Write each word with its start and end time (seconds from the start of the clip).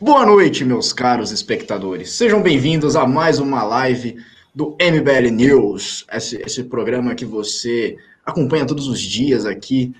Boa 0.00 0.26
noite, 0.26 0.64
meus 0.64 0.92
caros 0.92 1.30
espectadores. 1.30 2.10
Sejam 2.10 2.42
bem-vindos 2.42 2.96
a 2.96 3.06
mais 3.06 3.38
uma 3.38 3.62
live 3.62 4.16
do 4.52 4.76
MBL 4.80 5.30
News, 5.30 6.04
esse, 6.12 6.42
esse 6.44 6.64
programa 6.64 7.14
que 7.14 7.24
você 7.24 7.96
acompanha 8.26 8.66
todos 8.66 8.88
os 8.88 9.00
dias 9.00 9.46
aqui 9.46 9.94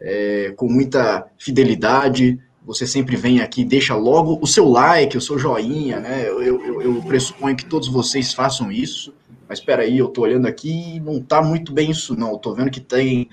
é, 0.00 0.54
com 0.56 0.68
muita 0.68 1.26
fidelidade. 1.36 2.38
Você 2.64 2.86
sempre 2.86 3.16
vem 3.16 3.40
aqui, 3.40 3.64
deixa 3.64 3.96
logo 3.96 4.38
o 4.40 4.46
seu 4.46 4.68
like, 4.68 5.18
o 5.18 5.20
seu 5.20 5.36
joinha, 5.36 5.98
né? 5.98 6.28
Eu, 6.28 6.40
eu, 6.40 6.82
eu 6.82 7.02
pressuponho 7.02 7.56
que 7.56 7.66
todos 7.66 7.88
vocês 7.88 8.32
façam 8.32 8.70
isso. 8.70 9.12
Mas 9.48 9.58
espera 9.58 9.82
aí, 9.82 9.98
eu 9.98 10.06
tô 10.06 10.22
olhando 10.22 10.46
aqui 10.46 10.94
e 10.94 11.00
não 11.00 11.20
tá 11.20 11.42
muito 11.42 11.72
bem 11.72 11.90
isso, 11.90 12.14
não. 12.14 12.30
Eu 12.30 12.38
tô 12.38 12.54
vendo 12.54 12.70
que 12.70 12.80
tem 12.80 13.28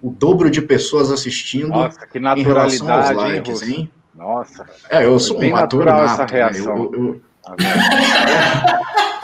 o 0.00 0.10
dobro 0.10 0.50
de 0.50 0.62
pessoas 0.62 1.10
assistindo 1.10 1.68
Nossa, 1.68 2.06
que 2.06 2.18
em 2.18 2.42
relação 2.42 2.90
aos 2.90 3.10
likes, 3.10 3.62
hein, 3.62 3.74
hein? 3.80 3.90
Nossa. 4.28 4.66
É, 4.90 5.06
eu 5.06 5.18
sou 5.18 5.42
um 5.42 5.56
ator 5.56 5.86
nato, 5.86 6.04
essa 6.04 6.22
né? 6.24 6.28
reação. 6.30 6.76
Eu- 6.76 6.92
eu- 6.92 7.20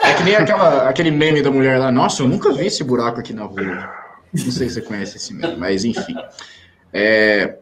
É 0.03 0.13
que 0.15 0.23
nem 0.23 0.35
aquela, 0.35 0.89
aquele 0.89 1.11
meme 1.11 1.43
da 1.43 1.51
mulher 1.51 1.77
lá. 1.77 1.91
Nossa, 1.91 2.23
eu 2.23 2.27
nunca 2.27 2.51
vi 2.51 2.65
esse 2.65 2.83
buraco 2.83 3.19
aqui 3.19 3.31
na 3.31 3.43
rua. 3.43 3.87
Não 4.33 4.51
sei 4.51 4.67
se 4.67 4.75
você 4.75 4.81
conhece 4.81 5.17
esse 5.17 5.31
meme, 5.31 5.57
mas 5.57 5.85
enfim. 5.85 6.15
É, 6.91 7.57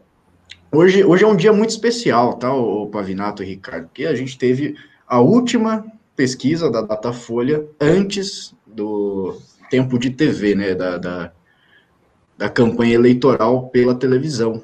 hoje, 0.72 1.04
hoje 1.04 1.22
é 1.22 1.26
um 1.26 1.36
dia 1.36 1.52
muito 1.52 1.68
especial, 1.70 2.34
tá, 2.34 2.50
o 2.50 2.86
Pavinato 2.86 3.42
e 3.42 3.46
Ricardo? 3.46 3.88
Porque 3.88 4.06
a 4.06 4.14
gente 4.14 4.38
teve 4.38 4.74
a 5.06 5.20
última 5.20 5.84
pesquisa 6.16 6.70
da 6.70 6.80
Datafolha 6.80 7.62
antes 7.78 8.54
do 8.66 9.38
tempo 9.68 9.98
de 9.98 10.08
TV, 10.10 10.54
né? 10.54 10.74
Da, 10.74 10.96
da, 10.96 11.30
da 12.38 12.48
campanha 12.48 12.94
eleitoral 12.94 13.68
pela 13.68 13.94
televisão. 13.94 14.62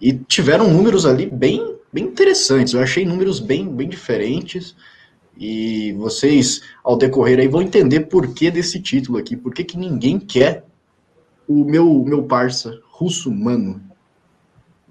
E 0.00 0.12
tiveram 0.14 0.70
números 0.70 1.04
ali 1.04 1.26
bem, 1.26 1.76
bem 1.92 2.04
interessantes. 2.04 2.72
Eu 2.74 2.80
achei 2.80 3.04
números 3.04 3.38
bem, 3.40 3.68
bem 3.68 3.88
diferentes. 3.88 4.74
E 5.36 5.92
vocês, 5.94 6.62
ao 6.84 6.96
decorrer 6.96 7.38
aí, 7.38 7.48
vão 7.48 7.62
entender 7.62 8.00
por 8.00 8.28
que 8.34 8.50
desse 8.50 8.80
título 8.80 9.18
aqui. 9.18 9.36
Por 9.36 9.52
que, 9.54 9.64
que 9.64 9.76
ninguém 9.78 10.18
quer 10.18 10.64
o 11.48 11.64
meu, 11.64 12.04
meu 12.06 12.22
parça 12.22 12.78
russo 12.90 13.30
mano. 13.32 13.80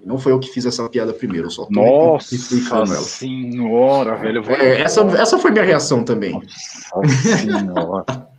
Não 0.04 0.18
foi 0.18 0.32
eu 0.32 0.38
que 0.40 0.48
fiz 0.48 0.64
essa 0.64 0.88
piada 0.88 1.12
primeiro, 1.12 1.46
eu 1.46 1.50
só 1.50 1.66
tô 1.66 1.72
Nossa 1.74 2.34
explicando 2.34 2.92
ela. 2.94 3.02
senhora, 3.02 4.16
velho. 4.16 4.42
vou- 4.42 4.54
É, 4.56 4.80
essa, 4.80 5.02
essa 5.18 5.38
foi 5.38 5.50
minha 5.50 5.64
reação 5.64 6.02
também. 6.02 6.32
Nossa 6.32 7.36
senhora. 7.36 8.29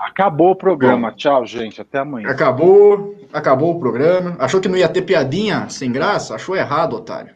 Acabou 0.00 0.52
o 0.52 0.56
programa. 0.56 1.12
Tchau, 1.12 1.44
gente. 1.44 1.80
Até 1.80 1.98
amanhã. 1.98 2.28
Acabou, 2.28 3.14
acabou 3.30 3.76
o 3.76 3.78
programa. 3.78 4.34
Achou 4.38 4.58
que 4.58 4.68
não 4.68 4.76
ia 4.76 4.88
ter 4.88 5.02
piadinha 5.02 5.68
sem 5.68 5.92
graça? 5.92 6.34
Achou 6.34 6.56
errado, 6.56 6.94
otário. 6.96 7.34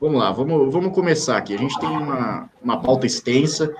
Vamos 0.00 0.20
lá, 0.20 0.30
vamos, 0.30 0.72
vamos 0.72 0.94
começar 0.94 1.36
aqui. 1.36 1.54
A 1.54 1.58
gente 1.58 1.78
tem 1.80 1.88
uma, 1.88 2.48
uma 2.62 2.80
pauta 2.80 3.06
extensa. 3.06 3.74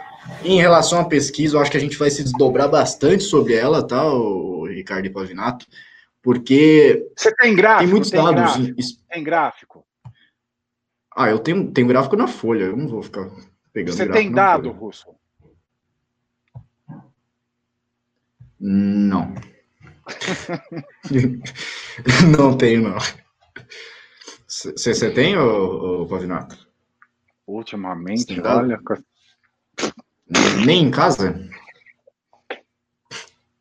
Em 0.44 0.60
relação 0.60 1.00
à 1.00 1.04
pesquisa, 1.04 1.56
eu 1.56 1.60
acho 1.60 1.70
que 1.70 1.76
a 1.76 1.80
gente 1.80 1.96
vai 1.96 2.10
se 2.10 2.22
desdobrar 2.22 2.68
bastante 2.68 3.22
sobre 3.22 3.54
ela, 3.54 3.86
tá, 3.86 4.04
o 4.04 4.66
Ricardo 4.66 5.06
e 5.06 5.10
Pavinato? 5.10 5.66
Porque 6.20 7.08
Você 7.16 7.34
tem 7.34 7.54
gráfico? 7.54 7.84
tem 7.84 7.88
muitos 7.88 8.10
tem 8.10 8.22
dados. 8.22 8.56
Gráfico? 8.56 8.82
Tem 9.10 9.24
gráfico? 9.24 9.84
Ah, 11.16 11.28
eu 11.28 11.38
tenho, 11.38 11.70
tenho 11.72 11.88
gráfico 11.88 12.16
na 12.16 12.26
folha, 12.26 12.64
eu 12.64 12.76
não 12.76 12.88
vou 12.88 13.02
ficar 13.02 13.28
pegando 13.72 13.96
Você 13.96 14.08
tem 14.08 14.30
dado. 14.30 14.70
Russo? 14.70 15.08
Não. 18.62 19.34
não 22.38 22.56
tenho, 22.56 22.82
não. 22.82 22.96
Você 24.46 25.10
tem, 25.10 25.36
ô, 25.36 26.02
ô, 26.02 26.06
Pavinato? 26.06 26.56
Ultimamente, 27.44 28.40
olha. 28.40 28.78
Nem 30.64 30.84
em 30.84 30.90
casa? 30.92 31.48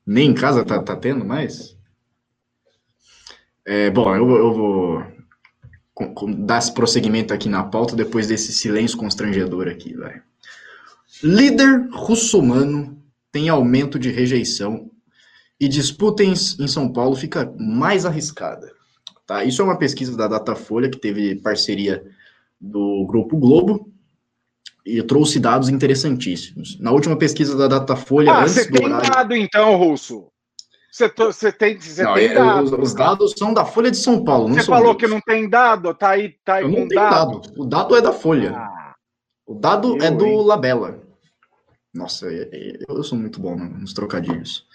Nem 0.05 0.29
em 0.29 0.33
casa 0.35 0.63
tá, 0.63 0.83
tá 0.83 0.95
tendo 0.95 1.25
mais? 1.25 1.75
É, 3.66 3.89
bom, 3.89 4.16
eu, 4.16 4.28
vou- 4.28 4.38
eu 4.38 4.53
vou 4.53 5.03
com- 5.95 6.13
com- 6.13 6.45
dar 6.45 6.59
esse 6.59 6.72
prosseguimento 6.73 7.33
aqui 7.33 7.50
na 7.50 7.63
pauta 7.63 7.95
depois 7.95 8.28
desse 8.28 8.53
silêncio 8.53 8.97
constrangedor 9.00 9.68
aqui, 9.68 9.95
vai. 9.95 10.22
Líder 11.23 11.88
russomano 11.91 13.01
tem 13.31 13.50
aumento 13.50 13.97
de 13.97 14.12
rejeição 14.12 14.91
e 15.61 15.67
disputa 15.67 16.23
em, 16.23 16.31
em 16.33 16.67
São 16.67 16.91
Paulo 16.91 17.16
fica 17.16 17.53
mais 17.59 18.03
arriscada. 18.03 18.73
Tá? 19.27 19.44
Isso 19.44 19.61
é 19.61 19.66
uma 19.66 19.77
pesquisa 19.77 20.17
da 20.17 20.27
Datafolha 20.27 20.89
que 20.89 20.97
teve 20.97 21.35
parceria 21.35 22.03
do 22.59 23.05
Grupo 23.07 23.38
Globo 23.38 23.88
e 24.83 25.01
trouxe 25.03 25.39
dados 25.39 25.69
interessantíssimos. 25.69 26.79
Na 26.79 26.91
última 26.91 27.16
pesquisa 27.16 27.55
da 27.55 27.67
Datafolha, 27.67 28.33
Ah, 28.33 28.47
você 28.47 28.69
tem 28.69 28.85
horário... 28.88 29.09
dado 29.11 29.35
então, 29.35 29.75
Russo? 29.75 30.27
Você, 30.91 31.07
tem, 31.53 31.79
você 31.79 32.03
Não, 32.03 32.16
tem 32.16 32.25
é, 32.25 32.33
dado? 32.33 32.63
os, 32.66 32.71
os 32.89 32.94
dados 32.94 33.33
são 33.38 33.53
da 33.53 33.63
Folha 33.63 33.91
de 33.91 33.97
São 33.97 34.25
Paulo, 34.25 34.50
não 34.50 34.55
Você 34.55 34.63
falou 34.66 34.88
meus. 34.89 34.97
que 34.97 35.07
não 35.07 35.21
tem 35.21 35.47
dado, 35.47 35.94
tá 35.94 36.09
aí, 36.09 36.35
tá 36.44 36.55
aí 36.55 36.63
Eu 36.63 36.69
não 36.69 36.88
tenho 36.88 36.89
dado. 37.01 37.39
dado. 37.41 37.53
O 37.61 37.66
dado 37.66 37.95
é 37.95 38.01
da 38.01 38.11
Folha. 38.11 38.51
Ah, 38.57 38.95
O 39.45 39.53
dado 39.53 39.95
Eu, 39.97 40.03
é 40.03 40.11
do 40.11 40.25
hein? 40.25 40.44
Labella. 40.45 41.00
Nossa, 41.94 42.27
é- 42.27 42.50
é- 42.51 42.79
eu 42.89 43.03
sou 43.03 43.17
muito 43.17 43.39
bom 43.39 43.55
nos 43.55 43.94
trocadilhos. 43.94 44.66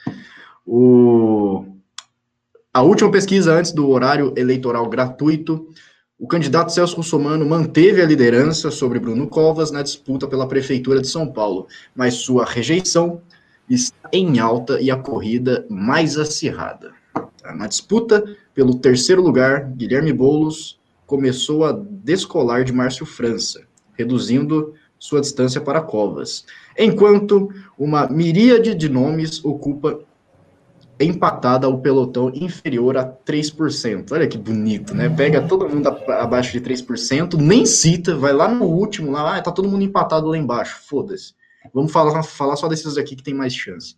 O... 0.66 1.64
A 2.74 2.82
última 2.82 3.10
pesquisa 3.10 3.54
antes 3.54 3.72
do 3.72 3.88
horário 3.88 4.34
eleitoral 4.36 4.88
gratuito, 4.88 5.68
o 6.18 6.26
candidato 6.26 6.72
Celso 6.72 6.96
Russomano 6.96 7.46
manteve 7.46 8.02
a 8.02 8.06
liderança 8.06 8.70
sobre 8.70 8.98
Bruno 8.98 9.28
Covas 9.28 9.70
na 9.70 9.82
disputa 9.82 10.26
pela 10.26 10.48
Prefeitura 10.48 11.00
de 11.00 11.06
São 11.06 11.30
Paulo, 11.30 11.68
mas 11.94 12.14
sua 12.14 12.44
rejeição 12.44 13.20
está 13.68 14.08
em 14.12 14.38
alta 14.38 14.80
e 14.80 14.90
a 14.90 14.96
corrida 14.96 15.64
mais 15.68 16.18
acirrada. 16.18 16.92
Na 17.54 17.66
disputa 17.66 18.24
pelo 18.54 18.74
terceiro 18.74 19.22
lugar, 19.22 19.70
Guilherme 19.70 20.12
Boulos 20.12 20.80
começou 21.06 21.64
a 21.64 21.72
descolar 21.72 22.64
de 22.64 22.72
Márcio 22.72 23.06
França, 23.06 23.62
reduzindo 23.92 24.74
sua 24.98 25.20
distância 25.20 25.60
para 25.60 25.80
Covas, 25.80 26.44
enquanto 26.76 27.50
uma 27.78 28.08
miríade 28.08 28.74
de 28.74 28.88
nomes 28.88 29.44
ocupa 29.44 30.00
empatada 31.00 31.66
ao 31.66 31.78
pelotão 31.80 32.30
inferior 32.34 32.96
a 32.96 33.04
3%. 33.04 34.12
Olha 34.12 34.26
que 34.26 34.38
bonito, 34.38 34.94
né? 34.94 35.08
Pega 35.08 35.46
todo 35.46 35.68
mundo 35.68 35.88
abaixo 35.88 36.52
de 36.52 36.60
3%, 36.60 37.36
nem 37.36 37.66
cita, 37.66 38.16
vai 38.16 38.32
lá 38.32 38.48
no 38.48 38.64
último, 38.64 39.10
lá, 39.10 39.36
ah, 39.36 39.42
tá 39.42 39.52
todo 39.52 39.68
mundo 39.68 39.82
empatado 39.84 40.28
lá 40.28 40.38
embaixo, 40.38 40.80
foda-se. 40.88 41.34
Vamos 41.74 41.92
falar, 41.92 42.22
falar 42.22 42.56
só 42.56 42.68
desses 42.68 42.96
aqui 42.96 43.14
que 43.16 43.22
tem 43.22 43.34
mais 43.34 43.54
chance. 43.54 43.96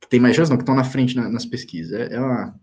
Que 0.00 0.08
tem 0.08 0.20
mais 0.20 0.36
chance, 0.36 0.50
não, 0.50 0.56
que 0.56 0.62
estão 0.62 0.74
na 0.74 0.84
frente 0.84 1.16
na- 1.16 1.28
nas 1.28 1.44
pesquisas. 1.44 1.92
É, 1.92 2.14
é 2.14 2.20
uma, 2.20 2.54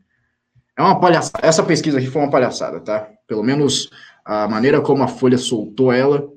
é 0.77 0.81
uma 0.81 0.99
palhaçada. 0.99 1.45
Essa 1.45 1.63
pesquisa 1.63 1.97
aqui 1.97 2.07
foi 2.07 2.21
uma 2.21 2.31
palhaçada, 2.31 2.79
tá? 2.79 3.07
Pelo 3.27 3.43
menos 3.43 3.89
a 4.25 4.47
maneira 4.47 4.81
como 4.81 5.03
a 5.03 5.07
Folha 5.07 5.37
soltou 5.37 5.91
ela 5.91 6.27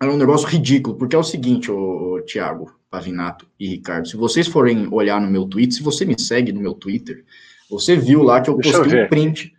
era 0.00 0.12
um 0.12 0.16
negócio 0.16 0.46
ridículo, 0.46 0.96
porque 0.96 1.16
é 1.16 1.18
o 1.18 1.22
seguinte, 1.24 1.70
ô, 1.70 2.14
ô, 2.16 2.20
Tiago, 2.22 2.75
Pavinato 2.90 3.46
e 3.58 3.68
Ricardo, 3.68 4.08
se 4.08 4.16
vocês 4.16 4.46
forem 4.46 4.88
olhar 4.92 5.20
no 5.20 5.30
meu 5.30 5.46
Twitter, 5.46 5.74
se 5.74 5.82
você 5.82 6.04
me 6.04 6.18
segue 6.18 6.52
no 6.52 6.60
meu 6.60 6.74
Twitter, 6.74 7.24
você 7.68 7.96
viu 7.96 8.22
lá 8.22 8.40
que 8.40 8.48
eu 8.48 8.56
Deixa 8.56 8.76
eu 8.78 8.82
postei 8.82 8.98
um 8.98 9.02
ver. 9.02 9.08
print 9.08 9.52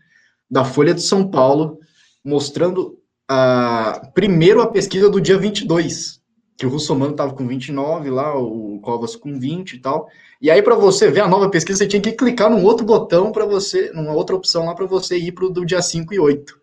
da 0.49 0.63
Folha 0.63 0.93
de 0.93 1.01
São 1.01 1.29
Paulo 1.29 1.79
mostrando 2.23 2.97
a, 3.27 4.09
primeiro 4.13 4.61
a 4.61 4.67
pesquisa 4.67 5.09
do 5.09 5.19
dia 5.19 5.37
22, 5.37 6.21
que 6.57 6.65
o 6.65 6.69
Russomano 6.69 7.11
estava 7.11 7.33
com 7.33 7.47
29 7.47 8.09
lá, 8.09 8.37
o 8.37 8.79
Covas 8.81 9.15
com 9.15 9.37
20 9.37 9.73
e 9.73 9.79
tal. 9.79 10.07
E 10.41 10.49
aí, 10.49 10.61
para 10.61 10.75
você 10.75 11.09
ver 11.11 11.21
a 11.21 11.27
nova 11.27 11.49
pesquisa, 11.49 11.79
você 11.79 11.87
tinha 11.87 12.01
que 12.01 12.13
clicar 12.13 12.49
num 12.49 12.63
outro 12.63 12.85
botão 12.85 13.31
para 13.31 13.45
você, 13.45 13.91
numa 13.93 14.13
outra 14.13 14.35
opção 14.35 14.65
lá 14.65 14.75
para 14.75 14.85
você 14.85 15.17
ir 15.17 15.33
para 15.33 15.45
o 15.45 15.49
do 15.49 15.65
dia 15.65 15.81
5 15.81 16.13
e 16.13 16.19
8. 16.19 16.59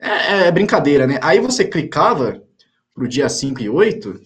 É, 0.00 0.48
é 0.48 0.52
brincadeira, 0.52 1.06
né? 1.06 1.18
Aí 1.22 1.38
você 1.38 1.64
clicava 1.64 2.42
pro 2.94 3.08
dia 3.08 3.28
5 3.28 3.62
e 3.62 3.68
8, 3.68 4.20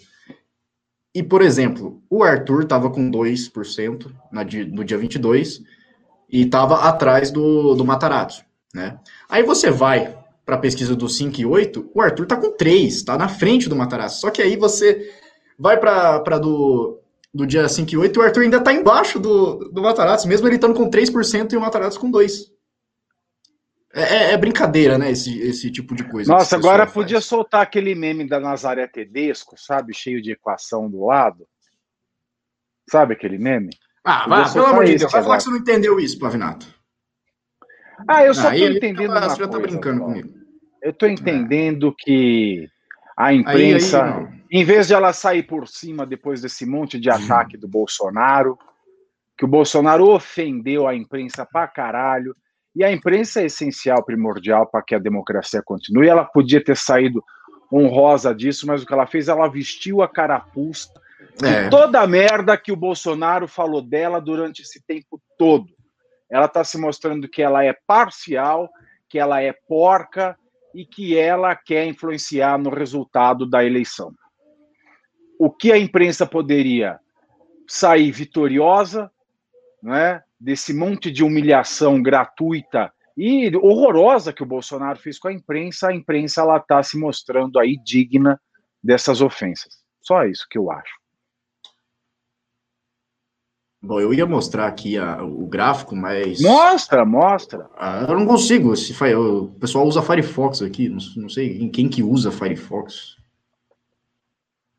e, 1.17 1.23
por 1.23 1.41
exemplo, 1.41 2.03
o 2.11 2.23
Arthur 2.23 2.65
estava 2.65 2.91
com 2.91 3.11
2% 3.11 4.13
na, 4.31 4.45
no 4.45 4.85
dia 4.85 4.99
22 4.99 5.63
e 6.31 6.43
estava 6.43 6.81
atrás 6.81 7.31
do, 7.31 7.75
do 7.75 7.87
Matarazzo, 7.87 8.43
né? 8.75 8.99
Aí 9.27 9.43
você 9.43 9.71
vai 9.71 10.15
para 10.45 10.57
a 10.57 10.59
pesquisa 10.59 10.95
do 10.95 11.09
5 11.09 11.41
e 11.41 11.47
8, 11.47 11.91
o 11.95 12.03
Arthur 12.03 12.27
tá 12.27 12.37
com 12.37 12.51
3, 12.51 12.95
está 12.95 13.17
na 13.17 13.29
frente 13.29 13.67
do 13.67 13.75
Matarazzo. 13.75 14.21
Só 14.21 14.31
que 14.31 14.43
aí 14.43 14.59
você 14.59 15.11
vai 15.59 15.79
para 15.79 16.39
do, 16.39 17.01
do 17.33 17.47
dia 17.47 17.67
5 17.67 17.95
e 17.95 17.97
8 17.97 18.15
e 18.15 18.21
o 18.21 18.23
Arthur 18.23 18.43
ainda 18.43 18.59
está 18.59 18.75
embaixo 18.75 19.19
do, 19.19 19.71
do 19.71 19.81
Matarazzo, 19.81 20.29
mesmo 20.29 20.47
ele 20.47 20.57
estando 20.57 20.75
com 20.75 20.91
3% 20.91 21.51
e 21.51 21.57
o 21.57 21.61
Matarazzo 21.63 21.99
com 21.99 22.13
2%. 22.13 22.51
É, 23.95 24.03
é- 24.03 24.33
é 24.33 24.37
brincadeira, 24.37 24.99
né? 24.99 25.11
Esse, 25.11 25.39
esse 25.41 25.71
tipo 25.71 25.95
de 25.95 26.05
coisa. 26.05 26.31
Nossa, 26.33 26.57
agora 26.57 26.85
faz. 26.85 26.93
podia 26.93 27.21
soltar 27.21 27.63
aquele 27.63 27.95
meme 27.95 28.27
da 28.27 28.39
Nazaré 28.39 28.87
Tedesco, 28.87 29.55
sabe? 29.59 29.95
Cheio 29.95 30.21
de 30.21 30.33
equação 30.33 30.91
do 30.91 31.07
lado. 31.07 31.47
Sabe 32.91 33.15
aquele 33.15 33.39
meme? 33.39 33.71
Ah, 34.05 34.27
vou 34.29 34.53
pelo 34.53 34.67
amor 34.67 34.85
de 34.85 34.97
Deus, 34.97 35.03
vai 35.03 35.11
falar 35.11 35.25
agora. 35.25 35.39
que 35.39 35.45
você 35.45 35.51
não 35.51 35.57
entendeu 35.59 35.99
isso, 35.99 36.19
Pavinato. 36.19 36.67
Ah, 38.07 38.25
eu 38.25 38.35
só 38.35 38.53
ele 38.53 38.77
entendendo 38.77 39.13
tá- 39.13 39.31
Você 39.31 39.37
já 39.41 39.49
tá 39.49 39.59
coisa, 39.59 39.67
brincando 39.67 39.99
só. 39.99 40.05
comigo. 40.05 40.29
Eu 40.83 40.91
estou 40.91 41.09
entendendo 41.09 41.89
é. 41.89 41.95
que 42.05 42.69
a 43.17 43.33
imprensa, 43.33 44.05
aí, 44.05 44.13
aí, 44.25 44.43
em 44.51 44.65
vez 44.65 44.87
de 44.87 44.95
ela 44.95 45.13
sair 45.13 45.43
por 45.43 45.67
cima 45.67 46.07
depois 46.07 46.41
desse 46.43 46.65
monte 46.67 47.01
de 47.01 47.11
ataque 47.11 47.57
do 47.57 47.67
Bolsonaro, 47.67 48.59
que 49.37 49.45
o 49.45 49.49
Bolsonaro 49.49 50.09
ofendeu 50.09 50.87
a 50.87 50.95
imprensa 50.95 51.45
pra 51.45 51.67
caralho, 51.67 52.37
e 52.77 52.85
a 52.85 52.93
imprensa 52.93 53.41
é 53.41 53.47
essencial, 53.47 54.05
primordial 54.05 54.67
para 54.67 54.83
que 54.83 54.95
a 54.95 54.99
democracia 54.99 55.63
continue. 55.65 56.09
Ela 56.09 56.27
podia 56.27 56.63
ter 56.63 56.77
saído 56.77 57.25
honrosa 57.73 58.35
disso, 58.35 58.67
mas 58.67 58.83
o 58.83 58.87
que 58.87 58.93
ela 58.93 59.07
fez, 59.07 59.29
ela 59.29 59.49
vestiu 59.49 60.03
a 60.03 60.09
carapuça 60.09 60.91
é. 61.43 61.65
de 61.65 61.71
toda 61.71 62.03
a 62.03 62.07
merda 62.07 62.57
que 62.59 62.71
o 62.71 62.77
Bolsonaro 62.77 63.49
falou 63.49 63.81
dela 63.81 64.21
durante 64.21 64.61
esse 64.61 64.83
tempo 64.87 65.19
todo. 65.39 65.67
Ela 66.31 66.45
está 66.45 66.63
se 66.65 66.77
mostrando 66.77 67.27
que 67.27 67.41
ela 67.41 67.65
é 67.65 67.75
parcial, 67.87 68.69
que 69.09 69.19
ela 69.19 69.41
é 69.41 69.55
porca 69.67 70.37
e 70.75 70.85
que 70.85 71.17
ela 71.17 71.57
quer 71.57 71.87
influenciar 71.87 72.59
no 72.59 72.69
resultado 72.69 73.49
da 73.49 73.65
eleição. 73.65 74.13
O 75.39 75.51
que 75.51 75.73
a 75.73 75.79
imprensa 75.79 76.27
poderia 76.27 77.01
sair 77.67 78.11
vitoriosa, 78.11 79.11
né, 79.83 80.23
desse 80.39 80.75
monte 80.75 81.11
de 81.11 81.25
humilhação 81.25 82.03
gratuita 82.03 82.93
e 83.17 83.55
horrorosa 83.57 84.33
que 84.33 84.43
o 84.43 84.47
Bolsonaro 84.47 84.99
fez 84.99 85.19
com 85.19 85.29
a 85.29 85.33
imprensa, 85.33 85.89
a 85.89 85.95
imprensa 85.95 86.43
ela 86.43 86.59
está 86.59 86.83
se 86.83 86.99
mostrando 86.99 87.59
aí 87.59 87.77
digna 87.83 88.41
dessas 88.83 89.21
ofensas. 89.21 89.75
Só 90.03 90.25
isso 90.25 90.47
que 90.51 90.59
eu 90.59 90.71
acho. 90.71 90.95
Bom, 93.83 94.01
eu 94.01 94.13
ia 94.13 94.27
mostrar 94.27 94.67
aqui 94.67 94.99
a, 94.99 95.23
o 95.23 95.47
gráfico, 95.47 95.95
mas. 95.95 96.41
Mostra, 96.41 97.05
mostra. 97.05 97.71
Ah, 97.77 98.05
eu 98.09 98.19
não 98.19 98.27
consigo. 98.27 98.75
Se, 98.77 98.93
o 99.15 99.49
pessoal 99.61 99.87
usa 99.87 100.03
Firefox 100.03 100.61
aqui, 100.61 100.89
não, 100.89 100.99
não 101.17 101.29
sei 101.29 101.69
quem 101.71 101.89
que 101.89 102.03
usa 102.03 102.33
Firefox. 102.33 103.17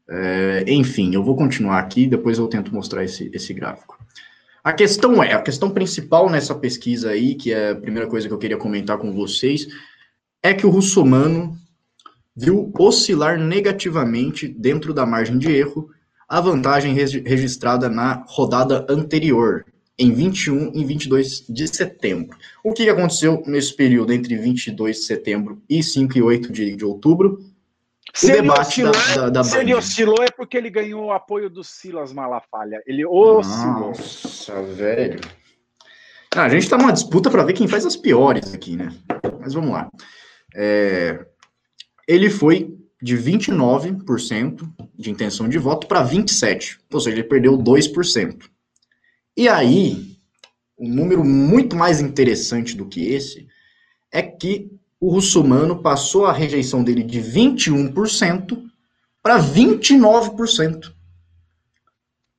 É, 0.09 0.63
enfim, 0.67 1.13
eu 1.13 1.23
vou 1.23 1.35
continuar 1.35 1.79
aqui, 1.79 2.07
depois 2.07 2.37
eu 2.37 2.47
tento 2.47 2.73
mostrar 2.73 3.03
esse, 3.03 3.29
esse 3.33 3.53
gráfico. 3.53 3.97
A 4.67 4.73
questão 4.73 5.23
é, 5.23 5.31
a 5.31 5.41
questão 5.41 5.69
principal 5.69 6.29
nessa 6.29 6.53
pesquisa 6.53 7.11
aí, 7.11 7.35
que 7.35 7.53
é 7.53 7.69
a 7.69 7.75
primeira 7.75 8.05
coisa 8.05 8.27
que 8.27 8.33
eu 8.33 8.37
queria 8.37 8.57
comentar 8.57 8.97
com 8.97 9.13
vocês, 9.13 9.65
é 10.43 10.53
que 10.53 10.67
o 10.67 10.69
russomano 10.69 11.55
viu 12.35 12.69
oscilar 12.77 13.39
negativamente 13.39 14.45
dentro 14.45 14.93
da 14.93 15.05
margem 15.05 15.37
de 15.37 15.49
erro 15.49 15.89
a 16.27 16.41
vantagem 16.41 16.93
registrada 16.93 17.87
na 17.87 18.25
rodada 18.27 18.85
anterior, 18.89 19.63
em 19.97 20.11
21 20.11 20.73
e 20.75 20.83
22 20.83 21.45
de 21.47 21.65
setembro. 21.69 22.37
O 22.61 22.73
que 22.73 22.89
aconteceu 22.89 23.41
nesse 23.47 23.73
período 23.73 24.11
entre 24.11 24.35
22 24.35 24.97
de 24.97 25.03
setembro 25.03 25.61
e 25.69 25.81
5 25.81 26.17
e 26.17 26.21
8 26.21 26.51
de, 26.51 26.75
de 26.75 26.83
outubro? 26.83 27.39
Se, 28.13 28.31
ele 28.31 28.49
oscilou, 28.49 28.93
da, 29.15 29.29
da, 29.29 29.43
se 29.43 29.57
ele 29.57 29.73
oscilou, 29.75 30.23
é 30.23 30.31
porque 30.31 30.57
ele 30.57 30.69
ganhou 30.69 31.05
o 31.05 31.11
apoio 31.11 31.49
do 31.49 31.63
Silas 31.63 32.13
Malafaia. 32.13 32.81
Ele 32.85 33.05
oscilou. 33.05 33.89
Nossa, 33.89 34.61
velho. 34.63 35.19
Ah, 36.35 36.43
a 36.43 36.49
gente 36.49 36.63
está 36.63 36.77
numa 36.77 36.93
disputa 36.93 37.29
para 37.29 37.43
ver 37.43 37.53
quem 37.53 37.67
faz 37.67 37.85
as 37.85 37.95
piores 37.95 38.53
aqui, 38.53 38.75
né? 38.75 38.89
Mas 39.39 39.53
vamos 39.53 39.71
lá. 39.71 39.89
É, 40.55 41.25
ele 42.07 42.29
foi 42.29 42.75
de 43.01 43.15
29% 43.17 44.67
de 44.95 45.11
intenção 45.11 45.47
de 45.47 45.57
voto 45.57 45.87
para 45.87 46.07
27%, 46.07 46.79
ou 46.91 46.99
seja, 46.99 47.15
ele 47.15 47.27
perdeu 47.27 47.57
2%. 47.57 48.49
E 49.35 49.47
aí, 49.47 50.17
um 50.77 50.89
número 50.89 51.23
muito 51.23 51.75
mais 51.75 52.01
interessante 52.01 52.75
do 52.75 52.87
que 52.87 53.13
esse 53.13 53.47
é 54.11 54.21
que 54.21 54.71
o 54.99 55.11
russomano 55.11 55.81
passou 55.81 56.25
a 56.25 56.33
rejeição 56.33 56.83
dele 56.83 57.03
de 57.03 57.19
21% 57.19 58.63
para 59.21 59.39
29%. 59.39 60.93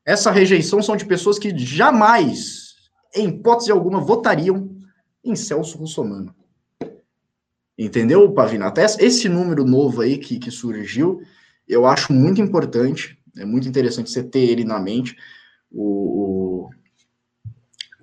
Essa 0.05 0.31
rejeição 0.31 0.83
são 0.83 0.97
de 0.97 1.05
pessoas 1.05 1.39
que 1.39 1.57
jamais, 1.57 2.75
em 3.15 3.29
hipótese 3.29 3.71
alguma, 3.71 4.01
votariam 4.01 4.77
em 5.23 5.37
Celso 5.37 5.79
Russomano. 5.79 6.35
Entendeu, 7.77 8.33
Pavinato? 8.33 8.81
Esse 8.81 9.29
número 9.29 9.65
novo 9.65 10.01
aí 10.01 10.19
que, 10.19 10.39
que 10.39 10.51
surgiu, 10.51 11.21
eu 11.69 11.87
acho 11.87 12.13
muito 12.13 12.41
importante, 12.41 13.17
é 13.37 13.45
muito 13.45 13.69
interessante 13.69 14.11
você 14.11 14.23
ter 14.23 14.41
ele 14.41 14.65
na 14.65 14.81
mente. 14.81 15.17
O, 15.71 16.71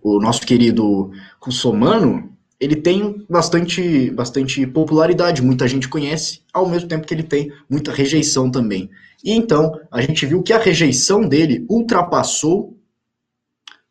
o, 0.02 0.18
o 0.18 0.20
nosso 0.22 0.46
querido 0.46 1.12
Russomano, 1.42 2.35
ele 2.66 2.76
tem 2.76 3.24
bastante, 3.30 4.10
bastante 4.10 4.66
popularidade, 4.66 5.40
muita 5.40 5.68
gente 5.68 5.88
conhece, 5.88 6.42
ao 6.52 6.68
mesmo 6.68 6.90
tempo 6.90 7.06
que 7.06 7.14
ele 7.14 7.22
tem 7.22 7.54
muita 7.70 7.92
rejeição 7.92 8.50
também. 8.50 8.90
E 9.24 9.34
então, 9.34 9.80
a 9.92 10.02
gente 10.02 10.26
viu 10.26 10.42
que 10.42 10.52
a 10.52 10.58
rejeição 10.58 11.22
dele 11.22 11.64
ultrapassou 11.70 12.76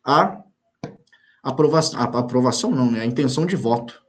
a 0.03 0.41
aprovação, 1.41 1.99
a 1.99 2.03
aprovação 2.03 2.69
não, 2.69 2.91
né? 2.91 2.99
A 2.99 3.05
intenção 3.05 3.45
de 3.45 3.55
voto. 3.55 4.03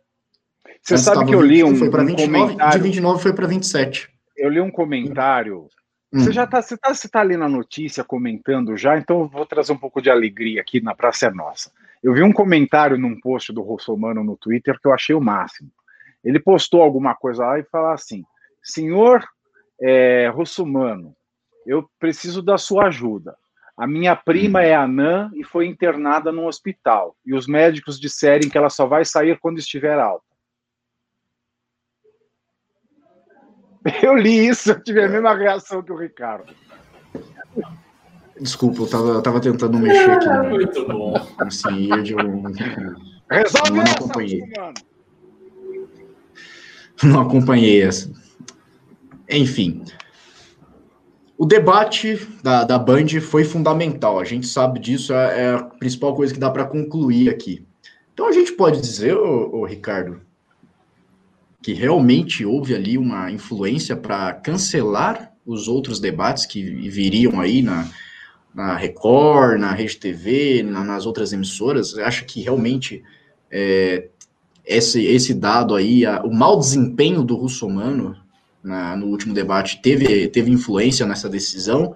Você 0.82 0.94
Antes 0.94 1.04
sabe 1.04 1.26
que 1.26 1.34
eu 1.34 1.42
li 1.42 1.62
um, 1.62 1.76
foi 1.76 1.88
para 1.88 2.02
29, 2.02 2.30
comentário... 2.32 2.78
de 2.78 2.84
29 2.88 3.22
foi 3.22 3.32
para 3.32 3.46
27. 3.46 4.08
Eu 4.36 4.50
li 4.50 4.60
um 4.60 4.70
comentário. 4.70 5.68
Hum. 6.12 6.18
Você 6.18 6.32
já 6.32 6.42
está 6.42 6.60
você 6.60 6.76
tá, 6.76 6.92
você 6.92 7.08
tá 7.08 7.20
ali 7.20 7.36
na 7.36 7.48
notícia 7.48 8.02
comentando 8.02 8.76
já, 8.76 8.98
então 8.98 9.20
eu 9.20 9.28
vou 9.28 9.46
trazer 9.46 9.72
um 9.72 9.78
pouco 9.78 10.02
de 10.02 10.10
alegria 10.10 10.60
aqui 10.60 10.80
na 10.80 10.94
Praça 10.94 11.26
é 11.26 11.30
Nossa. 11.30 11.70
Eu 12.02 12.12
vi 12.12 12.22
um 12.22 12.32
comentário 12.32 12.98
num 12.98 13.18
post 13.20 13.52
do 13.52 13.62
Russomano 13.62 14.22
no 14.22 14.36
Twitter 14.36 14.78
que 14.80 14.86
eu 14.86 14.92
achei 14.92 15.14
o 15.14 15.20
máximo. 15.20 15.70
Ele 16.22 16.40
postou 16.40 16.82
alguma 16.82 17.14
coisa 17.14 17.44
lá 17.44 17.58
e 17.58 17.64
falou 17.64 17.90
assim: 17.90 18.24
Senhor 18.62 19.24
é, 19.80 20.28
Russomano, 20.28 21.14
eu 21.66 21.88
preciso 21.98 22.42
da 22.42 22.58
sua 22.58 22.86
ajuda. 22.86 23.36
A 23.76 23.86
minha 23.86 24.16
prima 24.16 24.62
é 24.62 24.74
anã 24.74 25.30
e 25.34 25.44
foi 25.44 25.66
internada 25.66 26.32
no 26.32 26.46
hospital. 26.46 27.14
E 27.24 27.34
os 27.34 27.46
médicos 27.46 28.00
disseram 28.00 28.48
que 28.48 28.56
ela 28.56 28.70
só 28.70 28.86
vai 28.86 29.04
sair 29.04 29.38
quando 29.38 29.58
estiver 29.58 29.98
alta. 29.98 30.24
Eu 34.02 34.16
li 34.16 34.48
isso, 34.48 34.72
eu 34.72 34.82
tive 34.82 35.04
a 35.04 35.08
mesma 35.08 35.32
reação 35.32 35.80
que 35.80 35.92
o 35.92 35.96
Ricardo. 35.96 36.52
Desculpa, 38.40 38.82
eu 38.82 38.86
tava, 38.86 39.08
eu 39.08 39.22
tava 39.22 39.40
tentando 39.40 39.78
mexer 39.78 40.10
aqui. 40.10 40.28
No, 40.28 40.50
Muito 40.50 40.86
bom. 40.86 41.14
Assim, 41.38 41.88
eu, 41.88 42.96
Resolve 43.30 43.70
não, 43.72 43.82
essa, 43.82 43.94
acompanhei. 43.94 44.42
Não 47.02 47.20
acompanhei 47.20 47.82
essa. 47.82 48.10
Enfim. 49.28 49.84
O 51.38 51.44
debate 51.44 52.18
da, 52.42 52.64
da 52.64 52.78
Band 52.78 53.20
foi 53.20 53.44
fundamental. 53.44 54.18
A 54.18 54.24
gente 54.24 54.46
sabe 54.46 54.80
disso, 54.80 55.12
é, 55.12 55.42
é 55.42 55.54
a 55.54 55.62
principal 55.62 56.14
coisa 56.14 56.32
que 56.32 56.40
dá 56.40 56.50
para 56.50 56.64
concluir 56.64 57.28
aqui. 57.28 57.66
Então 58.14 58.26
a 58.26 58.32
gente 58.32 58.52
pode 58.52 58.80
dizer, 58.80 59.14
ô, 59.14 59.60
ô 59.60 59.64
Ricardo, 59.66 60.20
que 61.62 61.72
realmente 61.72 62.44
houve 62.44 62.74
ali 62.74 62.96
uma 62.96 63.30
influência 63.30 63.96
para 63.96 64.32
cancelar 64.34 65.32
os 65.44 65.68
outros 65.68 66.00
debates 66.00 66.46
que 66.46 66.62
viriam 66.88 67.40
aí 67.40 67.60
na, 67.60 67.86
na 68.56 68.74
Record, 68.74 69.60
na 69.60 69.72
Rede 69.72 69.98
TV, 69.98 70.62
na, 70.62 70.82
nas 70.82 71.04
outras 71.04 71.34
emissoras? 71.34 71.96
Acha 71.98 72.24
que 72.24 72.40
realmente 72.40 73.04
é, 73.50 74.08
esse, 74.64 75.04
esse 75.04 75.34
dado 75.34 75.74
aí, 75.74 76.06
a, 76.06 76.22
o 76.22 76.34
mau 76.34 76.58
desempenho 76.58 77.22
do 77.22 77.36
russomano 77.36 78.16
no 78.98 79.06
último 79.06 79.32
debate 79.32 79.80
teve, 79.80 80.26
teve 80.28 80.50
influência 80.50 81.06
nessa 81.06 81.28
decisão? 81.28 81.94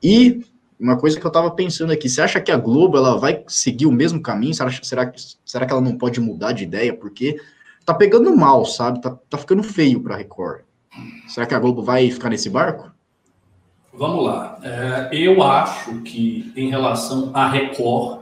E 0.00 0.44
uma 0.78 0.96
coisa 0.96 1.18
que 1.18 1.24
eu 1.24 1.28
estava 1.28 1.50
pensando 1.50 1.92
aqui, 1.92 2.08
você 2.08 2.20
acha 2.20 2.40
que 2.40 2.52
a 2.52 2.56
Globo 2.56 2.96
ela 2.96 3.18
vai 3.18 3.42
seguir 3.48 3.86
o 3.86 3.92
mesmo 3.92 4.20
caminho? 4.20 4.54
Será, 4.54 4.70
será, 4.70 5.12
será 5.44 5.66
que 5.66 5.72
ela 5.72 5.80
não 5.80 5.96
pode 5.96 6.20
mudar 6.20 6.52
de 6.52 6.62
ideia? 6.62 6.94
Porque 6.94 7.40
tá 7.86 7.94
pegando 7.94 8.36
mal, 8.36 8.66
sabe? 8.66 9.00
Tá, 9.00 9.18
tá 9.30 9.38
ficando 9.38 9.62
feio 9.62 10.00
para 10.00 10.16
Record. 10.16 10.60
Será 11.26 11.46
que 11.46 11.54
a 11.54 11.58
Globo 11.58 11.82
vai 11.82 12.10
ficar 12.10 12.28
nesse 12.28 12.50
barco? 12.50 12.92
Vamos 13.92 14.24
lá. 14.24 14.58
É, 14.62 15.08
eu 15.12 15.42
acho 15.42 16.00
que, 16.02 16.50
em 16.56 16.70
relação 16.70 17.30
à 17.34 17.46
Record, 17.48 18.20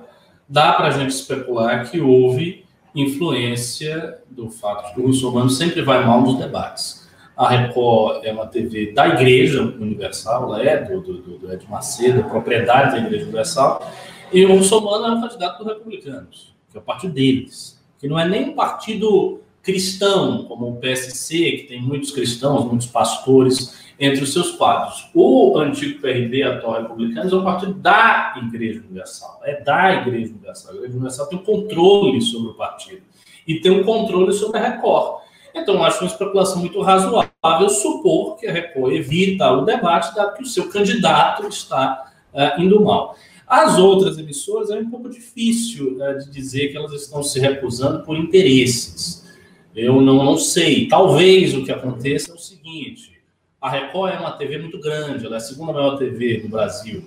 dá 0.48 0.72
para 0.72 0.88
a 0.88 0.90
gente 0.90 1.10
especular 1.10 1.88
que 1.88 2.00
houve 2.00 2.64
influência 2.92 4.18
do 4.28 4.50
fato 4.50 4.88
de 4.88 4.94
que 4.94 5.00
o 5.00 5.06
Russomano 5.06 5.48
sempre 5.48 5.80
vai 5.82 6.04
mal 6.04 6.20
nos 6.22 6.36
debates. 6.38 7.08
A 7.36 7.48
Record 7.48 8.24
é 8.24 8.32
uma 8.32 8.46
TV 8.46 8.92
da 8.92 9.08
Igreja 9.08 9.62
Universal, 9.62 10.44
ela 10.44 10.62
é 10.62 10.82
do, 10.82 11.00
do, 11.00 11.38
do 11.38 11.52
Ed 11.52 11.64
Macedo, 11.70 12.24
propriedade 12.24 12.92
da 12.92 12.98
Igreja 12.98 13.24
Universal, 13.24 13.90
e 14.32 14.44
o 14.44 14.56
Russomano 14.56 15.06
é 15.06 15.10
um 15.12 15.20
candidato 15.20 15.64
dos 15.64 15.72
republicanos, 15.72 16.54
que 16.68 16.76
é 16.76 16.80
o 16.80 16.82
partido 16.82 17.14
deles, 17.14 17.80
que 17.98 18.08
não 18.08 18.18
é 18.18 18.28
nem 18.28 18.50
um 18.50 18.54
partido 18.54 19.40
cristão, 19.62 20.44
como 20.44 20.68
o 20.68 20.76
PSC, 20.76 21.52
que 21.52 21.66
tem 21.68 21.80
muitos 21.80 22.10
cristãos, 22.10 22.64
muitos 22.64 22.88
pastores 22.88 23.89
entre 24.00 24.24
os 24.24 24.32
seus 24.32 24.52
quadros. 24.52 25.10
O 25.14 25.58
antigo 25.58 26.00
PRB, 26.00 26.42
atual 26.42 26.80
republicano, 26.80 27.30
é 27.30 27.36
um 27.36 27.44
partido 27.44 27.74
da 27.74 28.34
Igreja 28.42 28.80
Universal. 28.80 29.40
É 29.44 29.62
da 29.62 29.92
Igreja 29.96 30.32
Universal. 30.32 30.72
A 30.72 30.76
Igreja 30.76 30.94
Universal 30.94 31.26
tem 31.26 31.38
um 31.38 31.42
controle 31.42 32.20
sobre 32.22 32.50
o 32.50 32.54
partido 32.54 33.02
e 33.46 33.60
tem 33.60 33.70
um 33.70 33.84
controle 33.84 34.32
sobre 34.32 34.58
a 34.58 34.70
Record. 34.70 35.20
Então, 35.54 35.84
acho 35.84 36.00
uma 36.00 36.10
especulação 36.10 36.60
muito 36.60 36.80
razoável 36.80 37.68
supor 37.68 38.36
que 38.36 38.46
a 38.46 38.52
Record 38.52 38.94
evita 38.94 39.50
o 39.50 39.64
debate, 39.66 40.14
dado 40.14 40.34
que 40.34 40.44
o 40.44 40.46
seu 40.46 40.70
candidato 40.70 41.46
está 41.48 42.10
uh, 42.32 42.60
indo 42.60 42.82
mal. 42.82 43.14
As 43.46 43.78
outras 43.78 44.16
emissoras 44.16 44.70
é 44.70 44.78
um 44.78 44.88
pouco 44.88 45.10
difícil 45.10 45.98
uh, 45.98 46.18
de 46.20 46.30
dizer 46.30 46.68
que 46.68 46.76
elas 46.76 46.92
estão 46.92 47.22
se 47.22 47.38
recusando 47.38 48.04
por 48.04 48.16
interesses. 48.16 49.28
Eu 49.74 50.00
não, 50.00 50.24
não 50.24 50.38
sei. 50.38 50.88
Talvez 50.88 51.54
o 51.54 51.64
que 51.64 51.72
aconteça 51.72 52.30
é 52.30 52.34
o 52.34 52.38
seguinte: 52.38 53.19
a 53.60 53.68
Record 53.68 54.14
é 54.14 54.18
uma 54.18 54.32
TV 54.32 54.58
muito 54.58 54.80
grande, 54.80 55.26
ela 55.26 55.36
é 55.36 55.38
a 55.38 55.40
segunda 55.40 55.72
maior 55.72 55.98
TV 55.98 56.38
do 56.38 56.48
Brasil, 56.48 57.04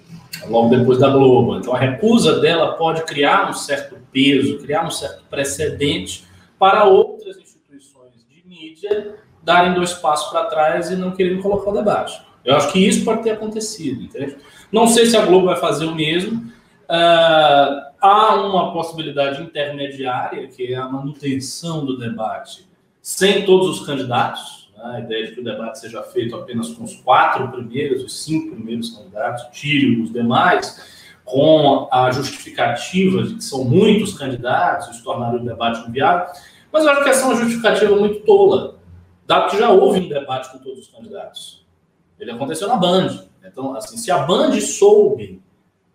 logo 0.47 0.69
depois 0.69 0.99
da 0.99 1.09
Globo. 1.09 1.57
Então, 1.57 1.73
a 1.73 1.79
recusa 1.79 2.39
dela 2.39 2.73
pode 2.73 3.03
criar 3.05 3.49
um 3.49 3.53
certo 3.53 3.97
peso, 4.11 4.59
criar 4.59 4.85
um 4.85 4.91
certo 4.91 5.23
precedente 5.29 6.25
para 6.59 6.83
outras 6.85 7.37
instituições 7.37 8.25
de 8.29 8.47
mídia 8.47 9.15
darem 9.41 9.73
dois 9.73 9.93
passos 9.93 10.29
para 10.31 10.45
trás 10.45 10.91
e 10.91 10.95
não 10.95 11.11
querendo 11.11 11.41
colocar 11.41 11.71
o 11.71 11.73
debate. 11.73 12.21
Eu 12.45 12.55
acho 12.55 12.71
que 12.71 12.85
isso 12.85 13.03
pode 13.03 13.23
ter 13.23 13.31
acontecido, 13.31 14.03
entende? 14.03 14.37
Não 14.71 14.87
sei 14.87 15.05
se 15.05 15.17
a 15.17 15.25
Globo 15.25 15.47
vai 15.47 15.55
fazer 15.55 15.85
o 15.85 15.95
mesmo. 15.95 16.51
Uh, 16.83 17.93
há 17.99 18.35
uma 18.35 18.71
possibilidade 18.73 19.41
intermediária, 19.41 20.47
que 20.47 20.73
é 20.73 20.75
a 20.75 20.87
manutenção 20.87 21.85
do 21.85 21.97
debate 21.97 22.67
sem 23.01 23.45
todos 23.45 23.79
os 23.79 23.85
candidatos 23.85 24.62
a 24.83 24.99
ideia 24.99 25.27
de 25.27 25.31
que 25.33 25.39
o 25.39 25.43
debate 25.43 25.79
seja 25.79 26.03
feito 26.03 26.35
apenas 26.35 26.69
com 26.71 26.83
os 26.83 26.95
quatro 26.97 27.47
primeiros, 27.49 28.03
os 28.03 28.23
cinco 28.23 28.55
primeiros 28.55 28.89
candidatos, 28.89 29.45
tire 29.57 30.01
os 30.01 30.11
demais, 30.11 30.93
com 31.23 31.87
a 31.89 32.11
justificativa 32.11 33.23
de 33.23 33.35
que 33.35 33.43
são 33.43 33.63
muitos 33.63 34.17
candidatos, 34.17 34.89
isso 34.89 35.03
tornaria 35.03 35.39
o 35.39 35.45
debate 35.45 35.87
inviável. 35.87 36.27
Mas 36.71 36.83
eu 36.83 36.91
acho 36.91 37.03
que 37.03 37.09
essa 37.09 37.23
é 37.23 37.25
uma 37.25 37.35
justificativa 37.35 37.95
muito 37.95 38.25
tola, 38.25 38.79
dado 39.25 39.49
que 39.49 39.57
já 39.57 39.69
houve 39.69 40.01
um 40.01 40.09
debate 40.09 40.51
com 40.51 40.57
todos 40.57 40.79
os 40.79 40.87
candidatos. 40.89 41.65
Ele 42.19 42.31
aconteceu 42.31 42.67
na 42.67 42.75
Band. 42.75 43.25
Então, 43.43 43.75
assim, 43.75 43.95
se 43.95 44.11
a 44.11 44.19
Band 44.19 44.59
soube 44.59 45.41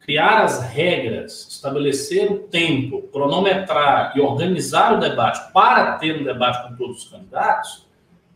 criar 0.01 0.45
as 0.45 0.63
regras, 0.63 1.47
estabelecer 1.51 2.33
o 2.33 2.39
tempo, 2.39 3.03
cronometrar 3.13 4.17
e 4.17 4.21
organizar 4.21 4.95
o 4.95 5.01
debate 5.01 5.53
para 5.53 5.99
ter 5.99 6.19
um 6.19 6.25
debate 6.25 6.67
com 6.67 6.77
todos 6.77 7.05
os 7.05 7.11
candidatos, 7.11 7.88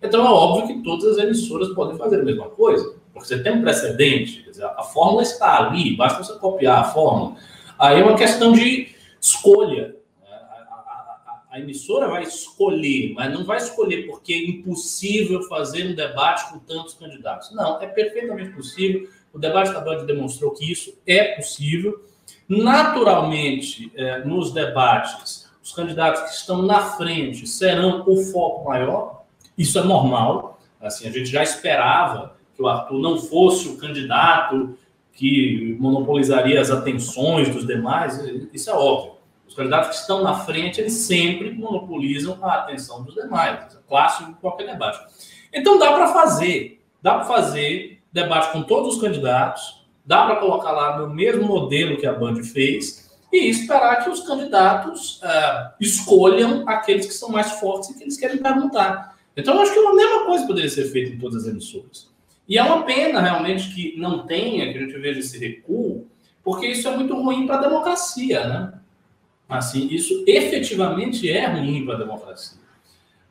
então 0.02 0.26
é 0.26 0.30
óbvio 0.30 0.66
que 0.66 0.82
todas 0.82 1.16
as 1.16 1.25
emissoras 1.25 1.68
podem 1.71 1.97
fazer 1.97 2.21
a 2.21 2.25
mesma 2.25 2.49
coisa, 2.50 2.94
porque 3.12 3.28
você 3.28 3.42
tem 3.42 3.52
um 3.52 3.62
precedente, 3.62 4.42
dizer, 4.42 4.64
a 4.64 4.82
fórmula 4.82 5.23
está 5.23 5.66
ali, 5.66 5.97
basta 5.97 6.23
você 6.23 6.38
copiar 6.38 6.80
a 6.80 6.85
fórmula. 6.85 7.37
Aí 7.78 8.00
é 8.00 8.04
uma 8.04 8.16
questão 8.16 8.52
de 8.52 8.94
escolha. 9.21 9.97
A, 10.25 10.35
a, 10.35 11.42
a, 11.52 11.61
emissora 11.61 12.09
vai 12.09 12.23
escolher, 12.23 13.12
mas 13.14 13.32
não 13.32 13.44
vai 13.44 13.59
escolher 13.59 14.06
porque 14.06 14.32
é 14.32 14.50
impossível 14.50 15.42
fazer 15.44 15.87
um 15.90 15.94
debate 15.94 16.50
com 16.50 16.59
tantos 16.59 16.94
candidatos. 16.94 17.52
Não, 17.54 17.80
é 17.80 17.87
perfeitamente 17.87 18.50
possível. 18.50 19.09
O 19.32 19.38
debate 19.38 19.73
da 19.73 19.80
Band 19.80 20.04
demonstrou 20.04 20.52
que 20.52 20.71
isso 20.71 20.99
é 21.06 21.35
possível. 21.35 22.04
Naturalmente, 22.49 23.90
é, 23.94 24.25
nos 24.25 24.52
debates, 24.52 25.50
os 25.62 25.73
candidatos 25.73 26.23
que 26.23 26.30
estão 26.37 26.62
na 26.62 26.92
frente 26.97 27.47
serão 27.47 28.04
o 28.06 28.16
foco 28.25 28.68
maior, 28.68 29.21
isso 29.56 29.78
é 29.78 29.85
normal. 29.85 30.61
Assim, 30.80 31.09
a 31.09 31.11
gente 31.11 31.26
já 31.26 31.42
esperava 31.42 32.37
que 32.54 32.62
o 32.62 32.68
Arthur 32.68 33.00
não 33.00 33.18
fosse 33.18 33.68
o 33.68 33.76
candidato 33.76 34.76
que 35.12 35.76
monopolizaria 35.78 36.61
as 36.61 36.71
atenções 36.71 37.49
dos 37.50 37.66
demais. 37.66 38.18
Isso 38.52 38.71
é 38.71 38.73
óbvio. 38.73 39.12
Os 39.47 39.54
candidatos 39.54 39.90
que 39.90 39.97
estão 39.97 40.23
na 40.23 40.35
frente, 40.35 40.80
eles 40.80 40.94
sempre 40.94 41.50
monopolizam 41.52 42.38
a 42.42 42.54
atenção 42.54 43.02
dos 43.02 43.14
demais. 43.14 43.75
É 43.75 43.78
clássico 43.87 44.30
em 44.30 44.35
qualquer 44.35 44.66
debate. 44.73 44.99
Então 45.52 45.78
dá 45.78 45.92
para 45.92 46.09
fazer. 46.09 46.82
Dá 47.02 47.16
para 47.16 47.25
fazer 47.25 48.02
debate 48.11 48.52
com 48.52 48.62
todos 48.62 48.97
os 48.97 49.00
candidatos. 49.00 49.87
Dá 50.04 50.25
para 50.25 50.37
colocar 50.37 50.73
lá 50.73 50.99
no 50.99 51.14
mesmo 51.14 51.44
modelo 51.44 51.97
que 51.97 52.06
a 52.06 52.12
Band 52.12 52.42
fez 52.42 53.12
e 53.32 53.49
esperar 53.49 54.02
que 54.02 54.11
os 54.11 54.21
candidatos 54.21 55.21
uh, 55.23 55.73
escolham 55.80 56.68
aqueles 56.68 57.06
que 57.06 57.14
são 57.14 57.30
mais 57.30 57.52
fortes 57.52 57.90
e 57.90 57.94
que 57.94 58.04
eles 58.04 58.16
querem 58.16 58.38
perguntar. 58.38 59.12
Então, 59.36 59.54
eu 59.54 59.60
acho 59.62 59.72
que 59.72 59.78
a 59.78 59.94
mesma 59.94 60.24
coisa 60.26 60.46
poderia 60.46 60.70
ser 60.70 60.84
feita 60.86 61.12
em 61.12 61.18
todas 61.18 61.44
as 61.44 61.48
emissoras. 61.48 62.10
E 62.48 62.58
é 62.58 62.62
uma 62.62 62.84
pena, 62.84 63.20
realmente, 63.20 63.74
que 63.74 63.96
não 63.96 64.26
tenha, 64.26 64.70
que 64.72 64.78
a 64.78 64.80
gente 64.82 64.98
veja 64.98 65.20
esse 65.20 65.38
recuo, 65.38 66.06
porque 66.42 66.66
isso 66.66 66.88
é 66.88 66.96
muito 66.96 67.14
ruim 67.14 67.46
para 67.46 67.56
a 67.56 67.62
democracia, 67.62 68.46
né? 68.46 68.74
Assim, 69.48 69.88
isso 69.90 70.24
efetivamente 70.26 71.28
é 71.30 71.46
ruim 71.46 71.84
para 71.84 71.94
a 71.94 71.98
democracia. 71.98 72.58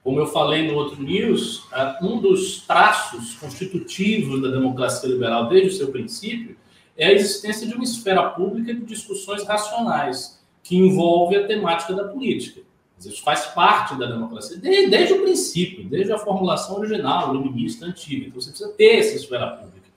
Como 0.04 0.20
eu 0.20 0.28
falei 0.28 0.68
no 0.68 0.76
outro 0.76 1.02
news, 1.02 1.68
ah, 1.72 2.00
um 2.02 2.20
dos 2.20 2.66
traços 2.66 3.36
constitutivos 3.36 4.42
da 4.42 4.50
democracia 4.50 5.08
liberal 5.10 5.48
desde 5.48 5.70
o 5.70 5.74
seu 5.74 5.92
princípio 5.92 6.56
é 6.98 7.08
a 7.08 7.14
existência 7.14 7.68
de 7.68 7.74
uma 7.76 7.84
esfera 7.84 8.30
pública 8.30 8.74
de 8.74 8.82
discussões 8.82 9.44
racionais, 9.44 10.42
que 10.64 10.76
envolve 10.76 11.36
a 11.36 11.48
temática 11.48 11.94
da 11.94 12.06
política. 12.06 12.62
Isso 13.06 13.24
faz 13.24 13.46
parte 13.48 13.98
da 13.98 14.06
democracia 14.06 14.58
desde, 14.58 14.90
desde, 14.90 15.14
o 15.14 15.22
princípio, 15.22 15.84
desde 15.86 16.12
a 16.12 16.18
formulação 16.18 16.78
original, 16.78 17.34
iluminista, 17.34 17.86
antiga. 17.86 18.28
Então 18.28 18.42
você 18.42 18.50
precisa 18.50 18.72
ter 18.74 19.00
essa 19.00 19.16
esfera 19.16 19.48
pública. 19.48 19.88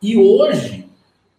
E 0.00 0.16
hoje, 0.16 0.86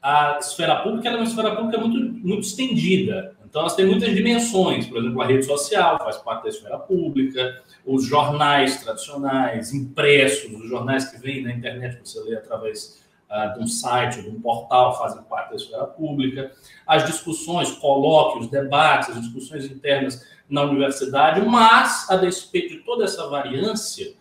a 0.01 0.37
esfera 0.39 0.77
pública 0.77 1.09
é 1.09 1.15
uma 1.15 1.23
esfera 1.23 1.55
pública 1.55 1.77
muito, 1.79 2.27
muito 2.27 2.43
estendida. 2.43 3.35
Então, 3.43 3.61
elas 3.61 3.75
têm 3.75 3.85
muitas 3.85 4.13
dimensões. 4.13 4.85
Por 4.85 4.97
exemplo, 4.97 5.21
a 5.21 5.25
rede 5.25 5.45
social 5.45 5.97
faz 5.99 6.17
parte 6.17 6.43
da 6.43 6.49
esfera 6.49 6.77
pública, 6.77 7.63
os 7.85 8.05
jornais 8.05 8.83
tradicionais, 8.83 9.73
impressos, 9.73 10.51
os 10.51 10.67
jornais 10.67 11.05
que 11.05 11.17
vêm 11.17 11.41
na 11.41 11.53
internet, 11.53 11.99
você 12.03 12.19
lê 12.21 12.35
através 12.35 13.04
uh, 13.35 13.53
de 13.53 13.63
um 13.63 13.67
site, 13.67 14.21
de 14.21 14.29
um 14.29 14.39
portal, 14.39 14.97
fazem 14.97 15.21
parte 15.23 15.49
da 15.49 15.55
esfera 15.55 15.85
pública. 15.85 16.51
As 16.87 17.05
discussões, 17.05 17.71
colóquios, 17.71 18.47
debates, 18.47 19.09
as 19.09 19.21
discussões 19.21 19.65
internas 19.65 20.25
na 20.49 20.61
universidade, 20.63 21.41
mas, 21.41 22.09
a 22.09 22.15
despeito 22.15 22.69
de 22.69 22.77
toda 22.83 23.03
essa 23.03 23.27
variância, 23.27 24.13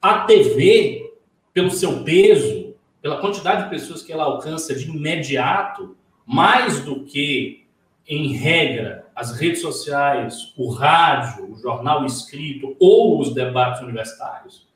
a 0.00 0.20
TV, 0.20 1.14
pelo 1.52 1.70
seu 1.70 2.04
peso, 2.04 2.74
pela 3.00 3.20
quantidade 3.20 3.64
de 3.64 3.70
pessoas 3.70 4.02
que 4.02 4.12
ela 4.12 4.24
alcança 4.24 4.74
de 4.74 4.88
imediato, 4.88 5.96
mais 6.26 6.84
do 6.84 7.04
que, 7.04 7.64
em 8.06 8.34
regra, 8.34 9.06
as 9.14 9.38
redes 9.38 9.62
sociais, 9.62 10.52
o 10.56 10.70
rádio, 10.70 11.52
o 11.52 11.56
jornal 11.56 12.04
escrito 12.04 12.76
ou 12.78 13.20
os 13.20 13.32
debates 13.32 13.80
universitários, 13.80 14.66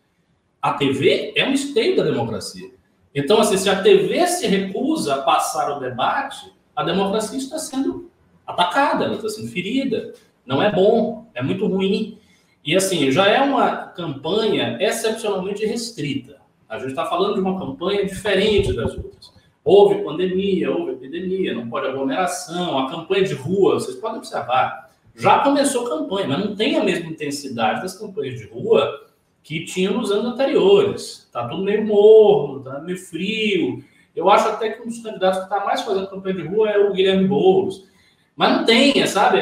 a 0.61 0.73
TV 0.75 1.33
é 1.37 1.47
um 1.47 1.53
esteio 1.53 1.97
da 1.97 2.05
democracia. 2.05 2.78
Então, 3.19 3.41
assim, 3.41 3.57
se 3.57 3.69
a 3.69 3.83
TV 3.83 4.25
se 4.29 4.47
recusa 4.47 5.17
a 5.17 5.23
passar 5.23 5.77
o 5.77 5.81
debate, 5.81 6.53
a 6.77 6.85
democracia 6.85 7.37
está 7.37 7.59
sendo 7.59 8.09
atacada, 8.47 9.07
ela 9.07 9.17
está 9.17 9.29
sendo 9.29 9.49
ferida. 9.49 10.15
Não 10.47 10.63
é 10.63 10.71
bom, 10.71 11.27
é 11.35 11.43
muito 11.43 11.67
ruim. 11.67 12.17
E 12.65 12.77
assim, 12.77 13.11
já 13.11 13.27
é 13.27 13.41
uma 13.41 13.89
campanha 13.89 14.79
excepcionalmente 14.81 15.67
restrita. 15.67 16.37
A 16.69 16.79
gente 16.79 16.91
está 16.91 17.07
falando 17.07 17.35
de 17.35 17.41
uma 17.41 17.59
campanha 17.59 18.07
diferente 18.07 18.73
das 18.73 18.95
outras. 18.95 19.33
Houve 19.65 20.05
pandemia, 20.05 20.71
houve 20.71 20.93
epidemia, 20.93 21.57
não 21.57 21.69
pode 21.69 21.89
aglomeração, 21.89 22.79
a 22.79 22.89
campanha 22.89 23.25
de 23.25 23.35
rua, 23.35 23.75
vocês 23.75 23.97
podem 23.97 24.19
observar, 24.19 24.93
já 25.17 25.41
começou 25.41 25.89
a 25.89 25.99
campanha, 25.99 26.29
mas 26.29 26.39
não 26.39 26.55
tem 26.55 26.77
a 26.77 26.85
mesma 26.85 27.11
intensidade 27.11 27.83
das 27.83 27.99
campanhas 27.99 28.39
de 28.39 28.47
rua 28.47 29.08
que 29.49 29.65
tinham 29.65 29.95
nos 29.95 30.13
anos 30.13 30.27
anteriores. 30.27 31.25
Está 31.25 31.49
tudo 31.49 31.65
meio 31.65 31.83
morno, 31.87 32.59
está 32.59 32.81
meio 32.81 32.99
frio. 32.99 33.83
Eu 34.15 34.29
acho 34.29 34.47
até 34.47 34.69
que 34.69 34.83
um 34.83 34.87
dos 34.87 35.03
candidatos 35.03 35.39
que 35.39 35.45
está 35.45 35.65
mais 35.65 35.81
fazendo 35.81 36.07
campanha 36.07 36.35
de 36.35 36.47
rua 36.47 36.69
é 36.69 36.77
o 36.77 36.93
Guilherme 36.93 37.27
Boulos. 37.27 37.89
Mas 38.37 38.53
não 38.53 38.67
tem, 38.67 39.07
sabe? 39.07 39.41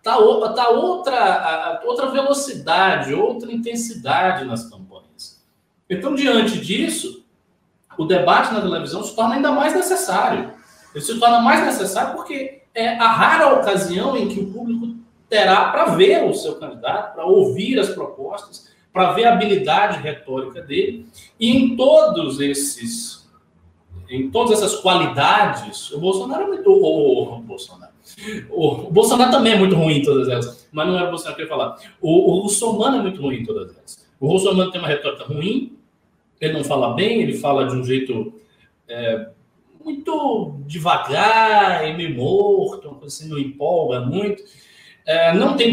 tá, 0.00 0.16
tá 0.54 0.68
outra, 0.68 1.82
outra 1.84 2.06
velocidade, 2.10 3.12
outra 3.14 3.52
intensidade 3.52 4.44
nas 4.44 4.70
campanhas. 4.70 5.42
Então, 5.90 6.14
diante 6.14 6.60
disso, 6.60 7.24
o 7.98 8.04
debate 8.04 8.54
na 8.54 8.60
televisão 8.60 9.02
se 9.02 9.16
torna 9.16 9.34
ainda 9.34 9.50
mais 9.50 9.74
necessário. 9.74 10.52
Ele 10.94 11.04
se 11.04 11.18
torna 11.18 11.40
mais 11.40 11.66
necessário 11.66 12.14
porque 12.14 12.62
é 12.72 12.90
a 12.90 13.10
rara 13.10 13.54
ocasião 13.54 14.16
em 14.16 14.28
que 14.28 14.38
o 14.38 14.52
público 14.52 14.94
terá 15.28 15.70
para 15.70 15.96
ver 15.96 16.22
o 16.22 16.32
seu 16.32 16.60
candidato, 16.60 17.14
para 17.14 17.24
ouvir 17.24 17.80
as 17.80 17.88
propostas, 17.88 18.71
para 18.92 19.12
ver 19.12 19.24
a 19.24 19.32
habilidade 19.32 20.02
retórica 20.02 20.60
dele. 20.60 21.06
E 21.40 21.56
em 21.56 21.76
todos 21.76 22.40
esses, 22.40 23.28
em 24.08 24.30
todas 24.30 24.58
essas 24.58 24.76
qualidades, 24.80 25.90
o 25.92 25.98
Bolsonaro 25.98 26.44
é 26.44 26.46
muito. 26.46 26.70
O, 26.70 27.36
o 27.36 27.40
Bolsonaro. 27.40 27.92
O, 28.50 28.90
Bolsonaro 28.90 29.30
também 29.30 29.54
é 29.54 29.58
muito 29.58 29.74
ruim 29.74 29.98
em 29.98 30.02
todas 30.02 30.28
elas, 30.28 30.68
mas 30.70 30.86
não 30.86 30.96
era 30.96 31.06
o 31.06 31.10
Bolsonaro 31.10 31.36
que 31.36 31.42
eu 31.42 31.46
ia 31.46 31.50
falar. 31.50 31.78
O, 32.00 32.32
o 32.32 32.40
Russomano 32.40 32.98
é 32.98 33.02
muito 33.02 33.20
ruim 33.20 33.36
em 33.36 33.44
todas 33.44 33.74
elas. 33.74 34.06
O 34.20 34.28
Russomano 34.28 34.70
tem 34.70 34.80
uma 34.80 34.88
retórica 34.88 35.24
ruim, 35.24 35.76
ele 36.40 36.52
não 36.52 36.64
fala 36.64 36.94
bem, 36.94 37.22
ele 37.22 37.38
fala 37.38 37.66
de 37.66 37.76
um 37.76 37.84
jeito 37.84 38.34
é, 38.88 39.28
muito 39.84 40.56
devagar 40.66 41.88
e 41.88 41.94
meio 41.94 42.14
morto, 42.16 42.88
uma 42.88 42.98
coisa 42.98 43.16
assim, 43.16 43.28
não 43.28 43.38
empolga 43.38 44.00
muito. 44.00 44.42
É, 45.06 45.32
não 45.34 45.56
tem 45.56 45.72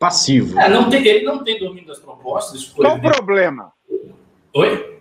passivo. 0.00 0.58
É, 0.58 0.68
não 0.68 0.88
tem, 0.88 1.06
ele 1.06 1.24
não 1.24 1.44
tem 1.44 1.60
domínio 1.60 1.86
das 1.86 1.98
propostas. 1.98 2.64
Qual 2.64 2.96
o 2.96 3.00
problema? 3.00 3.70
Oi? 4.54 4.98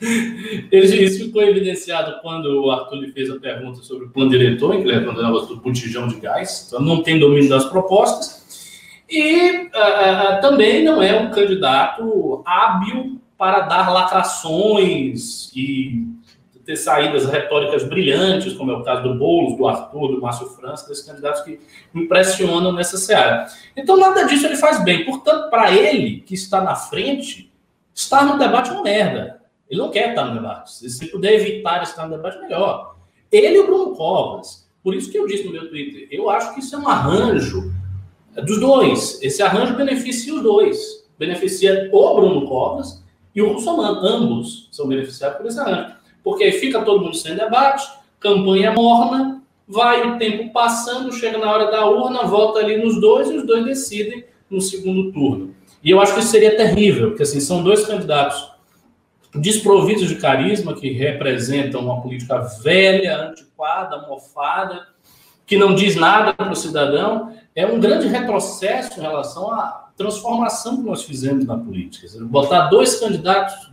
Isso 0.70 1.18
ficou 1.24 1.42
evidenciado 1.42 2.20
quando 2.22 2.64
o 2.64 2.70
Arthur 2.70 2.96
lhe 2.96 3.12
fez 3.12 3.28
a 3.30 3.40
pergunta 3.40 3.82
sobre 3.82 4.06
o 4.06 4.10
plano 4.10 4.30
diretor, 4.30 4.74
em 4.74 4.82
que 4.82 4.88
ele 4.88 5.00
negócio 5.00 5.48
do 5.48 5.56
botijão 5.56 6.06
de 6.06 6.20
gás. 6.20 6.66
Então, 6.68 6.80
não 6.80 7.02
tem 7.02 7.18
domínio 7.18 7.48
das 7.48 7.64
propostas. 7.64 8.46
E 9.10 9.66
uh, 9.66 10.40
também 10.40 10.84
não 10.84 11.02
é 11.02 11.18
um 11.18 11.30
candidato 11.30 12.42
hábil 12.46 13.20
para 13.36 13.60
dar 13.60 13.92
lacrações 13.92 15.50
e 15.54 16.06
ter 16.66 16.76
saídas 16.76 17.26
retóricas 17.26 17.84
brilhantes, 17.84 18.52
como 18.54 18.72
é 18.72 18.74
o 18.74 18.82
caso 18.82 19.04
do 19.04 19.14
Boulos, 19.14 19.56
do 19.56 19.68
Arthur, 19.68 20.08
do 20.16 20.20
Márcio 20.20 20.48
França, 20.48 20.88
desses 20.88 21.04
candidatos 21.04 21.42
que 21.42 21.60
impressionam 21.94 22.72
nessa 22.72 22.96
seara. 22.96 23.46
Então, 23.76 23.96
nada 23.96 24.24
disso 24.24 24.46
ele 24.46 24.56
faz 24.56 24.82
bem. 24.82 25.04
Portanto, 25.04 25.48
para 25.48 25.70
ele, 25.70 26.22
que 26.22 26.34
está 26.34 26.60
na 26.60 26.74
frente, 26.74 27.52
estar 27.94 28.26
no 28.26 28.36
debate 28.36 28.70
é 28.70 28.72
uma 28.72 28.82
merda. 28.82 29.40
Ele 29.70 29.80
não 29.80 29.90
quer 29.90 30.10
estar 30.10 30.24
no 30.24 30.34
debate. 30.34 30.72
Se 30.72 31.06
puder 31.06 31.34
evitar 31.34 31.84
estar 31.84 32.08
no 32.08 32.16
debate, 32.16 32.40
melhor. 32.40 32.96
Ele 33.30 33.56
e 33.56 33.60
o 33.60 33.66
Bruno 33.66 33.94
Covas. 33.94 34.68
Por 34.82 34.92
isso 34.92 35.10
que 35.10 35.18
eu 35.18 35.26
disse 35.26 35.44
no 35.44 35.52
meu 35.52 35.68
Twitter, 35.68 36.08
eu 36.10 36.28
acho 36.28 36.52
que 36.52 36.60
isso 36.60 36.74
é 36.74 36.78
um 36.78 36.88
arranjo 36.88 37.72
dos 38.44 38.58
dois. 38.58 39.20
Esse 39.22 39.40
arranjo 39.40 39.74
beneficia 39.74 40.34
os 40.34 40.42
dois. 40.42 41.06
Beneficia 41.16 41.88
o 41.92 42.14
Bruno 42.16 42.46
Covas 42.46 43.04
e 43.34 43.40
o 43.40 43.52
Russomano. 43.52 44.00
Ambos 44.00 44.68
são 44.72 44.88
beneficiados 44.88 45.36
por 45.36 45.46
esse 45.46 45.60
arranjo. 45.60 45.94
Porque 46.26 46.50
fica 46.50 46.82
todo 46.82 47.04
mundo 47.04 47.14
sem 47.14 47.36
debate, 47.36 47.88
campanha 48.18 48.72
morna, 48.72 49.40
vai 49.68 50.10
o 50.10 50.18
tempo 50.18 50.52
passando, 50.52 51.12
chega 51.12 51.38
na 51.38 51.48
hora 51.48 51.70
da 51.70 51.86
urna, 51.86 52.24
volta 52.24 52.58
ali 52.58 52.76
nos 52.76 53.00
dois 53.00 53.30
e 53.30 53.36
os 53.36 53.46
dois 53.46 53.64
decidem 53.64 54.24
no 54.50 54.60
segundo 54.60 55.12
turno. 55.12 55.54
E 55.84 55.88
eu 55.88 56.00
acho 56.00 56.14
que 56.14 56.18
isso 56.18 56.30
seria 56.30 56.56
terrível, 56.56 57.10
porque 57.10 57.22
assim, 57.22 57.38
são 57.38 57.62
dois 57.62 57.86
candidatos 57.86 58.50
desprovidos 59.36 60.08
de 60.08 60.16
carisma, 60.16 60.74
que 60.74 60.90
representam 60.90 61.80
uma 61.82 62.02
política 62.02 62.38
velha, 62.60 63.28
antiquada, 63.28 64.08
mofada, 64.08 64.84
que 65.46 65.56
não 65.56 65.76
diz 65.76 65.94
nada 65.94 66.34
para 66.34 66.50
o 66.50 66.56
cidadão, 66.56 67.32
é 67.54 67.64
um 67.64 67.78
grande 67.78 68.08
retrocesso 68.08 68.98
em 68.98 69.02
relação 69.02 69.48
à 69.52 69.90
transformação 69.96 70.78
que 70.78 70.82
nós 70.82 71.04
fizemos 71.04 71.46
na 71.46 71.56
política. 71.56 72.08
Botar 72.22 72.66
dois 72.66 72.98
candidatos 72.98 73.70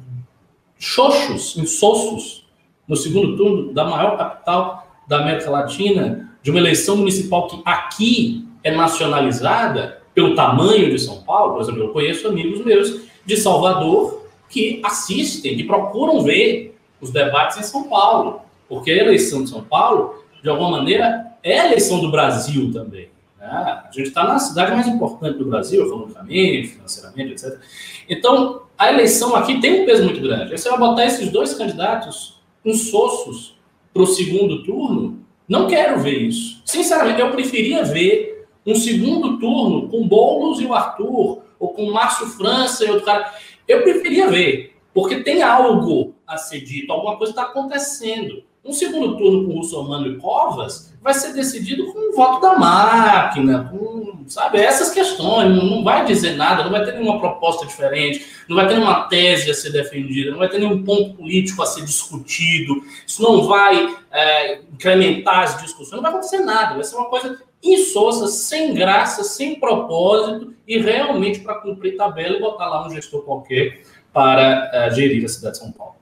xoxos, 0.78 1.58
insossos, 1.58 2.43
no 2.88 2.96
segundo 2.96 3.38
turno 3.38 3.74
da 3.74 3.86
maior 3.86 4.18
capital 4.18 4.88
da 5.08 5.20
América 5.20 5.50
Latina, 5.50 6.30
de 6.42 6.52
uma 6.52 6.60
eleição 6.60 6.98
municipal 6.98 7.48
que 7.48 7.62
aqui 7.66 8.46
é 8.64 8.72
nacionalizada 8.72 10.02
pelo 10.14 10.36
tamanho 10.36 10.90
de 10.90 11.00
São 11.00 11.22
Paulo. 11.22 11.54
Por 11.54 11.62
exemplo, 11.62 11.84
eu 11.84 11.90
conheço 11.90 12.28
amigos 12.28 12.64
meus 12.64 13.02
de 13.26 13.38
Salvador 13.38 14.28
que 14.50 14.82
assistem, 14.84 15.56
que 15.56 15.64
procuram 15.64 16.22
ver 16.22 16.78
os 17.02 17.12
debates 17.12 17.58
em 17.58 17.64
São 17.64 17.84
Paulo, 17.84 18.42
porque 18.70 18.92
a 18.92 18.98
eleição 18.98 19.44
de 19.44 19.50
São 19.50 19.64
Paulo, 19.64 20.24
de 20.42 20.50
alguma 20.50 20.72
maneira, 20.72 21.26
é 21.42 21.60
a 21.60 21.66
eleição 21.68 22.00
do 22.00 22.12
Brasil 22.12 22.72
também. 22.72 23.10
Né? 23.40 23.48
A 23.48 23.90
gente 23.92 24.08
está 24.08 24.24
na 24.24 24.40
cidade 24.40 24.72
mais 24.72 24.88
importante 24.88 25.38
do 25.38 25.46
Brasil, 25.46 25.86
economicamente, 25.86 26.68
financeiramente, 26.70 27.32
etc. 27.32 27.60
Então, 28.08 28.64
a 28.78 28.92
eleição 28.92 29.36
aqui 29.36 29.60
tem 29.60 29.82
um 29.82 29.86
peso 29.86 30.04
muito 30.04 30.22
grande. 30.22 30.58
Você 30.58 30.70
vai 30.70 30.80
botar 30.80 31.06
esses 31.06 31.30
dois 31.30 31.54
candidatos 31.54 32.33
insossos 32.66 33.56
para 33.94 34.04
o 34.04 34.08
segundo 34.08 34.64
turno, 34.64 35.20
não 35.48 35.68
quero 35.68 36.00
ver 36.00 36.22
isso. 36.22 36.62
Sinceramente, 36.66 37.22
eu 37.22 37.32
preferia 37.32 37.84
ver 37.84 38.48
um 38.66 38.76
segundo 38.76 39.38
turno 39.40 39.90
com 39.90 40.08
Boulos 40.08 40.62
e 40.62 40.66
o 40.66 40.74
Arthur, 40.74 41.44
ou 41.60 41.70
com 41.74 41.92
Márcio 41.92 42.28
França 42.28 42.86
e 42.86 42.90
outro 42.90 43.06
cara. 43.06 43.34
Eu 43.68 43.84
preferia 43.84 44.30
ver, 44.30 44.76
porque 44.94 45.22
tem 45.24 45.42
algo 45.42 46.16
a 46.26 46.38
ser 46.38 46.62
dito, 46.62 46.92
alguma 46.92 47.18
coisa 47.18 47.32
está 47.32 47.44
acontecendo. 47.44 48.44
Um 48.64 48.72
segundo 48.72 49.18
turno 49.18 49.46
com 49.46 49.58
Russomano 49.58 50.08
e 50.08 50.18
Covas 50.18 50.93
vai 51.04 51.14
ser 51.14 51.34
decidido 51.34 51.92
com 51.92 52.12
o 52.12 52.16
voto 52.16 52.42
da 52.42 52.58
máquina, 52.58 53.70
com, 53.70 54.24
sabe, 54.26 54.60
essas 54.60 54.92
questões. 54.92 55.50
Não 55.54 55.84
vai 55.84 56.06
dizer 56.06 56.38
nada, 56.38 56.64
não 56.64 56.72
vai 56.72 56.86
ter 56.86 56.94
nenhuma 56.94 57.20
proposta 57.20 57.66
diferente, 57.66 58.26
não 58.48 58.56
vai 58.56 58.68
ter 58.68 58.76
nenhuma 58.76 59.08
tese 59.10 59.52
a 59.52 59.54
ser 59.54 59.72
defendida, 59.72 60.32
não 60.32 60.38
vai 60.38 60.48
ter 60.48 60.60
nenhum 60.60 60.82
ponto 60.82 61.16
político 61.16 61.62
a 61.62 61.66
ser 61.66 61.84
discutido. 61.84 62.82
Isso 63.06 63.22
não 63.22 63.44
vai 63.44 63.94
é, 64.12 64.60
incrementar 64.74 65.44
as 65.44 65.62
discussões, 65.62 65.98
não 65.98 66.02
vai 66.02 66.12
acontecer 66.12 66.40
nada. 66.40 66.76
Vai 66.76 66.84
ser 66.86 66.96
uma 66.96 67.10
coisa 67.10 67.38
insossa, 67.62 68.28
sem 68.28 68.74
graça, 68.74 69.24
sem 69.24 69.60
propósito 69.60 70.54
e 70.66 70.78
realmente 70.80 71.40
para 71.40 71.56
cumprir 71.56 71.98
tabela 71.98 72.38
e 72.38 72.40
botar 72.40 72.68
lá 72.68 72.88
um 72.88 72.90
gestor 72.90 73.24
qualquer 73.24 73.82
para 74.14 74.72
uh, 74.90 74.96
gerir 74.96 75.26
a 75.26 75.28
cidade 75.28 75.56
de 75.56 75.60
São 75.60 75.72
Paulo. 75.72 75.96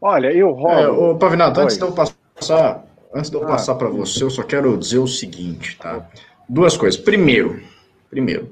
Olha, 0.00 0.30
eu 0.32 0.50
robo. 0.50 0.68
É, 0.68 0.88
ô, 0.88 1.16
Pavinato, 1.16 1.60
antes 1.60 1.78
de 1.78 1.82
eu 1.82 1.92
passar, 1.92 2.84
antes 3.14 3.30
de 3.30 3.36
eu 3.36 3.44
ah. 3.44 3.46
passar 3.46 3.76
para 3.76 3.88
você, 3.88 4.24
eu 4.24 4.30
só 4.30 4.42
quero 4.42 4.76
dizer 4.76 4.98
o 4.98 5.06
seguinte, 5.06 5.78
tá? 5.78 6.06
Duas 6.48 6.76
coisas. 6.76 7.00
Primeiro, 7.00 7.62
primeiro, 8.10 8.50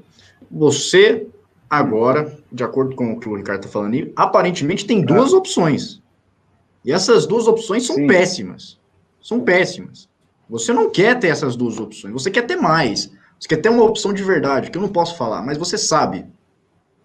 você 0.49 1.27
agora, 1.69 2.37
de 2.51 2.63
acordo 2.63 2.95
com 2.95 3.13
o 3.13 3.19
que 3.19 3.27
o 3.27 3.35
Ricardo 3.35 3.61
está 3.61 3.71
falando 3.71 3.93
aí, 3.95 4.11
aparentemente 4.15 4.85
tem 4.85 5.01
duas 5.01 5.33
ah. 5.33 5.37
opções. 5.37 6.01
E 6.85 6.91
essas 6.91 7.25
duas 7.25 7.47
opções 7.47 7.85
são 7.85 7.95
Sim. 7.95 8.07
péssimas. 8.07 8.79
São 9.21 9.39
péssimas. 9.39 10.09
Você 10.49 10.73
não 10.73 10.89
quer 10.89 11.19
ter 11.19 11.27
essas 11.27 11.55
duas 11.55 11.79
opções, 11.79 12.13
você 12.13 12.29
quer 12.29 12.43
ter 12.43 12.57
mais. 12.57 13.11
Você 13.39 13.47
quer 13.47 13.57
ter 13.57 13.69
uma 13.69 13.83
opção 13.83 14.13
de 14.13 14.23
verdade, 14.23 14.69
que 14.69 14.77
eu 14.77 14.81
não 14.81 14.89
posso 14.89 15.17
falar, 15.17 15.41
mas 15.41 15.57
você 15.57 15.77
sabe. 15.77 16.25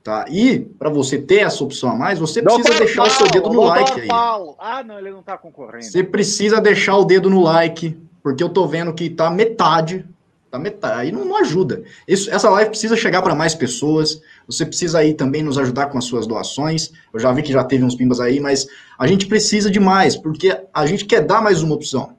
Tá? 0.09 0.25
E, 0.31 0.61
para 0.61 0.89
você 0.89 1.19
ter 1.19 1.41
essa 1.41 1.63
opção 1.63 1.91
a 1.91 1.95
mais, 1.95 2.19
você 2.19 2.41
precisa 2.41 2.65
Doutor 2.65 2.79
deixar 2.79 3.03
Paulo, 3.03 3.13
o 3.13 3.15
seu 3.19 3.27
dedo 3.29 3.53
no 3.53 3.63
like 3.65 4.01
aí. 4.01 4.09
Paulo. 4.09 4.57
Ah, 4.59 4.83
não, 4.83 4.99
ele 4.99 5.11
não 5.11 5.23
tá 5.23 5.37
concorrendo. 5.37 5.85
Você 5.85 6.03
precisa 6.03 6.63
deixar 6.63 6.97
o 6.97 7.05
dedo 7.05 7.29
no 7.29 7.43
like, 7.43 7.95
porque 8.23 8.43
eu 8.43 8.49
tô 8.49 8.67
vendo 8.67 8.95
que 8.95 9.11
tá 9.11 9.29
metade. 9.31 10.07
Tá 10.51 10.59
metade. 10.59 10.99
Aí 10.99 11.13
não, 11.13 11.27
não 11.27 11.37
ajuda. 11.37 11.83
Isso, 12.09 12.31
essa 12.31 12.49
live 12.49 12.71
precisa 12.71 12.97
chegar 12.97 13.21
para 13.21 13.35
mais 13.35 13.55
pessoas. 13.55 14.23
Você 14.47 14.65
precisa 14.65 15.01
aí 15.01 15.13
também 15.13 15.43
nos 15.43 15.59
ajudar 15.59 15.89
com 15.89 15.99
as 15.99 16.07
suas 16.07 16.27
doações. 16.27 16.91
Eu 17.13 17.21
já 17.21 17.31
vi 17.31 17.43
que 17.43 17.53
já 17.53 17.63
teve 17.63 17.85
uns 17.85 17.95
pimbas 17.95 18.19
aí, 18.19 18.41
mas 18.41 18.67
a 18.99 19.07
gente 19.07 19.27
precisa 19.27 19.71
de 19.71 19.79
mais, 19.79 20.17
porque 20.17 20.59
a 20.73 20.87
gente 20.87 21.05
quer 21.05 21.21
dar 21.21 21.43
mais 21.43 21.63
uma 21.63 21.75
opção. 21.75 22.17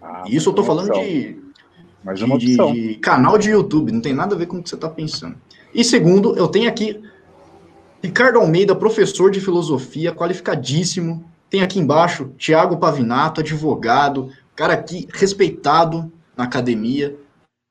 Ah, 0.00 0.24
Isso 0.26 0.48
eu 0.48 0.54
tô 0.54 0.64
falando 0.64 0.94
de, 0.94 1.36
mais 2.02 2.22
uma 2.22 2.38
de, 2.38 2.52
opção. 2.52 2.72
de 2.72 2.94
canal 2.94 3.36
de 3.36 3.50
YouTube, 3.50 3.92
não 3.92 4.00
tem 4.00 4.14
nada 4.14 4.34
a 4.34 4.38
ver 4.38 4.46
com 4.46 4.56
o 4.56 4.62
que 4.62 4.70
você 4.70 4.76
está 4.76 4.88
pensando. 4.88 5.36
E 5.72 5.84
segundo, 5.84 6.36
eu 6.36 6.48
tenho 6.48 6.68
aqui 6.68 7.00
Ricardo 8.02 8.38
Almeida, 8.38 8.74
professor 8.74 9.30
de 9.30 9.40
filosofia, 9.40 10.14
qualificadíssimo. 10.14 11.24
Tem 11.48 11.62
aqui 11.62 11.78
embaixo 11.78 12.32
Tiago 12.38 12.78
Pavinato, 12.78 13.40
advogado, 13.40 14.32
cara 14.54 14.74
aqui 14.74 15.06
respeitado 15.12 16.12
na 16.36 16.44
academia. 16.44 17.16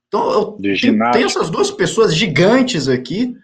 Então, 0.08 0.32
eu 0.32 0.46
tenho, 0.54 1.12
tenho 1.12 1.26
essas 1.26 1.50
duas 1.50 1.70
pessoas 1.70 2.16
gigantes 2.16 2.88
aqui 2.88 3.38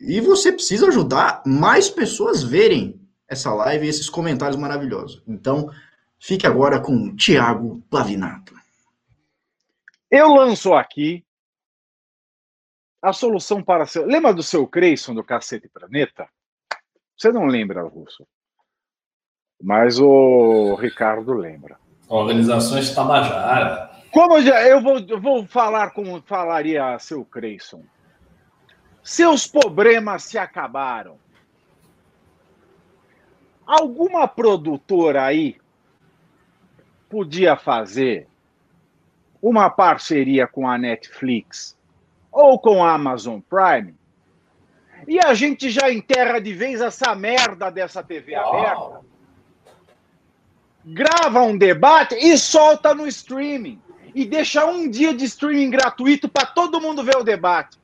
e 0.00 0.20
você 0.20 0.52
precisa 0.52 0.88
ajudar 0.88 1.42
mais 1.46 1.88
pessoas 1.88 2.42
verem 2.42 3.00
essa 3.28 3.52
live 3.52 3.86
e 3.86 3.88
esses 3.88 4.08
comentários 4.08 4.58
maravilhosos. 4.58 5.22
Então, 5.26 5.70
fique 6.18 6.46
agora 6.46 6.80
com 6.80 7.14
Tiago 7.14 7.82
Pavinato. 7.90 8.54
Eu 10.10 10.28
lanço 10.28 10.72
aqui 10.72 11.24
a 13.00 13.12
solução 13.12 13.62
para 13.62 13.86
seu. 13.86 14.04
Lembra 14.06 14.34
do 14.34 14.42
seu 14.42 14.66
Creyson 14.66 15.14
do 15.14 15.24
Cacete 15.24 15.68
Planeta? 15.68 16.28
Você 17.16 17.32
não 17.32 17.46
lembra, 17.46 17.82
Russo? 17.82 18.26
Mas 19.62 19.98
o 19.98 20.74
Ricardo 20.76 21.32
lembra. 21.32 21.78
Organizações 22.08 22.94
Tabajara. 22.94 23.90
Como 24.10 24.40
já, 24.40 24.62
eu 24.66 24.80
vou, 24.80 24.98
eu 24.98 25.20
vou 25.20 25.46
falar 25.46 25.90
como 25.90 26.22
falaria 26.22 26.98
seu 26.98 27.24
Creyson. 27.24 27.84
Seus 29.02 29.46
problemas 29.46 30.24
se 30.24 30.38
acabaram. 30.38 31.18
Alguma 33.66 34.26
produtora 34.26 35.24
aí 35.24 35.58
podia 37.08 37.56
fazer 37.56 38.26
uma 39.42 39.70
parceria 39.70 40.46
com 40.46 40.68
a 40.68 40.78
Netflix 40.78 41.77
ou 42.30 42.58
com 42.58 42.84
a 42.84 42.92
Amazon 42.92 43.40
Prime 43.40 43.98
e 45.08 45.18
a 45.18 45.32
gente 45.34 45.70
já 45.70 45.90
enterra 45.90 46.38
de 46.38 46.52
vez 46.52 46.80
essa 46.80 47.14
merda 47.14 47.70
dessa 47.70 48.02
TV 48.02 48.34
Uau. 48.34 48.58
aberta. 48.58 49.00
Grava 50.84 51.42
um 51.42 51.56
debate 51.56 52.14
e 52.14 52.36
solta 52.36 52.94
no 52.94 53.06
streaming. 53.06 53.80
E 54.14 54.24
deixa 54.24 54.64
um 54.66 54.88
dia 54.88 55.14
de 55.14 55.24
streaming 55.24 55.70
gratuito 55.70 56.28
para 56.28 56.46
todo 56.46 56.80
mundo 56.80 57.02
ver 57.02 57.16
o 57.16 57.22
debate. 57.24 57.78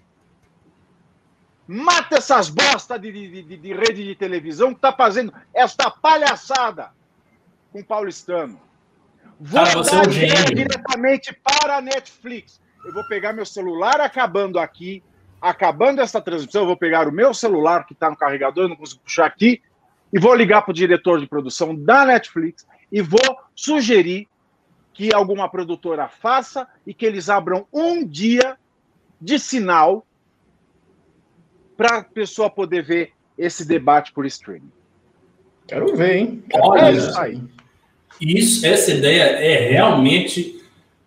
Mata 1.66 2.16
essas 2.16 2.50
bostas 2.50 3.00
de, 3.00 3.11
de, 3.11 3.42
de, 3.42 3.57
de 3.57 3.72
rede 3.72 4.04
de 4.04 4.14
televisão 4.14 4.74
que 4.74 4.80
tá 4.80 4.92
fazendo 4.92 5.33
esta 5.52 5.90
palhaçada 5.90 6.90
com 7.72 7.80
o 7.80 7.85
paulistano. 7.85 8.61
Vou 9.40 9.64
Cara, 9.64 9.83
dar 9.83 9.94
é 9.94 10.00
um 10.02 10.54
diretamente 10.54 11.35
para 11.42 11.78
a 11.78 11.80
Netflix. 11.80 12.61
Eu 12.84 12.92
vou 12.92 13.04
pegar 13.08 13.32
meu 13.32 13.46
celular 13.46 14.00
acabando 14.00 14.58
aqui, 14.58 15.02
acabando 15.40 16.00
essa 16.00 16.20
transmissão, 16.20 16.62
eu 16.62 16.66
vou 16.66 16.76
pegar 16.76 17.08
o 17.08 17.12
meu 17.12 17.34
celular 17.34 17.86
que 17.86 17.92
está 17.92 18.10
no 18.10 18.16
carregador, 18.16 18.64
eu 18.64 18.68
não 18.68 18.76
consigo 18.76 19.02
puxar 19.02 19.26
aqui, 19.26 19.60
e 20.12 20.18
vou 20.18 20.34
ligar 20.34 20.62
para 20.62 20.70
o 20.70 20.74
diretor 20.74 21.20
de 21.20 21.26
produção 21.26 21.74
da 21.74 22.06
Netflix 22.06 22.66
e 22.90 23.02
vou 23.02 23.38
sugerir 23.54 24.28
que 24.92 25.12
alguma 25.12 25.48
produtora 25.48 26.08
faça 26.08 26.68
e 26.86 26.94
que 26.94 27.04
eles 27.04 27.28
abram 27.28 27.66
um 27.72 28.06
dia 28.06 28.56
de 29.20 29.38
sinal 29.38 30.06
para 31.76 31.98
a 31.98 32.04
pessoa 32.04 32.48
poder 32.48 32.84
ver 32.84 33.12
esse 33.36 33.66
debate 33.66 34.12
por 34.12 34.24
streaming. 34.24 34.70
Quero 35.66 35.96
ver, 35.96 36.16
hein? 36.16 36.44
Quero 36.48 36.64
Olha, 36.64 36.92
ver 36.92 36.98
isso 36.98 37.18
aí. 37.18 37.42
Isso, 38.20 38.66
essa 38.66 38.92
ideia 38.92 39.22
é 39.22 39.68
realmente. 39.68 40.63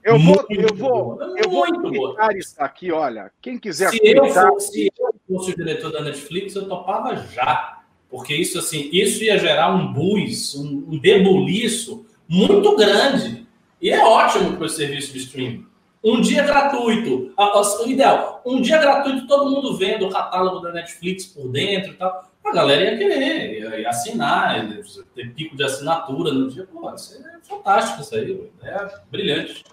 Eu 0.07 0.17
vou, 0.17 0.45
eu 0.49 0.73
vou, 0.73 1.19
eu 1.35 1.49
vou 1.49 1.65
explicar 1.65 2.33
isso 2.33 2.55
aqui, 2.57 2.93
olha. 2.93 3.29
Quem 3.41 3.59
quiser. 3.59 3.89
Se 3.89 3.99
eu, 4.01 4.25
fosse, 4.25 4.71
se 4.71 4.91
eu 4.97 5.13
fosse 5.27 5.51
o 5.51 5.55
diretor 5.57 5.91
da 5.91 6.01
Netflix, 6.01 6.55
eu 6.55 6.65
topava 6.65 7.17
já. 7.33 7.81
Porque 8.09 8.33
isso, 8.33 8.57
assim, 8.57 8.89
isso 8.93 9.21
ia 9.21 9.37
gerar 9.37 9.75
um 9.75 9.91
buzz, 9.91 10.55
um, 10.55 10.85
um 10.87 10.97
debuliço 10.97 12.05
muito 12.25 12.73
grande. 12.77 13.45
E 13.81 13.89
é 13.89 14.01
ótimo 14.01 14.55
para 14.55 14.67
o 14.67 14.69
serviço 14.69 15.11
de 15.11 15.19
streaming. 15.19 15.65
Um 16.01 16.21
dia 16.21 16.43
gratuito. 16.43 17.33
O 17.37 17.89
ideal, 17.89 18.41
um 18.45 18.61
dia 18.61 18.77
gratuito, 18.77 19.27
todo 19.27 19.51
mundo 19.51 19.75
vendo 19.75 20.07
o 20.07 20.09
catálogo 20.09 20.61
da 20.61 20.71
Netflix 20.71 21.25
por 21.25 21.49
dentro 21.49 21.91
e 21.91 21.95
tal. 21.95 22.31
A 22.45 22.53
galera 22.53 22.91
ia 22.91 22.97
querer, 22.97 23.59
ia, 23.59 23.81
ia 23.81 23.89
assinar, 23.89 24.69
ia 24.73 24.81
ter 25.13 25.33
pico 25.33 25.57
de 25.57 25.65
assinatura 25.65 26.31
no 26.31 26.49
dia. 26.49 26.65
Pô, 26.65 26.93
isso 26.95 27.21
é 27.21 27.39
fantástico 27.45 28.01
isso 28.01 28.15
aí. 28.15 28.49
É 28.63 28.87
brilhante. 29.11 29.65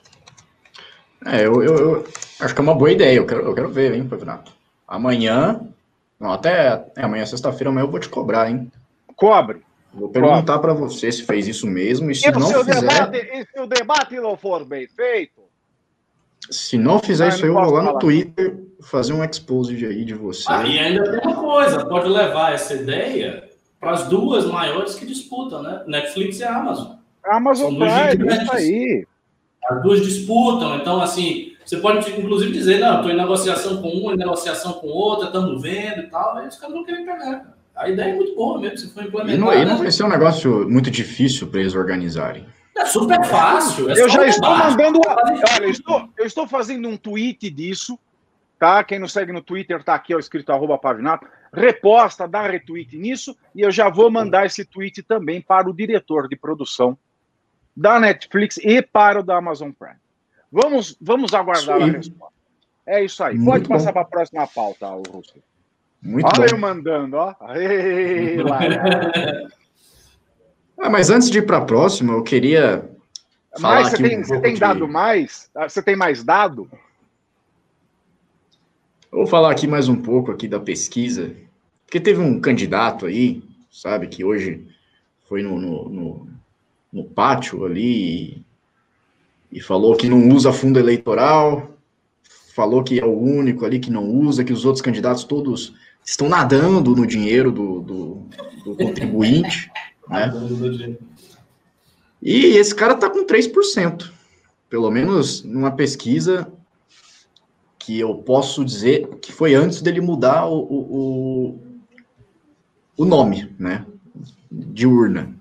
É, 1.26 1.46
eu, 1.46 1.62
eu, 1.62 1.76
eu, 1.78 2.06
acho 2.40 2.54
que 2.54 2.60
é 2.60 2.64
uma 2.64 2.74
boa 2.74 2.90
ideia. 2.90 3.16
Eu 3.16 3.26
quero, 3.26 3.42
eu 3.42 3.54
quero 3.54 3.68
ver, 3.68 3.94
hein, 3.94 4.06
Pavinato. 4.06 4.52
Amanhã, 4.86 5.60
não, 6.20 6.32
até 6.32 6.84
é, 6.96 7.02
amanhã, 7.02 7.24
sexta-feira, 7.26 7.70
amanhã 7.70 7.84
eu 7.84 7.90
vou 7.90 8.00
te 8.00 8.08
cobrar, 8.08 8.50
hein? 8.50 8.70
Cobre. 9.16 9.62
Vou 9.92 10.08
perguntar 10.08 10.58
para 10.58 10.74
você 10.74 11.10
se 11.12 11.22
fez 11.22 11.46
isso 11.46 11.66
mesmo 11.66 12.10
e 12.10 12.14
se 12.14 12.28
e 12.28 12.32
não 12.32 12.40
se 12.42 12.64
fizer... 12.64 12.80
Debate, 12.80 13.16
e 13.18 13.46
se 13.46 13.60
o 13.60 13.66
debate 13.66 14.16
não 14.16 14.36
for 14.36 14.64
bem 14.64 14.88
feito? 14.88 15.42
Se 16.50 16.76
não 16.76 16.98
fizer 16.98 17.26
ah, 17.26 17.28
isso 17.28 17.44
aí, 17.44 17.48
eu 17.48 17.54
vou 17.54 17.70
lá 17.70 17.82
no 17.82 17.98
Twitter 17.98 18.58
fazer 18.82 19.12
um 19.12 19.24
expose 19.24 19.86
aí 19.86 20.04
de 20.04 20.14
você. 20.14 20.44
Ah, 20.48 20.66
e 20.66 20.78
ainda 20.78 21.10
tem 21.10 21.20
uma 21.20 21.40
coisa, 21.40 21.86
pode 21.86 22.08
levar 22.08 22.52
essa 22.52 22.74
ideia 22.74 23.48
para 23.80 23.92
as 23.92 24.08
duas 24.08 24.46
maiores 24.46 24.94
que 24.94 25.06
disputam, 25.06 25.62
né? 25.62 25.84
Netflix 25.86 26.40
e 26.40 26.44
Amazon. 26.44 26.96
Amazon 27.24 27.74
Prime, 27.74 28.32
isso 28.34 28.52
aí. 28.52 29.06
As 29.70 29.82
duas 29.82 30.02
disputam, 30.02 30.76
então 30.76 31.00
assim, 31.00 31.54
você 31.64 31.78
pode 31.78 32.10
inclusive 32.10 32.52
dizer, 32.52 32.78
não, 32.80 32.96
estou 32.96 33.10
em 33.10 33.16
negociação 33.16 33.80
com 33.80 33.88
uma, 33.88 34.12
em 34.12 34.16
negociação 34.16 34.74
com 34.74 34.88
outra, 34.88 35.26
estamos 35.26 35.62
vendo 35.62 36.02
e 36.02 36.06
tal, 36.08 36.36
aí 36.36 36.48
os 36.48 36.56
caras 36.56 36.74
não 36.74 36.84
querem 36.84 37.06
pegar. 37.06 37.54
A 37.74 37.88
ideia 37.88 38.12
é 38.12 38.14
muito 38.14 38.34
boa 38.36 38.60
mesmo, 38.60 38.78
se 38.78 38.92
for 38.92 39.02
implementar. 39.02 39.34
E 39.34 39.38
não, 39.38 39.52
e 39.52 39.64
não 39.64 39.78
vai 39.78 39.90
ser 39.90 40.04
um 40.04 40.08
negócio 40.08 40.68
muito 40.68 40.90
difícil 40.90 41.48
para 41.48 41.60
eles 41.60 41.74
organizarem. 41.74 42.46
É 42.76 42.86
super 42.86 43.24
fácil. 43.24 43.90
É 43.90 44.00
eu 44.00 44.08
já 44.08 44.26
estou 44.26 44.50
mandando. 44.56 45.00
Olha, 45.06 45.64
eu 45.64 45.70
estou, 45.70 46.08
eu 46.18 46.26
estou 46.26 46.46
fazendo 46.46 46.88
um 46.88 46.96
tweet 46.96 47.50
disso, 47.50 47.98
tá? 48.58 48.84
Quem 48.84 48.98
não 48.98 49.08
segue 49.08 49.32
no 49.32 49.42
Twitter 49.42 49.82
tá 49.82 49.94
aqui, 49.94 50.14
ó, 50.14 50.18
escrito 50.18 50.52
arroba 50.52 50.78
Pavinato. 50.78 51.26
Reposta, 51.52 52.26
dá 52.26 52.46
retweet 52.46 52.96
nisso, 52.98 53.36
e 53.54 53.60
eu 53.60 53.70
já 53.70 53.88
vou 53.88 54.10
mandar 54.10 54.44
esse 54.44 54.64
tweet 54.64 55.02
também 55.04 55.40
para 55.40 55.70
o 55.70 55.72
diretor 55.72 56.28
de 56.28 56.34
produção 56.36 56.98
da 57.76 57.98
Netflix 57.98 58.56
e 58.58 58.80
para 58.80 59.20
o 59.20 59.22
da 59.22 59.36
Amazon 59.36 59.70
Prime. 59.70 59.96
Vamos, 60.50 60.96
vamos 61.00 61.34
aguardar 61.34 61.82
a 61.82 61.86
resposta. 61.86 62.34
É 62.86 63.04
isso 63.04 63.22
aí. 63.24 63.36
Muito 63.36 63.68
Pode 63.68 63.68
passar 63.68 63.92
para 63.92 64.02
a 64.02 64.06
próxima 64.06 64.46
pauta, 64.46 64.88
o 64.88 65.02
Russo. 65.02 65.34
Muito 66.02 66.26
Olha 66.26 66.46
bom. 66.46 66.54
eu 66.54 66.58
mandando, 66.58 67.16
ó. 67.16 67.34
Ah, 70.76 70.90
mas 70.90 71.08
antes 71.08 71.30
de 71.30 71.38
ir 71.38 71.46
para 71.46 71.58
a 71.58 71.64
próxima, 71.64 72.12
eu 72.12 72.22
queria. 72.22 72.84
Mas 73.58 73.90
você 73.90 73.96
tem, 73.96 74.18
um 74.18 74.24
você 74.24 74.40
tem 74.40 74.54
de... 74.54 74.60
dado 74.60 74.88
mais? 74.88 75.48
Ah, 75.54 75.68
você 75.68 75.80
tem 75.80 75.94
mais 75.94 76.24
dado? 76.24 76.68
Eu 79.10 79.18
vou 79.18 79.26
falar 79.26 79.52
aqui 79.52 79.66
mais 79.66 79.88
um 79.88 79.96
pouco 79.96 80.32
aqui 80.32 80.48
da 80.48 80.58
pesquisa, 80.58 81.34
porque 81.86 82.00
teve 82.00 82.20
um 82.20 82.40
candidato 82.40 83.06
aí, 83.06 83.42
sabe, 83.70 84.08
que 84.08 84.24
hoje 84.24 84.66
foi 85.28 85.42
no, 85.42 85.58
no, 85.58 85.88
no, 85.88 86.28
no 86.94 87.02
pátio 87.02 87.64
ali 87.64 88.44
e, 89.50 89.56
e 89.58 89.60
falou 89.60 89.96
que 89.96 90.08
não 90.08 90.28
usa 90.28 90.52
fundo 90.52 90.78
eleitoral, 90.78 91.76
falou 92.54 92.84
que 92.84 93.00
é 93.00 93.04
o 93.04 93.18
único 93.18 93.64
ali 93.64 93.80
que 93.80 93.90
não 93.90 94.08
usa, 94.08 94.44
que 94.44 94.52
os 94.52 94.64
outros 94.64 94.80
candidatos 94.80 95.24
todos 95.24 95.74
estão 96.04 96.28
nadando 96.28 96.94
no 96.94 97.04
dinheiro 97.04 97.50
do, 97.50 97.80
do, 97.80 98.26
do 98.64 98.76
contribuinte, 98.76 99.68
né? 100.08 100.32
E 102.22 102.56
esse 102.56 102.74
cara 102.74 102.94
está 102.94 103.10
com 103.10 103.26
3%. 103.26 104.10
Pelo 104.70 104.90
menos 104.90 105.42
numa 105.42 105.72
pesquisa 105.72 106.50
que 107.78 107.98
eu 107.98 108.14
posso 108.14 108.64
dizer 108.64 109.08
que 109.20 109.32
foi 109.32 109.54
antes 109.54 109.82
dele 109.82 110.00
mudar 110.00 110.46
o, 110.46 110.58
o, 110.58 111.60
o 112.96 113.04
nome, 113.04 113.52
né? 113.58 113.84
De 114.50 114.86
urna. 114.86 115.33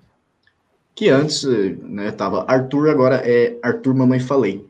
Que 0.94 1.08
antes, 1.08 1.44
né, 1.44 2.12
tava 2.12 2.44
Arthur, 2.46 2.88
agora 2.88 3.16
é 3.24 3.58
Arthur 3.62 3.94
Mamãe 3.94 4.20
Falei. 4.20 4.64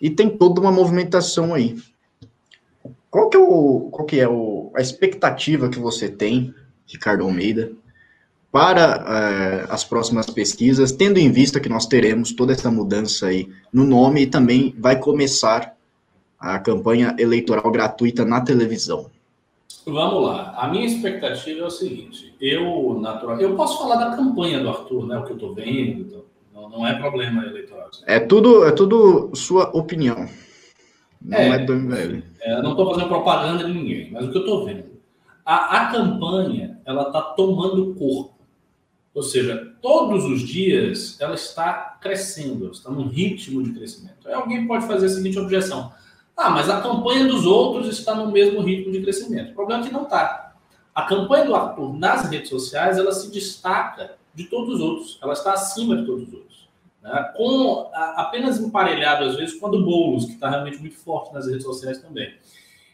E 0.00 0.10
tem 0.10 0.28
toda 0.28 0.60
uma 0.60 0.72
movimentação 0.72 1.54
aí. 1.54 1.76
Qual 3.10 3.28
que 3.28 3.36
é, 3.36 3.40
o, 3.40 3.88
qual 3.90 4.06
que 4.06 4.20
é 4.20 4.28
o, 4.28 4.72
a 4.74 4.80
expectativa 4.80 5.68
que 5.68 5.78
você 5.78 6.08
tem, 6.08 6.54
Ricardo 6.86 7.24
Almeida, 7.24 7.72
para 8.50 8.98
uh, 8.98 9.72
as 9.72 9.84
próximas 9.84 10.26
pesquisas, 10.26 10.90
tendo 10.90 11.18
em 11.18 11.30
vista 11.30 11.60
que 11.60 11.68
nós 11.68 11.86
teremos 11.86 12.32
toda 12.32 12.52
essa 12.52 12.70
mudança 12.70 13.26
aí 13.26 13.48
no 13.72 13.84
nome 13.84 14.22
e 14.22 14.26
também 14.26 14.74
vai 14.78 14.98
começar 14.98 15.76
a 16.38 16.58
campanha 16.58 17.14
eleitoral 17.18 17.70
gratuita 17.70 18.24
na 18.24 18.40
televisão? 18.40 19.10
Vamos 19.92 20.26
lá. 20.26 20.54
A 20.56 20.68
minha 20.68 20.86
expectativa 20.86 21.60
é 21.60 21.66
o 21.66 21.70
seguinte: 21.70 22.34
eu, 22.40 22.98
natural, 23.00 23.40
eu 23.40 23.56
posso 23.56 23.78
falar 23.78 23.96
da 23.96 24.16
campanha 24.16 24.60
do 24.60 24.68
Arthur, 24.68 25.06
né? 25.06 25.18
O 25.18 25.24
que 25.24 25.32
eu 25.32 25.36
estou 25.36 25.54
vendo, 25.54 26.02
então, 26.02 26.24
não, 26.54 26.68
não 26.68 26.86
é 26.86 26.98
problema 26.98 27.44
eleitoral. 27.44 27.90
É 28.06 28.20
tudo, 28.20 28.64
é 28.64 28.72
tudo 28.72 29.30
sua 29.34 29.70
opinião. 29.76 30.28
Não 31.20 31.38
é, 31.38 31.48
é 31.48 31.58
do 31.58 31.74
MBL. 31.74 32.22
É, 32.40 32.62
não 32.62 32.70
estou 32.70 32.90
fazendo 32.90 33.08
propaganda 33.08 33.64
de 33.64 33.72
ninguém, 33.72 34.10
mas 34.10 34.24
o 34.24 34.30
que 34.30 34.38
eu 34.38 34.42
estou 34.42 34.64
vendo. 34.64 34.84
A, 35.44 35.82
a 35.82 35.92
campanha, 35.92 36.80
ela 36.84 37.08
está 37.08 37.20
tomando 37.20 37.94
corpo. 37.94 38.40
Ou 39.12 39.22
seja, 39.22 39.74
todos 39.82 40.24
os 40.24 40.42
dias 40.42 41.20
ela 41.20 41.34
está 41.34 41.98
crescendo, 42.00 42.70
está 42.70 42.90
num 42.90 43.08
ritmo 43.08 43.62
de 43.62 43.72
crescimento. 43.72 44.26
Aí 44.26 44.32
alguém 44.32 44.66
pode 44.66 44.86
fazer 44.86 45.06
a 45.06 45.08
seguinte 45.08 45.38
objeção. 45.38 45.92
Ah, 46.42 46.48
mas 46.48 46.70
a 46.70 46.80
campanha 46.80 47.26
dos 47.26 47.44
outros 47.44 47.86
está 47.86 48.14
no 48.14 48.32
mesmo 48.32 48.62
ritmo 48.62 48.90
de 48.90 49.02
crescimento. 49.02 49.50
O 49.50 49.54
problema 49.54 49.84
é 49.84 49.88
que 49.88 49.92
não 49.92 50.04
está. 50.04 50.54
A 50.94 51.02
campanha 51.02 51.44
do 51.44 51.54
Arthur 51.54 51.92
nas 51.92 52.30
redes 52.30 52.48
sociais, 52.48 52.96
ela 52.96 53.12
se 53.12 53.30
destaca 53.30 54.16
de 54.34 54.44
todos 54.44 54.76
os 54.76 54.80
outros. 54.80 55.18
Ela 55.22 55.34
está 55.34 55.52
acima 55.52 55.98
de 55.98 56.06
todos 56.06 56.28
os 56.28 56.32
outros. 56.32 56.68
Né? 57.02 57.32
Com 57.36 57.90
a, 57.92 58.22
apenas 58.22 58.58
emparelhado, 58.58 59.24
às 59.24 59.36
vezes, 59.36 59.60
com 59.60 59.66
a 59.66 59.70
do 59.70 59.84
Boulos, 59.84 60.24
que 60.24 60.32
está 60.32 60.48
realmente 60.48 60.78
muito 60.78 60.96
forte 60.96 61.30
nas 61.34 61.46
redes 61.46 61.62
sociais 61.62 61.98
também. 61.98 62.34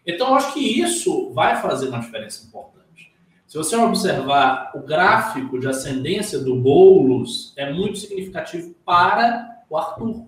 Então, 0.04 0.34
acho 0.34 0.52
que 0.52 0.60
isso 0.80 1.30
vai 1.32 1.62
fazer 1.62 1.86
uma 1.88 2.00
diferença 2.00 2.44
importante. 2.48 3.12
Se 3.46 3.56
você 3.56 3.76
observar 3.76 4.72
o 4.74 4.80
gráfico 4.80 5.56
de 5.60 5.68
ascendência 5.68 6.40
do 6.40 6.56
Boulos, 6.56 7.52
é 7.56 7.72
muito 7.72 7.96
significativo 7.96 8.74
para 8.84 9.62
o 9.70 9.76
Arthur. 9.76 10.26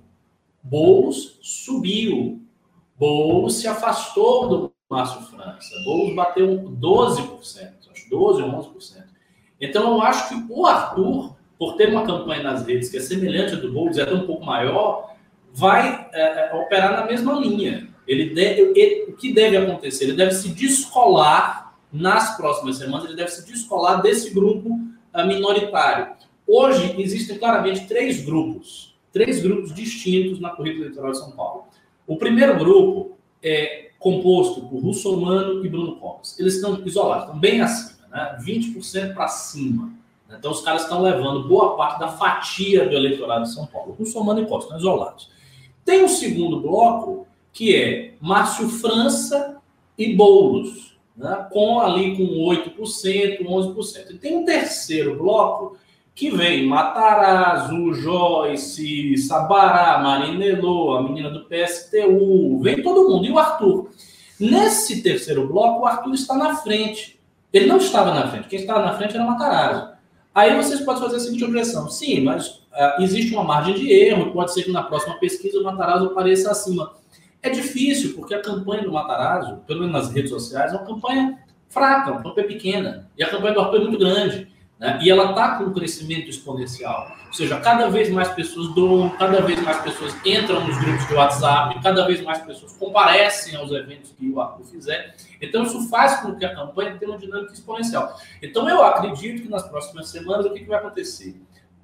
Boulos 0.63 1.41
subiu. 1.43 2.47
Boulos 2.99 3.61
se 3.61 3.69
afastou 3.69 4.49
do 4.49 4.73
Márcio 4.89 5.23
França. 5.23 5.75
Boulos 5.85 6.15
bateu 6.15 6.47
12%, 6.47 7.73
acho 7.93 8.11
12 8.11 8.43
ou 8.43 8.51
11%. 8.51 9.05
Então, 9.61 9.95
eu 9.95 10.03
acho 10.03 10.29
que 10.29 10.53
o 10.53 10.67
Arthur 10.67 11.37
por 11.59 11.75
ter 11.77 11.89
uma 11.89 12.07
campanha 12.07 12.43
nas 12.43 12.65
redes 12.65 12.89
que 12.89 12.97
é 12.97 13.01
semelhante 13.01 13.55
à 13.55 13.57
do 13.57 13.73
Boulos, 13.73 13.99
é 13.99 14.03
até 14.03 14.15
um 14.15 14.27
pouco 14.27 14.47
maior, 14.47 15.15
vai 15.53 16.09
é, 16.13 16.51
é, 16.51 16.55
operar 16.55 16.93
na 16.93 17.07
mesma 17.07 17.33
linha. 17.35 17.89
Ele, 18.07 18.33
deve, 18.33 18.73
ele, 18.77 19.11
o 19.11 19.17
que 19.17 19.35
deve 19.35 19.57
acontecer? 19.57 20.05
Ele 20.05 20.17
deve 20.17 20.33
se 20.33 20.51
descolar 20.51 21.77
nas 21.93 22.37
próximas 22.37 22.77
semanas, 22.77 23.07
ele 23.07 23.17
deve 23.17 23.31
se 23.31 23.45
descolar 23.45 24.01
desse 24.01 24.31
grupo 24.31 24.69
uh, 24.69 25.27
minoritário. 25.27 26.15
Hoje 26.47 26.95
existem 26.99 27.37
claramente 27.37 27.87
três 27.87 28.25
grupos, 28.25 28.97
três 29.13 29.43
grupos 29.43 29.75
distintos 29.75 30.39
na 30.39 30.51
corrida 30.51 30.79
eleitoral 30.79 31.11
de 31.11 31.19
São 31.19 31.33
Paulo. 31.33 31.65
O 32.09 32.17
primeiro 32.17 32.59
grupo 32.59 33.19
é 33.43 33.91
composto 33.99 34.63
por 34.63 34.83
Russomano 34.83 35.65
e 35.65 35.69
Bruno 35.69 35.97
Covas. 35.97 36.41
Eles 36.41 36.55
estão 36.55 36.83
isolados, 36.87 37.27
estão 37.27 37.39
bem 37.39 37.61
acima, 37.61 38.09
né? 38.11 38.39
20% 38.43 39.13
para 39.13 39.29
cima. 39.29 39.93
Então, 40.31 40.51
os 40.51 40.63
caras 40.63 40.83
estão 40.83 41.03
levando 41.03 41.47
boa 41.47 41.77
parte 41.77 42.01
da 42.01 42.09
fatia 42.09 42.89
do 42.89 42.95
eleitorado 42.95 43.45
de 43.45 43.53
São 43.53 43.67
Paulo, 43.67 43.95
com 43.95 44.07
somando 44.07 44.41
e 44.41 44.47
Costa, 44.47 44.65
estão 44.65 44.79
isolados. 44.79 45.31
Tem 45.85 46.03
um 46.03 46.09
segundo 46.09 46.61
bloco 46.61 47.27
que 47.53 47.77
é 47.77 48.15
Márcio 48.21 48.71
França 48.71 49.59
e 49.97 50.15
Boulos, 50.15 50.97
né? 51.15 51.47
com 51.51 51.79
ali 51.81 52.17
com 52.17 52.25
8%, 52.25 53.43
11%. 53.43 54.11
E 54.13 54.19
tem 54.19 54.37
um 54.37 54.45
terceiro 54.47 55.17
bloco 55.19 55.77
que 56.19 56.33
vem 56.33 56.67
Matarazzo, 56.67 57.95
Joyce, 57.95 59.17
Sabará, 59.19 60.01
Marinello, 60.03 60.97
a 60.97 61.03
menina 61.05 61.31
do 61.31 61.45
PSTU, 61.45 62.59
vem 62.61 62.83
todo 62.83 63.09
mundo, 63.09 63.25
e 63.25 63.31
o 63.31 63.39
Arthur. 63.39 63.89
Nesse 64.39 65.01
terceiro 65.01 65.47
bloco, 65.47 65.83
o 65.83 65.87
Arthur 65.87 66.13
está 66.15 66.35
na 66.35 66.57
frente. 66.57 67.21
Ele 67.53 67.67
não 67.67 67.77
estava 67.77 68.13
na 68.13 68.27
frente, 68.27 68.49
quem 68.49 68.59
estava 68.59 68.85
na 68.85 68.95
frente 68.99 69.15
era 69.15 69.25
Matarazzo. 69.25 69.93
Aí 70.35 70.57
vocês 70.57 70.81
podem 70.81 71.01
fazer 71.01 71.17
a 71.19 71.21
seguinte 71.21 71.45
objeção: 71.45 71.89
sim, 71.89 72.21
mas 72.25 72.49
uh, 72.49 73.01
existe 73.01 73.33
uma 73.33 73.45
margem 73.45 73.75
de 73.75 73.89
erro, 73.89 74.33
pode 74.33 74.53
ser 74.53 74.65
que 74.65 74.73
na 74.73 74.83
próxima 74.83 75.15
pesquisa 75.21 75.61
o 75.61 75.63
Matarazzo 75.63 76.07
apareça 76.07 76.51
acima. 76.51 76.95
É 77.41 77.49
difícil, 77.49 78.15
porque 78.17 78.35
a 78.35 78.43
campanha 78.43 78.83
do 78.83 78.91
Matarazzo, 78.91 79.59
pelo 79.69 79.83
menos 79.83 79.95
nas 79.95 80.13
redes 80.13 80.31
sociais, 80.31 80.73
é 80.73 80.77
uma 80.79 80.85
campanha 80.85 81.39
fraca, 81.69 82.11
uma 82.11 82.23
campanha 82.25 82.49
pequena. 82.49 83.09
E 83.17 83.23
a 83.23 83.31
campanha 83.31 83.55
do 83.55 83.61
Arthur 83.61 83.77
é 83.77 83.85
muito 83.85 83.99
grande. 83.99 84.58
Né? 84.79 85.01
E 85.03 85.11
ela 85.11 85.31
está 85.31 85.57
com 85.57 85.65
um 85.65 85.73
crescimento 85.73 86.31
exponencial. 86.31 87.17
Ou 87.27 87.33
seja, 87.33 87.59
cada 87.61 87.89
vez 87.91 88.09
mais 88.11 88.29
pessoas 88.29 88.73
doam, 88.75 89.11
cada 89.11 89.41
vez 89.43 89.61
mais 89.61 89.79
pessoas 89.83 90.15
entram 90.25 90.67
nos 90.67 90.79
grupos 90.79 91.07
de 91.09 91.15
WhatsApp, 91.15 91.83
cada 91.83 92.07
vez 92.07 92.23
mais 92.23 92.39
pessoas 92.43 92.73
comparecem 92.75 93.57
aos 93.57 93.73
eventos 93.73 94.13
que 94.13 94.31
o 94.31 94.41
Arthur 94.41 94.65
fizer. 94.65 95.15
Então, 95.41 95.65
isso 95.65 95.89
faz 95.89 96.21
com 96.21 96.35
que 96.37 96.45
a 96.45 96.55
campanha 96.55 96.97
tenha 96.97 97.11
uma 97.11 97.19
dinâmica 97.19 97.53
exponencial. 97.53 98.17
Então, 98.41 98.69
eu 98.69 98.83
acredito 98.83 99.43
que 99.43 99.49
nas 99.49 99.69
próximas 99.69 100.09
semanas, 100.09 100.47
o 100.47 100.53
que, 100.53 100.61
que 100.61 100.69
vai 100.69 100.79
acontecer? 100.79 101.37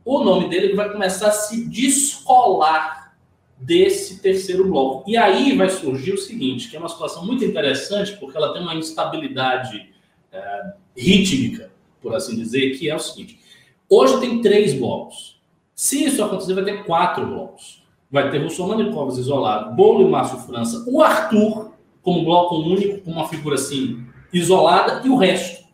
O 0.04 0.22
nome 0.22 0.48
dele 0.48 0.74
vai 0.74 0.90
começar 0.90 1.28
a 1.28 1.32
se 1.32 1.68
descolar 1.68 3.14
desse 3.58 4.20
terceiro 4.20 4.68
bloco. 4.68 5.08
E 5.08 5.16
aí 5.16 5.56
vai 5.56 5.68
surgir 5.68 6.12
o 6.12 6.18
seguinte, 6.18 6.68
que 6.68 6.76
é 6.76 6.78
uma 6.78 6.88
situação 6.88 7.24
muito 7.24 7.44
interessante, 7.44 8.16
porque 8.18 8.36
ela 8.36 8.52
tem 8.52 8.62
uma 8.62 8.74
instabilidade 8.74 9.92
é, 10.32 10.72
rítmica 10.96 11.73
por 12.04 12.14
assim 12.14 12.36
dizer, 12.36 12.78
que 12.78 12.88
é 12.88 12.94
o 12.94 12.98
seguinte: 12.98 13.40
hoje 13.88 14.20
tem 14.20 14.42
três 14.42 14.74
blocos. 14.74 15.40
Se 15.74 16.04
isso 16.04 16.22
acontecer, 16.22 16.52
vai 16.52 16.64
ter 16.64 16.84
quatro 16.84 17.26
blocos. 17.26 17.82
Vai 18.10 18.30
ter 18.30 18.38
Russomano 18.38 18.82
e 18.82 18.92
Covas 18.92 19.18
isolado, 19.18 19.74
Bolo 19.74 20.06
e 20.06 20.10
Márcio 20.10 20.38
França, 20.38 20.84
o 20.86 21.02
Arthur 21.02 21.72
como 22.00 22.22
bloco 22.22 22.56
único, 22.56 23.00
com 23.00 23.10
uma 23.10 23.26
figura 23.26 23.56
assim 23.56 24.04
isolada, 24.32 25.04
e 25.04 25.08
o 25.08 25.16
resto. 25.16 25.64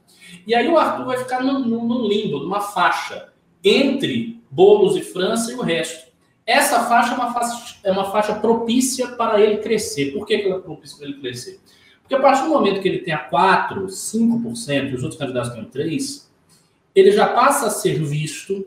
E 0.47 0.55
aí 0.55 0.69
o 0.69 0.79
Arthur 0.79 1.05
vai 1.05 1.19
ficar 1.19 1.43
num, 1.43 2.07
limbo, 2.07 2.39
numa 2.39 2.61
faixa 2.61 3.31
entre 3.63 4.41
Bolos 4.51 4.97
e 4.97 5.03
França 5.03 5.53
e 5.53 5.57
o 5.57 5.61
resto. 5.61 6.09
Essa 6.47 6.85
faixa 6.85 7.13
é 7.13 7.17
uma 7.17 7.35
faixa, 7.35 7.77
é 7.85 7.93
uma 7.93 8.11
faixa 8.11 8.35
propícia 8.37 9.09
para 9.09 9.41
ele 9.41 9.59
crescer. 9.59 10.13
Por 10.13 10.27
que, 10.27 10.39
que 10.39 10.47
ela 10.47 10.57
é 10.57 10.61
propícia 10.61 10.97
para 10.97 11.09
ele 11.09 11.21
crescer? 11.21 11.61
Porque 12.11 12.25
a 12.27 12.29
partir 12.29 12.43
do 12.43 12.49
momento 12.49 12.81
que 12.81 12.89
ele 12.89 12.99
tenha 12.99 13.19
4, 13.19 13.87
5%, 13.87 14.91
e 14.91 14.95
os 14.97 15.05
outros 15.05 15.17
candidatos 15.17 15.51
tenham 15.51 15.71
3%, 15.71 16.25
ele 16.93 17.13
já 17.13 17.29
passa 17.29 17.69
a 17.69 17.71
ser 17.71 18.03
visto 18.03 18.67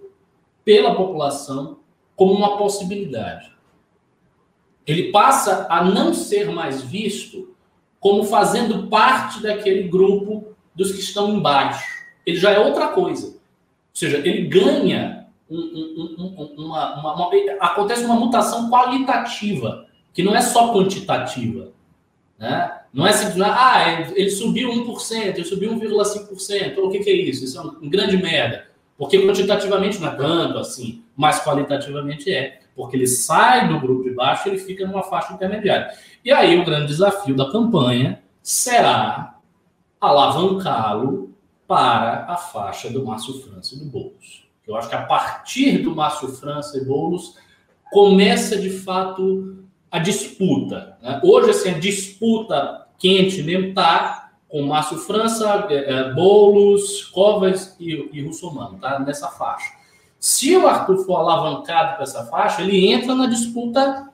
pela 0.63 0.95
população 0.95 1.79
como 2.15 2.31
uma 2.31 2.57
possibilidade. 2.57 3.51
Ele 4.87 5.11
passa 5.11 5.67
a 5.69 5.83
não 5.83 6.13
ser 6.13 6.51
mais 6.51 6.83
visto 6.83 7.53
como 7.99 8.23
fazendo 8.23 8.87
parte 8.87 9.41
daquele 9.41 9.89
grupo 9.89 10.55
dos 10.73 10.93
que 10.93 11.01
estão 11.01 11.29
embaixo. 11.29 11.85
Ele 12.25 12.37
já 12.37 12.51
é 12.51 12.59
outra 12.59 12.87
coisa. 12.87 13.27
Ou 13.27 13.35
seja, 13.93 14.19
ele 14.19 14.47
ganha 14.47 15.27
um, 15.49 15.57
um, 15.57 16.15
um, 16.17 16.65
uma, 16.65 16.97
uma, 16.97 17.15
uma, 17.15 17.31
acontece 17.59 18.05
uma 18.05 18.15
mutação 18.15 18.69
qualitativa, 18.69 19.85
que 20.13 20.23
não 20.23 20.33
é 20.33 20.39
só 20.39 20.73
quantitativa. 20.73 21.73
Né? 22.39 22.79
Não 22.93 23.07
é 23.07 23.11
simplesmente, 23.11 23.57
ah, 23.57 24.11
ele 24.15 24.29
subiu 24.29 24.69
1%, 24.69 25.11
ele 25.13 25.43
subiu 25.43 25.73
1,5%. 25.73 26.77
O 26.77 26.91
que, 26.91 26.99
que 26.99 27.09
é 27.09 27.13
isso? 27.13 27.43
Isso 27.43 27.57
é 27.57 27.61
um, 27.61 27.89
grande 27.89 28.17
merda. 28.17 28.67
Porque 28.95 29.19
quantitativamente 29.25 29.99
não 29.99 30.09
é 30.09 30.15
tanto 30.15 30.59
assim, 30.59 31.03
mas 31.15 31.43
qualitativamente 31.43 32.31
é. 32.31 32.59
Porque 32.75 32.95
ele 32.95 33.07
sai 33.07 33.67
do 33.67 33.79
grupo 33.79 34.03
de 34.03 34.11
baixo 34.11 34.47
e 34.47 34.51
ele 34.51 34.59
fica 34.59 34.85
numa 34.85 35.01
faixa 35.01 35.33
intermediária. 35.33 35.89
E 36.23 36.31
aí 36.31 36.59
o 36.59 36.63
grande 36.63 36.87
desafio 36.87 37.35
da 37.35 37.51
campanha 37.51 38.21
será 38.43 39.39
alavancá-lo 39.99 41.33
para 41.67 42.25
a 42.29 42.37
faixa 42.37 42.91
do 42.91 43.03
Márcio 43.03 43.41
França 43.41 43.73
e 43.73 43.79
do 43.79 43.85
Boulos. 43.85 44.47
Eu 44.67 44.75
acho 44.75 44.87
que 44.87 44.95
a 44.95 45.01
partir 45.01 45.79
do 45.79 45.95
Márcio 45.95 46.27
França 46.27 46.77
e 46.77 46.85
Boulos 46.85 47.35
começa 47.91 48.55
de 48.55 48.69
fato 48.69 49.65
a 49.89 49.99
disputa. 49.99 50.97
Né? 51.01 51.19
Hoje, 51.23 51.51
assim, 51.51 51.69
a 51.69 51.79
disputa 51.79 52.82
quente 53.03 53.43
mesmo 53.43 53.67
está 53.67 54.31
com 54.47 54.61
Márcio 54.61 54.97
França, 54.97 55.67
é, 55.69 55.93
é, 55.93 56.13
Boulos, 56.13 57.03
Covas 57.05 57.75
e, 57.77 58.09
e 58.13 58.25
Russomano, 58.25 58.77
tá? 58.79 58.97
Nessa 58.99 59.27
faixa. 59.27 59.73
Se 60.17 60.55
o 60.55 60.65
Arthur 60.65 61.05
for 61.05 61.17
alavancado 61.17 61.95
para 61.95 62.03
essa 62.03 62.23
faixa, 62.27 62.61
ele 62.61 62.93
entra 62.93 63.13
na 63.13 63.25
disputa 63.25 64.09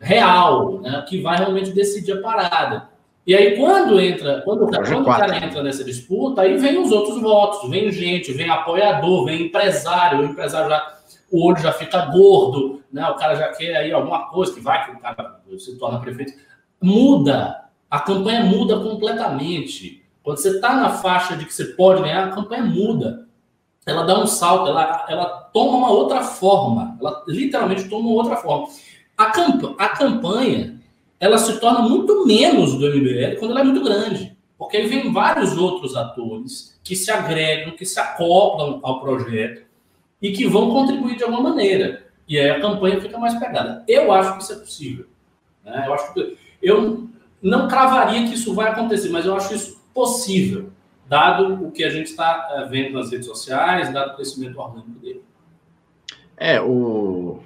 real, 0.00 0.80
né? 0.80 1.04
Que 1.08 1.20
vai 1.20 1.38
realmente 1.38 1.70
decidir 1.70 2.12
a 2.12 2.20
parada. 2.20 2.88
E 3.24 3.34
aí, 3.36 3.56
quando 3.56 4.00
entra, 4.00 4.42
quando, 4.42 4.66
quando 4.66 5.02
o 5.02 5.04
cara 5.04 5.36
entra 5.36 5.62
nessa 5.62 5.84
disputa, 5.84 6.42
aí 6.42 6.58
vem 6.58 6.78
os 6.78 6.90
outros 6.90 7.22
votos, 7.22 7.70
vem 7.70 7.92
gente, 7.92 8.32
vem 8.32 8.50
apoiador, 8.50 9.26
vem 9.26 9.46
empresário, 9.46 10.20
o 10.20 10.24
empresário 10.24 10.68
já 10.68 10.94
o 11.30 11.46
olho 11.46 11.58
já 11.58 11.72
fica 11.72 12.06
gordo, 12.06 12.82
né? 12.92 13.08
O 13.08 13.16
cara 13.16 13.34
já 13.34 13.48
quer 13.48 13.76
aí 13.76 13.92
alguma 13.92 14.28
coisa 14.30 14.52
que 14.52 14.60
vai 14.60 14.84
que 14.84 14.92
o 14.92 14.98
cara 14.98 15.40
se 15.58 15.76
torna 15.78 16.00
prefeito. 16.00 16.32
Muda, 16.80 17.63
a 17.94 18.00
campanha 18.00 18.42
muda 18.42 18.80
completamente. 18.80 20.02
Quando 20.20 20.38
você 20.38 20.56
está 20.56 20.74
na 20.74 20.90
faixa 20.90 21.36
de 21.36 21.44
que 21.44 21.54
você 21.54 21.64
pode 21.66 22.02
ganhar, 22.02 22.24
a 22.24 22.32
campanha 22.32 22.64
muda. 22.64 23.28
Ela 23.86 24.02
dá 24.02 24.18
um 24.18 24.26
salto, 24.26 24.68
ela, 24.68 25.06
ela 25.08 25.26
toma 25.52 25.78
uma 25.78 25.90
outra 25.92 26.20
forma. 26.20 26.96
Ela 27.00 27.22
literalmente 27.28 27.88
toma 27.88 28.08
outra 28.08 28.34
forma. 28.34 28.66
A, 29.16 29.26
camp 29.26 29.76
a 29.78 29.90
campanha 29.90 30.82
ela 31.20 31.38
se 31.38 31.60
torna 31.60 31.82
muito 31.82 32.26
menos 32.26 32.74
do 32.74 32.84
MBL 32.84 33.38
quando 33.38 33.52
ela 33.52 33.60
é 33.60 33.64
muito 33.64 33.84
grande. 33.84 34.36
Porque 34.58 34.76
aí 34.76 34.88
vem 34.88 35.12
vários 35.12 35.56
outros 35.56 35.94
atores 35.94 36.76
que 36.82 36.96
se 36.96 37.12
agregam, 37.12 37.76
que 37.76 37.86
se 37.86 38.00
acoplam 38.00 38.80
ao 38.82 39.02
projeto 39.02 39.62
e 40.20 40.32
que 40.32 40.48
vão 40.48 40.68
contribuir 40.68 41.16
de 41.16 41.22
alguma 41.22 41.50
maneira. 41.50 42.08
E 42.26 42.40
aí 42.40 42.50
a 42.50 42.60
campanha 42.60 43.00
fica 43.00 43.18
mais 43.18 43.38
pegada. 43.38 43.84
Eu 43.86 44.10
acho 44.10 44.36
que 44.36 44.42
isso 44.42 44.52
é 44.52 44.56
possível. 44.56 45.06
Né? 45.64 45.84
Eu, 45.86 45.94
acho 45.94 46.12
que, 46.12 46.36
eu 46.60 47.14
não 47.44 47.68
cravaria 47.68 48.26
que 48.26 48.34
isso 48.34 48.54
vai 48.54 48.70
acontecer, 48.70 49.10
mas 49.10 49.26
eu 49.26 49.36
acho 49.36 49.54
isso 49.54 49.78
possível, 49.92 50.70
dado 51.06 51.66
o 51.66 51.70
que 51.70 51.84
a 51.84 51.90
gente 51.90 52.06
está 52.06 52.48
eh, 52.50 52.68
vendo 52.70 52.94
nas 52.94 53.10
redes 53.10 53.26
sociais, 53.26 53.92
dado 53.92 54.12
o 54.12 54.16
crescimento 54.16 54.58
orgânico 54.58 54.98
dele. 54.98 55.22
É, 56.36 56.60
o. 56.60 57.40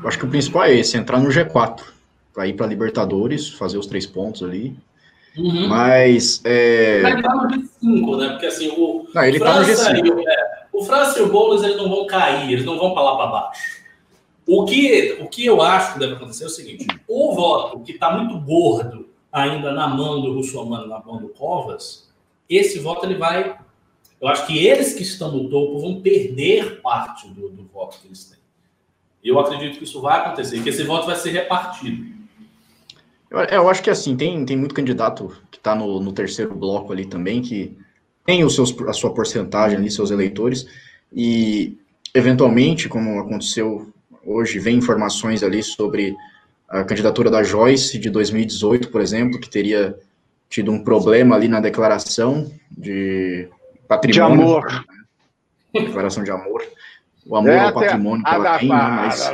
Eu 0.00 0.08
acho 0.08 0.18
que 0.18 0.24
o 0.24 0.30
principal 0.30 0.62
é 0.62 0.74
esse, 0.74 0.96
entrar 0.96 1.18
no 1.18 1.28
G4, 1.28 1.82
para 2.32 2.46
ir 2.46 2.54
para 2.54 2.66
Libertadores, 2.66 3.48
fazer 3.48 3.76
os 3.76 3.86
três 3.86 4.06
pontos 4.06 4.42
ali. 4.44 4.78
Uhum. 5.36 5.68
Mas. 5.68 6.40
É... 6.44 7.02
Ele 7.04 7.22
tá 7.22 7.34
no 7.34 7.48
G5, 7.48 8.18
né? 8.18 8.28
Porque 8.30 8.46
assim, 8.46 8.68
o. 8.70 9.06
Não, 9.12 9.24
ele 9.24 9.38
França 9.38 9.84
tá 9.84 9.92
no 9.92 10.02
G5. 10.02 10.24
É, 10.26 10.60
o 10.72 10.84
França 10.84 11.18
e 11.18 11.22
o 11.22 11.28
Boulos 11.28 11.62
eles 11.64 11.76
não 11.76 11.88
vão 11.88 12.06
cair, 12.06 12.52
eles 12.52 12.64
não 12.64 12.78
vão 12.78 12.94
para 12.94 13.02
lá 13.02 13.16
para 13.16 13.26
baixo. 13.26 13.79
O 14.52 14.64
que, 14.64 15.16
o 15.20 15.28
que 15.28 15.46
eu 15.46 15.62
acho 15.62 15.92
que 15.92 16.00
deve 16.00 16.14
acontecer 16.14 16.42
é 16.42 16.46
o 16.48 16.50
seguinte: 16.50 16.84
o 17.06 17.32
voto 17.36 17.78
que 17.84 17.92
está 17.92 18.18
muito 18.18 18.36
gordo 18.44 19.08
ainda 19.30 19.70
na 19.70 19.86
mão 19.86 20.20
do 20.20 20.32
Russomano, 20.32 20.88
na 20.88 20.98
mão 20.98 21.18
do 21.18 21.28
Covas, 21.28 22.10
esse 22.48 22.80
voto 22.80 23.06
ele 23.06 23.14
vai. 23.14 23.56
Eu 24.20 24.26
acho 24.26 24.48
que 24.48 24.58
eles 24.58 24.92
que 24.92 25.04
estão 25.04 25.30
no 25.30 25.48
topo 25.48 25.78
vão 25.78 26.00
perder 26.00 26.80
parte 26.80 27.28
do, 27.28 27.48
do 27.48 27.62
voto 27.72 28.00
que 28.00 28.08
eles 28.08 28.24
têm. 28.24 28.40
Eu 29.22 29.38
acredito 29.38 29.78
que 29.78 29.84
isso 29.84 30.00
vai 30.00 30.18
acontecer, 30.18 30.60
que 30.60 30.68
esse 30.68 30.82
voto 30.82 31.06
vai 31.06 31.14
ser 31.14 31.30
repartido. 31.30 32.12
Eu, 33.30 33.38
eu 33.38 33.68
acho 33.68 33.80
que 33.84 33.88
assim, 33.88 34.16
tem, 34.16 34.44
tem 34.44 34.56
muito 34.56 34.74
candidato 34.74 35.32
que 35.48 35.58
está 35.58 35.76
no, 35.76 36.00
no 36.00 36.12
terceiro 36.12 36.56
bloco 36.56 36.92
ali 36.92 37.06
também, 37.06 37.40
que 37.40 37.78
tem 38.26 38.42
os 38.42 38.56
seus, 38.56 38.76
a 38.80 38.92
sua 38.92 39.14
porcentagem 39.14 39.78
ali, 39.78 39.88
seus 39.92 40.10
eleitores, 40.10 40.66
e 41.12 41.78
eventualmente, 42.12 42.88
como 42.88 43.20
aconteceu 43.20 43.92
hoje, 44.24 44.58
vem 44.58 44.76
informações 44.76 45.42
ali 45.42 45.62
sobre 45.62 46.14
a 46.68 46.84
candidatura 46.84 47.30
da 47.30 47.42
Joyce 47.42 47.98
de 47.98 48.10
2018, 48.10 48.90
por 48.90 49.00
exemplo, 49.00 49.40
que 49.40 49.50
teria 49.50 49.98
tido 50.48 50.70
um 50.70 50.82
problema 50.82 51.36
ali 51.36 51.48
na 51.48 51.60
declaração 51.60 52.50
de 52.70 53.48
patrimônio. 53.88 54.36
De 54.36 54.42
amor. 54.42 54.86
Né? 55.74 55.84
Declaração 55.84 56.24
de 56.24 56.30
amor. 56.30 56.64
O 57.26 57.36
amor 57.36 57.50
é, 57.50 57.60
ao 57.60 57.72
patrimônio 57.72 58.24
que 58.24 58.34
ela 58.34 58.58
tem, 58.58 58.68
né? 58.68 58.74
Mas... 58.76 59.30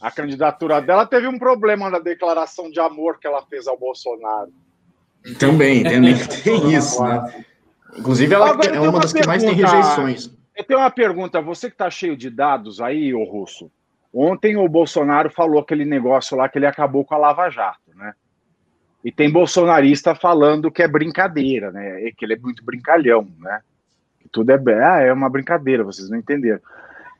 A 0.00 0.10
candidatura 0.10 0.80
dela 0.80 1.04
teve 1.04 1.26
um 1.26 1.38
problema 1.38 1.90
na 1.90 1.98
declaração 1.98 2.70
de 2.70 2.80
amor 2.80 3.18
que 3.18 3.26
ela 3.26 3.42
fez 3.42 3.66
ao 3.66 3.78
Bolsonaro. 3.78 4.50
Também, 5.38 5.82
também 5.84 6.14
tem 6.42 6.72
isso, 6.72 7.02
né? 7.04 7.44
Inclusive, 7.98 8.34
ela 8.34 8.50
Agora, 8.50 8.74
é 8.74 8.80
uma 8.80 9.00
das 9.00 9.12
pergunta, 9.12 9.20
que 9.20 9.26
mais 9.26 9.42
tem 9.42 9.52
rejeições. 9.52 10.30
Eu 10.56 10.64
tenho 10.64 10.80
uma 10.80 10.90
pergunta. 10.90 11.42
Você 11.42 11.68
que 11.68 11.74
está 11.74 11.90
cheio 11.90 12.16
de 12.16 12.30
dados 12.30 12.80
aí, 12.80 13.12
ô 13.12 13.24
Russo, 13.24 13.70
Ontem 14.12 14.56
o 14.56 14.68
Bolsonaro 14.68 15.30
falou 15.30 15.60
aquele 15.60 15.84
negócio 15.84 16.36
lá 16.36 16.48
que 16.48 16.58
ele 16.58 16.66
acabou 16.66 17.04
com 17.04 17.14
a 17.14 17.18
Lava 17.18 17.48
Jato, 17.48 17.94
né? 17.94 18.12
E 19.04 19.10
tem 19.10 19.30
bolsonarista 19.30 20.14
falando 20.14 20.70
que 20.70 20.82
é 20.82 20.88
brincadeira, 20.88 21.70
né? 21.70 22.10
Que 22.16 22.24
ele 22.24 22.34
é 22.34 22.38
muito 22.38 22.64
brincalhão, 22.64 23.26
né? 23.38 23.60
Que 24.20 24.28
tudo 24.28 24.50
é, 24.50 24.84
ah, 24.84 25.00
é 25.00 25.12
uma 25.12 25.30
brincadeira, 25.30 25.84
vocês 25.84 26.10
não 26.10 26.18
entenderam. 26.18 26.60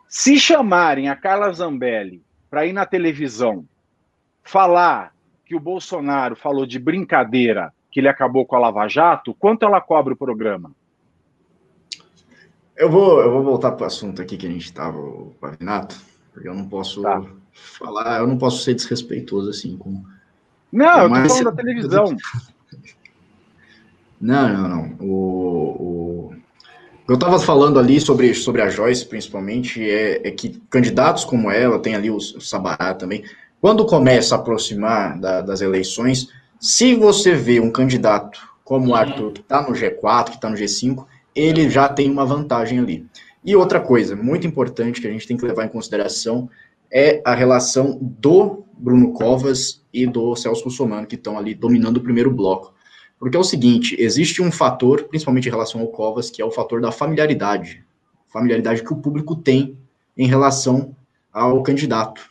Se 0.09 0.38
chamarem 0.38 1.09
a 1.09 1.16
Carla 1.16 1.53
Zambelli 1.53 2.22
para 2.50 2.66
ir 2.66 2.72
na 2.72 2.85
televisão 2.85 3.64
falar 4.42 5.14
que 5.46 5.55
o 5.55 5.61
Bolsonaro 5.61 6.35
falou 6.35 6.66
de 6.66 6.79
brincadeira, 6.79 7.72
que 7.90 8.00
ele 8.00 8.09
acabou 8.09 8.44
com 8.44 8.57
a 8.57 8.59
Lava 8.59 8.87
Jato, 8.88 9.35
quanto 9.35 9.64
ela 9.64 9.81
cobra 9.81 10.12
o 10.12 10.16
programa? 10.16 10.72
Eu 12.76 12.90
vou, 12.90 13.20
eu 13.20 13.31
vou 13.31 13.42
voltar 13.42 13.72
para 13.72 13.85
o 13.85 13.87
assunto 13.87 14.20
aqui 14.20 14.37
que 14.37 14.46
a 14.46 14.50
gente 14.50 14.64
estava, 14.64 14.98
Pavinato, 15.40 15.96
porque 16.33 16.49
eu 16.49 16.55
não 16.55 16.69
posso 16.69 17.03
tá. 17.03 17.23
falar, 17.53 18.21
eu 18.21 18.27
não 18.27 18.38
posso 18.38 18.62
ser 18.62 18.75
desrespeitoso 18.75 19.51
assim 19.51 19.77
com. 19.77 20.03
Não, 20.73 21.09
com 21.09 21.16
eu 21.16 21.23
tô 21.23 21.29
falando 21.29 21.45
da 21.45 21.53
televisão. 21.62 22.16
Não, 24.21 24.49
não, 24.49 24.69
não. 24.69 24.97
O, 25.01 25.12
o... 25.81 26.35
Eu 27.09 27.14
estava 27.14 27.40
falando 27.40 27.79
ali 27.79 28.01
sobre, 28.01 28.35
sobre 28.35 28.62
a 28.62 28.69
Joyce, 28.69 29.07
principalmente, 29.07 29.83
é, 29.83 30.29
é 30.29 30.31
que 30.31 30.61
candidatos 30.71 31.25
como 31.25 31.51
ela, 31.51 31.79
tem 31.79 31.95
ali 31.95 32.11
o, 32.11 32.16
o 32.16 32.40
Sabará 32.40 32.95
também, 32.95 33.25
quando 33.61 33.85
começa 33.85 34.35
a 34.35 34.38
aproximar 34.38 35.19
da, 35.19 35.40
das 35.40 35.61
eleições, 35.61 36.29
se 36.59 36.95
você 36.95 37.35
vê 37.35 37.59
um 37.59 37.71
candidato 37.71 38.40
como 38.64 38.90
o 38.90 38.95
Arthur, 38.95 39.33
que 39.33 39.40
está 39.40 39.62
no 39.62 39.75
G4, 39.75 40.25
que 40.27 40.37
está 40.37 40.49
no 40.49 40.57
G5, 40.57 41.05
ele 41.35 41.69
já 41.69 41.88
tem 41.88 42.11
uma 42.11 42.25
vantagem 42.25 42.79
ali. 42.79 43.07
E 43.44 43.57
outra 43.57 43.81
coisa 43.81 44.14
muito 44.14 44.46
importante 44.46 45.00
que 45.00 45.07
a 45.07 45.11
gente 45.11 45.26
tem 45.26 45.37
que 45.37 45.44
levar 45.44 45.64
em 45.64 45.68
consideração 45.68 46.48
é 46.92 47.22
a 47.24 47.35
relação 47.35 47.98
do 48.00 48.64
Bruno 48.76 49.12
Covas 49.12 49.85
e 49.92 50.07
do 50.07 50.35
Celso 50.37 50.64
Russomano, 50.64 51.07
que 51.07 51.14
estão 51.14 51.38
ali 51.38 51.55
dominando 51.55 51.98
o 51.98 52.03
primeiro 52.03 52.31
bloco. 52.31 52.74
Porque 53.18 53.37
é 53.37 53.40
o 53.40 53.44
seguinte, 53.44 53.96
existe 53.98 54.42
um 54.42 54.50
fator, 54.50 55.05
principalmente 55.05 55.48
em 55.48 55.50
relação 55.50 55.81
ao 55.81 55.88
Covas, 55.88 56.31
que 56.31 56.40
é 56.40 56.44
o 56.44 56.50
fator 56.50 56.81
da 56.81 56.90
familiaridade. 56.90 57.85
Familiaridade 58.29 58.83
que 58.83 58.92
o 58.92 58.96
público 58.96 59.37
tem 59.37 59.76
em 60.16 60.26
relação 60.26 60.94
ao 61.33 61.62
candidato 61.62 62.31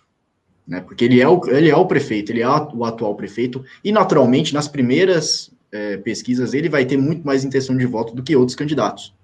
né? 0.70 0.82
Porque 0.82 1.04
ele 1.04 1.20
é 1.20 1.28
o, 1.28 1.42
ele 1.48 1.68
é 1.68 1.76
o 1.76 1.88
prefeito, 1.88 2.32
ele 2.32 2.44
é 2.44 2.48
o 2.48 2.86
atual 2.86 3.16
prefeito, 3.16 3.66
e 3.84 3.92
naturalmente, 3.92 4.54
nas 4.54 4.68
primeiras 4.68 5.52
é, 5.72 5.98
pesquisas, 5.98 6.54
ele 6.54 6.70
vai 6.70 6.86
ter 6.86 6.96
muito 6.96 7.26
mais 7.26 7.44
intenção 7.44 7.76
de 7.76 7.88
voto 7.88 8.14
do 8.14 8.22
que 8.22 8.36
outros 8.36 8.56
candidatos. 8.56 9.16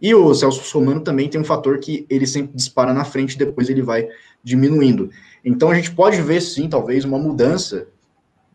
E 0.00 0.14
o 0.14 0.32
Celso 0.32 0.62
Somano 0.64 1.00
também 1.00 1.28
tem 1.28 1.40
um 1.40 1.44
fator 1.44 1.78
que 1.78 2.06
ele 2.08 2.26
sempre 2.26 2.54
dispara 2.54 2.92
na 2.92 3.04
frente, 3.04 3.36
depois 3.36 3.68
ele 3.68 3.82
vai 3.82 4.08
diminuindo. 4.42 5.10
Então 5.44 5.70
a 5.70 5.74
gente 5.74 5.90
pode 5.90 6.20
ver, 6.22 6.40
sim, 6.40 6.68
talvez, 6.68 7.04
uma 7.04 7.18
mudança 7.18 7.88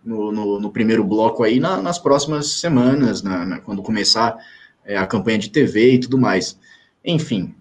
no, 0.03 0.31
no, 0.31 0.59
no 0.59 0.71
primeiro 0.71 1.03
bloco 1.03 1.43
aí 1.43 1.59
na, 1.59 1.81
nas 1.81 1.99
próximas 1.99 2.59
semanas, 2.59 3.21
na, 3.21 3.45
na, 3.45 3.59
quando 3.59 3.81
começar 3.81 4.37
é, 4.85 4.97
a 4.97 5.05
campanha 5.05 5.37
de 5.37 5.49
TV 5.49 5.93
e 5.93 5.99
tudo 5.99 6.17
mais. 6.17 6.57
Enfim, 7.03 7.53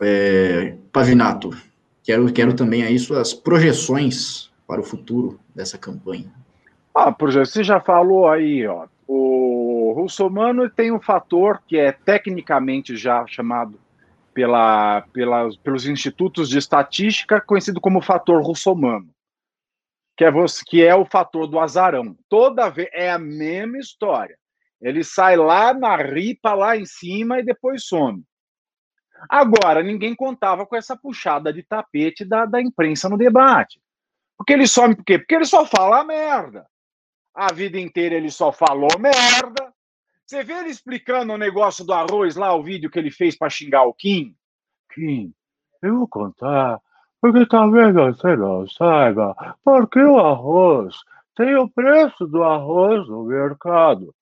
é, 0.00 0.74
Pavinato, 0.92 1.50
Quero, 2.10 2.32
quero 2.32 2.54
também 2.54 2.82
aí 2.82 2.98
suas 2.98 3.32
projeções 3.32 4.50
para 4.66 4.80
o 4.80 4.84
futuro 4.84 5.38
dessa 5.54 5.78
campanha. 5.78 6.26
Ah, 6.92 7.14
você 7.16 7.62
já 7.62 7.78
falou 7.80 8.26
aí, 8.28 8.66
ó. 8.66 8.86
O 9.06 9.39
russomano 10.02 10.68
tem 10.68 10.92
um 10.92 11.00
fator 11.00 11.62
que 11.66 11.76
é 11.76 11.92
tecnicamente 11.92 12.96
já 12.96 13.26
chamado 13.26 13.80
pela, 14.32 15.02
pela, 15.12 15.48
pelos 15.62 15.86
institutos 15.86 16.48
de 16.48 16.58
estatística, 16.58 17.40
conhecido 17.40 17.80
como 17.80 18.00
fator 18.00 18.42
russomano, 18.42 19.10
que 20.16 20.24
é, 20.24 20.30
você, 20.30 20.62
que 20.66 20.84
é 20.84 20.94
o 20.94 21.04
fator 21.04 21.46
do 21.46 21.58
azarão. 21.58 22.16
Toda 22.28 22.68
vez 22.68 22.88
é 22.92 23.10
a 23.10 23.18
mesma 23.18 23.78
história. 23.78 24.36
Ele 24.80 25.04
sai 25.04 25.36
lá 25.36 25.74
na 25.74 25.96
ripa, 25.96 26.54
lá 26.54 26.76
em 26.76 26.86
cima, 26.86 27.38
e 27.38 27.44
depois 27.44 27.84
some. 27.84 28.24
Agora, 29.28 29.82
ninguém 29.82 30.14
contava 30.14 30.64
com 30.64 30.74
essa 30.74 30.96
puxada 30.96 31.52
de 31.52 31.62
tapete 31.62 32.24
da, 32.24 32.46
da 32.46 32.60
imprensa 32.60 33.08
no 33.08 33.18
debate. 33.18 33.80
Porque 34.38 34.54
ele 34.54 34.66
some 34.66 34.96
por 34.96 35.04
quê? 35.04 35.18
Porque 35.18 35.34
ele 35.34 35.44
só 35.44 35.66
fala 35.66 36.02
merda. 36.02 36.66
A 37.34 37.52
vida 37.52 37.78
inteira 37.78 38.14
ele 38.14 38.30
só 38.30 38.50
falou 38.50 38.88
merda. 38.98 39.69
Você 40.30 40.44
vê 40.44 40.52
ele 40.52 40.68
explicando 40.68 41.32
o 41.32 41.36
negócio 41.36 41.84
do 41.84 41.92
arroz 41.92 42.36
lá, 42.36 42.54
o 42.54 42.62
vídeo 42.62 42.88
que 42.88 43.00
ele 43.00 43.10
fez 43.10 43.36
para 43.36 43.50
xingar 43.50 43.82
o 43.82 43.92
Kim? 43.92 44.32
Kim, 44.94 45.34
eu 45.82 45.98
vou 45.98 46.06
contar, 46.06 46.78
porque 47.20 47.44
talvez 47.46 47.92
você 47.92 48.36
não 48.36 48.64
saiba, 48.68 49.34
porque 49.64 49.98
o 49.98 50.20
arroz 50.20 50.94
tem 51.34 51.56
o 51.56 51.68
preço 51.68 52.28
do 52.28 52.44
arroz 52.44 53.08
no 53.08 53.24
mercado. 53.24 54.14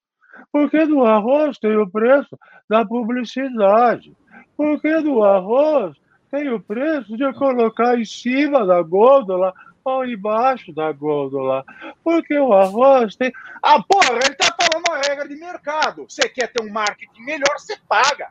Porque 0.51 0.87
do 0.87 1.05
arroz 1.05 1.59
tem 1.59 1.77
o 1.77 1.87
preço 1.87 2.39
da 2.71 2.87
publicidade. 2.87 4.17
Porque 4.57 5.03
do 5.03 5.23
arroz 5.23 5.95
tem 6.31 6.49
o 6.49 6.59
preço 6.59 7.19
de 7.19 7.31
colocar 7.35 7.99
em 7.99 8.07
cima 8.07 8.65
da 8.65 8.81
gôndola 8.81 9.53
ou 9.85 10.07
embaixo 10.07 10.73
da 10.73 10.91
gôndola. 10.91 11.67
Porque 12.03 12.39
o 12.39 12.55
arroz 12.55 13.15
tem. 13.15 13.31
Ah, 13.63 13.83
porra, 13.83 14.15
ele 14.25 14.35
tá 14.37 14.48
falando 14.69 14.91
a 14.91 15.09
regra 15.09 15.27
de 15.27 15.37
mercado. 15.37 16.05
Você 16.09 16.29
quer 16.29 16.53
ter 16.53 16.63
um 16.63 16.71
marketing 16.71 17.23
melhor, 17.23 17.59
você 17.59 17.77
paga. 17.89 18.31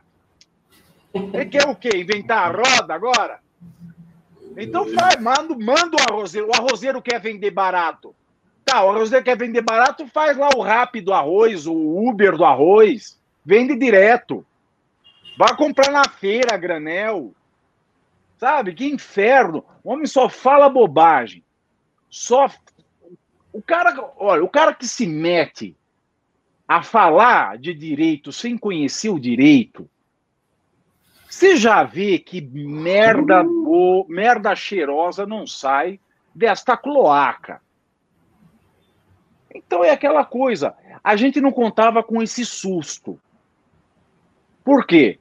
Ele 1.14 1.46
quer 1.46 1.68
o 1.68 1.74
quê? 1.74 1.90
Inventar 1.96 2.48
a 2.48 2.56
roda 2.56 2.94
agora? 2.94 3.40
Então 4.56 4.86
faz, 4.92 5.20
manda, 5.20 5.54
manda 5.56 5.96
o 5.96 6.12
arrozeiro. 6.12 6.48
O 6.48 6.54
arrozeiro 6.54 7.02
quer 7.02 7.20
vender 7.20 7.50
barato. 7.50 8.14
Tá, 8.64 8.84
o 8.84 8.90
arrozeiro 8.90 9.24
quer 9.24 9.36
vender 9.36 9.62
barato, 9.62 10.06
faz 10.08 10.36
lá 10.36 10.50
o 10.54 10.60
rap 10.60 11.00
do 11.00 11.14
arroz, 11.14 11.66
o 11.66 11.74
Uber 11.74 12.36
do 12.36 12.44
arroz. 12.44 13.18
Vende 13.44 13.74
direto. 13.74 14.44
Vai 15.38 15.56
comprar 15.56 15.90
na 15.90 16.04
feira, 16.04 16.56
granel. 16.56 17.32
Sabe? 18.36 18.74
Que 18.74 18.86
inferno. 18.86 19.64
O 19.82 19.92
homem 19.92 20.06
só 20.06 20.28
fala 20.28 20.68
bobagem. 20.68 21.42
Só. 22.10 22.50
O 23.52 23.62
cara, 23.62 24.12
olha, 24.18 24.44
o 24.44 24.48
cara 24.48 24.74
que 24.74 24.86
se 24.86 25.06
mete 25.06 25.77
a 26.68 26.82
falar 26.82 27.56
de 27.56 27.72
direito 27.72 28.30
sem 28.30 28.58
conhecer 28.58 29.08
o 29.08 29.18
direito, 29.18 29.88
você 31.28 31.56
já 31.56 31.82
vê 31.82 32.18
que 32.18 32.40
merda, 32.40 33.42
bo... 33.42 34.06
merda 34.06 34.54
cheirosa 34.54 35.26
não 35.26 35.46
sai 35.46 35.98
desta 36.34 36.76
cloaca. 36.76 37.60
Então 39.54 39.82
é 39.82 39.90
aquela 39.90 40.24
coisa. 40.24 40.74
A 41.02 41.16
gente 41.16 41.40
não 41.40 41.50
contava 41.50 42.02
com 42.02 42.22
esse 42.22 42.44
susto. 42.44 43.18
Por 44.62 44.86
quê? 44.86 45.18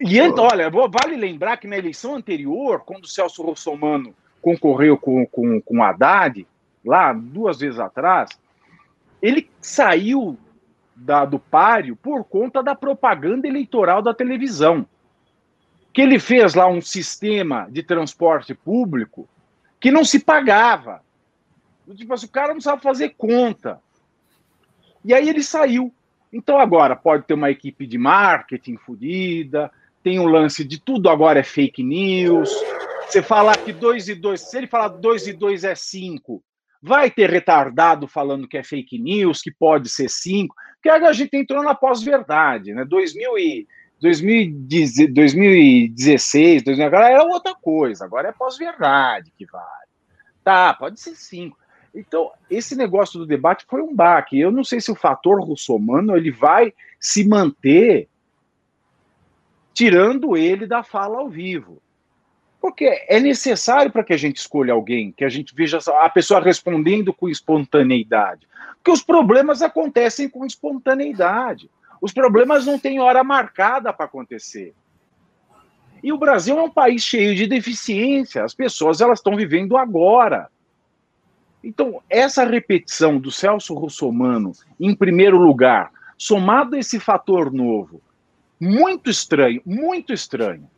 E 0.00 0.18
então, 0.18 0.44
olha, 0.44 0.70
vale 0.70 1.14
lembrar 1.14 1.56
que 1.58 1.68
na 1.68 1.76
eleição 1.76 2.16
anterior, 2.16 2.80
quando 2.80 3.04
o 3.04 3.08
Celso 3.08 3.42
Russomano 3.42 4.14
concorreu 4.40 4.96
com, 4.96 5.26
com, 5.26 5.60
com 5.60 5.78
o 5.78 5.82
Haddad, 5.82 6.46
lá 6.84 7.12
duas 7.12 7.58
vezes 7.58 7.78
atrás, 7.78 8.30
ele 9.20 9.48
saiu 9.60 10.38
da, 11.00 11.24
do 11.24 11.38
páreo 11.38 11.96
por 11.96 12.24
conta 12.24 12.62
da 12.62 12.74
propaganda 12.74 13.48
eleitoral 13.48 14.02
da 14.02 14.12
televisão. 14.12 14.86
Que 15.92 16.02
ele 16.02 16.18
fez 16.18 16.54
lá 16.54 16.68
um 16.68 16.80
sistema 16.80 17.66
de 17.70 17.82
transporte 17.82 18.54
público 18.54 19.28
que 19.80 19.90
não 19.90 20.04
se 20.04 20.20
pagava. 20.20 21.02
Tipo 21.96 22.14
assim, 22.14 22.26
o 22.26 22.30
cara 22.30 22.52
não 22.52 22.60
sabe 22.60 22.82
fazer 22.82 23.14
conta. 23.16 23.80
E 25.04 25.14
aí 25.14 25.28
ele 25.28 25.42
saiu. 25.42 25.92
Então 26.32 26.58
agora 26.58 26.94
pode 26.94 27.24
ter 27.24 27.34
uma 27.34 27.50
equipe 27.50 27.86
de 27.86 27.98
marketing 27.98 28.76
fodida, 28.76 29.72
tem 30.02 30.20
um 30.20 30.26
lance 30.26 30.62
de 30.62 30.78
tudo 30.78 31.08
agora 31.08 31.40
é 31.40 31.42
fake 31.42 31.82
news. 31.82 32.50
Você 33.08 33.22
falar 33.22 33.56
que 33.56 33.72
2 33.72 34.08
e 34.10 34.14
2, 34.14 34.40
se 34.40 34.58
ele 34.58 34.66
falar 34.68 34.88
2 34.88 35.26
e 35.26 35.32
2 35.32 35.64
é 35.64 35.74
5, 35.74 36.40
vai 36.82 37.10
ter 37.10 37.28
retardado 37.28 38.08
falando 38.08 38.48
que 38.48 38.56
é 38.56 38.62
fake 38.62 38.98
news, 38.98 39.42
que 39.42 39.50
pode 39.50 39.90
ser 39.90 40.08
5, 40.08 40.54
porque 40.74 40.88
a 40.88 41.12
gente 41.12 41.36
entrou 41.36 41.62
na 41.62 41.74
pós-verdade, 41.74 42.72
né? 42.72 42.84
2000 42.84 43.38
e, 43.38 43.68
2016, 44.00 46.62
2000, 46.62 46.86
agora 46.86 47.10
é 47.10 47.20
outra 47.20 47.54
coisa, 47.54 48.04
agora 48.04 48.28
é 48.28 48.32
pós-verdade 48.32 49.30
que 49.36 49.44
vale. 49.44 49.90
Tá, 50.42 50.72
pode 50.72 50.98
ser 50.98 51.14
5. 51.14 51.58
Então, 51.94 52.30
esse 52.48 52.74
negócio 52.74 53.18
do 53.18 53.26
debate 53.26 53.66
foi 53.68 53.82
um 53.82 53.94
baque. 53.94 54.40
Eu 54.40 54.50
não 54.50 54.64
sei 54.64 54.80
se 54.80 54.90
o 54.90 54.96
fator 54.96 55.42
russomano 55.42 56.16
ele 56.16 56.30
vai 56.30 56.72
se 56.98 57.28
manter 57.28 58.08
tirando 59.74 60.34
ele 60.36 60.66
da 60.66 60.82
fala 60.82 61.18
ao 61.18 61.28
vivo. 61.28 61.82
Porque 62.60 63.04
é 63.08 63.18
necessário 63.18 63.90
para 63.90 64.04
que 64.04 64.12
a 64.12 64.16
gente 64.16 64.36
escolha 64.36 64.74
alguém, 64.74 65.12
que 65.12 65.24
a 65.24 65.28
gente 65.28 65.54
veja 65.54 65.78
a 66.00 66.08
pessoa 66.10 66.40
respondendo 66.40 67.12
com 67.12 67.28
espontaneidade. 67.28 68.46
Porque 68.76 68.90
os 68.90 69.02
problemas 69.02 69.62
acontecem 69.62 70.28
com 70.28 70.44
espontaneidade. 70.44 71.70
Os 72.00 72.12
problemas 72.12 72.66
não 72.66 72.78
têm 72.78 73.00
hora 73.00 73.24
marcada 73.24 73.92
para 73.92 74.06
acontecer. 74.06 74.74
E 76.02 76.12
o 76.12 76.18
Brasil 76.18 76.58
é 76.58 76.62
um 76.62 76.70
país 76.70 77.02
cheio 77.02 77.34
de 77.34 77.46
deficiência. 77.46 78.44
As 78.44 78.54
pessoas 78.54 79.00
elas 79.00 79.18
estão 79.18 79.36
vivendo 79.36 79.76
agora. 79.76 80.48
Então, 81.62 82.02
essa 82.08 82.44
repetição 82.44 83.18
do 83.18 83.30
Celso 83.30 83.74
Russomano, 83.74 84.52
em 84.78 84.94
primeiro 84.94 85.36
lugar, 85.36 85.90
somado 86.16 86.74
a 86.74 86.78
esse 86.78 86.98
fator 86.98 87.52
novo, 87.52 88.00
muito 88.58 89.10
estranho, 89.10 89.60
muito 89.64 90.12
estranho, 90.12 90.68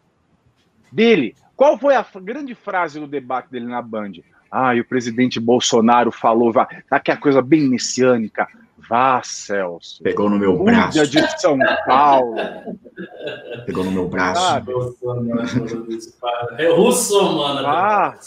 dele. 0.92 1.34
Qual 1.56 1.78
foi 1.78 1.94
a 1.94 2.04
grande 2.22 2.54
frase 2.54 3.00
do 3.00 3.06
debate 3.06 3.50
dele 3.50 3.66
na 3.66 3.80
Band? 3.80 4.12
Ah, 4.50 4.74
e 4.74 4.80
o 4.80 4.84
presidente 4.84 5.40
Bolsonaro 5.40 6.12
falou, 6.12 6.52
vai, 6.52 6.66
tá 6.88 7.00
que 7.00 7.10
a 7.10 7.16
coisa 7.16 7.40
bem 7.40 7.68
messiânica. 7.68 8.46
Vá, 8.88 9.22
Celso. 9.22 10.02
Pegou 10.02 10.28
no 10.28 10.38
meu 10.38 10.62
braço. 10.62 11.06
de 11.06 11.40
São 11.40 11.56
Paulo. 11.86 12.34
Pegou 13.64 13.84
no 13.84 13.92
meu 13.92 14.08
braço. 14.08 14.62
É 16.58 16.68
russo, 16.68 17.36
mano. 17.36 17.62
Vá, 17.62 18.18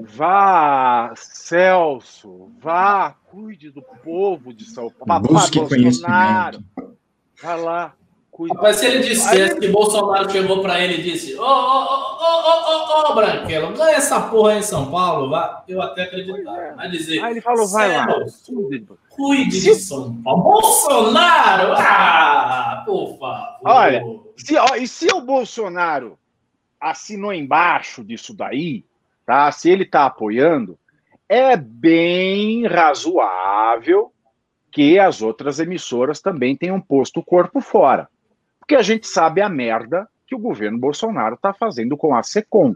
vá, 0.00 1.12
Celso. 1.16 2.48
Vá, 2.60 3.14
cuide 3.26 3.70
do 3.70 3.82
povo 3.82 4.54
de 4.54 4.64
São 4.64 4.90
Paulo. 4.90 5.28
Busque 5.28 5.58
Bolsonaro. 5.58 6.58
conhecimento. 6.58 6.64
Vai 7.42 7.60
lá. 7.60 7.94
Cuide. 8.34 8.52
Rapaz, 8.56 8.78
se 8.78 8.86
ele 8.86 8.98
dissesse 8.98 9.42
Aí... 9.42 9.60
que 9.60 9.68
Bolsonaro 9.68 10.28
chegou 10.28 10.60
para 10.60 10.80
ele 10.80 10.94
e 10.94 11.02
disse: 11.04 11.36
Ô, 11.36 11.40
ô, 11.40 11.44
ô, 11.44 11.52
ô, 11.52 13.06
ô, 13.06 13.12
ô, 13.12 13.14
Branquelo, 13.14 13.72
ganha 13.72 13.96
essa 13.96 14.22
porra 14.22 14.54
aí 14.54 14.58
em 14.58 14.62
São 14.62 14.90
Paulo, 14.90 15.30
vá. 15.30 15.62
Eu 15.68 15.80
até 15.80 16.02
acreditava. 16.02 16.74
Vai 16.74 16.90
dizer. 16.90 17.22
Aí 17.22 17.30
ele 17.30 17.40
falou: 17.40 17.68
vai 17.68 17.96
lá. 17.96 18.08
Cuide 19.10 19.60
de 19.60 19.76
São 19.76 20.20
Paulo. 20.20 20.42
Bolsonaro! 20.42 21.74
Ah, 21.76 22.82
por 22.84 23.16
favor. 23.20 23.60
Olha, 23.64 24.02
se, 24.36 24.56
ó, 24.56 24.74
e 24.74 24.88
se 24.88 25.06
o 25.14 25.20
Bolsonaro 25.20 26.18
assinou 26.80 27.32
embaixo 27.32 28.02
disso 28.02 28.34
daí, 28.34 28.84
tá? 29.24 29.52
Se 29.52 29.70
ele 29.70 29.84
está 29.84 30.06
apoiando, 30.06 30.76
é 31.28 31.56
bem 31.56 32.66
razoável 32.66 34.12
que 34.72 34.98
as 34.98 35.22
outras 35.22 35.60
emissoras 35.60 36.20
também 36.20 36.56
tenham 36.56 36.80
posto 36.80 37.20
o 37.20 37.24
corpo 37.24 37.60
fora. 37.60 38.08
Porque 38.64 38.76
a 38.76 38.82
gente 38.82 39.06
sabe 39.06 39.42
a 39.42 39.48
merda 39.48 40.08
que 40.26 40.34
o 40.34 40.38
governo 40.38 40.78
Bolsonaro 40.78 41.34
está 41.34 41.52
fazendo 41.52 41.98
com 41.98 42.16
a 42.16 42.22
SECOM. 42.22 42.74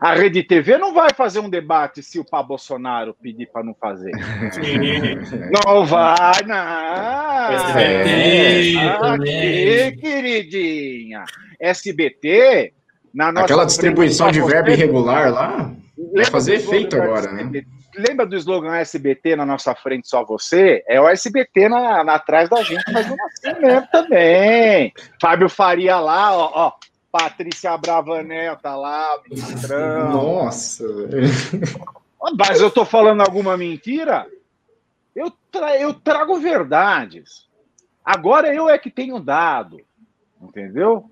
A 0.00 0.14
Rede 0.14 0.42
TV 0.42 0.78
não 0.78 0.94
vai 0.94 1.10
fazer 1.14 1.40
um 1.40 1.48
debate 1.48 2.02
se 2.02 2.18
o 2.18 2.24
Pá 2.24 2.42
Bolsonaro 2.42 3.14
pedir 3.22 3.50
para 3.50 3.62
não 3.62 3.74
fazer. 3.74 4.12
não 5.64 5.84
vai, 5.84 6.42
não. 6.46 7.52
SBT, 7.52 8.78
aqui, 9.02 9.96
queridinha. 9.98 11.24
SBT, 11.60 12.72
na 13.12 13.30
nossa. 13.30 13.44
Aquela 13.44 13.66
distribuição 13.66 14.30
de 14.30 14.40
verbo 14.40 14.70
irregular 14.70 15.30
lá, 15.30 15.70
vai 16.14 16.24
fazer 16.24 16.54
efeito 16.54 16.96
agora, 16.96 17.32
né? 17.32 17.64
lembra 17.96 18.26
do 18.26 18.36
slogan 18.36 18.74
SBT 18.76 19.36
na 19.36 19.44
nossa 19.44 19.74
frente, 19.74 20.08
só 20.08 20.24
você? 20.24 20.82
É 20.88 21.00
o 21.00 21.08
SBT 21.08 21.68
na, 21.68 22.02
na 22.02 22.14
atrás 22.14 22.48
da 22.48 22.62
gente, 22.62 22.82
mas 22.92 23.08
não 23.08 23.16
assim 23.26 23.60
mesmo 23.60 23.86
também. 23.90 24.92
Fábio 25.20 25.48
Faria 25.48 25.98
lá, 26.00 26.36
ó, 26.36 26.50
ó. 26.54 26.72
Patrícia 27.10 27.76
Bravanel 27.76 28.56
tá 28.56 28.74
lá, 28.74 29.20
ministrão. 29.28 30.10
Nossa, 30.12 30.84
Mas 32.38 32.60
eu 32.60 32.70
tô 32.70 32.86
falando 32.86 33.20
alguma 33.20 33.54
mentira? 33.54 34.26
Eu, 35.14 35.30
tra 35.50 35.78
eu 35.78 35.92
trago 35.92 36.40
verdades. 36.40 37.46
Agora 38.02 38.54
eu 38.54 38.68
é 38.68 38.78
que 38.78 38.90
tenho 38.90 39.20
dado. 39.20 39.82
Entendeu? 40.40 41.10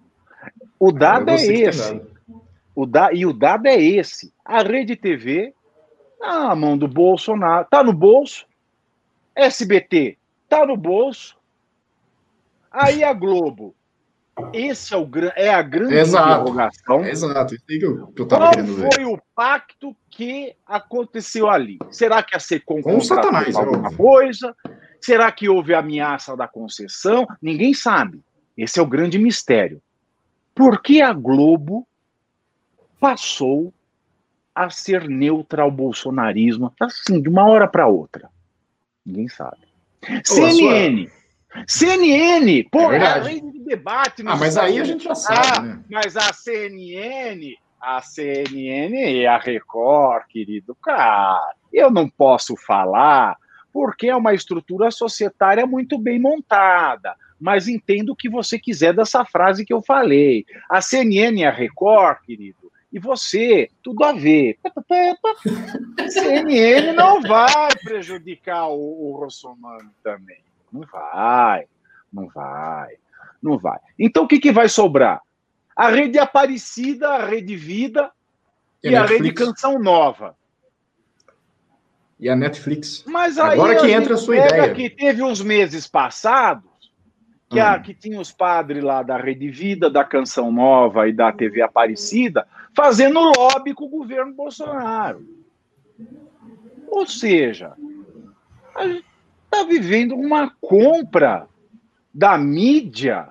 O 0.79 0.91
dado 0.91 1.29
é, 1.29 1.35
é 1.35 1.47
esse. 1.47 2.01
O 2.81 2.87
da... 2.87 3.13
E 3.13 3.27
o 3.27 3.33
dado 3.35 3.67
é 3.67 3.79
esse. 3.79 4.33
A 4.43 4.63
Rede 4.63 4.97
TV 4.97 5.53
na 6.19 6.55
mão 6.55 6.79
do 6.79 6.89
Bolsonaro, 6.89 7.67
tá 7.71 7.85
no 7.85 7.93
bolso. 7.93 8.47
SBT 9.35 10.17
tá 10.49 10.65
no 10.65 10.79
bolso. 10.79 11.37
Aí 12.71 13.05
a 13.05 13.13
Globo. 13.13 13.75
Esse 14.55 14.95
é, 14.95 14.97
o, 14.97 15.07
é 15.37 15.51
a 15.51 15.61
grande 15.61 15.95
exato, 15.95 16.31
interrogação. 16.31 17.05
Exato, 17.05 17.55
isso 17.55 17.65
que 17.67 17.85
eu, 17.85 18.07
que 18.07 18.23
eu 18.23 18.27
Qual 18.27 18.53
foi 18.95 19.05
o 19.05 19.21
pacto 19.35 19.95
que 20.09 20.55
aconteceu 20.67 21.51
ali? 21.51 21.79
Será 21.91 22.23
que 22.23 22.35
a 22.35 22.41
Secom 22.41 22.81
Com 22.81 22.99
Satanás, 23.03 23.55
alguma 23.57 23.95
coisa? 23.95 24.57
Será 24.99 25.31
que 25.31 25.51
houve 25.51 25.75
ameaça 25.75 26.35
da 26.35 26.49
concessão? 26.49 27.27
Ninguém 27.43 27.75
sabe. 27.75 28.23
Esse 28.57 28.81
é 28.81 28.83
o 28.83 28.87
grande 28.87 29.19
mistério. 29.19 29.83
Por 30.55 30.81
que 30.81 31.03
a 31.03 31.13
Globo 31.13 31.87
passou 33.01 33.73
a 34.55 34.69
ser 34.69 35.09
neutra 35.09 35.63
ao 35.63 35.71
bolsonarismo, 35.71 36.73
assim, 36.79 37.21
de 37.21 37.29
uma 37.29 37.49
hora 37.49 37.67
para 37.67 37.87
outra? 37.87 38.29
Ninguém 39.05 39.29
sabe. 39.29 39.59
CNN. 40.25 41.09
Sua... 41.09 41.21
CNN, 41.67 42.65
pô, 42.71 42.93
é 42.93 43.05
além 43.05 43.51
de 43.51 43.61
debate. 43.61 44.23
Ah, 44.27 44.37
mas 44.37 44.57
aí 44.57 44.79
a 44.79 44.85
gente 44.85 45.05
já 45.05 45.15
sabe, 45.15 45.59
ah, 45.59 45.63
né? 45.63 45.85
Mas 45.91 46.17
a 46.17 46.33
CNN, 46.33 47.57
a 47.81 48.01
CNN 48.01 49.13
e 49.13 49.27
a 49.27 49.37
Record, 49.39 50.27
querido, 50.29 50.77
cara, 50.77 51.55
eu 51.73 51.91
não 51.91 52.09
posso 52.09 52.55
falar 52.57 53.37
porque 53.73 54.09
é 54.09 54.17
uma 54.17 54.35
estrutura 54.35 54.91
societária 54.91 55.67
muito 55.67 55.99
bem 55.99 56.21
montada. 56.21 57.17
Mas 57.41 57.69
entendo 57.69 58.11
o 58.11 58.17
que 58.17 58.29
você 58.29 58.59
quiser 58.59 58.93
dessa 58.93 59.25
frase 59.25 59.65
que 59.65 59.73
eu 59.73 59.81
falei. 59.81 60.45
A 60.69 60.83
CNN 60.83 61.41
e 61.41 61.45
a 61.45 61.51
Record, 61.51 62.19
querido, 62.27 62.60
e 62.93 62.99
você, 62.99 63.71
tudo 63.83 64.03
a 64.05 64.13
ver. 64.13 64.59
CNN 66.09 66.93
não 66.93 67.23
vai 67.23 67.71
prejudicar 67.83 68.69
o, 68.69 69.13
o 69.13 69.17
Rossomano 69.17 69.91
também. 70.03 70.41
Não 70.73 70.83
vai, 70.83 71.67
não 72.13 72.29
vai, 72.29 72.97
não 73.43 73.59
vai. 73.59 73.79
Então 73.99 74.25
o 74.25 74.29
que, 74.29 74.41
que 74.41 74.53
vai 74.53 74.69
sobrar? 74.69 75.23
A 75.77 75.89
rede 75.89 76.19
Aparecida, 76.19 77.11
a 77.11 77.27
rede 77.27 77.57
Vida 77.57 78.11
e, 78.83 78.91
e 78.91 78.97
a, 78.97 79.03
a 79.03 79.07
rede 79.07 79.33
Canção 79.33 79.79
Nova. 79.79 80.37
E 82.19 82.29
a 82.29 82.37
Netflix. 82.37 83.05
Mas 83.07 83.39
Agora 83.39 83.81
que 83.81 83.91
entra 83.91 84.15
a 84.15 84.19
sua 84.19 84.37
ideia. 84.37 84.75
que 84.75 84.91
teve 84.91 85.23
uns 85.23 85.41
meses 85.41 85.87
passados 85.87 86.71
que, 87.49 87.59
a, 87.59 87.77
hum. 87.77 87.83
que 87.83 87.95
tinha 87.95 88.21
os 88.21 88.31
padres 88.31 88.83
lá 88.83 89.03
da 89.03 89.17
Rede 89.17 89.49
Vida, 89.49 89.89
da 89.89 90.05
Canção 90.05 90.53
Nova 90.53 91.09
e 91.09 91.13
da 91.13 91.33
TV 91.33 91.63
Aparecida, 91.63 92.47
fazendo 92.75 93.21
lobby 93.21 93.75
com 93.75 93.85
o 93.85 93.89
governo 93.89 94.33
Bolsonaro. 94.35 95.27
Ou 96.89 97.07
seja, 97.07 97.75
a 98.75 98.87
gente 98.87 99.05
está 99.45 99.65
vivendo 99.65 100.15
uma 100.15 100.53
compra 100.61 101.49
da 102.13 102.37
mídia 102.37 103.31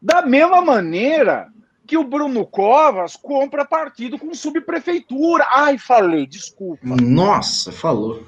da 0.00 0.22
mesma 0.22 0.60
maneira 0.60 1.48
que 1.86 1.96
o 1.96 2.04
Bruno 2.04 2.46
Covas 2.46 3.16
compra 3.16 3.64
partido 3.64 4.18
com 4.18 4.34
subprefeitura. 4.34 5.46
Ai, 5.50 5.78
falei, 5.78 6.26
desculpa. 6.26 6.96
Nossa, 7.00 7.70
falou. 7.70 8.24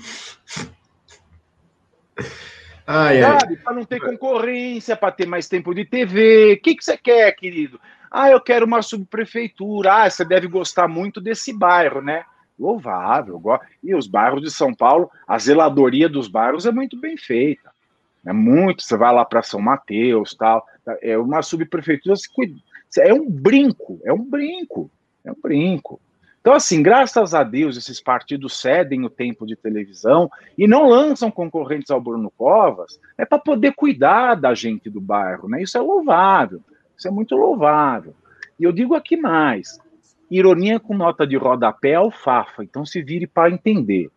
Ai, 2.86 3.22
Sabe? 3.22 3.56
Para 3.56 3.74
não 3.74 3.84
ter 3.84 4.00
concorrência, 4.00 4.96
para 4.96 5.12
ter 5.12 5.26
mais 5.26 5.48
tempo 5.48 5.74
de 5.74 5.84
TV. 5.84 6.52
O 6.52 6.62
que, 6.62 6.76
que 6.76 6.84
você 6.84 6.96
quer, 6.96 7.32
querido? 7.32 7.80
Ah, 8.16 8.30
eu 8.30 8.40
quero 8.40 8.64
uma 8.64 8.80
subprefeitura. 8.80 9.92
Ah, 9.92 10.08
você 10.08 10.24
deve 10.24 10.46
gostar 10.46 10.86
muito 10.86 11.20
desse 11.20 11.52
bairro, 11.52 12.00
né? 12.00 12.24
Louvável. 12.56 13.42
E 13.82 13.92
os 13.92 14.06
bairros 14.06 14.40
de 14.40 14.52
São 14.52 14.72
Paulo, 14.72 15.10
a 15.26 15.36
zeladoria 15.36 16.08
dos 16.08 16.28
bairros 16.28 16.64
é 16.64 16.70
muito 16.70 16.96
bem 16.96 17.16
feita. 17.16 17.72
É 18.24 18.32
muito. 18.32 18.84
Você 18.84 18.96
vai 18.96 19.12
lá 19.12 19.24
para 19.24 19.42
São 19.42 19.60
Mateus, 19.60 20.32
tal. 20.32 20.64
É 21.02 21.18
uma 21.18 21.42
subprefeitura. 21.42 22.14
É 23.00 23.12
um 23.12 23.28
brinco. 23.28 24.00
É 24.04 24.12
um 24.12 24.24
brinco. 24.24 24.88
É 25.24 25.32
um 25.32 25.36
brinco. 25.42 26.00
Então, 26.40 26.52
assim, 26.54 26.84
graças 26.84 27.34
a 27.34 27.42
Deus, 27.42 27.76
esses 27.76 28.00
partidos 28.00 28.60
cedem 28.60 29.04
o 29.04 29.10
tempo 29.10 29.44
de 29.44 29.56
televisão 29.56 30.30
e 30.56 30.68
não 30.68 30.88
lançam 30.88 31.32
concorrentes 31.32 31.90
ao 31.90 32.00
Bruno 32.00 32.30
Covas, 32.30 33.00
é 33.18 33.24
para 33.24 33.38
poder 33.38 33.72
cuidar 33.72 34.36
da 34.36 34.54
gente 34.54 34.88
do 34.88 35.00
bairro, 35.00 35.48
né? 35.48 35.62
Isso 35.62 35.76
é 35.76 35.80
louvável, 35.80 36.60
isso 36.96 37.08
é 37.08 37.10
muito 37.10 37.34
louvável. 37.36 38.14
E 38.58 38.64
eu 38.64 38.72
digo 38.72 38.94
aqui 38.94 39.16
mais: 39.16 39.78
ironia 40.30 40.78
com 40.78 40.96
nota 40.96 41.26
de 41.26 41.36
rodapé 41.36 41.90
é 41.90 41.94
alfafa, 41.94 42.62
então 42.62 42.84
se 42.84 43.02
vire 43.02 43.26
para 43.26 43.50
entender. 43.50 44.10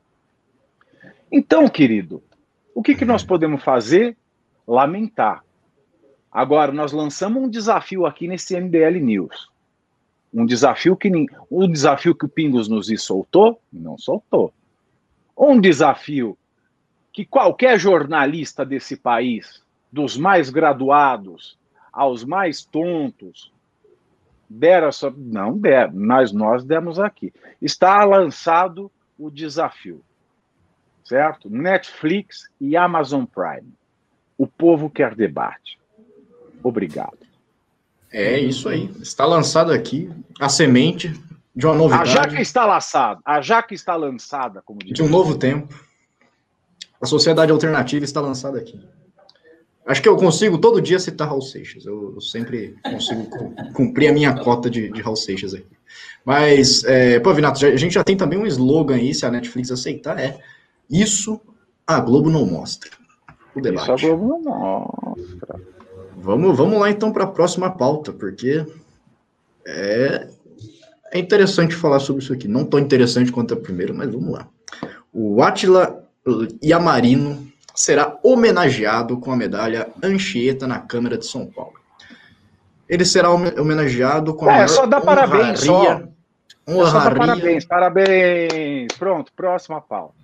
Então, 1.32 1.68
querido, 1.68 2.24
o 2.74 2.82
que, 2.82 2.96
que 2.96 3.06
nós 3.06 3.24
podemos 3.24 3.64
fazer? 3.64 4.16
Lamentar. 4.68 5.44
Agora, 6.32 6.72
nós 6.72 6.92
lançamos 6.92 7.42
um 7.42 7.50
desafio 7.50 8.06
aqui 8.06 8.28
nesse 8.28 8.60
MBL 8.60 9.00
News 9.02 9.50
um 10.34 10.46
desafio 10.46 10.96
que 10.96 11.10
um 11.50 11.72
desafio 11.72 12.14
que 12.14 12.26
o 12.26 12.30
Pingos 12.30 12.68
nos 12.68 12.88
soltou, 13.02 13.60
não 13.72 13.98
soltou. 13.98 14.54
Um 15.38 15.60
desafio 15.60 16.38
que 17.12 17.26
qualquer 17.26 17.80
jornalista 17.80 18.66
desse 18.66 18.96
país, 18.98 19.64
dos 19.92 20.18
mais 20.18 20.50
graduados 20.50 21.58
aos 21.98 22.24
mais 22.24 22.64
tontos, 22.64 23.52
Deram 24.50 24.92
só. 24.92 25.12
Não 25.16 25.58
deram, 25.58 25.94
mas 25.94 26.32
nós 26.32 26.64
demos 26.64 27.00
aqui. 27.00 27.34
Está 27.62 28.04
lançado 28.06 28.92
o 29.18 29.30
desafio. 29.30 30.02
Certo? 31.04 31.50
Netflix 31.50 32.50
e 32.60 32.76
Amazon 32.76 33.26
Prime. 33.26 33.74
O 34.38 34.48
povo 34.48 34.90
quer 34.90 35.16
debate. 35.16 35.80
Obrigado. 36.64 37.18
É 38.12 38.40
isso 38.40 38.70
aí. 38.70 38.90
Está 39.02 39.26
lançado 39.26 39.72
aqui 39.72 40.10
a 40.40 40.48
semente 40.48 41.14
de 41.56 41.66
uma 41.66 41.76
novidade. 41.76 42.10
A 42.10 42.14
jaca 42.14 42.42
está 42.42 42.66
lançada. 42.66 43.20
A 43.26 43.42
jaca 43.42 43.74
está 43.74 43.96
lançada, 43.96 44.62
como 44.64 44.80
diz. 44.80 44.94
De 44.94 45.04
um 45.04 45.10
novo 45.10 45.38
tempo. 45.38 45.74
A 47.02 47.06
sociedade 47.06 47.52
alternativa 47.52 48.06
está 48.06 48.22
lançada 48.22 48.58
aqui. 48.58 48.80
Acho 49.88 50.02
que 50.02 50.10
eu 50.10 50.18
consigo 50.18 50.58
todo 50.58 50.82
dia 50.82 51.00
citar 51.00 51.30
Raul 51.30 51.42
Seixas. 51.42 51.86
Eu, 51.86 52.14
eu 52.16 52.22
sempre 52.22 52.76
consigo 52.84 53.26
cumprir 53.74 54.10
a 54.10 54.14
minha 54.14 54.34
cota 54.34 54.70
de, 54.70 54.92
de 54.92 55.02
Raul 55.02 55.16
Seixas 55.16 55.54
aqui. 55.54 55.78
Mas, 56.26 56.84
é, 56.84 57.22
pô, 57.22 57.34
Vinato, 57.34 57.66
a 57.66 57.76
gente 57.78 57.94
já 57.94 58.04
tem 58.04 58.18
também 58.18 58.38
um 58.38 58.46
slogan 58.46 58.96
aí, 58.96 59.16
se 59.16 59.26
a 59.26 59.32
Netflix 59.32 59.72
aceitar, 59.72 60.20
é 60.20 60.38
isso 60.90 61.40
a 61.88 62.02
Globo 62.02 62.30
não 62.30 62.46
mostra. 62.46 62.92
O 63.56 63.62
debate. 63.62 63.84
Isso 63.84 63.92
a 63.92 64.10
Globo 64.10 64.28
não 64.28 64.42
mostra. 64.42 65.62
Vamos, 66.18 66.58
vamos 66.58 66.80
lá 66.80 66.92
então 66.92 67.14
para 67.14 67.24
a 67.24 67.28
próxima 67.28 67.70
pauta, 67.72 68.12
porque 68.12 68.66
é, 69.66 70.28
é 71.14 71.18
interessante 71.18 71.74
falar 71.74 72.00
sobre 72.00 72.22
isso 72.22 72.34
aqui. 72.34 72.50
Não 72.50 72.66
tão 72.66 72.78
interessante 72.78 73.32
quanto 73.32 73.54
a 73.54 73.58
primeira, 73.58 73.94
mas 73.94 74.12
vamos 74.12 74.34
lá. 74.34 74.50
O 75.14 75.42
Atila 75.42 76.04
Yamarino 76.62 77.47
será 77.78 78.18
homenageado 78.24 79.20
com 79.20 79.32
a 79.32 79.36
medalha 79.36 79.88
Anchieta 80.04 80.66
na 80.66 80.80
Câmara 80.80 81.16
de 81.16 81.28
São 81.28 81.46
Paulo. 81.46 81.74
Ele 82.90 83.06
será 83.06 83.30
homenageado 83.30 84.34
com 84.34 84.50
a 84.50 84.58
é, 84.58 84.68
só 84.68 84.88
dá 84.88 85.00
parabéns, 85.00 85.60
só. 85.60 86.02
Honraria, 86.68 86.90
só 86.90 87.00
dá 87.00 87.16
parabéns, 87.16 87.66
parabéns. 87.66 88.88
Pronto, 88.98 89.32
próxima 89.36 89.80
pauta. 89.80 90.16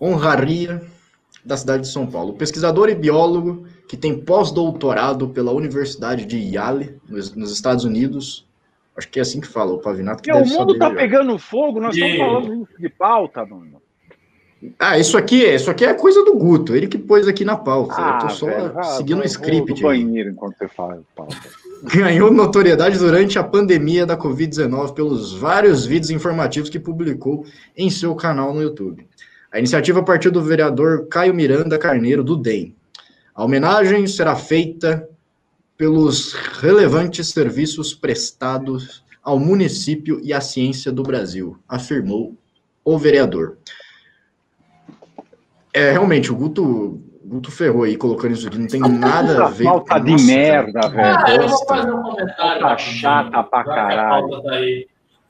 Honraria 0.00 0.82
da 1.44 1.56
cidade 1.56 1.82
de 1.82 1.88
São 1.88 2.06
Paulo. 2.08 2.32
Pesquisador 2.32 2.88
e 2.88 2.94
biólogo 2.94 3.64
que 3.88 3.96
tem 3.96 4.18
pós-doutorado 4.18 5.28
pela 5.28 5.52
Universidade 5.52 6.26
de 6.26 6.38
Yale, 6.38 6.98
nos, 7.08 7.34
nos, 7.36 7.52
Estados 7.52 7.84
Unidos. 7.84 8.48
Acho 8.96 9.08
que 9.08 9.20
é 9.20 9.22
assim 9.22 9.40
que 9.40 9.46
fala, 9.46 9.72
o 9.72 9.78
Pavinato. 9.78 10.24
Que 10.24 10.32
o 10.32 10.44
mundo 10.44 10.72
está 10.72 10.90
pegando 10.90 11.38
fogo, 11.38 11.80
nós 11.80 11.94
estamos 11.94 12.16
falando 12.16 12.68
de 12.76 12.88
pauta, 12.88 13.46
mano. 13.46 13.80
Ah, 14.78 14.98
isso 14.98 15.16
aqui, 15.16 15.44
é, 15.44 15.54
isso 15.54 15.70
aqui 15.70 15.84
é 15.84 15.94
coisa 15.94 16.24
do 16.24 16.34
Guto, 16.34 16.74
ele 16.74 16.88
que 16.88 16.98
pôs 16.98 17.28
aqui 17.28 17.44
na 17.44 17.56
pauta. 17.56 17.94
Ah, 17.96 18.18
eu 18.20 18.26
tô 18.26 18.34
só 18.34 18.46
velho, 18.46 18.84
seguindo 18.96 19.20
o 19.20 19.24
script. 19.24 19.80
banheiro 19.80 20.30
enquanto 20.30 20.56
você 20.58 20.68
fala 20.68 21.00
pauta. 21.14 21.36
Ganhou 21.94 22.32
notoriedade 22.32 22.98
durante 22.98 23.38
a 23.38 23.44
pandemia 23.44 24.04
da 24.04 24.16
Covid-19 24.16 24.94
pelos 24.94 25.32
vários 25.32 25.86
vídeos 25.86 26.10
informativos 26.10 26.68
que 26.68 26.78
publicou 26.80 27.46
em 27.76 27.88
seu 27.88 28.16
canal 28.16 28.52
no 28.52 28.60
YouTube. 28.60 29.06
A 29.52 29.58
iniciativa 29.58 30.02
partiu 30.02 30.32
do 30.32 30.42
vereador 30.42 31.06
Caio 31.06 31.32
Miranda 31.32 31.78
Carneiro, 31.78 32.24
do 32.24 32.36
DEM. 32.36 32.74
A 33.32 33.44
homenagem 33.44 34.06
será 34.08 34.34
feita 34.34 35.08
pelos 35.76 36.32
relevantes 36.32 37.28
serviços 37.28 37.94
prestados 37.94 39.04
ao 39.22 39.38
município 39.38 40.20
e 40.24 40.32
à 40.32 40.40
ciência 40.40 40.90
do 40.90 41.04
Brasil, 41.04 41.56
afirmou 41.68 42.36
o 42.84 42.98
vereador. 42.98 43.56
É, 45.78 45.92
realmente, 45.92 46.32
o 46.32 46.36
Guto, 46.36 47.02
Guto 47.24 47.50
ferrou 47.50 47.84
aí 47.84 47.96
colocando 47.96 48.32
isso 48.32 48.48
aqui, 48.48 48.58
não 48.58 48.66
tem 48.66 48.80
nada 48.80 49.46
a 49.46 49.48
ver 49.48 49.64
com. 49.64 49.70
Falta 49.70 49.98
de 50.00 50.22
merda, 50.24 50.88
velho. 50.88 51.18
Ah, 51.18 51.34
eu 51.34 51.48
vou 51.48 51.66
fazer 51.66 51.92
um 51.92 52.02
comentário. 52.02 52.62
Tá 52.62 52.78
chata 52.78 53.42
pra 53.42 53.64
caralho. 53.64 54.42
Tá 54.42 54.58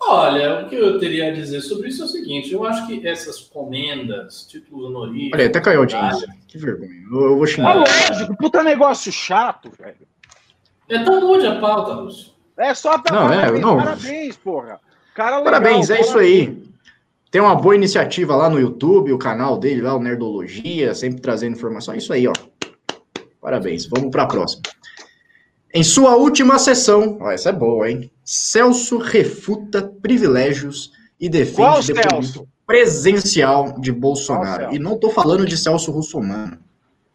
Olha, 0.00 0.60
o 0.60 0.68
que 0.68 0.76
eu 0.76 0.98
teria 1.00 1.28
a 1.28 1.30
dizer 1.32 1.60
sobre 1.60 1.88
isso 1.88 2.02
é 2.02 2.04
o 2.04 2.08
seguinte: 2.08 2.52
eu 2.52 2.64
acho 2.64 2.86
que 2.86 3.06
essas 3.06 3.40
comendas, 3.40 4.46
títulos 4.48 4.86
honoríficos. 4.86 5.38
Olha, 5.38 5.48
até 5.48 5.60
caiu 5.60 5.80
a 5.80 5.82
audiência. 5.82 6.28
Que 6.46 6.56
vergonha. 6.56 7.02
Eu, 7.10 7.20
eu 7.20 7.36
vou 7.36 7.46
xingar. 7.46 7.76
É 7.76 7.78
lógico, 7.80 8.36
puta 8.36 8.62
negócio 8.62 9.10
chato, 9.10 9.70
velho. 9.76 10.06
É 10.88 11.02
tão 11.02 11.20
mude 11.20 11.46
a 11.46 11.60
pauta, 11.60 11.92
Lúcio. 11.94 12.32
É 12.56 12.74
só 12.74 12.98
pra 12.98 13.14
não, 13.14 13.28
parabéns, 13.28 13.58
é, 13.58 13.60
não. 13.60 13.76
parabéns, 13.76 14.36
porra. 14.36 14.80
Cara 15.14 15.42
parabéns, 15.42 15.90
é 15.90 16.00
isso 16.00 16.18
aí. 16.18 16.67
Tem 17.30 17.40
uma 17.40 17.54
boa 17.54 17.74
iniciativa 17.74 18.34
lá 18.34 18.48
no 18.48 18.58
YouTube, 18.58 19.12
o 19.12 19.18
canal 19.18 19.58
dele 19.58 19.82
lá, 19.82 19.94
o 19.94 20.00
Nerdologia, 20.00 20.94
sempre 20.94 21.20
trazendo 21.20 21.56
informação. 21.56 21.94
É 21.94 21.98
isso 21.98 22.12
aí, 22.12 22.26
ó. 22.26 22.32
Parabéns. 23.40 23.86
Vamos 23.86 24.10
para 24.10 24.22
a 24.22 24.26
próxima. 24.26 24.62
Em 25.74 25.82
sua 25.82 26.16
última 26.16 26.58
sessão, 26.58 27.18
ó, 27.20 27.30
essa 27.30 27.50
é 27.50 27.52
boa, 27.52 27.90
hein? 27.90 28.10
Celso 28.24 28.96
refuta 28.96 29.82
privilégios 30.00 30.90
e 31.20 31.28
defende 31.28 31.92
depoimento 31.92 32.48
presencial 32.66 33.78
de 33.78 33.92
Bolsonaro. 33.92 34.74
E 34.74 34.78
não 34.78 34.94
estou 34.94 35.10
falando 35.10 35.46
de 35.46 35.56
Celso 35.56 35.90
Russomano. 35.90 36.58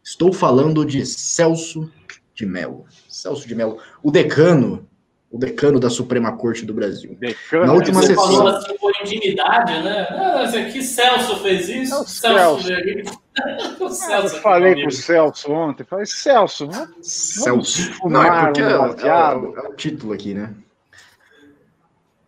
Estou 0.02 0.32
falando 0.32 0.84
de 0.84 1.04
Celso 1.04 1.90
de 2.34 2.46
Mello. 2.46 2.84
Celso 3.08 3.46
de 3.46 3.54
Mello, 3.54 3.78
o 4.02 4.10
decano 4.10 4.86
o 5.34 5.38
decano 5.38 5.80
da 5.80 5.90
Suprema 5.90 6.30
Corte 6.36 6.64
do 6.64 6.72
Brasil. 6.72 7.16
Decano, 7.18 7.66
Na 7.66 7.72
última 7.72 8.00
você 8.00 8.14
sessão. 8.14 8.24
falou 8.24 8.46
assim 8.46 8.78
por 8.78 8.92
intimidade, 9.02 9.72
né? 9.82 10.06
Ah, 10.08 10.44
aqui 10.44 10.80
Celso 10.80 11.38
fez 11.38 11.68
isso, 11.68 11.92
é 11.92 12.06
Celso. 12.06 12.62
Celso. 12.68 13.20
o 13.82 13.90
Celso. 13.90 14.36
Eu 14.36 14.40
falei 14.40 14.80
com 14.80 14.86
o 14.86 14.92
Celso 14.92 15.50
ontem, 15.50 15.82
falei, 15.82 16.06
Celso, 16.06 16.68
né? 16.68 16.88
Celso. 17.02 17.90
Não, 18.08 18.22
é 18.22 18.44
porque 18.44 18.62
é, 18.62 18.64
é, 18.64 19.08
é, 19.08 19.68
o 19.68 19.74
título 19.74 20.12
aqui, 20.12 20.34
né? 20.34 20.54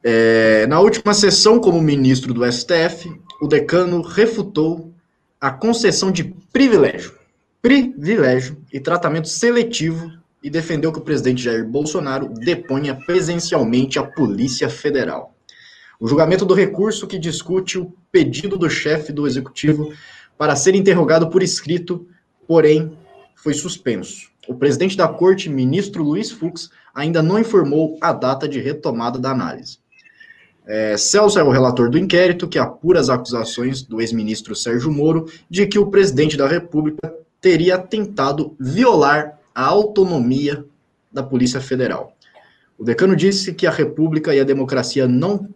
É, 0.02 0.66
na 0.66 0.80
última 0.80 1.14
sessão, 1.14 1.60
como 1.60 1.80
ministro 1.80 2.34
do 2.34 2.44
STF, 2.44 3.08
o 3.40 3.46
decano 3.46 4.02
refutou 4.02 4.92
a 5.40 5.52
concessão 5.52 6.10
de 6.10 6.24
privilégio, 6.52 7.14
privilégio 7.62 8.60
e 8.72 8.80
tratamento 8.80 9.28
seletivo 9.28 10.10
e 10.46 10.50
defendeu 10.50 10.92
que 10.92 11.00
o 11.00 11.02
presidente 11.02 11.42
Jair 11.42 11.66
Bolsonaro 11.66 12.28
deponha 12.28 12.94
presencialmente 12.94 13.98
a 13.98 14.04
Polícia 14.04 14.68
Federal. 14.68 15.34
O 15.98 16.06
julgamento 16.06 16.44
do 16.44 16.54
recurso 16.54 17.08
que 17.08 17.18
discute 17.18 17.80
o 17.80 17.92
pedido 18.12 18.56
do 18.56 18.70
chefe 18.70 19.12
do 19.12 19.26
executivo 19.26 19.92
para 20.38 20.54
ser 20.54 20.76
interrogado 20.76 21.28
por 21.30 21.42
escrito, 21.42 22.06
porém, 22.46 22.96
foi 23.34 23.54
suspenso. 23.54 24.30
O 24.46 24.54
presidente 24.54 24.96
da 24.96 25.08
corte, 25.08 25.50
ministro 25.50 26.04
Luiz 26.04 26.30
Fux, 26.30 26.70
ainda 26.94 27.20
não 27.20 27.40
informou 27.40 27.98
a 28.00 28.12
data 28.12 28.48
de 28.48 28.60
retomada 28.60 29.18
da 29.18 29.32
análise. 29.32 29.80
É, 30.64 30.96
Celso 30.96 31.40
é 31.40 31.42
o 31.42 31.50
relator 31.50 31.90
do 31.90 31.98
inquérito 31.98 32.46
que 32.46 32.58
apura 32.58 33.00
as 33.00 33.08
acusações 33.08 33.82
do 33.82 34.00
ex-ministro 34.00 34.54
Sérgio 34.54 34.92
Moro 34.92 35.28
de 35.50 35.66
que 35.66 35.76
o 35.76 35.90
presidente 35.90 36.36
da 36.36 36.46
República 36.46 37.12
teria 37.40 37.76
tentado 37.78 38.54
violar 38.60 39.35
a 39.56 39.64
autonomia 39.64 40.66
da 41.10 41.22
Polícia 41.22 41.62
Federal. 41.62 42.14
O 42.76 42.84
decano 42.84 43.16
disse 43.16 43.54
que 43.54 43.66
a 43.66 43.70
República 43.70 44.34
e 44.34 44.38
a 44.38 44.44
democracia 44.44 45.08
não 45.08 45.48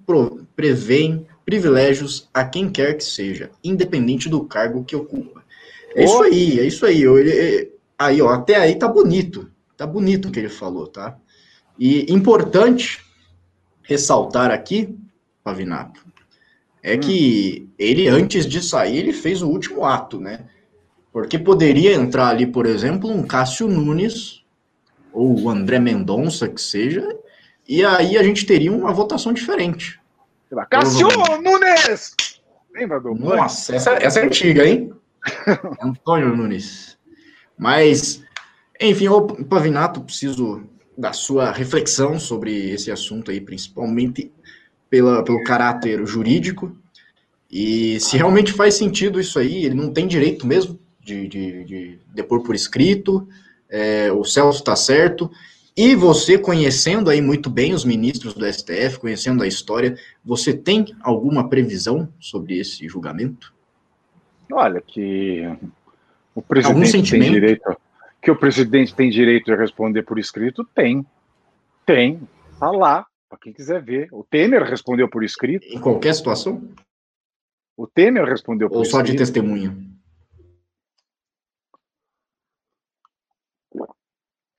prevêem 0.57 1.27
privilégios 1.45 2.27
a 2.33 2.43
quem 2.43 2.71
quer 2.71 2.95
que 2.95 3.05
seja, 3.05 3.51
independente 3.63 4.27
do 4.27 4.43
cargo 4.47 4.85
que 4.85 4.97
ocupa. 4.97 5.45
É 5.95 6.05
isso 6.05 6.23
aí, 6.23 6.61
é 6.61 6.65
isso 6.65 6.87
aí. 6.87 7.03
Ele, 7.03 7.73
aí, 7.99 8.23
ó, 8.23 8.31
até 8.31 8.57
aí 8.57 8.75
tá 8.77 8.89
bonito. 8.89 9.51
Tá 9.77 9.87
bonito 9.87 10.29
o 10.29 10.33
que 10.33 10.39
ele 10.39 10.49
falou, 10.49 10.87
tá? 10.87 11.19
E 11.79 12.11
importante 12.11 13.05
ressaltar 13.83 14.51
aqui, 14.51 14.97
Pavinato, 15.45 16.01
é 16.83 16.95
hum. 16.95 17.01
que 17.01 17.69
ele, 17.79 18.09
antes 18.09 18.47
de 18.47 18.63
sair, 18.63 18.97
ele 18.97 19.13
fez 19.13 19.43
o 19.43 19.49
último 19.49 19.85
ato, 19.85 20.19
né? 20.19 20.47
Porque 21.13 21.39
poderia 21.39 21.95
entrar 21.95 22.29
ali, 22.29 22.47
por 22.47 22.67
exemplo, 22.67 23.11
um 23.11 23.23
Cássio 23.23 23.67
Nunes 23.67 24.45
ou 25.13 25.43
o 25.43 25.51
André 25.51 25.79
Mendonça, 25.81 26.49
que 26.49 26.61
seja, 26.61 27.07
e 27.69 27.85
aí 27.85 28.17
a 28.17 28.23
gente 28.23 28.47
teria 28.47 28.73
uma 28.73 28.93
votação 28.93 29.33
diferente. 29.33 30.01
Cássio 30.71 31.09
Nunes! 31.43 32.15
Lembra 32.73 33.01
do 33.01 33.15
Nossa, 33.15 33.75
essa, 33.75 33.93
essa 33.95 34.21
é 34.21 34.25
antiga, 34.25 34.67
hein? 34.67 34.93
Antônio 35.83 36.35
Nunes. 36.35 36.97
Mas, 37.59 38.23
enfim, 38.81 39.09
o 39.09 39.23
Pavinato, 39.45 40.01
preciso 40.01 40.65
da 40.97 41.13
sua 41.13 41.51
reflexão 41.51 42.19
sobre 42.19 42.71
esse 42.71 42.91
assunto 42.91 43.31
aí, 43.31 43.41
principalmente 43.41 44.33
pela, 44.89 45.25
pelo 45.25 45.43
caráter 45.45 46.07
jurídico. 46.07 46.77
E 47.51 47.99
se 48.01 48.17
realmente 48.17 48.53
faz 48.53 48.75
sentido 48.75 49.21
isso 49.21 49.39
aí, 49.39 49.65
ele 49.65 49.75
não 49.75 49.93
tem 49.93 50.07
direito 50.07 50.47
mesmo 50.47 50.80
de, 51.11 51.29
de, 51.29 51.65
de 51.65 51.99
depor 52.15 52.43
por 52.43 52.55
escrito, 52.55 53.27
é, 53.69 54.13
o 54.13 54.25
Celso 54.25 54.61
está 54.61 54.77
certo, 54.77 55.31
e 55.77 55.95
você 55.95 56.37
conhecendo 56.39 57.11
aí 57.11 57.21
muito 57.21 57.49
bem 57.49 57.73
os 57.73 57.85
ministros 57.85 58.35
do 58.35 58.45
STF, 58.45 58.99
conhecendo 58.99 59.43
a 59.43 59.47
história, 59.47 59.97
você 60.25 60.53
tem 60.53 60.95
alguma 61.01 61.49
previsão 61.49 62.13
sobre 62.19 62.59
esse 62.59 62.89
julgamento? 62.89 63.55
Olha, 64.53 64.81
que 64.81 65.43
o 66.35 66.43
presidente 66.43 67.13
tem 67.13 67.33
direito, 67.33 67.77
que 68.21 68.31
o 68.31 68.37
presidente 68.37 68.95
tem 68.95 69.11
direito 69.11 69.53
a 69.53 69.57
responder 69.57 70.03
por 70.03 70.19
escrito, 70.19 70.65
tem, 70.75 71.07
tem. 71.87 72.21
Tá 72.59 72.71
lá, 72.71 73.07
para 73.29 73.39
quem 73.39 73.53
quiser 73.53 73.83
ver. 73.83 74.09
O 74.13 74.25
Temer 74.25 74.65
respondeu 74.65 75.09
por 75.09 75.23
escrito. 75.23 75.67
Em 75.67 75.81
qualquer 75.81 76.15
situação? 76.15 76.69
O 77.77 77.87
Temer 77.87 78.25
respondeu 78.25 78.69
por 78.69 78.79
Ou 78.79 78.83
escrito. 78.83 79.07
só 79.07 79.13
de 79.13 79.17
testemunha? 79.17 79.75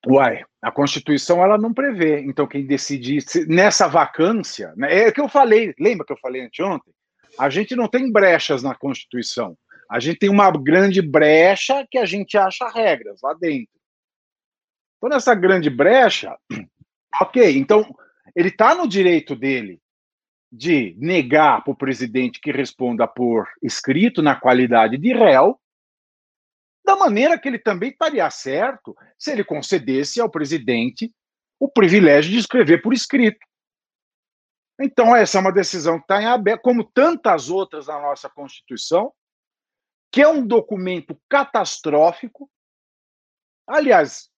Uai, 0.07 0.43
a 0.61 0.71
Constituição 0.71 1.43
ela 1.43 1.57
não 1.57 1.73
prevê. 1.73 2.21
Então, 2.21 2.47
quem 2.47 2.65
decide 2.65 3.19
nessa 3.47 3.87
vacância, 3.87 4.73
né, 4.75 5.03
é 5.03 5.07
o 5.09 5.13
que 5.13 5.21
eu 5.21 5.29
falei, 5.29 5.73
lembra 5.79 6.05
que 6.05 6.13
eu 6.13 6.19
falei 6.19 6.41
anteontem? 6.41 6.93
A 7.37 7.49
gente 7.49 7.75
não 7.75 7.87
tem 7.87 8.11
brechas 8.11 8.63
na 8.63 8.75
Constituição. 8.75 9.55
A 9.89 9.99
gente 9.99 10.19
tem 10.19 10.29
uma 10.29 10.49
grande 10.51 11.01
brecha 11.01 11.85
que 11.89 11.97
a 11.97 12.05
gente 12.05 12.37
acha 12.37 12.67
regras 12.69 13.19
lá 13.21 13.33
dentro. 13.33 13.69
Então, 14.97 15.09
nessa 15.09 15.35
grande 15.35 15.69
brecha, 15.69 16.37
ok, 17.21 17.57
então 17.57 17.85
ele 18.35 18.49
está 18.49 18.73
no 18.73 18.87
direito 18.87 19.35
dele 19.35 19.79
de 20.51 20.95
negar 20.97 21.63
para 21.63 21.71
o 21.71 21.75
presidente 21.75 22.39
que 22.39 22.51
responda 22.51 23.07
por 23.07 23.47
escrito 23.63 24.21
na 24.21 24.35
qualidade 24.35 24.97
de 24.97 25.13
réu, 25.13 25.59
da 26.83 26.95
maneira 26.95 27.39
que 27.39 27.47
ele 27.47 27.59
também 27.59 27.89
estaria 27.89 28.29
certo 28.29 28.95
se 29.17 29.31
ele 29.31 29.43
concedesse 29.43 30.19
ao 30.19 30.29
presidente 30.29 31.13
o 31.59 31.69
privilégio 31.69 32.31
de 32.31 32.37
escrever 32.37 32.81
por 32.81 32.93
escrito. 32.93 33.39
Então, 34.79 35.15
essa 35.15 35.37
é 35.37 35.41
uma 35.41 35.51
decisão 35.51 35.97
que 35.97 36.05
está 36.05 36.21
em 36.21 36.25
aberto, 36.25 36.63
como 36.63 36.83
tantas 36.83 37.49
outras 37.49 37.85
na 37.85 38.01
nossa 38.01 38.27
Constituição, 38.29 39.13
que 40.11 40.21
é 40.21 40.27
um 40.27 40.45
documento 40.45 41.15
catastrófico. 41.29 42.49
Aliás, 43.67 44.29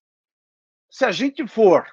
se 0.90 1.04
a 1.04 1.10
gente 1.10 1.46
for. 1.48 1.86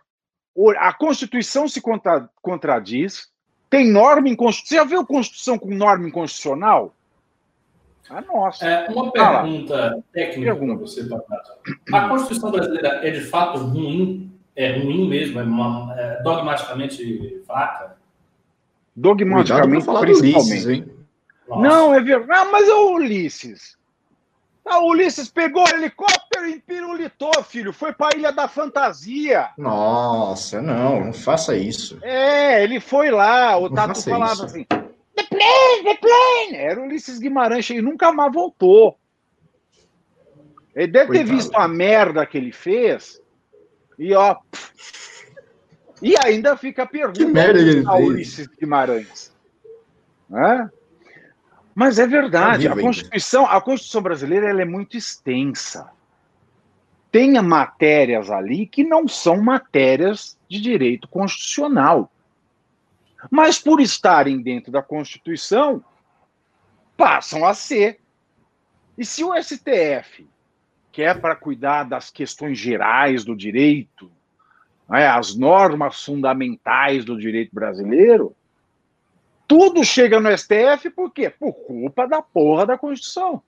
A 0.80 0.94
Constituição 0.94 1.66
se 1.66 1.82
contra, 1.82 2.30
contradiz, 2.42 3.32
tem 3.70 3.90
norma 3.90 4.28
inconstitucional. 4.28 4.86
Você 4.86 4.90
já 4.90 4.98
viu 4.98 5.08
Constituição 5.08 5.58
com 5.58 5.74
norma 5.74 6.10
inconstitucional? 6.10 6.94
Ah, 8.14 8.22
nossa. 8.22 8.68
É, 8.68 8.90
uma 8.90 9.10
pergunta 9.10 9.96
ah, 9.98 10.02
técnica 10.12 10.54
para 10.54 10.76
você, 10.76 11.04
Patato. 11.06 11.52
A 11.94 12.10
Constituição 12.10 12.52
brasileira 12.52 13.08
é 13.08 13.12
de 13.12 13.22
fato 13.22 13.60
ruim? 13.60 14.30
É 14.54 14.78
ruim 14.78 15.08
mesmo? 15.08 15.40
É, 15.40 15.44
uma, 15.44 15.96
é 15.98 16.22
dogmaticamente 16.22 17.42
fraca? 17.48 17.96
Dogmaticamente, 18.94 19.86
principalmente. 19.86 20.20
Ulisses, 20.20 20.68
hein? 20.68 20.86
Não, 21.48 21.94
é 21.94 22.02
verdade. 22.02 22.32
Ah, 22.32 22.52
mas 22.52 22.68
é 22.68 22.74
o 22.74 22.96
Ulisses. 22.96 23.78
Ah, 24.66 24.80
o 24.80 24.90
Ulisses 24.90 25.30
pegou 25.30 25.64
o 25.64 25.70
helicóptero 25.70 26.48
e 26.48 26.60
pirulitou, 26.60 27.32
filho. 27.44 27.72
Foi 27.72 27.94
para 27.94 28.14
a 28.14 28.18
Ilha 28.18 28.32
da 28.32 28.48
Fantasia. 28.48 29.50
Nossa, 29.58 30.62
não, 30.62 31.06
não 31.06 31.14
faça 31.14 31.56
isso. 31.56 31.98
É, 32.02 32.62
ele 32.64 32.80
foi 32.80 33.10
lá. 33.10 33.58
O 33.58 33.70
não 33.70 33.76
Tato 33.76 34.04
falava 34.04 34.34
isso. 34.34 34.46
assim: 34.46 34.66
plane, 35.32 35.84
the 35.84 35.96
plane! 35.96 36.56
Era 36.56 36.80
o 36.80 36.84
Ulisses 36.84 37.18
Guimarães 37.18 37.70
e 37.70 37.82
nunca 37.82 38.12
mais 38.12 38.32
voltou. 38.34 38.98
Ele 40.76 40.92
deve 40.92 41.08
Coitado. 41.08 41.30
ter 41.30 41.36
visto 41.36 41.56
a 41.56 41.68
merda 41.68 42.26
que 42.26 42.38
ele 42.38 42.52
fez 42.52 43.22
e 43.98 44.14
ó. 44.14 44.36
E 46.02 46.16
ainda 46.26 46.58
fica 46.58 46.84
a 46.84 46.88
pergunta: 46.88 47.20
que 47.20 47.26
merda 47.26 47.60
ele 47.60 47.84
fez? 47.84 47.88
Ulisses 47.88 48.48
Guimarães. 48.48 49.32
Né? 50.30 50.70
Mas 51.74 52.00
é 52.00 52.06
verdade, 52.06 52.68
a 52.68 52.76
Constituição, 52.76 53.46
a 53.46 53.62
Constituição 53.62 54.02
brasileira 54.02 54.50
ela 54.50 54.62
é 54.62 54.66
muito 54.66 54.98
extensa. 54.98 55.90
Tem 57.12 57.34
matérias 57.42 58.30
ali 58.30 58.66
que 58.66 58.84
não 58.84 59.08
são 59.08 59.42
matérias 59.42 60.38
de 60.50 60.62
direito 60.62 61.08
constitucional. 61.08 62.12
Mas 63.30 63.60
por 63.60 63.80
estarem 63.80 64.42
dentro 64.42 64.72
da 64.72 64.82
Constituição, 64.82 65.84
passam 66.98 67.46
a 67.46 67.54
ser. 67.54 68.00
E 68.98 69.06
se 69.06 69.24
o 69.24 69.34
STF 69.36 70.28
quer 70.92 71.20
para 71.20 71.36
cuidar 71.36 71.84
das 71.84 72.10
questões 72.10 72.58
gerais 72.58 73.24
do 73.24 73.36
direito, 73.36 74.12
né, 74.90 75.08
as 75.08 75.36
normas 75.36 76.04
fundamentais 76.04 77.06
do 77.06 77.18
direito 77.18 77.54
brasileiro, 77.54 78.36
tudo 79.48 79.84
chega 79.84 80.20
no 80.20 80.36
STF 80.38 80.90
por 80.92 81.12
quê? 81.12 81.30
Por 81.30 81.54
culpa 81.54 82.08
da 82.08 82.22
porra 82.22 82.66
da 82.66 82.78
Constituição. 82.78 83.42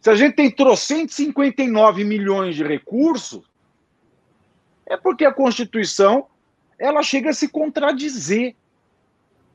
Se 0.00 0.10
a 0.10 0.14
gente 0.14 0.34
tem 0.34 0.50
359 0.50 2.04
milhões 2.04 2.54
de 2.54 2.62
recursos, 2.62 3.44
é 4.86 4.96
porque 4.96 5.24
a 5.24 5.32
Constituição 5.32 6.26
ela 6.78 7.02
chega 7.02 7.30
a 7.30 7.34
se 7.34 7.48
contradizer. 7.48 8.54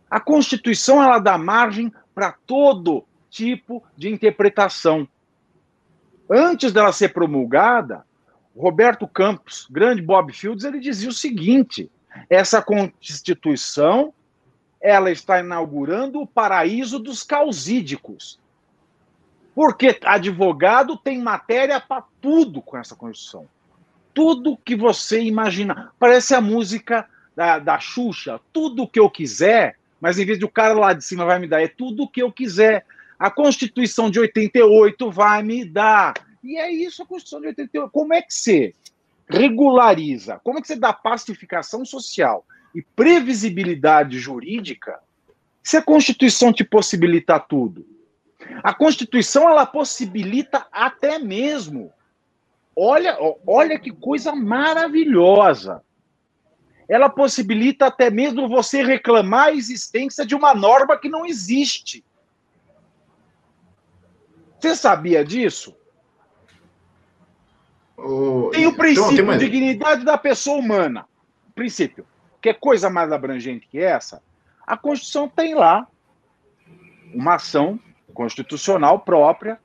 A 0.10 0.20
Constituição 0.20 1.02
ela 1.02 1.20
dá 1.20 1.38
margem 1.38 1.92
para 2.14 2.32
todo 2.32 3.06
tipo 3.30 3.84
de 3.98 4.10
interpretação. 4.10 5.08
Antes 6.30 6.72
dela 6.72 6.92
ser 6.92 7.10
promulgada, 7.14 8.06
Roberto 8.56 9.08
Campos, 9.08 9.68
grande 9.70 10.02
Bob 10.02 10.32
Fields, 10.32 10.64
ele 10.64 10.80
dizia 10.80 11.10
o 11.10 11.14
seguinte: 11.14 11.90
essa 12.30 12.62
Constituição 12.62 14.14
ela 14.80 15.10
está 15.10 15.40
inaugurando 15.40 16.20
o 16.20 16.28
paraíso 16.28 17.00
dos 17.00 17.24
causídicos. 17.24 18.40
Porque 19.56 19.98
advogado 20.04 20.98
tem 20.98 21.22
matéria 21.22 21.80
para 21.80 22.04
tudo 22.20 22.62
com 22.62 22.78
essa 22.78 22.96
Constituição. 22.96 23.48
Tudo 24.14 24.58
que 24.58 24.76
você 24.76 25.22
imaginar. 25.22 25.94
Parece 25.98 26.36
a 26.36 26.42
música 26.42 27.08
da, 27.36 27.60
da 27.60 27.80
Xuxa. 27.80 28.40
Tudo 28.52 28.88
que 28.88 29.00
eu 29.00 29.10
quiser, 29.10 29.78
mas 30.00 30.20
em 30.20 30.26
vez 30.26 30.40
de 30.40 30.46
o 30.46 30.50
cara 30.50 30.74
lá 30.74 30.94
de 30.94 31.04
cima 31.04 31.26
vai 31.26 31.40
me 31.40 31.48
dar, 31.48 31.62
é 31.62 31.68
tudo 31.68 32.08
que 32.08 32.22
eu 32.22 32.32
quiser. 32.32 32.86
A 33.18 33.30
Constituição 33.30 34.10
de 34.10 34.20
88 34.20 35.12
vai 35.12 35.44
me 35.44 35.66
dar. 35.66 36.14
E 36.44 36.58
é 36.58 36.72
isso 36.72 37.04
a 37.04 37.06
Constituição 37.06 37.42
de 37.42 37.48
88. 37.48 37.92
Como 37.92 38.14
é 38.14 38.22
que 38.22 38.34
você 38.34 38.74
regulariza? 39.28 40.40
Como 40.44 40.60
é 40.60 40.62
que 40.62 40.68
você 40.68 40.76
dá 40.76 40.92
pacificação 40.92 41.86
social? 41.86 42.46
e 42.74 42.82
previsibilidade 42.82 44.18
jurídica 44.20 45.00
se 45.62 45.78
a 45.78 45.82
Constituição 45.82 46.52
te 46.52 46.64
possibilita 46.64 47.40
tudo. 47.40 47.86
A 48.62 48.74
Constituição 48.74 49.48
ela 49.48 49.66
possibilita 49.66 50.68
até 50.72 51.20
mesmo. 51.20 51.92
Olha, 52.76 53.18
olha 53.48 53.80
que 53.80 53.92
coisa 53.92 54.36
maravilhosa. 54.36 55.82
Ela 56.88 57.10
possibilita 57.10 57.88
até 57.88 58.10
mesmo 58.10 58.48
você 58.48 58.84
reclamar 58.84 59.48
a 59.48 59.54
existência 59.54 60.26
de 60.26 60.36
uma 60.36 60.54
norma 60.54 60.98
que 60.98 61.10
não 61.10 61.26
existe. 61.26 62.04
Você 64.60 64.76
sabia 64.76 65.26
disso? 65.26 65.76
Oh, 67.98 68.50
tem 68.52 68.66
o 68.66 68.76
princípio 68.76 69.24
então, 69.24 69.38
de 69.38 69.46
dignidade 69.46 70.06
da 70.06 70.18
pessoa 70.18 70.58
humana. 70.58 71.06
Princípio. 71.54 72.06
Quer 72.42 72.60
coisa 72.60 72.90
mais 72.90 73.12
abrangente 73.12 73.68
que 73.68 73.80
essa? 73.80 74.22
A 74.66 74.78
Constituição 74.78 75.28
tem 75.28 75.54
lá 75.54 75.88
uma 77.14 77.36
ação 77.36 77.80
constitucional 78.14 79.00
própria. 79.00 79.60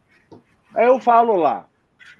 Aí 0.75 0.87
eu 0.87 1.01
falo 1.01 1.37
lá, 1.37 1.68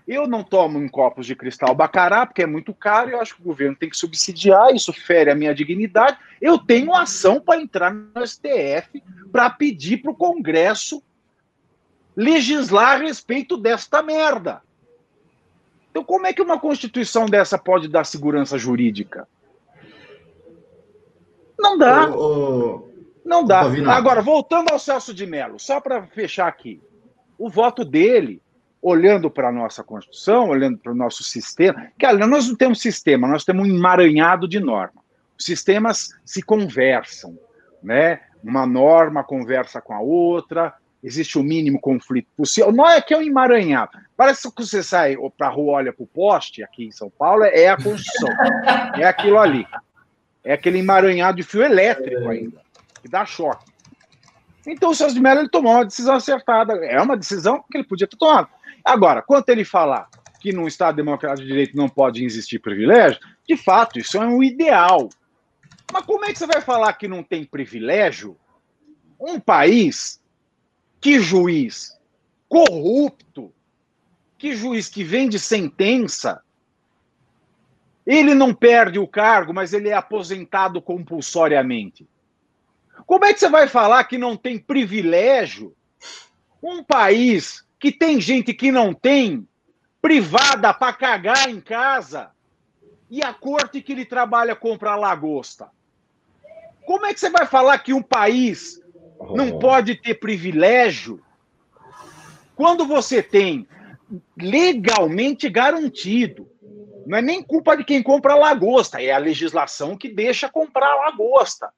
eu 0.09 0.27
não 0.27 0.43
tomo 0.43 0.83
em 0.83 0.89
copos 0.89 1.27
de 1.27 1.37
cristal 1.37 1.75
bacará, 1.75 2.25
porque 2.25 2.43
é 2.43 2.47
muito 2.47 2.73
caro, 2.73 3.11
eu 3.11 3.21
acho 3.21 3.35
que 3.37 3.43
o 3.43 3.45
governo 3.45 3.77
tem 3.77 3.91
que 3.91 3.97
subsidiar, 3.97 4.75
isso 4.75 4.91
fere 4.91 5.31
a 5.31 5.35
minha 5.35 5.55
dignidade. 5.55 6.17
Eu 6.41 6.57
tenho 6.57 6.95
ação 6.95 7.39
para 7.39 7.61
entrar 7.61 7.93
no 7.93 8.27
STF 8.27 9.03
para 9.31 9.51
pedir 9.51 9.99
para 9.99 10.11
o 10.11 10.17
Congresso 10.17 11.03
legislar 12.17 12.95
a 12.95 13.03
respeito 13.03 13.59
desta 13.59 14.03
merda. 14.03 14.63
Então, 15.91 16.03
como 16.03 16.27
é 16.27 16.33
que 16.33 16.41
uma 16.41 16.59
Constituição 16.59 17.27
dessa 17.27 17.59
pode 17.59 17.87
dar 17.87 18.05
segurança 18.05 18.57
jurídica? 18.57 19.29
Não 21.59 21.77
dá. 21.77 22.07
não 23.25 23.45
dá. 23.45 23.61
Agora, 23.95 24.23
voltando 24.23 24.71
ao 24.71 24.79
Celso 24.79 25.13
de 25.13 25.27
Mello, 25.27 25.59
só 25.59 25.81
para 25.81 26.07
fechar 26.07 26.49
aqui. 26.49 26.81
O 27.37 27.51
voto 27.51 27.85
dele, 27.85 28.41
olhando 28.81 29.31
para 29.31 29.49
a 29.49 29.53
nossa 29.53 29.83
Constituição, 29.83 30.49
olhando 30.49 30.79
para 30.79 30.93
o 30.93 30.95
nosso 30.95 31.23
sistema, 31.25 31.89
que 31.99 32.07
aliás, 32.07 32.31
nós 32.31 32.49
não 32.49 32.55
temos 32.55 32.81
sistema, 32.81 33.27
nós 33.27 33.45
temos 33.45 33.67
um 33.67 33.71
emaranhado 33.71 34.49
de 34.49 34.61
normas. 34.61 35.03
Os 35.39 35.45
sistemas 35.45 36.11
se 36.25 36.43
conversam, 36.43 37.39
né? 37.83 38.21
Uma 38.43 38.67
norma 38.67 39.25
conversa 39.25 39.81
com 39.81 39.95
a 39.95 40.01
outra, 40.01 40.75
existe 41.03 41.39
o 41.39 41.43
mínimo 41.43 41.81
conflito 41.81 42.29
possível. 42.37 42.73
Não 42.73 42.89
é 42.89 43.01
que 43.01 43.15
é 43.15 43.19
um 43.19 43.23
emaranhado. 43.23 43.99
Parece 44.17 44.53
que 44.53 44.65
você 44.65 44.83
sai 44.83 45.17
para 45.37 45.49
a 45.49 45.51
rua, 45.51 45.75
olha 45.75 45.93
para 45.93 46.03
o 46.03 46.07
poste, 46.07 46.63
aqui 46.63 46.87
em 46.87 46.93
São 46.93 47.11
Paulo, 47.11 47.45
é 47.45 47.69
a 47.69 47.77
Constituição. 47.77 48.31
é 48.97 49.05
aquilo 49.05 49.39
ali. 49.39 49.67
É 50.45 50.53
aquele 50.53 50.79
emaranhado 50.79 51.37
de 51.37 51.43
fio 51.43 51.63
elétrico 51.63 52.31
é. 52.31 52.37
ainda, 52.37 52.61
que 53.03 53.09
dá 53.09 53.25
choque. 53.25 53.65
Então 54.67 54.91
o 54.91 54.95
Celso 54.95 55.15
de 55.15 55.21
Mello 55.21 55.41
ele 55.41 55.49
tomou 55.49 55.73
uma 55.73 55.85
decisão 55.85 56.15
acertada. 56.15 56.75
É 56.85 57.01
uma 57.01 57.17
decisão 57.17 57.65
que 57.71 57.79
ele 57.79 57.87
podia 57.87 58.07
ter 58.07 58.17
tomado. 58.17 58.49
Agora, 58.89 59.21
quando 59.21 59.47
ele 59.51 59.67
falar 59.67 60.09
que 60.41 60.51
num 60.51 60.67
Estado 60.67 60.97
democrático 60.97 61.43
de 61.43 61.49
direito 61.49 61.77
não 61.77 61.91
pode 61.91 62.25
existir 62.25 62.59
privilégio, 62.59 63.21
de 63.47 63.55
fato, 63.55 63.99
isso 63.99 64.17
é 64.17 64.27
um 64.27 64.43
ideal. 64.43 65.11
Mas 65.93 66.07
como 66.07 66.25
é 66.25 66.33
que 66.33 66.39
você 66.39 66.47
vai 66.47 66.63
falar 66.63 66.95
que 66.95 67.07
não 67.07 67.23
tem 67.23 67.45
privilégio? 67.45 68.35
Um 69.21 69.39
país 69.39 70.23
que 71.03 71.21
juiz 71.21 71.99
corrupto, 72.49 73.53
que 74.39 74.57
juiz 74.57 74.89
que 74.89 75.05
vende 75.05 75.39
sentença, 75.39 76.43
ele 78.07 78.35
não 78.35 78.55
perde 78.55 78.99
o 78.99 79.07
cargo, 79.07 79.53
mas 79.53 79.75
ele 79.75 79.91
é 79.91 79.95
aposentado 79.95 80.81
compulsoriamente. 80.81 82.09
Como 83.05 83.27
é 83.27 83.35
que 83.35 83.41
você 83.41 83.51
vai 83.51 83.69
falar 83.69 84.05
que 84.05 84.17
não 84.17 84.35
tem 84.35 84.59
privilégio? 84.59 85.77
Um 86.63 86.83
país 86.83 87.68
que 87.79 87.93
tem 87.93 88.21
gente 88.21 88.53
que 88.53 88.73
não 88.73 88.93
tem 88.93 89.47
privada 90.01 90.73
para 90.75 90.93
cagar 90.93 91.49
em 91.49 91.61
casa 91.61 92.31
e 93.11 93.23
a 93.23 93.33
corte 93.33 93.81
que 93.81 93.93
ele 93.93 94.05
trabalha 94.05 94.55
compra 94.55 94.97
lagosta. 94.97 95.71
Como 96.87 97.07
é 97.07 97.15
que 97.15 97.21
você 97.21 97.31
vai 97.31 97.47
falar 97.47 97.79
que 97.79 97.93
um 97.93 98.03
país 98.03 98.81
não 99.35 99.51
oh. 99.51 99.59
pode 99.59 99.95
ter 99.95 100.15
privilégio 100.15 101.23
quando 102.55 102.87
você 102.87 103.23
tem 103.23 103.69
legalmente 104.37 105.49
garantido? 105.49 106.51
Não 107.07 107.19
é 107.19 107.23
nem 107.23 107.43
culpa 107.43 107.77
de 107.77 107.85
quem 107.85 108.03
compra 108.03 108.35
lagosta, 108.35 109.03
é 109.03 109.13
a 109.13 109.19
legislação 109.19 109.97
que 109.97 110.09
deixa 110.09 110.49
comprar 110.49 110.95
lagosta. 110.95 111.73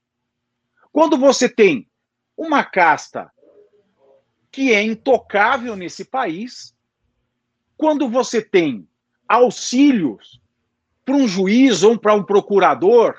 Quando 0.93 1.17
você 1.17 1.49
tem 1.49 1.89
uma 2.37 2.65
casta 2.65 3.31
que 4.51 4.75
é 4.75 4.83
intocável 4.83 5.77
nesse 5.77 6.05
país, 6.05 6.75
quando 7.77 8.09
você 8.09 8.43
tem 8.43 8.89
auxílios 9.29 10.41
para 11.05 11.15
um 11.15 11.29
juiz 11.29 11.83
ou 11.83 11.99
para 11.99 12.15
um 12.15 12.23
procurador, 12.23 13.17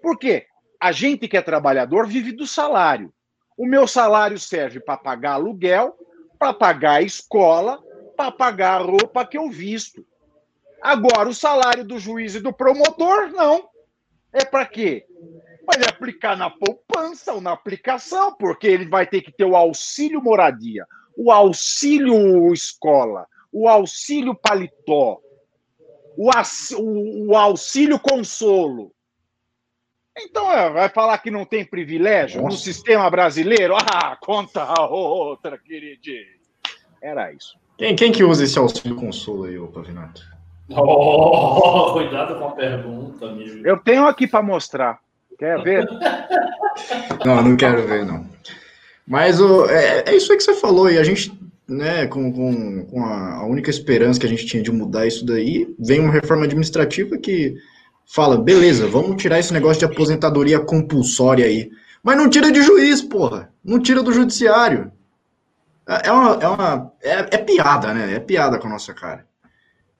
por 0.00 0.18
quê? 0.18 0.46
A 0.80 0.92
gente 0.92 1.26
que 1.26 1.36
é 1.36 1.42
trabalhador 1.42 2.06
vive 2.06 2.32
do 2.32 2.46
salário. 2.46 3.12
O 3.56 3.66
meu 3.66 3.88
salário 3.88 4.38
serve 4.38 4.78
para 4.78 4.96
pagar 4.96 5.32
aluguel, 5.32 5.96
para 6.38 6.54
pagar 6.54 6.92
a 6.92 7.02
escola, 7.02 7.82
para 8.16 8.30
pagar 8.30 8.80
a 8.80 8.84
roupa 8.84 9.26
que 9.26 9.36
eu 9.36 9.50
visto. 9.50 10.06
Agora, 10.80 11.28
o 11.28 11.34
salário 11.34 11.84
do 11.84 11.98
juiz 11.98 12.36
e 12.36 12.40
do 12.40 12.52
promotor, 12.52 13.32
não. 13.32 13.68
É 14.32 14.44
para 14.44 14.64
quê? 14.64 15.07
Para 15.68 15.80
ele 15.80 15.90
aplicar 15.90 16.34
na 16.34 16.48
poupança 16.48 17.34
ou 17.34 17.42
na 17.42 17.52
aplicação, 17.52 18.34
porque 18.34 18.66
ele 18.66 18.88
vai 18.88 19.06
ter 19.06 19.20
que 19.20 19.30
ter 19.30 19.44
o 19.44 19.54
auxílio 19.54 20.22
moradia, 20.22 20.86
o 21.14 21.30
auxílio 21.30 22.50
escola, 22.54 23.26
o 23.52 23.68
auxílio 23.68 24.34
paletó, 24.34 25.20
o, 26.16 26.30
o 27.26 27.36
auxílio 27.36 27.98
consolo. 27.98 28.92
Então, 30.16 30.50
é, 30.50 30.70
vai 30.70 30.88
falar 30.88 31.18
que 31.18 31.30
não 31.30 31.44
tem 31.44 31.66
privilégio 31.66 32.40
Nossa. 32.40 32.54
no 32.54 32.58
sistema 32.58 33.10
brasileiro? 33.10 33.76
Ah, 33.76 34.16
conta 34.16 34.62
a 34.62 34.88
outra, 34.88 35.58
queridinho. 35.58 36.38
Era 37.02 37.30
isso. 37.30 37.58
Quem, 37.76 37.94
quem 37.94 38.10
que 38.10 38.24
usa 38.24 38.42
esse 38.42 38.58
auxílio 38.58 38.96
consolo 38.96 39.44
aí, 39.44 39.58
ô 39.58 39.68
Pavinato? 39.68 40.22
Oh, 40.70 41.92
cuidado 41.92 42.38
com 42.38 42.46
a 42.46 42.52
pergunta, 42.52 43.26
amigo. 43.26 43.68
Eu 43.68 43.78
tenho 43.78 44.06
aqui 44.06 44.26
para 44.26 44.42
mostrar. 44.42 44.98
Quer 45.38 45.62
ver? 45.62 45.86
não, 47.24 47.42
não 47.42 47.56
quero 47.56 47.86
ver, 47.86 48.04
não. 48.04 48.26
Mas 49.06 49.40
o, 49.40 49.66
é, 49.66 50.04
é, 50.06 50.16
isso 50.16 50.32
aí 50.32 50.38
que 50.38 50.44
você 50.44 50.54
falou, 50.54 50.90
e 50.90 50.98
a 50.98 51.02
gente, 51.02 51.32
né, 51.66 52.06
com, 52.06 52.32
com, 52.32 52.84
com 52.86 53.04
a, 53.04 53.36
a 53.36 53.46
única 53.46 53.70
esperança 53.70 54.20
que 54.20 54.26
a 54.26 54.28
gente 54.28 54.44
tinha 54.44 54.62
de 54.62 54.72
mudar 54.72 55.06
isso 55.06 55.24
daí, 55.24 55.74
vem 55.78 56.00
uma 56.00 56.12
reforma 56.12 56.44
administrativa 56.44 57.16
que 57.16 57.54
fala, 58.04 58.36
beleza, 58.36 58.86
vamos 58.86 59.20
tirar 59.22 59.38
esse 59.38 59.52
negócio 59.52 59.78
de 59.78 59.92
aposentadoria 59.92 60.58
compulsória 60.58 61.46
aí. 61.46 61.70
Mas 62.02 62.16
não 62.16 62.28
tira 62.28 62.50
de 62.50 62.62
juiz, 62.62 63.02
porra. 63.02 63.52
Não 63.64 63.80
tira 63.80 64.02
do 64.02 64.12
judiciário. 64.12 64.90
É, 65.86 66.08
é 66.08 66.12
uma, 66.12 66.34
é, 66.34 66.48
uma 66.48 66.92
é, 67.02 67.12
é, 67.12 67.38
piada, 67.38 67.94
né? 67.94 68.14
É 68.14 68.20
piada 68.20 68.58
com 68.58 68.66
a 68.66 68.70
nossa 68.70 68.92
cara. 68.92 69.26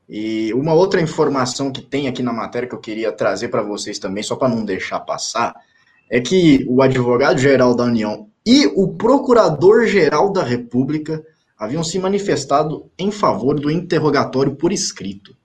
E 0.09 0.53
uma 0.55 0.73
outra 0.73 1.01
informação 1.01 1.71
que 1.71 1.83
tem 1.83 2.09
aqui 2.09 2.23
na 2.23 2.33
matéria 2.33 2.69
que 2.69 2.75
eu 2.75 2.81
queria 2.81 3.13
trazer 3.13 3.49
para 3.49 3.63
vocês 3.63 3.99
também, 3.99 4.23
só 4.23 4.37
para 4.37 4.49
não 4.49 4.65
deixar 4.65 5.01
passar, 5.01 5.55
é 6.11 6.21
que 6.21 6.65
o 6.67 6.81
advogado-geral 6.81 7.75
da 7.75 7.85
União 7.85 8.29
e 8.47 8.67
o 8.75 8.89
procurador-geral 8.89 10.33
da 10.33 10.43
República 10.43 11.23
haviam 11.59 11.85
se 11.85 11.99
manifestado 11.99 12.91
em 12.99 13.11
favor 13.11 13.61
do 13.61 13.71
interrogatório 13.71 14.55
por 14.55 14.73
escrito. 14.73 15.37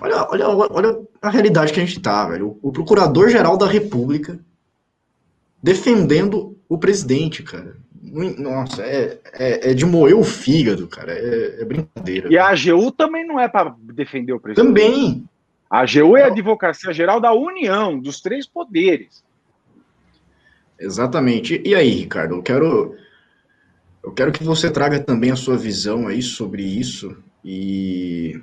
Olha, 0.00 0.26
olha, 0.28 0.48
olha 0.48 1.00
a 1.20 1.30
realidade 1.30 1.72
que 1.72 1.78
a 1.78 1.84
gente 1.84 2.00
tá, 2.00 2.26
velho. 2.26 2.58
O, 2.60 2.72
procurador-geral 2.72 3.56
da 3.56 3.66
República 3.66 4.40
defendendo 5.62 6.58
o 6.68 6.76
presidente, 6.76 7.44
cara. 7.44 7.76
Nossa, 8.02 8.82
é, 8.82 9.20
é, 9.32 9.70
é 9.70 9.74
de 9.74 9.86
moer 9.86 10.16
o 10.16 10.24
fígado, 10.24 10.88
cara. 10.88 11.12
É, 11.12 11.60
é 11.60 11.64
brincadeira. 11.64 12.32
E 12.32 12.36
a 12.36 12.48
AGU 12.48 12.90
também 12.90 13.24
não 13.24 13.38
é 13.38 13.46
para 13.48 13.74
defender 13.78 14.32
o 14.32 14.40
presidente. 14.40 14.66
Também. 14.66 15.24
A 15.70 15.80
AGU 15.80 16.16
é 16.16 16.24
a 16.24 16.26
Advocacia 16.26 16.92
Geral 16.92 17.20
da 17.20 17.32
União, 17.32 17.98
dos 17.98 18.20
três 18.20 18.46
poderes. 18.46 19.24
Exatamente. 20.78 21.62
E 21.64 21.74
aí, 21.76 21.90
Ricardo, 21.90 22.34
eu 22.34 22.42
quero 22.42 22.96
eu 24.02 24.10
quero 24.10 24.32
que 24.32 24.42
você 24.42 24.68
traga 24.68 24.98
também 24.98 25.30
a 25.30 25.36
sua 25.36 25.56
visão 25.56 26.08
aí 26.08 26.20
sobre 26.20 26.62
isso 26.64 27.16
e 27.44 28.40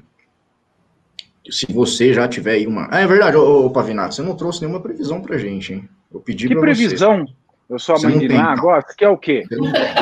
se 1.49 1.66
você 1.72 2.14
já 2.14 2.28
tiver 2.28 2.53
aí 2.53 2.68
uma. 2.68 2.88
Ah, 2.89 3.01
é 3.01 3.07
verdade, 3.07 3.36
ô, 3.36 3.66
ô 3.66 3.70
Pavinato, 3.70 4.16
você 4.16 4.22
não 4.22 4.36
trouxe 4.36 4.62
nenhuma 4.62 4.80
previsão 4.80 5.22
pra 5.22 5.38
gente, 5.38 5.74
hein? 5.74 5.89
Eu 6.12 6.20
pedi 6.20 6.47
que 6.47 6.55
previsão? 6.55 7.26
Você. 7.26 7.34
Eu 7.70 7.78
sou 7.78 7.97
a 7.97 7.99
mãe 7.99 8.17
de 8.17 8.28
Ná 8.28 8.53
agora? 8.53 8.82
Que 8.82 9.05
é 9.05 9.09
o 9.09 9.17
quê? 9.17 9.43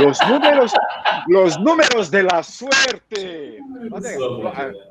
Os 0.09 0.19
números, 0.25 0.71
os 1.29 1.57
números 1.57 2.09
de 2.09 2.21
la 2.21 2.41
suerte. 2.41 3.59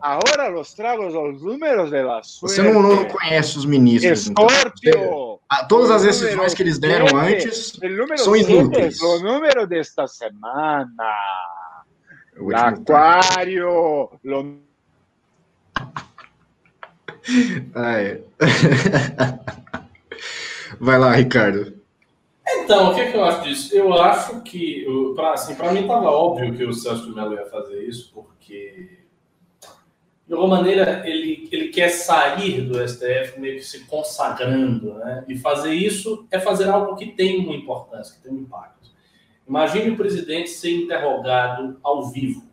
Agora 0.03 0.61
os 0.61 0.75
trago 0.75 1.07
os 1.07 1.43
números 1.43 1.91
de 1.91 2.03
la 2.03 2.23
suerte. 2.23 2.57
Você 2.57 2.63
não, 2.63 2.83
não 2.83 3.07
conhece 3.07 3.57
os 3.57 3.65
ministros. 3.65 4.27
Escorpio. 4.27 4.71
Então. 4.85 5.41
Todas 5.71 5.91
as 5.91 6.03
decisões 6.03 6.53
que 6.53 6.63
eles 6.63 6.79
deram 6.79 7.09
sete, 7.09 7.49
antes 7.49 7.73
são 8.23 8.37
inúteis. 8.37 9.01
O 9.01 9.21
número 9.21 9.67
desta 9.67 10.07
semana. 10.07 10.87
Aquário. 12.55 14.11
Lo... 14.23 14.59
Ai. 17.75 18.21
Vai 20.79 20.99
lá, 20.99 21.13
Ricardo. 21.13 21.86
Então, 22.49 22.91
o 22.91 22.95
que, 22.95 23.01
é 23.01 23.11
que 23.11 23.17
eu 23.17 23.25
acho 23.25 23.43
disso? 23.43 23.75
Eu 23.75 23.93
acho 23.95 24.41
que, 24.43 24.87
para 25.15 25.33
assim, 25.33 25.55
mim 25.73 25.81
estava 25.81 26.11
óbvio 26.11 26.57
que 26.57 26.65
o 26.65 26.73
Celso 26.73 27.07
de 27.07 27.15
Mello 27.15 27.35
ia 27.35 27.47
fazer 27.47 27.83
isso, 27.83 28.13
porque, 28.15 29.01
de 30.27 30.33
alguma 30.33 30.57
maneira, 30.57 31.03
ele, 31.05 31.49
ele 31.51 31.69
quer 31.69 31.89
sair 31.89 32.63
do 32.63 32.87
STF 32.87 33.41
meio 33.41 33.57
que 33.57 33.65
se 33.65 33.85
consagrando, 33.87 34.95
né? 34.95 35.25
E 35.27 35.37
fazer 35.37 35.75
isso 35.75 36.27
é 36.31 36.39
fazer 36.39 36.69
algo 36.69 36.95
que 36.95 37.07
tem 37.07 37.45
uma 37.45 37.55
importância, 37.55 38.15
que 38.15 38.23
tem 38.23 38.33
um 38.33 38.43
impacto. 38.43 38.91
Imagine 39.49 39.91
o 39.91 39.97
presidente 39.97 40.51
ser 40.51 40.71
interrogado 40.71 41.79
ao 41.83 42.11
vivo. 42.11 42.45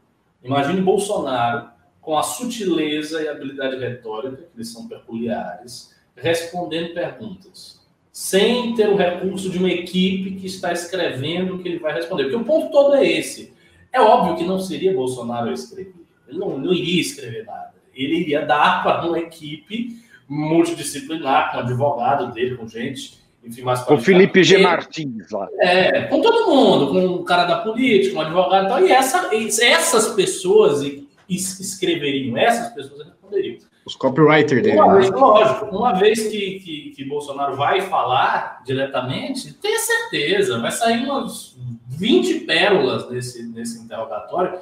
Imagine 0.44 0.82
Bolsonaro 0.82 1.70
com 2.02 2.18
a 2.18 2.24
sutileza 2.24 3.22
e 3.22 3.28
habilidade 3.28 3.78
retórica, 3.78 4.38
que 4.38 4.50
eles 4.56 4.72
são 4.72 4.88
peculiares, 4.88 5.96
respondendo 6.16 6.94
perguntas, 6.94 7.83
sem 8.14 8.76
ter 8.76 8.88
o 8.90 8.96
recurso 8.96 9.50
de 9.50 9.58
uma 9.58 9.72
equipe 9.72 10.36
que 10.36 10.46
está 10.46 10.72
escrevendo 10.72 11.56
o 11.56 11.60
que 11.60 11.68
ele 11.68 11.80
vai 11.80 11.96
responder. 11.96 12.26
Porque 12.26 12.38
o 12.38 12.46
ponto 12.46 12.72
todo 12.72 12.94
é 12.94 13.04
esse. 13.04 13.52
É 13.92 14.00
óbvio 14.00 14.36
que 14.36 14.44
não 14.44 14.60
seria 14.60 14.94
Bolsonaro 14.94 15.50
a 15.50 15.54
escrever. 15.54 15.96
Ele 16.28 16.38
não, 16.38 16.60
não 16.60 16.72
iria 16.72 17.02
escrever 17.02 17.44
nada. 17.44 17.74
Ele 17.94 18.18
iria 18.18 18.46
dar 18.46 18.84
para 18.84 19.08
uma 19.08 19.18
equipe 19.18 19.98
multidisciplinar, 20.30 21.52
com 21.52 21.60
advogado 21.60 22.32
dele, 22.32 22.56
com 22.56 22.68
gente, 22.68 23.20
enfim, 23.44 23.64
mais 23.64 23.82
Com 23.82 24.00
Felipe 24.00 24.44
G. 24.44 24.60
Martins 24.60 25.32
lá. 25.32 25.48
É, 25.60 26.04
com 26.04 26.22
todo 26.22 26.50
mundo, 26.50 26.88
com 26.92 27.06
o 27.16 27.24
cara 27.24 27.46
da 27.46 27.58
política, 27.58 28.16
um 28.16 28.22
advogado 28.22 28.66
e 28.66 28.70
tal. 28.70 28.86
E 28.86 28.92
essa, 28.92 29.30
essas 29.36 30.10
pessoas 30.14 30.82
escreveriam, 31.28 32.38
essas 32.38 32.74
pessoas 32.74 33.08
responderiam. 33.08 33.58
Os 33.86 33.96
copywriters 33.96 34.64
dele. 34.64 34.78
Uma 34.80 34.94
né? 34.94 35.00
vez, 35.00 35.12
lógico, 35.12 35.66
uma 35.66 35.94
vez 35.94 36.28
que, 36.28 36.60
que, 36.60 36.94
que, 36.96 37.06
Bolsonaro 37.06 37.56
vai 37.56 37.82
falar 37.82 38.62
diretamente, 38.66 39.54
tenha 39.54 39.80
certeza, 39.80 40.60
vai 40.60 40.72
sair 40.72 41.04
umas 41.04 41.58
20 41.90 42.42
pérolas 42.42 43.10
nesse, 43.10 43.44
nesse 43.44 43.84
interrogatório 43.84 44.58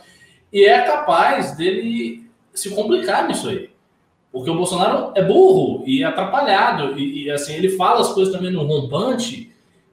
e 0.52 0.66
é 0.66 0.82
capaz 0.82 1.56
dele 1.56 2.30
se 2.54 2.72
complicar 2.72 3.28
nisso 3.28 3.50
aí. 3.50 3.70
Porque 4.32 4.50
o 4.50 4.56
Bolsonaro 4.56 5.12
é 5.14 5.22
burro 5.24 5.84
e 5.86 6.04
atrapalhado, 6.04 6.98
e, 6.98 7.26
e 7.26 7.32
assim, 7.32 7.54
ele 7.54 7.70
fala 7.70 8.02
as 8.02 8.14
coisas 8.14 8.34
também 8.34 8.52
no 8.52 8.64
rompante 8.64 9.51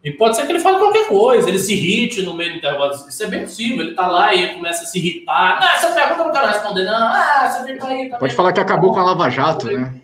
e 0.08 0.12
pode 0.12 0.36
ser 0.36 0.46
que 0.46 0.52
ele 0.52 0.60
fale 0.60 0.78
qualquer 0.78 1.06
coisa, 1.06 1.50
ele 1.50 1.58
se 1.58 1.74
irrite 1.74 2.22
no 2.22 2.32
meio 2.32 2.52
do 2.52 2.56
intervalo. 2.56 2.94
Isso 2.94 3.22
é 3.22 3.26
bem 3.26 3.42
possível. 3.42 3.84
Ele 3.84 3.94
tá 3.94 4.06
lá 4.06 4.34
e 4.34 4.42
ele 4.42 4.54
começa 4.54 4.84
a 4.84 4.86
se 4.86 4.98
irritar. 4.98 5.58
Ah, 5.60 5.74
essa 5.74 5.92
pergunta 5.92 6.20
eu 6.20 6.24
não 6.24 6.32
quero 6.32 6.46
responder, 6.46 6.84
não. 6.84 6.94
Ah, 6.94 7.50
você 7.50 7.72
fica 7.72 7.86
aí 7.86 8.04
também. 8.04 8.18
Pode 8.18 8.34
falar 8.34 8.54
que 8.54 8.60
acabou 8.60 8.94
com 8.94 9.00
a 9.00 9.04
Lava 9.04 9.28
Jato, 9.28 9.66
né? 9.66 10.00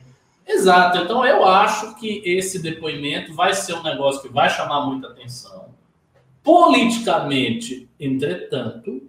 Exato. 0.47 0.99
Então 0.99 1.25
eu 1.25 1.47
acho 1.47 1.95
que 1.95 2.21
esse 2.23 2.59
depoimento 2.59 3.33
vai 3.33 3.55
ser 3.55 3.73
um 3.73 3.83
negócio 3.83 4.21
que 4.21 4.29
vai 4.29 4.51
chamar 4.51 4.85
muita 4.85 5.09
atenção. 5.09 5.71
Politicamente, 6.43 7.89
entretanto, 7.99 9.09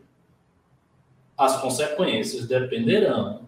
as 1.38 1.58
consequências 1.58 2.48
dependerão 2.48 3.42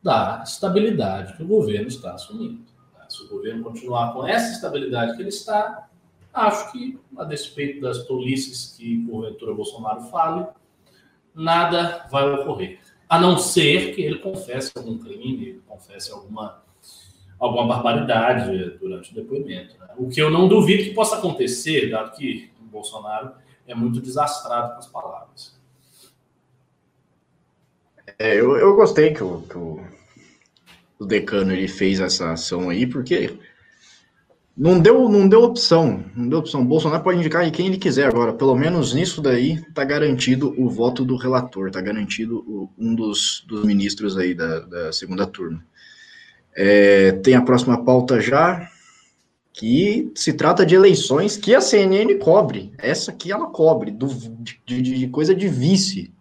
da 0.00 0.44
estabilidade 0.46 1.32
que 1.36 1.42
o 1.42 1.46
governo 1.46 1.88
está 1.88 2.12
assumindo. 2.12 2.62
Se 3.08 3.24
o 3.24 3.28
governo 3.28 3.64
continuar 3.64 4.12
com 4.12 4.24
essa 4.24 4.52
estabilidade 4.52 5.16
que 5.16 5.22
ele 5.22 5.28
está, 5.28 5.88
acho 6.32 6.72
que, 6.72 6.98
a 7.16 7.24
despeito 7.24 7.80
das 7.80 8.04
tolices 8.06 8.74
que 8.76 9.06
porventura 9.06 9.54
Bolsonaro 9.54 10.02
fale, 10.02 10.46
nada 11.34 12.06
vai 12.10 12.28
ocorrer. 12.30 12.80
A 13.08 13.20
não 13.20 13.38
ser 13.38 13.94
que 13.94 14.02
ele 14.02 14.18
confesse 14.18 14.72
algum 14.74 14.96
crime, 14.98 15.60
confesse 15.66 16.10
alguma, 16.10 16.62
alguma 17.38 17.66
barbaridade 17.66 18.78
durante 18.78 19.12
o 19.12 19.14
depoimento. 19.14 19.78
Né? 19.78 19.88
O 19.96 20.08
que 20.08 20.20
eu 20.20 20.30
não 20.30 20.48
duvido 20.48 20.84
que 20.84 20.94
possa 20.94 21.16
acontecer, 21.16 21.90
dado 21.90 22.16
que 22.16 22.50
o 22.60 22.64
Bolsonaro 22.64 23.32
é 23.66 23.74
muito 23.74 24.00
desastrado 24.00 24.72
com 24.72 24.78
as 24.78 24.86
palavras. 24.86 25.60
É, 28.18 28.34
eu, 28.38 28.56
eu 28.56 28.74
gostei 28.74 29.12
que 29.12 29.22
o, 29.22 29.42
que 29.42 29.58
o, 29.58 29.84
o 30.98 31.04
decano 31.04 31.52
ele 31.52 31.68
fez 31.68 32.00
essa 32.00 32.32
ação 32.32 32.70
aí, 32.70 32.86
porque 32.86 33.38
não 34.56 34.78
deu, 34.78 35.08
não 35.08 35.26
deu 35.26 35.42
opção, 35.42 36.04
não 36.14 36.28
deu 36.28 36.38
opção. 36.38 36.64
Bolsonaro 36.64 37.02
pode 37.02 37.18
indicar 37.18 37.50
quem 37.50 37.66
ele 37.68 37.78
quiser 37.78 38.06
agora. 38.06 38.34
Pelo 38.34 38.54
menos 38.54 38.92
nisso 38.92 39.22
daí 39.22 39.62
tá 39.72 39.82
garantido 39.82 40.54
o 40.58 40.68
voto 40.68 41.04
do 41.04 41.16
relator, 41.16 41.70
tá 41.70 41.80
garantido 41.80 42.44
o, 42.46 42.70
um 42.78 42.94
dos, 42.94 43.44
dos 43.46 43.64
ministros 43.64 44.16
aí 44.18 44.34
da, 44.34 44.60
da 44.60 44.92
segunda 44.92 45.26
turma. 45.26 45.64
É, 46.54 47.12
tem 47.12 47.34
a 47.34 47.40
próxima 47.40 47.82
pauta 47.82 48.20
já, 48.20 48.68
que 49.54 50.12
se 50.14 50.34
trata 50.34 50.66
de 50.66 50.74
eleições 50.74 51.36
que 51.36 51.54
a 51.54 51.60
CNN 51.60 52.18
cobre. 52.18 52.72
Essa 52.76 53.10
aqui 53.10 53.32
ela 53.32 53.46
cobre, 53.46 53.90
do, 53.90 54.06
de, 54.66 54.82
de 54.82 55.08
coisa 55.08 55.34
de 55.34 55.48
vice. 55.48 56.12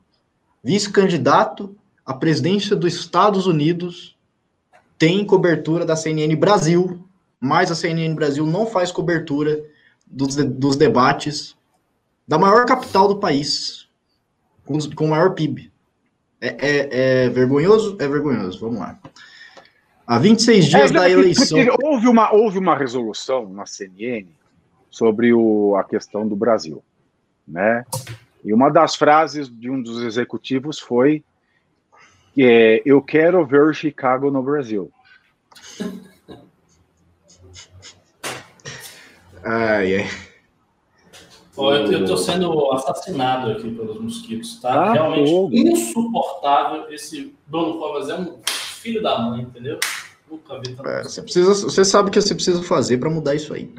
Vice-candidato 0.63 1.75
à 2.05 2.13
presidência 2.13 2.77
dos 2.77 2.93
Estados 2.93 3.45
Unidos 3.45 4.15
tem 4.97 5.25
cobertura 5.25 5.85
da 5.85 5.95
CNN 5.97 6.33
Brasil 6.35 7.03
mas 7.41 7.71
a 7.71 7.75
CNN 7.75 8.13
Brasil 8.13 8.45
não 8.45 8.67
faz 8.67 8.91
cobertura 8.91 9.65
dos, 10.05 10.35
dos 10.35 10.75
debates 10.75 11.57
da 12.27 12.37
maior 12.37 12.65
capital 12.67 13.07
do 13.07 13.19
país, 13.19 13.89
com, 14.63 14.77
com 14.95 15.05
o 15.05 15.09
maior 15.09 15.33
PIB. 15.33 15.71
É, 16.39 16.47
é, 16.47 17.25
é, 17.25 17.29
vergonhoso? 17.29 17.97
É 17.99 18.07
vergonhoso. 18.07 18.59
Vamos 18.59 18.79
lá. 18.79 18.99
Há 20.05 20.19
26 20.19 20.65
dias 20.65 20.91
é, 20.91 20.93
da 20.93 21.09
eleição. 21.09 21.57
Houve 21.83 22.07
uma, 22.07 22.31
houve 22.31 22.59
uma 22.59 22.75
resolução 22.75 23.49
na 23.49 23.65
CNN 23.65 24.27
sobre 24.89 25.33
o, 25.33 25.75
a 25.75 25.83
questão 25.83 26.27
do 26.27 26.35
Brasil. 26.35 26.83
Né? 27.47 27.83
E 28.43 28.53
uma 28.53 28.69
das 28.69 28.95
frases 28.95 29.49
de 29.49 29.69
um 29.69 29.81
dos 29.81 30.03
executivos 30.03 30.79
foi 30.79 31.23
é, 32.37 32.81
eu 32.85 33.01
quero 33.01 33.45
ver 33.45 33.73
Chicago 33.73 34.29
no 34.29 34.41
Brasil. 34.41 34.91
Ai, 39.43 39.95
ai. 39.95 40.09
eu, 41.57 42.01
estou 42.01 42.17
sendo 42.17 42.71
assassinado 42.71 43.51
aqui 43.51 43.71
pelos 43.71 43.99
mosquitos, 43.99 44.59
tá? 44.59 44.73
Ah, 44.73 44.93
Realmente 44.93 45.29
fogo. 45.29 45.55
insuportável. 45.55 46.89
Esse 46.91 47.33
dono 47.47 47.79
Covas 47.79 48.09
é 48.09 48.15
um 48.19 48.39
filho 48.45 49.01
da 49.01 49.19
mãe, 49.19 49.41
entendeu? 49.41 49.79
Nunca 50.29 50.59
vi 50.59 50.75
tanto. 50.75 50.87
É, 50.87 51.03
você, 51.03 51.21
precisa, 51.21 51.53
você 51.53 51.83
sabe 51.83 52.09
o 52.09 52.11
que 52.11 52.21
você 52.21 52.33
precisa 52.33 52.63
fazer 52.63 52.97
para 52.97 53.09
mudar 53.09 53.35
isso 53.35 53.53
aí. 53.53 53.73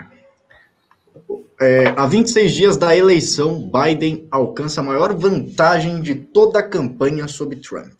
É, 1.60 1.94
há 1.96 2.06
26 2.06 2.52
dias 2.52 2.76
da 2.76 2.96
eleição, 2.96 3.70
Biden 3.70 4.26
alcança 4.30 4.80
a 4.80 4.84
maior 4.84 5.14
vantagem 5.14 6.00
de 6.00 6.14
toda 6.16 6.58
a 6.58 6.62
campanha 6.62 7.28
sobre 7.28 7.56
Trump. 7.56 7.92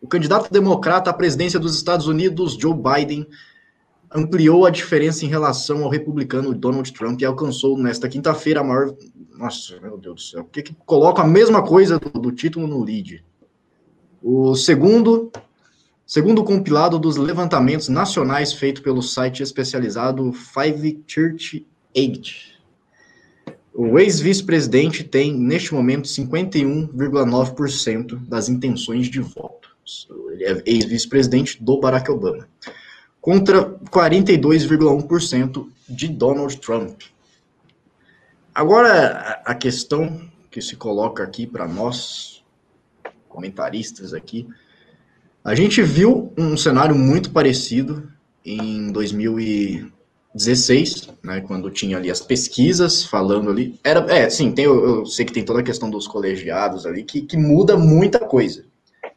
O 0.00 0.06
candidato 0.06 0.52
democrata 0.52 1.10
à 1.10 1.12
presidência 1.12 1.58
dos 1.58 1.74
Estados 1.76 2.06
Unidos, 2.06 2.54
Joe 2.54 2.74
Biden, 2.74 3.26
ampliou 4.14 4.66
a 4.66 4.70
diferença 4.70 5.24
em 5.24 5.28
relação 5.28 5.82
ao 5.82 5.90
republicano 5.90 6.54
Donald 6.54 6.92
Trump 6.92 7.20
e 7.20 7.24
alcançou 7.24 7.76
nesta 7.78 8.08
quinta-feira 8.08 8.60
a 8.60 8.64
maior. 8.64 8.94
Nossa, 9.36 9.80
meu 9.80 9.98
Deus 9.98 10.14
do 10.14 10.20
céu, 10.20 10.44
por 10.44 10.52
que, 10.52 10.62
que 10.62 10.76
coloca 10.86 11.22
a 11.22 11.26
mesma 11.26 11.62
coisa 11.62 11.98
do, 11.98 12.10
do 12.10 12.30
título 12.30 12.66
no 12.66 12.82
lead? 12.82 13.24
O 14.22 14.54
segundo, 14.54 15.32
segundo 16.06 16.44
compilado 16.44 16.98
dos 16.98 17.16
levantamentos 17.16 17.88
nacionais 17.88 18.52
feito 18.52 18.82
pelo 18.82 19.00
site 19.02 19.42
especializado 19.42 20.30
Five 20.32 21.02
Church 21.06 21.66
Age. 21.96 22.52
O 23.74 23.98
ex-vice-presidente 23.98 25.02
tem, 25.02 25.34
neste 25.34 25.72
momento, 25.72 26.06
51,9% 26.06 28.20
das 28.28 28.50
intenções 28.50 29.06
de 29.06 29.20
voto. 29.20 29.70
Ele 30.30 30.44
é 30.44 30.62
ex-vice-presidente 30.66 31.62
do 31.62 31.80
Barack 31.80 32.10
Obama 32.10 32.46
contra 33.22 33.70
42,1% 33.88 35.66
de 35.88 36.08
Donald 36.08 36.58
Trump. 36.58 37.00
Agora, 38.52 39.40
a 39.46 39.54
questão 39.54 40.20
que 40.50 40.60
se 40.60 40.76
coloca 40.76 41.22
aqui 41.22 41.46
para 41.46 41.68
nós, 41.68 42.42
comentaristas 43.28 44.12
aqui, 44.12 44.48
a 45.44 45.54
gente 45.54 45.80
viu 45.82 46.32
um 46.36 46.56
cenário 46.56 46.96
muito 46.96 47.30
parecido 47.30 48.10
em 48.44 48.90
2016, 48.90 51.10
né, 51.22 51.40
quando 51.40 51.70
tinha 51.70 51.96
ali 51.96 52.10
as 52.10 52.20
pesquisas 52.20 53.04
falando 53.04 53.50
ali. 53.50 53.78
Era, 53.84 54.00
é, 54.12 54.28
sim, 54.28 54.50
tem, 54.50 54.64
eu, 54.64 54.84
eu 54.84 55.06
sei 55.06 55.24
que 55.24 55.32
tem 55.32 55.44
toda 55.44 55.60
a 55.60 55.64
questão 55.64 55.88
dos 55.88 56.08
colegiados 56.08 56.84
ali, 56.84 57.04
que, 57.04 57.22
que 57.22 57.36
muda 57.36 57.76
muita 57.76 58.18
coisa. 58.18 58.64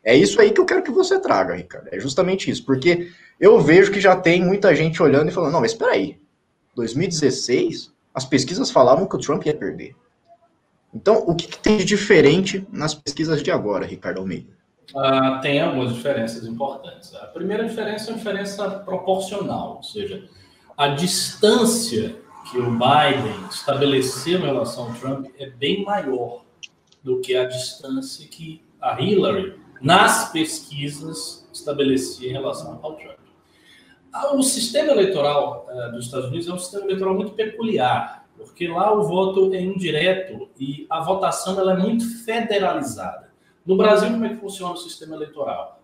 É 0.06 0.16
isso 0.16 0.40
aí 0.40 0.52
que 0.52 0.62
eu 0.62 0.66
quero 0.66 0.84
que 0.84 0.92
você 0.92 1.20
traga, 1.20 1.56
Ricardo. 1.56 1.90
É 1.92 2.00
justamente 2.00 2.50
isso, 2.52 2.64
porque 2.64 3.12
eu 3.40 3.60
vejo 3.60 3.92
que 3.92 4.00
já 4.00 4.16
tem 4.16 4.40
muita 4.42 4.76
gente 4.76 5.02
olhando 5.02 5.30
e 5.30 5.34
falando, 5.34 5.54
não, 5.54 5.62
mas 5.62 5.72
espera 5.72 5.94
aí, 5.94 6.20
2016, 6.76 7.92
as 8.14 8.24
pesquisas 8.24 8.70
falavam 8.70 9.08
que 9.08 9.16
o 9.16 9.20
Trump 9.20 9.44
ia 9.46 9.54
perder. 9.54 9.96
Então, 10.94 11.24
o 11.28 11.36
que, 11.36 11.48
que 11.48 11.58
tem 11.58 11.78
de 11.78 11.86
diferente 11.86 12.66
nas 12.72 12.94
pesquisas 12.94 13.42
de 13.42 13.52
agora, 13.52 13.86
Ricardo 13.86 14.20
Almeida? 14.20 14.56
Uh, 14.94 15.42
tem 15.42 15.60
algumas 15.60 15.94
diferenças 15.94 16.46
importantes. 16.46 17.14
A 17.16 17.26
primeira 17.26 17.68
diferença 17.68 18.06
é 18.06 18.14
uma 18.14 18.18
diferença 18.18 18.70
proporcional, 18.80 19.78
ou 19.78 19.84
seja, 19.84 20.30
a 20.78 20.90
distância 20.90 22.16
que 22.50 22.60
o 22.60 22.70
Biden 22.72 23.48
estabeleceu 23.50 24.40
em 24.40 24.44
relação 24.44 24.86
ao 24.86 24.94
Trump 24.94 25.28
é 25.38 25.50
bem 25.50 25.84
maior 25.84 26.46
do 27.04 27.20
que 27.20 27.36
a 27.36 27.46
distância 27.46 28.26
que 28.28 28.64
a 28.80 29.02
Hillary, 29.02 29.60
nas 29.82 30.32
pesquisas, 30.32 31.48
estabelecia 31.54 32.30
em 32.30 32.34
relação 32.34 32.80
ao 32.82 32.96
Trump. 32.96 33.20
Ah, 34.12 34.36
o 34.36 34.42
sistema 34.42 34.92
eleitoral 34.92 35.68
uh, 35.70 35.92
dos 35.92 36.06
Estados 36.06 36.30
Unidos 36.30 36.48
é 36.48 36.54
um 36.54 36.58
sistema 36.58 36.86
eleitoral 36.86 37.16
muito 37.16 37.34
peculiar, 37.34 38.26
porque 38.38 38.68
lá 38.68 38.94
o 38.94 39.04
voto 39.04 39.54
é 39.54 39.62
indireto 39.62 40.50
e 40.60 40.86
a 40.90 41.02
votação 41.02 41.60
ela 41.60 41.74
é 41.74 41.78
muito 41.78 42.24
federalizada. 42.24 43.30
No 43.66 43.76
Brasil, 43.76 44.10
como 44.10 44.26
é 44.26 44.30
que 44.30 44.36
funciona 44.38 44.74
o 44.74 44.78
sistema 44.78 45.16
eleitoral? 45.16 45.82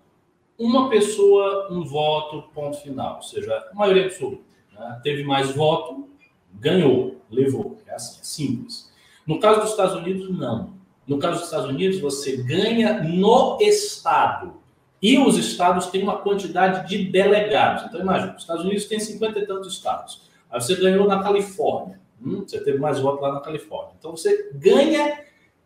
Uma 0.57 0.89
pessoa, 0.89 1.67
um 1.71 1.83
voto, 1.83 2.43
ponto 2.53 2.77
final. 2.77 3.15
Ou 3.15 3.21
seja, 3.23 3.53
a 3.71 3.75
maioria 3.75 4.05
absoluta. 4.05 4.43
Né? 4.71 5.01
Teve 5.03 5.23
mais 5.23 5.51
voto, 5.55 6.07
ganhou, 6.53 7.19
levou. 7.29 7.79
É 7.87 7.95
assim, 7.95 8.19
é 8.19 8.23
simples. 8.23 8.91
No 9.25 9.39
caso 9.39 9.61
dos 9.61 9.71
Estados 9.71 9.95
Unidos, 9.95 10.29
não. 10.37 10.73
No 11.11 11.19
caso 11.19 11.39
dos 11.39 11.47
Estados 11.47 11.69
Unidos, 11.69 11.99
você 11.99 12.37
ganha 12.37 13.03
no 13.03 13.57
Estado. 13.59 14.53
E 15.01 15.17
os 15.17 15.37
estados 15.37 15.87
têm 15.87 16.03
uma 16.03 16.19
quantidade 16.19 16.87
de 16.87 17.03
delegados. 17.11 17.83
Então, 17.83 17.99
imagina, 17.99 18.33
os 18.33 18.43
Estados 18.43 18.63
Unidos 18.63 18.85
têm 18.85 18.97
50 18.97 19.39
e 19.39 19.45
tantos 19.45 19.73
estados. 19.73 20.21
Aí 20.49 20.61
você 20.61 20.73
ganhou 20.73 21.05
na 21.05 21.21
Califórnia. 21.21 21.99
Hum, 22.25 22.45
você 22.47 22.63
teve 22.63 22.77
mais 22.77 22.97
votos 22.97 23.21
lá 23.21 23.33
na 23.33 23.41
Califórnia. 23.41 23.93
Então, 23.99 24.15
você 24.15 24.51
ganha 24.53 25.19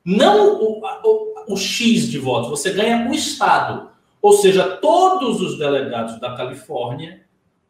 não 0.04 0.64
o, 0.64 0.82
o, 1.04 1.54
o 1.54 1.56
X 1.56 2.10
de 2.10 2.18
votos, 2.18 2.50
você 2.50 2.74
ganha 2.74 3.08
o 3.08 3.14
estado. 3.14 3.92
Ou 4.24 4.34
seja, 4.34 4.78
todos 4.78 5.42
os 5.42 5.60
delegados 5.60 6.20
da 6.20 6.36
Califórnia 6.36 7.22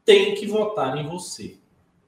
têm 0.06 0.34
que 0.34 0.48
votar 0.48 0.98
em 0.98 1.06
você. 1.06 1.58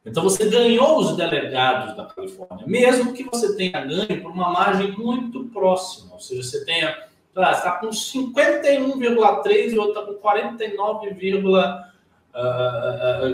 Então 0.08 0.24
você 0.24 0.50
ganhou 0.50 1.00
os 1.00 1.16
delegados 1.16 1.96
da 1.96 2.06
Califórnia, 2.06 2.66
mesmo 2.66 3.14
que 3.14 3.24
você 3.24 3.56
tenha 3.56 3.86
ganho 3.86 4.22
por 4.22 4.32
uma 4.32 4.50
margem 4.50 4.92
muito 4.94 5.44
próxima, 5.46 6.14
ou 6.14 6.20
seja, 6.20 6.42
você 6.42 6.66
tenha 6.66 7.08
Tá, 7.38 7.52
está 7.52 7.72
com 7.74 7.90
51,3 7.90 9.72
e 9.72 9.78
outro 9.78 10.02
está 10.02 10.12
com 10.12 10.16
49, 10.16 11.08
uh, 11.08 11.72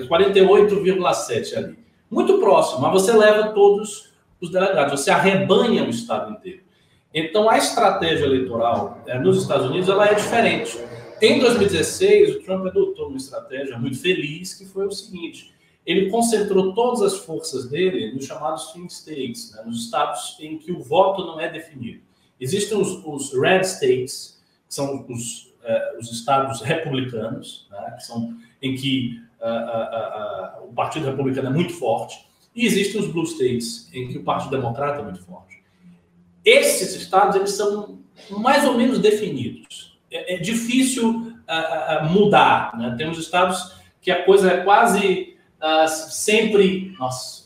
48,7 0.10 1.58
ali. 1.58 1.80
Muito 2.12 2.38
próximo, 2.38 2.82
mas 2.82 2.92
você 2.92 3.14
leva 3.14 3.54
todos 3.54 4.12
os 4.42 4.52
delegados, 4.52 5.00
você 5.00 5.10
arrebanha 5.10 5.86
o 5.86 5.90
estado 5.90 6.34
inteiro. 6.34 6.64
Então, 7.14 7.50
a 7.50 7.58
estratégia 7.58 8.26
eleitoral 8.26 9.02
é, 9.08 9.18
nos 9.18 9.42
Estados 9.42 9.68
Unidos 9.68 9.88
ela 9.88 10.06
é 10.06 10.16
diferente. 10.16 10.78
em 11.22 11.40
2016, 11.40 12.36
o 12.36 12.40
Trump 12.42 12.68
adotou 12.68 13.08
uma 13.08 13.16
estratégia 13.16 13.80
muito 13.80 14.02
feliz, 14.02 14.54
que 14.54 14.66
foi 14.66 14.86
o 14.86 14.92
seguinte: 14.92 15.53
ele 15.86 16.10
concentrou 16.10 16.74
todas 16.74 17.02
as 17.02 17.18
forças 17.20 17.70
dele 17.70 18.14
nos 18.14 18.26
chamados 18.26 18.72
swing 18.72 18.92
states, 18.92 19.52
né, 19.52 19.64
nos 19.66 19.86
estados 19.86 20.38
em 20.40 20.58
que 20.58 20.72
o 20.72 20.82
voto 20.82 21.26
não 21.26 21.40
é 21.40 21.50
definido. 21.50 22.02
Existem 22.40 22.78
os, 22.78 23.04
os 23.06 23.34
red 23.38 23.62
states, 23.62 24.42
que 24.68 24.74
são 24.74 25.06
os, 25.10 25.54
uh, 25.64 26.00
os 26.00 26.12
estados 26.12 26.62
republicanos, 26.62 27.68
né, 27.70 27.96
que 27.98 28.06
são 28.06 28.38
em 28.62 28.76
que 28.76 29.22
uh, 29.42 30.64
uh, 30.64 30.70
o 30.70 30.74
Partido 30.74 31.06
Republicano 31.06 31.50
é 31.50 31.52
muito 31.52 31.74
forte, 31.74 32.26
e 32.56 32.66
existem 32.66 33.02
os 33.02 33.08
blue 33.08 33.26
states, 33.26 33.90
em 33.94 34.08
que 34.08 34.18
o 34.18 34.24
Partido 34.24 34.52
Democrata 34.52 35.02
é 35.02 35.04
muito 35.04 35.24
forte. 35.24 35.62
Esses 36.46 36.96
estados 36.96 37.36
eles 37.36 37.52
são 37.52 38.00
mais 38.30 38.64
ou 38.66 38.78
menos 38.78 39.00
definidos. 39.00 39.98
É, 40.12 40.36
é 40.36 40.38
difícil 40.38 41.34
mudar. 42.10 42.78
Né? 42.78 42.96
Temos 42.98 43.18
estados 43.18 43.74
que 44.02 44.12
a 44.12 44.24
coisa 44.24 44.52
é 44.52 44.64
quase 44.64 45.33
uh, 45.64 45.88
sempre. 45.88 46.94
Nossa, 47.00 47.44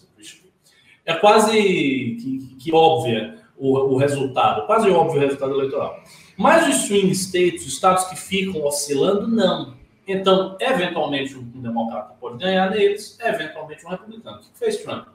é 1.06 1.14
quase 1.14 1.52
que, 1.52 2.56
que 2.60 2.74
óbvia 2.74 3.38
o, 3.58 3.94
o, 3.94 3.98
resultado, 3.98 4.66
quase 4.66 4.90
óbvio 4.90 5.22
o 5.22 5.24
resultado 5.24 5.54
eleitoral. 5.54 6.04
Mas 6.36 6.68
os 6.68 6.88
swing 6.88 7.12
states, 7.12 7.66
os 7.66 7.74
estados 7.74 8.06
que 8.06 8.16
ficam 8.16 8.64
oscilando, 8.66 9.28
não. 9.28 9.78
Então, 10.08 10.58
eventualmente, 10.60 11.36
um 11.36 11.44
democrata 11.62 12.14
pode 12.20 12.38
ganhar 12.38 12.70
neles, 12.70 13.18
eventualmente 13.22 13.86
um 13.86 13.90
republicano. 13.90 14.38
O 14.38 14.40
que 14.42 14.48
fez 14.54 14.78
Trump? 14.78 15.08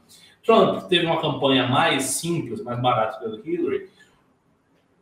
Trump 0.45 0.89
teve 0.89 1.07
uma 1.07 1.21
campanha 1.21 1.69
mais 1.69 2.05
simples, 2.05 2.63
mais 2.63 2.81
barata 2.81 3.19
que 3.19 3.29
do 3.29 3.49
Hillary, 3.49 3.89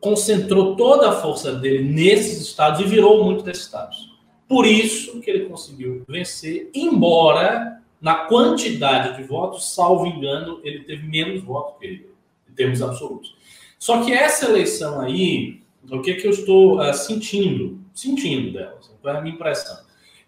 concentrou 0.01 0.77
toda 0.77 1.11
a 1.11 1.13
força 1.13 1.53
dele 1.53 1.85
nesses 1.85 2.41
estados 2.41 2.81
e 2.81 2.85
virou 2.85 3.25
muito 3.25 3.43
desses 3.43 3.65
estados. 3.65 4.11
Por 4.49 4.67
isso 4.67 5.21
que 5.21 5.31
ele 5.31 5.47
conseguiu 5.47 6.05
vencer, 6.09 6.71
embora 6.75 7.80
na 8.01 8.15
quantidade 8.27 9.17
de 9.17 9.25
votos, 9.25 9.75
salvo 9.75 10.07
engano, 10.07 10.61
ele 10.63 10.81
teve 10.81 11.07
menos 11.07 11.43
votos 11.43 11.79
que 11.79 11.87
ele, 11.87 12.11
em 12.49 12.55
termos 12.55 12.81
absolutos. 12.81 13.37
Só 13.79 14.05
que 14.05 14.13
essa 14.13 14.47
eleição 14.47 15.01
aí, 15.01 15.63
o 15.91 16.01
que, 16.01 16.13
é 16.13 16.15
que 16.15 16.27
eu 16.27 16.31
estou 16.31 16.81
uh, 16.81 16.95
sentindo? 16.95 17.81
Sentindo 17.95 18.53
dela, 18.53 18.79
qual 19.03 19.15
é 19.15 19.19
a 19.19 19.21
minha 19.21 19.35
impressão? 19.35 19.79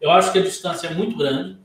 Eu 0.01 0.11
acho 0.11 0.33
que 0.33 0.39
a 0.39 0.43
distância 0.43 0.89
é 0.89 0.95
muito 0.95 1.17
grande. 1.17 1.57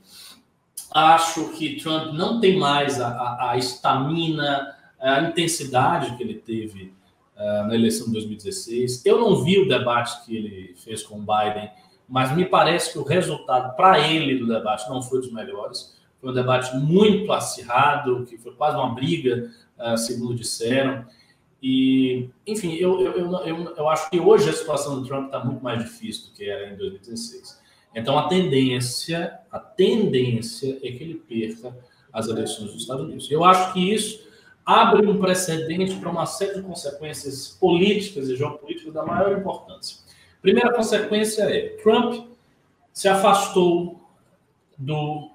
Acho 0.94 1.50
que 1.50 1.76
Trump 1.76 2.14
não 2.14 2.40
tem 2.40 2.56
mais 2.56 2.98
a 3.00 3.54
estamina, 3.58 4.74
a, 4.98 5.16
a, 5.16 5.22
intensidade 5.24 6.16
que 6.16 6.22
ele 6.22 6.34
teve 6.34 6.94
uh, 7.36 7.66
na 7.66 7.74
eleição 7.74 8.06
de 8.06 8.12
2016. 8.12 9.04
Eu 9.04 9.18
não 9.18 9.42
vi 9.42 9.58
o 9.58 9.68
debate 9.68 10.24
que 10.24 10.36
ele 10.36 10.74
fez 10.78 11.02
com 11.02 11.16
o 11.16 11.20
Biden, 11.20 11.70
mas 12.08 12.34
me 12.34 12.46
parece 12.46 12.92
que 12.92 12.98
o 12.98 13.02
resultado 13.02 13.76
para 13.76 13.98
ele 13.98 14.38
do 14.38 14.46
debate 14.46 14.88
não 14.88 15.02
foi 15.02 15.20
dos 15.20 15.32
melhores. 15.32 15.97
Foi 16.20 16.30
um 16.30 16.34
debate 16.34 16.76
muito 16.76 17.30
acirrado, 17.32 18.24
que 18.26 18.36
foi 18.38 18.52
quase 18.52 18.76
uma 18.76 18.94
briga, 18.94 19.50
uh, 19.78 19.96
segundo 19.96 20.34
disseram. 20.34 21.06
E, 21.62 22.30
enfim, 22.46 22.74
eu, 22.74 23.00
eu, 23.00 23.12
eu, 23.44 23.74
eu, 23.76 23.88
acho 23.88 24.08
que 24.10 24.20
hoje 24.20 24.48
a 24.48 24.52
situação 24.52 25.00
do 25.00 25.06
Trump 25.06 25.26
está 25.26 25.44
muito 25.44 25.62
mais 25.62 25.82
difícil 25.82 26.26
do 26.26 26.32
que 26.32 26.48
era 26.48 26.72
em 26.72 26.76
2016. 26.76 27.60
Então, 27.94 28.18
a 28.18 28.28
tendência, 28.28 29.38
a 29.50 29.58
tendência 29.58 30.78
é 30.82 30.92
que 30.92 31.02
ele 31.02 31.14
perca 31.14 31.76
as 32.12 32.28
eleições 32.28 32.72
dos 32.72 32.82
Estados 32.82 33.04
Unidos. 33.04 33.30
Eu 33.30 33.44
acho 33.44 33.72
que 33.72 33.92
isso 33.92 34.28
abre 34.64 35.06
um 35.06 35.18
precedente 35.18 35.96
para 35.96 36.10
uma 36.10 36.26
série 36.26 36.56
de 36.56 36.62
consequências 36.62 37.56
políticas 37.58 38.28
e 38.28 38.36
geopolíticas 38.36 38.92
da 38.92 39.04
maior 39.04 39.36
importância. 39.36 39.98
Primeira 40.42 40.72
consequência 40.72 41.42
é 41.44 41.70
Trump 41.82 42.28
se 42.92 43.08
afastou 43.08 44.00
do 44.76 45.30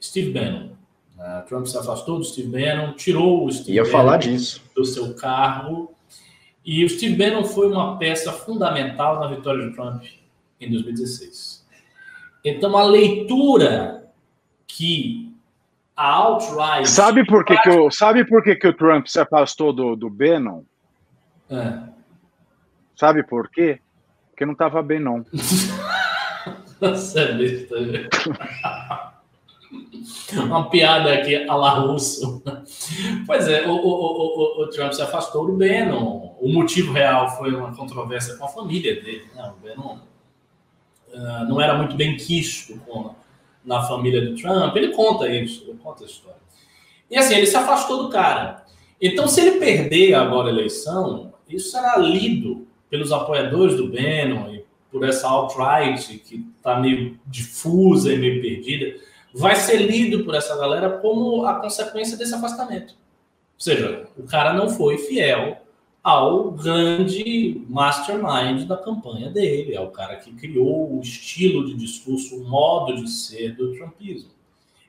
Steve 0.00 0.32
Bannon. 0.32 0.70
Uh, 1.18 1.46
Trump 1.46 1.66
se 1.66 1.76
afastou 1.76 2.18
do 2.18 2.24
Steve 2.24 2.48
Bannon, 2.48 2.94
tirou 2.94 3.44
o 3.44 3.52
Steve 3.52 3.72
Ia 3.72 3.82
Bannon 3.82 3.92
falar 3.92 4.16
disso. 4.16 4.62
do 4.74 4.84
seu 4.84 5.14
cargo. 5.14 5.94
E 6.64 6.84
o 6.84 6.88
Steve 6.88 7.14
Bannon 7.16 7.44
foi 7.44 7.68
uma 7.68 7.98
peça 7.98 8.32
fundamental 8.32 9.20
na 9.20 9.26
vitória 9.26 9.68
de 9.68 9.74
Trump 9.74 10.02
em 10.60 10.70
2016. 10.70 11.66
Então, 12.44 12.76
a 12.76 12.84
leitura 12.84 14.10
que 14.66 15.30
a 15.94 16.06
alt-right... 16.06 16.88
Sabe 16.88 17.26
por 17.26 17.44
que, 17.44 17.56
que, 17.58 17.68
o, 17.68 17.90
sabe 17.90 18.24
por 18.24 18.42
que, 18.42 18.56
que 18.56 18.68
o 18.68 18.72
Trump 18.72 19.06
se 19.06 19.20
afastou 19.20 19.72
do, 19.72 19.94
do 19.94 20.08
Bannon? 20.08 20.62
É. 21.50 21.82
Sabe 22.96 23.22
por 23.22 23.50
quê? 23.50 23.80
Porque 24.30 24.46
não 24.46 24.52
estava 24.52 24.82
bem, 24.82 25.00
não. 25.00 25.24
Você 26.80 27.20
é 27.20 27.32
besta. 27.34 27.76
Uma 30.32 30.68
piada 30.68 31.12
aqui 31.12 31.36
a 31.48 31.54
la 31.54 31.70
russo. 31.70 32.42
Pois 33.26 33.46
é, 33.46 33.66
o, 33.66 33.72
o, 33.72 34.60
o, 34.60 34.62
o, 34.62 34.66
Trump 34.70 34.92
se 34.92 35.02
afastou 35.02 35.46
do 35.46 35.52
Bannon. 35.52 36.36
O 36.40 36.48
motivo 36.48 36.92
real 36.92 37.36
foi 37.36 37.54
uma 37.54 37.74
controvérsia 37.74 38.36
com 38.36 38.44
a 38.44 38.48
família 38.48 39.00
dele. 39.00 39.26
Né? 39.34 39.52
O 39.56 39.66
Bannon 39.66 39.98
uh, 41.12 41.48
não 41.48 41.60
era 41.60 41.76
muito 41.76 41.94
bem 41.94 42.16
quisto 42.16 42.80
com, 42.86 43.14
na 43.64 43.82
família 43.82 44.20
do 44.20 44.34
Trump. 44.34 44.74
Ele 44.76 44.88
conta 44.88 45.28
isso, 45.28 45.64
ele 45.68 45.78
conta 45.78 46.02
a 46.02 46.06
história. 46.06 46.40
E 47.10 47.16
assim, 47.16 47.34
ele 47.34 47.46
se 47.46 47.56
afastou 47.56 48.04
do 48.04 48.10
cara. 48.10 48.64
Então, 49.00 49.28
se 49.28 49.40
ele 49.40 49.58
perder 49.58 50.14
agora 50.14 50.48
a 50.48 50.52
eleição, 50.52 51.32
isso 51.48 51.70
será 51.70 51.96
lido 51.96 52.66
pelos 52.88 53.12
apoiadores 53.12 53.76
do 53.76 53.88
Bannon 53.88 54.54
e 54.54 54.64
por 54.90 55.04
essa 55.04 55.28
alt-right 55.28 56.18
que 56.18 56.46
está 56.56 56.78
meio 56.78 57.18
difusa 57.26 58.12
e 58.12 58.18
meio 58.18 58.42
perdida 58.42 58.96
vai 59.34 59.56
ser 59.56 59.78
lido 59.78 60.24
por 60.24 60.34
essa 60.34 60.56
galera 60.56 60.98
como 60.98 61.44
a 61.44 61.54
consequência 61.54 62.16
desse 62.16 62.34
afastamento. 62.34 62.94
Ou 62.94 63.60
seja, 63.60 64.08
o 64.16 64.24
cara 64.24 64.52
não 64.52 64.70
foi 64.70 64.98
fiel 64.98 65.58
ao 66.02 66.50
grande 66.50 67.62
mastermind 67.68 68.66
da 68.66 68.76
campanha 68.76 69.30
dele, 69.30 69.74
é 69.74 69.80
o 69.80 69.90
cara 69.90 70.16
que 70.16 70.32
criou 70.32 70.96
o 70.96 71.00
estilo 71.00 71.66
de 71.66 71.74
discurso, 71.74 72.36
o 72.36 72.48
modo 72.48 72.96
de 72.96 73.10
ser 73.10 73.54
do 73.54 73.74
trumpismo. 73.74 74.30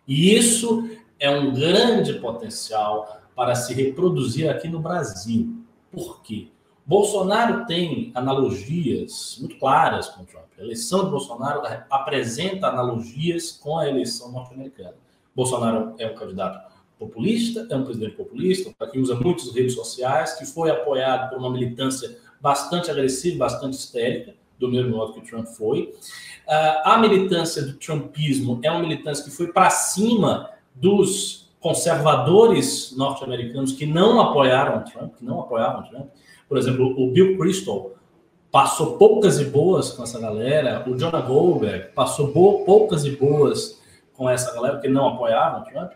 E 0.07 0.35
isso 0.35 0.89
é 1.19 1.29
um 1.29 1.53
grande 1.53 2.13
potencial 2.13 3.21
para 3.35 3.55
se 3.55 3.73
reproduzir 3.73 4.49
aqui 4.49 4.67
no 4.67 4.79
Brasil. 4.79 5.63
Por 5.91 6.21
quê? 6.21 6.47
Bolsonaro 6.85 7.65
tem 7.65 8.11
analogias 8.15 9.37
muito 9.39 9.57
claras 9.57 10.09
com 10.09 10.25
Trump. 10.25 10.45
A 10.57 10.61
eleição 10.61 11.05
de 11.05 11.11
Bolsonaro 11.11 11.61
apresenta 11.89 12.67
analogias 12.67 13.51
com 13.51 13.77
a 13.77 13.87
eleição 13.87 14.31
norte-americana. 14.31 14.95
Bolsonaro 15.35 15.93
é 15.97 16.07
um 16.07 16.15
candidato 16.15 16.71
populista, 16.99 17.65
é 17.69 17.75
um 17.75 17.83
presidente 17.83 18.15
populista, 18.15 18.73
que 18.91 18.99
usa 18.99 19.15
muitas 19.15 19.51
redes 19.53 19.73
sociais, 19.73 20.33
que 20.33 20.45
foi 20.45 20.69
apoiado 20.69 21.29
por 21.29 21.39
uma 21.39 21.49
militância 21.49 22.17
bastante 22.39 22.91
agressiva, 22.91 23.39
bastante 23.39 23.73
histérica, 23.73 24.35
do 24.59 24.69
mesmo 24.69 24.97
modo 24.97 25.13
que 25.13 25.21
Trump 25.21 25.47
foi. 25.47 25.93
Ah, 26.47 26.93
a 26.93 26.97
militância 26.97 27.63
do 27.63 27.73
Trumpismo 27.73 28.59
é 28.63 28.69
uma 28.69 28.81
militância 28.81 29.23
que 29.23 29.31
foi 29.31 29.47
para 29.47 29.69
cima 29.69 30.49
dos 30.75 31.49
conservadores 31.59 32.95
norte-americanos 32.97 33.71
que 33.71 33.85
não 33.85 34.19
apoiaram 34.19 34.83
Trump, 34.83 35.15
que 35.15 35.23
não 35.23 35.39
apoiavam 35.39 35.83
Trump. 35.89 36.07
Por 36.51 36.57
exemplo, 36.57 36.93
o 37.01 37.09
Bill 37.09 37.37
Crystal 37.37 37.93
passou 38.51 38.97
poucas 38.97 39.39
e 39.39 39.45
boas 39.45 39.91
com 39.91 40.03
essa 40.03 40.19
galera, 40.19 40.83
o 40.85 40.97
Jonah 40.97 41.21
Goldberg 41.21 41.93
passou 41.95 42.27
poucas 42.27 43.05
e 43.05 43.11
boas 43.11 43.81
com 44.11 44.29
essa 44.29 44.53
galera, 44.53 44.77
que 44.77 44.89
não 44.89 45.07
apoiavam 45.07 45.63
Trump. 45.63 45.93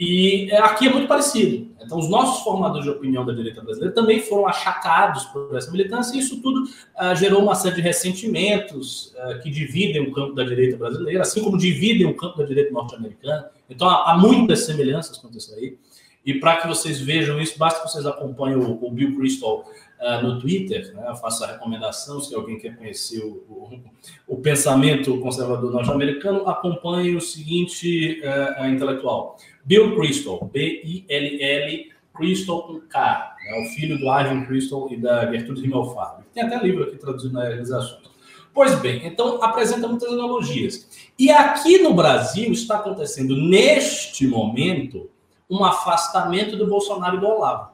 E 0.00 0.50
é, 0.50 0.58
aqui 0.58 0.88
é 0.88 0.92
muito 0.92 1.06
parecido. 1.06 1.68
Então, 1.80 1.96
os 1.96 2.10
nossos 2.10 2.42
formadores 2.42 2.86
de 2.86 2.90
opinião 2.90 3.24
da 3.24 3.32
direita 3.32 3.62
brasileira 3.62 3.94
também 3.94 4.20
foram 4.20 4.48
achacados 4.48 5.26
por 5.26 5.56
essa 5.56 5.70
militância, 5.70 6.16
e 6.16 6.18
isso 6.18 6.42
tudo 6.42 6.64
uh, 6.64 7.14
gerou 7.14 7.40
uma 7.40 7.54
série 7.54 7.76
de 7.76 7.80
ressentimentos 7.80 9.14
uh, 9.14 9.40
que 9.40 9.48
dividem 9.48 10.02
o 10.02 10.12
campo 10.12 10.34
da 10.34 10.42
direita 10.42 10.76
brasileira, 10.76 11.22
assim 11.22 11.40
como 11.44 11.56
dividem 11.56 12.04
o 12.04 12.16
campo 12.16 12.36
da 12.36 12.44
direita 12.44 12.72
norte-americana. 12.72 13.48
Então, 13.70 13.88
há, 13.88 14.10
há, 14.10 14.18
muitas 14.18 14.64
semelhanças 14.64 15.18
com 15.18 15.28
isso 15.28 15.54
aí. 15.54 15.78
E 16.24 16.34
para 16.34 16.56
que 16.56 16.68
vocês 16.68 17.00
vejam 17.00 17.40
isso, 17.40 17.58
basta 17.58 17.82
que 17.82 17.90
vocês 17.90 18.06
acompanhem 18.06 18.56
o, 18.56 18.84
o 18.84 18.90
Bill 18.90 19.16
Crystal 19.16 19.64
uh, 20.00 20.22
no 20.22 20.38
Twitter, 20.38 20.94
né? 20.94 21.06
eu 21.08 21.16
faço 21.16 21.44
a 21.44 21.52
recomendação, 21.52 22.20
se 22.20 22.34
alguém 22.34 22.58
quer 22.58 22.76
conhecer 22.76 23.20
o, 23.20 23.44
o, 23.48 23.80
o 24.26 24.36
pensamento 24.36 25.18
conservador 25.20 25.72
norte-americano, 25.72 26.48
acompanhe 26.48 27.16
o 27.16 27.20
seguinte 27.20 28.20
uh, 28.22 28.66
intelectual. 28.66 29.36
Bill 29.64 29.96
Crystal, 29.96 30.44
B-I-L-L, 30.52 31.92
Crystal 32.14 32.62
com 32.62 32.80
K, 32.80 33.36
né? 33.44 33.60
o 33.60 33.74
filho 33.74 33.98
do 33.98 34.04
Ivan 34.04 34.44
Crystal 34.44 34.88
e 34.90 34.96
da 34.96 35.30
Gertrude 35.30 35.64
Himmelfarb. 35.64 36.24
Tem 36.34 36.42
até 36.42 36.60
livro 36.62 36.84
aqui 36.84 36.96
traduzido 36.96 37.34
nas 37.34 37.48
realizações. 37.48 38.08
Pois 38.52 38.74
bem, 38.80 39.06
então 39.06 39.42
apresenta 39.42 39.86
muitas 39.86 40.12
analogias. 40.12 40.88
E 41.16 41.30
aqui 41.30 41.78
no 41.78 41.94
Brasil 41.94 42.50
está 42.50 42.76
acontecendo, 42.76 43.36
neste 43.36 44.26
momento, 44.26 45.08
um 45.48 45.64
afastamento 45.64 46.56
do 46.56 46.66
Bolsonaro 46.66 47.16
e 47.16 47.20
do 47.20 47.26
Olavo. 47.26 47.70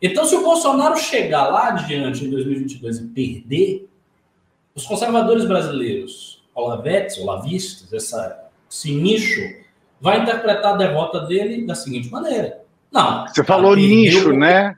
Então, 0.00 0.24
se 0.24 0.34
o 0.34 0.42
Bolsonaro 0.42 0.96
chegar 0.96 1.48
lá 1.48 1.68
adiante 1.68 2.24
em 2.24 2.30
2022 2.30 2.98
e 2.98 3.08
perder, 3.08 3.88
os 4.74 4.86
conservadores 4.86 5.44
brasileiros, 5.44 6.44
olavetes, 6.54 7.18
olavistas, 7.18 7.92
essa, 7.92 8.48
esse 8.70 8.92
nicho, 8.92 9.40
vai 10.00 10.22
interpretar 10.22 10.74
a 10.74 10.76
derrota 10.76 11.20
dele 11.20 11.66
da 11.66 11.74
seguinte 11.74 12.10
maneira. 12.10 12.62
Não. 12.90 13.26
Você 13.26 13.42
falou 13.44 13.74
nicho, 13.74 14.32
né? 14.32 14.76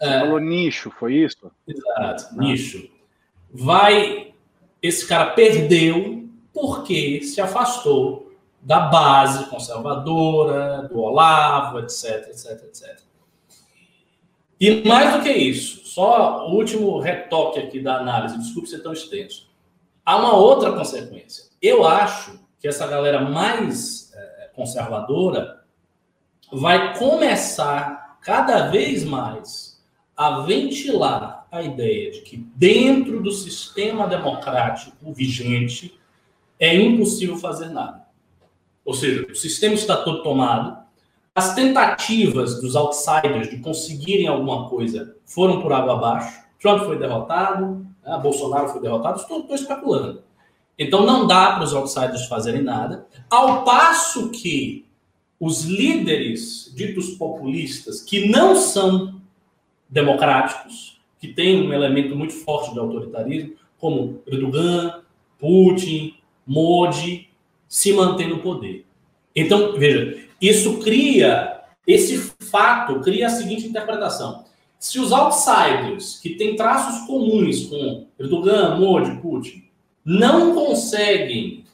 É, 0.00 0.20
falou 0.20 0.38
nicho, 0.38 0.90
foi 0.90 1.14
isso? 1.14 1.50
Exato, 1.66 2.28
ah. 2.30 2.34
nicho. 2.36 2.88
Vai. 3.52 4.32
Esse 4.80 5.06
cara 5.08 5.30
perdeu 5.30 6.28
porque 6.52 7.20
se 7.22 7.40
afastou 7.40 8.27
da 8.60 8.80
base 8.80 9.46
conservadora, 9.46 10.88
do 10.88 11.00
Olavo, 11.00 11.78
etc, 11.78 12.28
etc, 12.28 12.62
etc. 12.64 13.00
E 14.60 14.86
mais 14.86 15.14
do 15.14 15.22
que 15.22 15.30
isso, 15.30 15.86
só 15.86 16.48
o 16.48 16.54
último 16.54 16.98
retoque 16.98 17.60
aqui 17.60 17.80
da 17.80 17.98
análise, 17.98 18.38
desculpe 18.38 18.68
ser 18.68 18.82
tão 18.82 18.92
extenso. 18.92 19.48
Há 20.04 20.16
uma 20.16 20.34
outra 20.34 20.72
consequência. 20.72 21.44
Eu 21.62 21.86
acho 21.86 22.38
que 22.58 22.66
essa 22.66 22.86
galera 22.86 23.20
mais 23.20 24.12
é, 24.14 24.50
conservadora 24.54 25.62
vai 26.50 26.98
começar 26.98 28.18
cada 28.20 28.68
vez 28.68 29.04
mais 29.04 29.80
a 30.16 30.40
ventilar 30.40 31.46
a 31.50 31.62
ideia 31.62 32.10
de 32.10 32.22
que 32.22 32.36
dentro 32.36 33.22
do 33.22 33.30
sistema 33.30 34.08
democrático 34.08 35.12
vigente 35.12 35.98
é 36.58 36.74
impossível 36.74 37.36
fazer 37.36 37.68
nada. 37.68 38.07
Ou 38.88 38.94
seja, 38.94 39.26
o 39.30 39.34
sistema 39.34 39.74
está 39.74 39.98
todo 39.98 40.22
tomado, 40.22 40.78
as 41.34 41.54
tentativas 41.54 42.58
dos 42.58 42.74
outsiders 42.74 43.50
de 43.50 43.58
conseguirem 43.58 44.26
alguma 44.26 44.66
coisa 44.66 45.14
foram 45.26 45.60
por 45.60 45.74
água 45.74 45.92
abaixo. 45.92 46.40
Trump 46.58 46.84
foi 46.84 46.98
derrotado, 46.98 47.86
né? 48.02 48.18
Bolsonaro 48.22 48.70
foi 48.70 48.80
derrotado, 48.80 49.20
estou, 49.20 49.40
estou 49.40 49.54
especulando. 49.54 50.22
Então 50.78 51.04
não 51.04 51.26
dá 51.26 51.52
para 51.52 51.64
os 51.64 51.74
outsiders 51.74 52.24
fazerem 52.28 52.62
nada, 52.62 53.06
ao 53.28 53.62
passo 53.62 54.30
que 54.30 54.86
os 55.38 55.66
líderes 55.66 56.72
ditos 56.74 57.10
populistas, 57.10 58.00
que 58.00 58.26
não 58.30 58.56
são 58.56 59.20
democráticos, 59.86 60.98
que 61.20 61.28
têm 61.28 61.68
um 61.68 61.74
elemento 61.74 62.16
muito 62.16 62.32
forte 62.32 62.72
de 62.72 62.78
autoritarismo, 62.78 63.52
como 63.76 64.22
Erdogan, 64.26 65.02
Putin, 65.38 66.14
Modi, 66.46 67.27
se 67.68 67.92
mantêm 67.92 68.28
no 68.28 68.38
poder. 68.38 68.86
Então, 69.36 69.78
veja, 69.78 70.18
isso 70.40 70.78
cria, 70.78 71.62
esse 71.86 72.32
fato 72.50 73.00
cria 73.00 73.26
a 73.26 73.30
seguinte 73.30 73.66
interpretação. 73.66 74.44
Se 74.78 74.98
os 74.98 75.12
outsiders, 75.12 76.18
que 76.20 76.30
têm 76.30 76.56
traços 76.56 77.06
comuns 77.06 77.66
com 77.66 78.06
Erdogan, 78.18 78.76
Modi, 78.78 79.20
Putin, 79.20 79.64
não 80.04 80.54
conseguem 80.54 81.64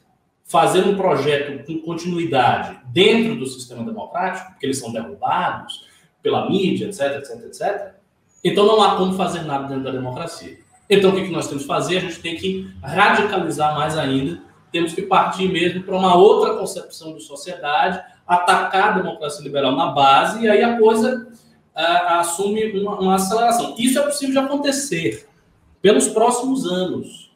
fazer 0.44 0.86
um 0.86 0.96
projeto 0.96 1.64
com 1.64 1.78
continuidade 1.80 2.78
dentro 2.92 3.36
do 3.36 3.46
sistema 3.46 3.84
democrático, 3.84 4.50
porque 4.50 4.66
eles 4.66 4.78
são 4.78 4.92
derrubados 4.92 5.86
pela 6.22 6.48
mídia, 6.48 6.86
etc, 6.86 7.18
etc, 7.18 7.44
etc, 7.46 7.94
então 8.42 8.66
não 8.66 8.82
há 8.82 8.96
como 8.96 9.14
fazer 9.14 9.42
nada 9.42 9.68
dentro 9.68 9.84
da 9.84 9.90
democracia. 9.90 10.58
Então 10.88 11.10
o 11.10 11.14
que 11.14 11.30
nós 11.30 11.46
temos 11.48 11.62
que 11.62 11.68
fazer? 11.68 11.98
A 11.98 12.00
gente 12.00 12.20
tem 12.20 12.36
que 12.36 12.70
radicalizar 12.82 13.74
mais 13.74 13.96
ainda, 13.96 14.40
temos 14.74 14.92
que 14.92 15.02
partir 15.02 15.46
mesmo 15.46 15.84
para 15.84 15.96
uma 15.96 16.16
outra 16.16 16.56
concepção 16.56 17.14
de 17.14 17.22
sociedade, 17.22 18.02
atacar 18.26 18.88
a 18.88 18.98
democracia 18.98 19.40
liberal 19.40 19.70
na 19.70 19.92
base, 19.92 20.42
e 20.42 20.48
aí 20.48 20.64
a 20.64 20.76
coisa 20.76 21.28
assume 21.72 22.72
uma, 22.80 22.98
uma, 22.98 23.14
aceleração. 23.14 23.76
Isso 23.78 24.00
é 24.00 24.02
possível 24.02 24.32
de 24.32 24.38
acontecer 24.40 25.28
pelos 25.80 26.08
próximos 26.08 26.66
anos. 26.66 27.32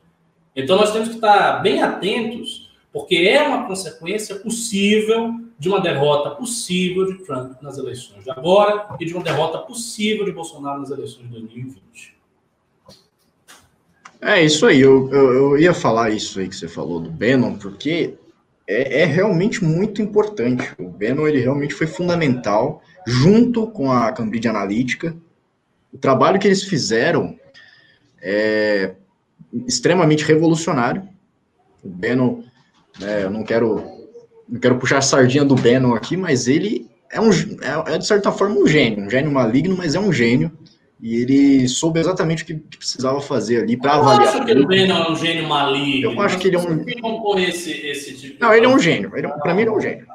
Então 0.54 0.76
nós 0.76 0.90
temos 0.90 1.10
que 1.10 1.14
estar 1.14 1.62
bem 1.62 1.80
atentos, 1.80 2.72
porque 2.92 3.14
é 3.14 3.40
uma 3.40 3.68
consequência 3.68 4.34
possível 4.34 5.32
de 5.56 5.68
uma 5.68 5.80
derrota 5.80 6.30
possível 6.30 7.06
de 7.06 7.24
Trump 7.24 7.62
nas 7.62 7.78
eleições 7.78 8.24
de 8.24 8.30
agora 8.32 8.96
e 8.98 9.04
de 9.04 9.14
uma 9.14 9.22
derrota 9.22 9.58
possível 9.58 10.24
de 10.24 10.32
Bolsonaro 10.32 10.80
nas 10.80 10.90
eleições 10.90 11.22
de 11.22 11.28
2020. 11.28 12.17
É 14.20 14.42
isso 14.42 14.66
aí, 14.66 14.80
eu, 14.80 15.08
eu, 15.12 15.32
eu, 15.32 15.58
ia 15.58 15.72
falar 15.72 16.10
isso 16.10 16.40
aí 16.40 16.48
que 16.48 16.56
você 16.56 16.66
falou 16.66 16.98
do 16.98 17.10
Bannon, 17.10 17.56
porque 17.56 18.14
é, 18.66 19.02
é, 19.02 19.04
realmente 19.04 19.64
muito 19.64 20.02
importante. 20.02 20.74
O 20.76 20.88
Bannon 20.88 21.28
ele 21.28 21.40
realmente 21.40 21.72
foi 21.72 21.86
fundamental, 21.86 22.82
junto 23.06 23.68
com 23.68 23.92
a 23.92 24.10
Cambridge 24.10 24.48
Analytica. 24.48 25.16
O 25.92 25.98
trabalho 25.98 26.38
que 26.38 26.48
eles 26.48 26.64
fizeram 26.64 27.38
é 28.20 28.94
extremamente 29.66 30.24
revolucionário. 30.24 31.08
O 31.82 31.88
Bannon, 31.88 32.42
né, 32.98 33.22
eu 33.22 33.30
não 33.30 33.44
quero, 33.44 33.84
não 34.48 34.58
quero 34.58 34.78
puxar 34.78 34.98
a 34.98 35.02
sardinha 35.02 35.44
do 35.44 35.54
Bannon 35.54 35.94
aqui, 35.94 36.16
mas 36.16 36.48
ele 36.48 36.90
é, 37.10 37.20
um, 37.20 37.30
é, 37.30 37.94
é 37.94 37.98
de 37.98 38.06
certa 38.06 38.32
forma 38.32 38.56
um 38.56 38.66
gênio, 38.66 39.04
um 39.04 39.10
gênio 39.10 39.30
maligno, 39.30 39.76
mas 39.76 39.94
é 39.94 40.00
um 40.00 40.12
gênio. 40.12 40.50
E 41.00 41.16
ele 41.16 41.68
soube 41.68 42.00
exatamente 42.00 42.42
o 42.42 42.46
que 42.46 42.54
precisava 42.54 43.20
fazer 43.20 43.62
ali 43.62 43.76
para 43.76 43.94
avaliar. 43.94 44.22
Eu 44.22 44.28
acho 44.28 44.44
que 44.44 44.50
ele 44.50 44.86
não 44.86 44.96
é 44.96 45.10
um 45.10 45.16
gênio 45.16 45.48
maligno. 45.48 46.12
Eu 46.12 46.20
acho 46.20 46.38
que 46.38 46.48
ele 46.48 46.56
é 46.56 46.58
um. 46.58 46.84
Não 47.02 47.38
esse, 47.38 47.70
esse 47.70 48.16
tipo 48.16 48.40
Não, 48.40 48.52
ele 48.52 48.66
é 48.66 48.68
um 48.68 48.78
gênio. 48.78 49.12
Ele, 49.14 49.28
para 49.28 49.54
mim, 49.54 49.60
ele 49.60 49.70
é 49.70 49.72
um 49.72 49.80
gênio. 49.80 50.06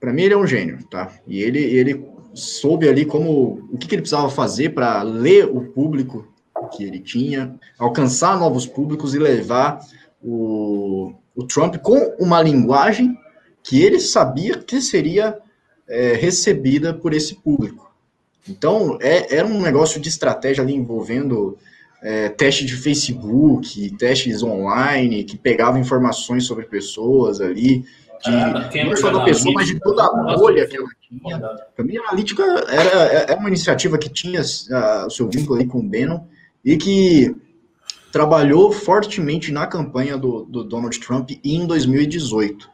Para 0.00 0.12
mim, 0.12 0.22
ele 0.22 0.34
é 0.34 0.36
um 0.36 0.46
gênio, 0.46 0.78
tá? 0.90 1.12
E 1.26 1.40
ele, 1.40 1.60
ele 1.60 2.04
soube 2.34 2.88
ali 2.88 3.04
como 3.04 3.68
o 3.70 3.78
que, 3.78 3.86
que 3.86 3.94
ele 3.94 4.02
precisava 4.02 4.28
fazer 4.28 4.70
para 4.70 5.02
ler 5.02 5.44
o 5.46 5.72
público 5.72 6.26
que 6.72 6.84
ele 6.84 6.98
tinha, 6.98 7.54
alcançar 7.78 8.38
novos 8.38 8.66
públicos 8.66 9.14
e 9.14 9.18
levar 9.18 9.80
o, 10.22 11.14
o 11.34 11.46
Trump 11.46 11.76
com 11.76 11.96
uma 12.18 12.42
linguagem 12.42 13.16
que 13.62 13.82
ele 13.82 14.00
sabia 14.00 14.58
que 14.58 14.80
seria 14.80 15.38
é, 15.88 16.14
recebida 16.14 16.92
por 16.92 17.14
esse 17.14 17.36
público. 17.36 17.87
Então, 18.48 18.98
é, 19.00 19.36
era 19.36 19.46
um 19.46 19.60
negócio 19.60 20.00
de 20.00 20.08
estratégia 20.08 20.62
ali 20.62 20.74
envolvendo 20.74 21.58
é, 22.02 22.28
teste 22.28 22.64
de 22.64 22.76
Facebook, 22.76 23.90
testes 23.96 24.42
online, 24.42 25.24
que 25.24 25.36
pegavam 25.36 25.80
informações 25.80 26.44
sobre 26.44 26.64
pessoas 26.66 27.40
ali, 27.40 27.84
de, 28.24 28.78
é, 28.78 28.84
não 28.84 28.96
só 28.96 29.10
da 29.10 29.24
pessoa, 29.24 29.54
mas 29.54 29.66
de 29.66 29.78
toda 29.78 30.04
a 30.04 30.36
bolha 30.36 30.66
que 30.66 30.76
ela 30.76 30.88
tinha. 31.00 31.38
Mim, 31.78 31.96
a 31.98 32.08
Analítica 32.08 32.42
era, 32.68 33.30
é, 33.30 33.32
é 33.32 33.34
uma 33.34 33.48
iniciativa 33.48 33.98
que 33.98 34.08
tinha 34.08 34.40
uh, 34.40 35.06
o 35.06 35.10
seu 35.10 35.28
vínculo 35.28 35.58
ali 35.58 35.68
com 35.68 35.78
o 35.78 35.82
Bannon 35.82 36.24
e 36.64 36.76
que 36.76 37.34
trabalhou 38.12 38.72
fortemente 38.72 39.52
na 39.52 39.66
campanha 39.66 40.16
do, 40.16 40.44
do 40.44 40.64
Donald 40.64 40.98
Trump 40.98 41.30
em 41.44 41.66
2018. 41.66 42.68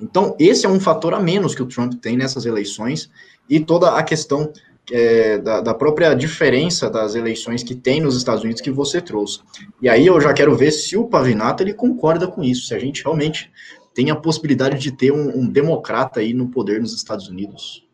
Então, 0.00 0.36
esse 0.38 0.66
é 0.66 0.68
um 0.68 0.80
fator 0.80 1.14
a 1.14 1.20
menos 1.20 1.54
que 1.54 1.62
o 1.62 1.66
Trump 1.66 1.94
tem 1.94 2.16
nessas 2.16 2.44
eleições 2.44 3.10
e 3.48 3.60
toda 3.60 3.96
a 3.96 4.02
questão 4.02 4.52
é, 4.92 5.38
da, 5.38 5.60
da, 5.60 5.74
própria 5.74 6.14
diferença 6.14 6.90
das 6.90 7.14
eleições 7.14 7.62
que 7.62 7.74
tem 7.74 8.00
nos 8.00 8.16
Estados 8.16 8.42
Unidos 8.42 8.60
que 8.60 8.70
você 8.70 9.00
trouxe. 9.00 9.40
E 9.80 9.88
aí 9.88 10.06
eu 10.06 10.20
já 10.20 10.32
quero 10.32 10.54
ver 10.56 10.70
se 10.70 10.96
o 10.96 11.06
Pavinato 11.06 11.62
ele 11.62 11.72
concorda 11.72 12.26
com 12.26 12.42
isso, 12.42 12.66
se 12.66 12.74
a 12.74 12.78
gente 12.78 13.02
realmente 13.02 13.50
tem 13.94 14.10
a 14.10 14.16
possibilidade 14.16 14.78
de 14.78 14.92
ter 14.92 15.12
um, 15.12 15.38
um 15.38 15.48
democrata 15.48 16.20
aí 16.20 16.34
no 16.34 16.48
poder 16.48 16.80
nos 16.80 16.94
Estados 16.94 17.28
Unidos. 17.28 17.86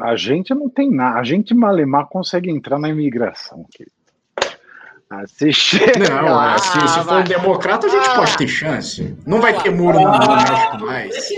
A 0.00 0.16
gente 0.16 0.54
não 0.54 0.68
tem 0.68 0.90
nada, 0.90 1.18
a 1.18 1.24
gente 1.24 1.54
malemar 1.54 2.06
consegue 2.06 2.50
entrar 2.50 2.78
na 2.78 2.88
imigração, 2.88 3.64
querido. 3.70 3.96
Assiste. 5.10 5.78
Não, 5.98 6.38
ah, 6.38 6.58
se, 6.58 6.88
se 6.88 7.04
for 7.04 7.20
um 7.20 7.24
democrata, 7.24 7.86
a 7.86 7.90
gente 7.90 8.08
ah, 8.08 8.14
pode 8.14 8.36
ter 8.36 8.48
chance. 8.48 9.16
Não 9.26 9.40
vai 9.40 9.60
ter 9.62 9.70
muro 9.70 9.98
no 9.98 10.10
México 10.10 10.84
mais. 10.84 11.28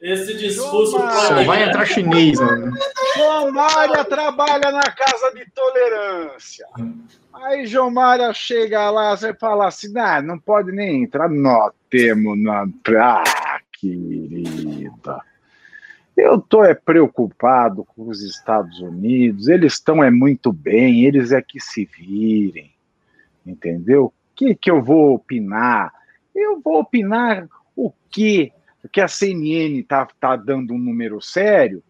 Esse 0.00 0.34
discurso 0.34 0.92
Só 0.92 1.44
vai 1.44 1.68
entrar 1.68 1.84
chinês, 1.84 2.40
mano. 2.40 2.72
João 3.16 3.52
Mária 3.52 4.02
trabalha 4.04 4.72
na 4.72 4.82
casa 4.82 5.34
de 5.34 5.44
tolerância. 5.50 6.66
Aí 7.34 7.66
João 7.66 7.90
Mária 7.90 8.32
chega 8.32 8.90
lá 8.90 9.14
e 9.14 9.34
fala 9.34 9.68
assim: 9.68 9.92
ah, 9.98 10.22
não 10.22 10.38
pode 10.38 10.72
nem 10.72 11.02
entrar. 11.02 11.28
Nós 11.28 11.72
temos 11.90 12.38
na. 12.38 12.66
Ah, 12.98 13.60
querida. 13.72 15.20
Eu 16.16 16.36
estou 16.36 16.64
é 16.64 16.74
preocupado 16.74 17.84
com 17.84 18.08
os 18.08 18.22
Estados 18.22 18.78
Unidos, 18.80 19.48
eles 19.48 19.74
estão 19.74 20.04
é 20.04 20.10
muito 20.10 20.52
bem, 20.52 21.04
eles 21.04 21.32
é 21.32 21.40
que 21.40 21.58
se 21.58 21.86
virem, 21.86 22.70
entendeu? 23.46 24.06
O 24.06 24.12
que, 24.34 24.54
que 24.54 24.70
eu 24.70 24.82
vou 24.82 25.14
opinar? 25.14 25.92
Eu 26.34 26.60
vou 26.60 26.80
opinar 26.80 27.48
o 27.74 27.90
quê? 28.10 28.52
Que 28.92 29.00
a 29.00 29.08
CNN 29.08 29.80
está 29.80 30.06
tá 30.18 30.36
dando 30.36 30.74
um 30.74 30.78
número 30.78 31.20
sério? 31.20 31.82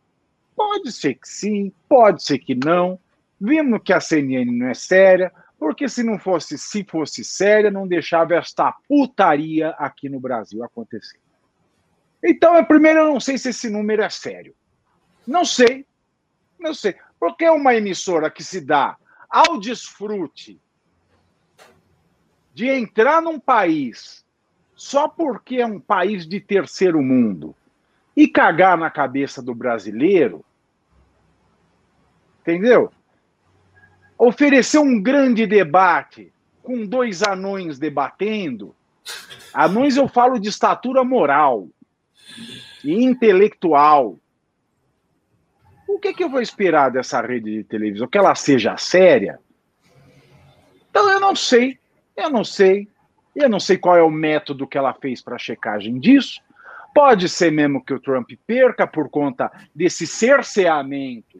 Pode 0.56 0.92
ser 0.92 1.14
que 1.14 1.28
sim, 1.28 1.72
pode 1.88 2.22
ser 2.22 2.38
que 2.38 2.54
não. 2.54 2.98
Vimos 3.40 3.80
que 3.84 3.92
a 3.92 4.00
CNN 4.00 4.50
não 4.50 4.68
é 4.68 4.74
séria, 4.74 5.32
porque 5.58 5.88
se 5.88 6.02
não 6.02 6.18
fosse, 6.18 6.58
se 6.58 6.84
fosse 6.84 7.24
séria, 7.24 7.70
não 7.70 7.86
deixava 7.86 8.34
esta 8.34 8.72
putaria 8.88 9.70
aqui 9.78 10.08
no 10.08 10.20
Brasil 10.20 10.62
acontecer. 10.64 11.20
Então, 12.22 12.62
primeiro, 12.64 13.00
eu 13.00 13.12
não 13.12 13.20
sei 13.20 13.38
se 13.38 13.50
esse 13.50 13.70
número 13.70 14.02
é 14.02 14.10
sério. 14.10 14.54
Não 15.26 15.44
sei. 15.44 15.86
Não 16.58 16.74
sei. 16.74 16.94
Porque 17.18 17.44
é 17.44 17.50
uma 17.50 17.74
emissora 17.74 18.30
que 18.30 18.42
se 18.42 18.60
dá 18.60 18.96
ao 19.28 19.58
desfrute 19.58 20.60
de 22.52 22.66
entrar 22.66 23.22
num 23.22 23.38
país 23.38 24.19
só 24.80 25.06
porque 25.06 25.56
é 25.56 25.66
um 25.66 25.78
país 25.78 26.26
de 26.26 26.40
terceiro 26.40 27.02
mundo 27.02 27.54
e 28.16 28.26
cagar 28.26 28.78
na 28.78 28.88
cabeça 28.88 29.42
do 29.42 29.54
brasileiro, 29.54 30.42
entendeu? 32.40 32.90
Oferecer 34.16 34.78
um 34.78 34.98
grande 34.98 35.46
debate 35.46 36.32
com 36.62 36.86
dois 36.86 37.22
anões 37.22 37.78
debatendo. 37.78 38.74
Anões 39.52 39.98
eu 39.98 40.08
falo 40.08 40.38
de 40.38 40.48
estatura 40.48 41.04
moral 41.04 41.68
e 42.82 43.04
intelectual. 43.04 44.18
O 45.86 45.98
que, 45.98 46.14
que 46.14 46.24
eu 46.24 46.30
vou 46.30 46.40
esperar 46.40 46.90
dessa 46.90 47.20
rede 47.20 47.58
de 47.58 47.64
televisão? 47.64 48.08
Que 48.08 48.16
ela 48.16 48.34
seja 48.34 48.78
séria? 48.78 49.38
Então 50.88 51.06
eu 51.10 51.20
não 51.20 51.36
sei, 51.36 51.78
eu 52.16 52.30
não 52.30 52.44
sei. 52.44 52.88
Eu 53.34 53.48
não 53.48 53.60
sei 53.60 53.78
qual 53.78 53.96
é 53.96 54.02
o 54.02 54.10
método 54.10 54.66
que 54.66 54.76
ela 54.76 54.92
fez 54.92 55.22
para 55.22 55.36
a 55.36 55.38
checagem 55.38 55.98
disso. 55.98 56.40
Pode 56.94 57.28
ser 57.28 57.52
mesmo 57.52 57.84
que 57.84 57.94
o 57.94 58.00
Trump 58.00 58.30
perca 58.46 58.86
por 58.86 59.08
conta 59.08 59.50
desse 59.74 60.06
cerceamento 60.06 61.38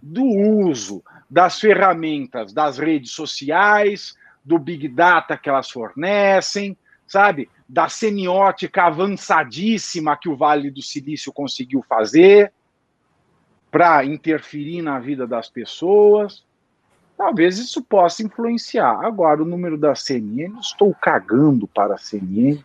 do 0.00 0.24
uso 0.24 1.02
das 1.28 1.60
ferramentas 1.60 2.52
das 2.52 2.78
redes 2.78 3.10
sociais, 3.10 4.16
do 4.42 4.58
Big 4.58 4.88
Data 4.88 5.36
que 5.36 5.48
elas 5.48 5.70
fornecem, 5.70 6.76
sabe? 7.06 7.50
Da 7.68 7.88
semiótica 7.88 8.84
avançadíssima 8.84 10.16
que 10.16 10.28
o 10.28 10.36
Vale 10.36 10.70
do 10.70 10.80
Silício 10.80 11.32
conseguiu 11.32 11.84
fazer 11.86 12.52
para 13.70 14.02
interferir 14.04 14.80
na 14.80 14.98
vida 14.98 15.26
das 15.26 15.50
pessoas. 15.50 16.46
Talvez 17.18 17.58
isso 17.58 17.82
possa 17.82 18.22
influenciar. 18.22 19.04
Agora, 19.04 19.42
o 19.42 19.44
número 19.44 19.76
da 19.76 19.92
CNN, 19.92 20.56
estou 20.60 20.94
cagando 20.94 21.66
para 21.66 21.96
a 21.96 21.98
CNN, 21.98 22.64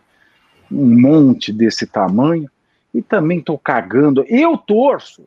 um 0.70 1.00
monte 1.00 1.52
desse 1.52 1.88
tamanho, 1.88 2.48
e 2.94 3.02
também 3.02 3.40
estou 3.40 3.58
cagando. 3.58 4.24
Eu 4.28 4.56
torço, 4.56 5.26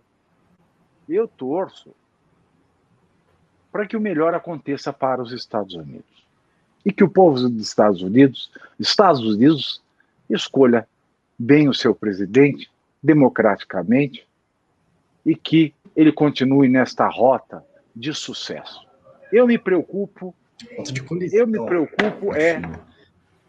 eu 1.09 1.27
torço 1.27 1.93
para 3.69 3.85
que 3.85 3.97
o 3.97 4.01
melhor 4.01 4.33
aconteça 4.33 4.93
para 4.93 5.21
os 5.21 5.33
Estados 5.33 5.75
Unidos. 5.75 6.25
E 6.85 6.93
que 6.93 7.03
o 7.03 7.09
povo 7.09 7.49
dos 7.49 7.67
Estados 7.67 8.01
Unidos, 8.01 8.49
Estados 8.79 9.19
Unidos, 9.19 9.83
escolha 10.29 10.87
bem 11.37 11.67
o 11.67 11.73
seu 11.73 11.93
presidente, 11.93 12.71
democraticamente, 13.03 14.25
e 15.25 15.35
que 15.35 15.73
ele 15.93 16.13
continue 16.13 16.69
nesta 16.69 17.09
rota 17.09 17.61
de 17.93 18.13
sucesso. 18.13 18.86
Eu 19.31 19.47
me 19.47 19.57
preocupo, 19.57 20.33
eu 21.31 21.47
me 21.47 21.63
preocupo 21.65 22.33
é 22.33 22.61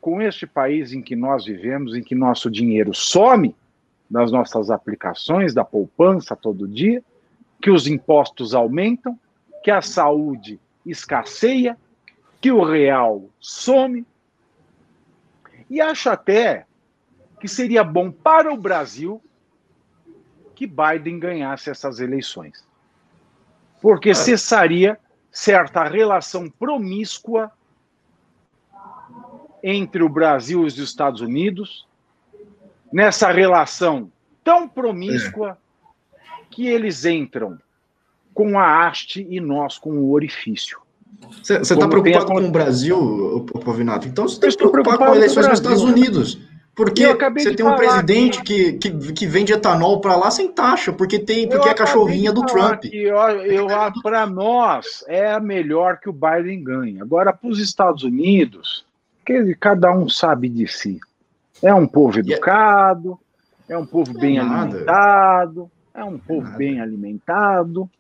com 0.01 0.21
este 0.23 0.47
país 0.47 0.93
em 0.93 1.03
que 1.03 1.15
nós 1.15 1.45
vivemos, 1.45 1.95
em 1.95 2.03
que 2.03 2.15
nosso 2.15 2.51
dinheiro 2.51 2.95
some 2.95 3.55
das 4.09 4.33
nossas 4.33 4.71
aplicações, 4.71 5.53
da 5.53 5.65
poupança 5.65 6.35
todo 6.35 6.67
dia, 6.67 7.03
que 7.61 7.71
os 7.71 7.87
impostos 7.87 8.55
aumentam, 8.55 9.19
que 9.63 9.71
a 9.71 9.83
saúde 9.83 10.59
escasseia, 10.87 11.77
que 12.41 12.51
o 12.51 12.63
real 12.65 13.29
some. 13.39 14.07
E 15.69 15.81
acho 15.81 16.09
até 16.09 16.65
que 17.41 17.49
seria 17.49 17.85
bom 17.85 18.11
para 18.11 18.53
o 18.53 18.57
Brasil 18.57 19.21
que 20.55 20.67
Biden 20.67 21.19
ganhasse 21.19 21.71
essas 21.71 22.01
eleições. 22.01 22.67
Porque 23.81 24.15
cessaria 24.15 24.99
certa 25.31 25.85
relação 25.85 26.49
promíscua 26.51 27.51
entre 29.63 30.03
o 30.03 30.09
Brasil 30.09 30.63
e 30.63 30.67
os 30.67 30.79
Estados 30.79 31.21
Unidos, 31.21 31.87
nessa 32.93 33.31
relação 33.31 34.11
tão 34.43 34.69
promíscua 34.69 35.59
é. 36.15 36.27
que 36.51 36.67
eles 36.67 37.05
entram 37.05 37.59
com 38.33 38.59
a 38.59 38.87
haste 38.87 39.27
e 39.29 39.41
nós 39.41 39.79
com 39.79 39.91
o 39.91 40.13
orifício. 40.13 40.81
Você 41.43 41.59
está 41.59 41.89
preocupado 41.89 42.25
a... 42.25 42.29
com 42.29 42.41
o 42.41 42.51
Brasil, 42.51 43.47
Pavinato? 43.65 44.07
Então 44.07 44.29
você 44.29 44.39
tem 44.39 44.49
que 44.49 44.53
se 44.53 44.59
preocupar 44.59 44.97
com 44.99 45.05
as 45.05 45.17
eleições 45.17 45.49
nos 45.49 45.59
Estados 45.59 45.83
Unidos. 45.83 46.39
Porque 46.79 47.05
você 47.13 47.57
tem 47.57 47.67
um 47.67 47.75
presidente 47.75 48.41
que, 48.41 48.75
que, 48.75 49.13
que 49.13 49.27
vende 49.27 49.53
etanol 49.53 50.01
para 50.01 50.15
lá 50.15 50.31
sem 50.31 50.47
taxa, 50.47 50.93
porque 50.93 51.19
tem 51.19 51.49
porque 51.49 51.69
é 51.69 51.75
cachorrinha 51.75 52.33
do 52.33 52.47
Trump. 52.47 52.85
eu, 52.93 53.17
eu 53.17 53.67
para 54.01 54.25
nós 54.25 55.05
é 55.09 55.41
melhor 55.41 55.99
que 55.99 56.09
o 56.09 56.13
Biden 56.13 56.63
ganhe. 56.63 57.01
Agora, 57.03 57.33
para 57.33 57.51
os 57.51 57.59
Estados 57.59 58.05
Unidos, 58.05 58.87
que 59.27 59.57
cada 59.57 59.93
um 59.93 60.09
sabe 60.09 60.49
de 60.49 60.69
si. 60.69 61.01
É 61.61 61.75
um 61.75 61.85
povo 61.85 62.19
é 62.19 62.21
educado, 62.21 63.19
é 63.69 63.77
um 63.77 63.85
povo 63.85 64.17
bem 64.17 64.39
alimentado, 64.39 65.69
é 65.93 66.05
um 66.05 66.17
povo 66.17 66.49
bem 66.57 66.81
alimentado. 66.81 67.91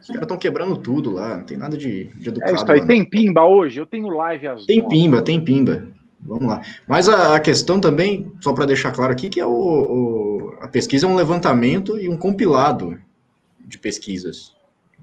Os 0.00 0.06
caras 0.06 0.22
estão 0.22 0.36
quebrando 0.36 0.76
tudo 0.76 1.10
lá, 1.10 1.38
não 1.38 1.44
tem 1.44 1.56
nada 1.56 1.76
de, 1.76 2.04
de 2.04 2.28
educado. 2.28 2.52
É 2.52 2.54
isso 2.54 2.70
aí. 2.70 2.86
Tem 2.86 3.04
pimba 3.04 3.42
hoje? 3.44 3.80
Eu 3.80 3.86
tenho 3.86 4.06
live 4.10 4.46
às 4.46 4.64
Tem 4.64 4.88
pimba, 4.88 5.20
tem 5.22 5.44
pimba. 5.44 5.88
Vamos 6.24 6.46
lá. 6.46 6.62
Mas 6.88 7.08
a, 7.08 7.36
a 7.36 7.40
questão 7.40 7.78
também, 7.78 8.32
só 8.40 8.52
para 8.52 8.64
deixar 8.66 8.92
claro 8.92 9.12
aqui, 9.12 9.28
que 9.28 9.40
é 9.40 9.46
o, 9.46 9.50
o, 9.50 10.56
a 10.60 10.68
pesquisa 10.68 11.06
é 11.06 11.08
um 11.08 11.14
levantamento 11.14 11.98
e 11.98 12.08
um 12.08 12.16
compilado 12.16 12.98
de 13.60 13.78
pesquisas. 13.78 14.54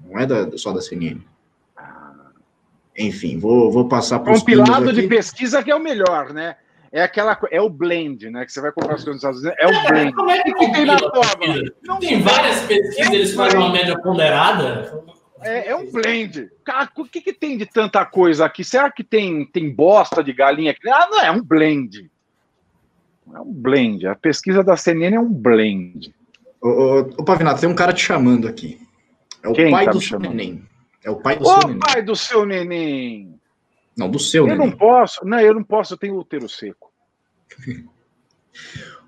Não 0.04 0.18
é 0.18 0.26
da, 0.26 0.58
só 0.58 0.72
da 0.72 0.82
CNN. 0.82 1.20
Enfim, 2.98 3.38
vou, 3.38 3.70
vou 3.70 3.88
passar 3.88 4.18
para 4.18 4.34
Compilado 4.34 4.92
de 4.92 5.08
pesquisa 5.08 5.62
que 5.62 5.70
é 5.70 5.74
o 5.74 5.80
melhor, 5.80 6.32
né? 6.32 6.56
É 6.90 7.02
aquela 7.02 7.38
é 7.50 7.58
o 7.58 7.70
blend, 7.70 8.28
né? 8.28 8.44
Que 8.44 8.52
você 8.52 8.60
vai 8.60 8.70
comprar 8.70 8.96
as 8.96 9.04
coisas 9.04 9.22
nos 9.22 9.40
Estados 9.40 9.40
Unidos. 9.40 9.58
É 9.58 9.66
o 9.66 9.70
é, 9.70 9.88
blend. 9.88 10.12
Como 10.14 10.30
é 10.30 10.42
que, 10.42 10.52
que 10.52 10.72
tem 10.72 10.84
na 10.84 10.96
prova? 10.96 12.00
Tem 12.00 12.20
várias 12.20 12.60
pesquisas, 12.62 13.12
eles 13.12 13.34
fazem 13.34 13.58
uma 13.58 13.72
média 13.72 13.98
ponderada. 13.98 15.02
É, 15.42 15.68
é, 15.68 15.76
um 15.76 15.90
blend. 15.90 16.50
Cara, 16.64 16.90
o 16.96 17.04
que, 17.04 17.20
que 17.20 17.32
tem 17.32 17.56
de 17.56 17.66
tanta 17.66 18.04
coisa 18.04 18.44
aqui? 18.44 18.64
Será 18.64 18.90
que 18.90 19.02
tem, 19.02 19.44
tem 19.46 19.70
bosta 19.70 20.22
de 20.22 20.32
galinha 20.32 20.70
aqui? 20.70 20.88
Ah, 20.88 21.08
não, 21.10 21.20
é 21.20 21.30
um 21.30 21.42
blend. 21.42 22.10
É 23.34 23.40
um 23.40 23.52
blend. 23.52 24.06
A 24.06 24.14
pesquisa 24.14 24.62
da 24.62 24.76
CNN 24.76 25.16
é 25.16 25.20
um 25.20 25.32
blend. 25.32 26.14
Ô, 26.60 26.68
ô, 26.68 26.98
ô 27.18 27.24
Pavinato, 27.24 27.60
tem 27.60 27.68
um 27.68 27.74
cara 27.74 27.92
te 27.92 28.02
chamando 28.02 28.46
aqui. 28.46 28.80
É 29.42 29.48
o 29.48 29.52
Quem 29.52 29.70
pai 29.70 29.84
tá 29.86 29.90
do 29.90 30.00
seu 30.00 30.18
neném. 30.18 30.64
É 31.04 31.10
o 31.10 31.16
pai 31.16 31.36
do 31.36 31.44
Ô, 31.44 31.48
seu 31.48 31.68
neném. 31.68 31.78
pai 31.80 32.02
do 32.02 32.16
seu 32.16 32.46
neném. 32.46 33.40
Não, 33.96 34.08
do 34.08 34.18
seu 34.18 34.44
eu 34.44 34.48
neném. 34.48 34.66
Eu 34.66 34.70
não 34.70 34.76
posso. 34.76 35.24
Não, 35.24 35.40
eu 35.40 35.54
não 35.54 35.64
posso, 35.64 35.94
eu 35.94 35.98
tenho 35.98 36.16
útero 36.16 36.48
seco. 36.48 36.92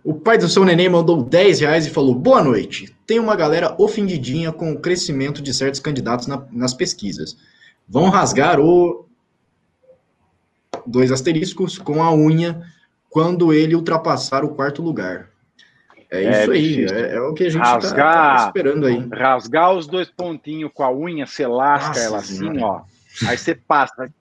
O 0.04 0.12
pai 0.12 0.36
do 0.36 0.46
seu 0.50 0.66
neném 0.66 0.86
mandou 0.86 1.22
10 1.22 1.60
reais 1.60 1.86
e 1.86 1.90
falou: 1.90 2.14
Boa 2.14 2.44
noite. 2.44 2.94
Tem 3.06 3.18
uma 3.18 3.34
galera 3.34 3.74
ofendidinha 3.78 4.52
com 4.52 4.70
o 4.70 4.78
crescimento 4.78 5.40
de 5.40 5.54
certos 5.54 5.80
candidatos 5.80 6.26
na, 6.26 6.44
nas 6.52 6.74
pesquisas. 6.74 7.38
Vão 7.88 8.10
rasgar 8.10 8.60
o. 8.60 9.08
Dois 10.86 11.10
asteriscos 11.10 11.78
com 11.78 12.02
a 12.02 12.14
unha 12.14 12.62
quando 13.08 13.50
ele 13.50 13.74
ultrapassar 13.74 14.44
o 14.44 14.50
quarto 14.50 14.82
lugar. 14.82 15.30
É, 16.10 16.24
é 16.24 16.42
isso 16.42 16.50
aí, 16.50 16.84
é, 16.84 17.14
é, 17.14 17.20
o 17.20 17.32
que 17.32 17.44
a 17.44 17.50
gente 17.50 17.62
rasgar, 17.62 18.14
tá, 18.14 18.36
tá 18.36 18.46
esperando 18.46 18.86
aí. 18.86 19.08
Rasgar 19.10 19.72
os 19.74 19.86
dois 19.86 20.10
pontinhos 20.10 20.70
com 20.74 20.84
a 20.84 20.92
unha, 20.92 21.26
você 21.26 21.46
lasca 21.46 21.88
Nossa, 21.88 22.00
ela 22.00 22.18
assim, 22.18 22.62
ó. 22.62 22.82
Aí 23.26 23.38
você 23.38 23.54
passa. 23.54 24.12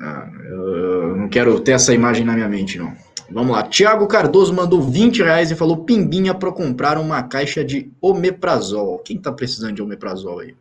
Ah, 0.00 0.30
eu 0.48 1.16
não 1.16 1.28
quero 1.28 1.60
ter 1.60 1.72
essa 1.72 1.92
imagem 1.92 2.24
na 2.24 2.32
minha 2.32 2.48
mente, 2.48 2.78
não. 2.78 2.96
Vamos 3.30 3.52
lá. 3.52 3.62
Tiago 3.62 4.06
Cardoso 4.06 4.54
mandou 4.54 4.80
20 4.80 5.22
reais 5.22 5.50
e 5.50 5.56
falou 5.56 5.84
pimbinha 5.84 6.34
para 6.34 6.50
comprar 6.50 6.96
uma 6.98 7.22
caixa 7.22 7.62
de 7.64 7.92
omeprazol. 8.00 8.98
Quem 9.00 9.18
tá 9.18 9.30
precisando 9.30 9.74
de 9.74 9.82
omeprazol 9.82 10.40
aí? 10.40 10.54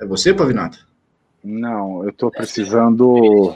É 0.00 0.06
você, 0.06 0.32
Pavinato? 0.32 0.86
Não, 1.44 2.04
eu 2.04 2.12
tô 2.12 2.30
precisando. 2.30 3.54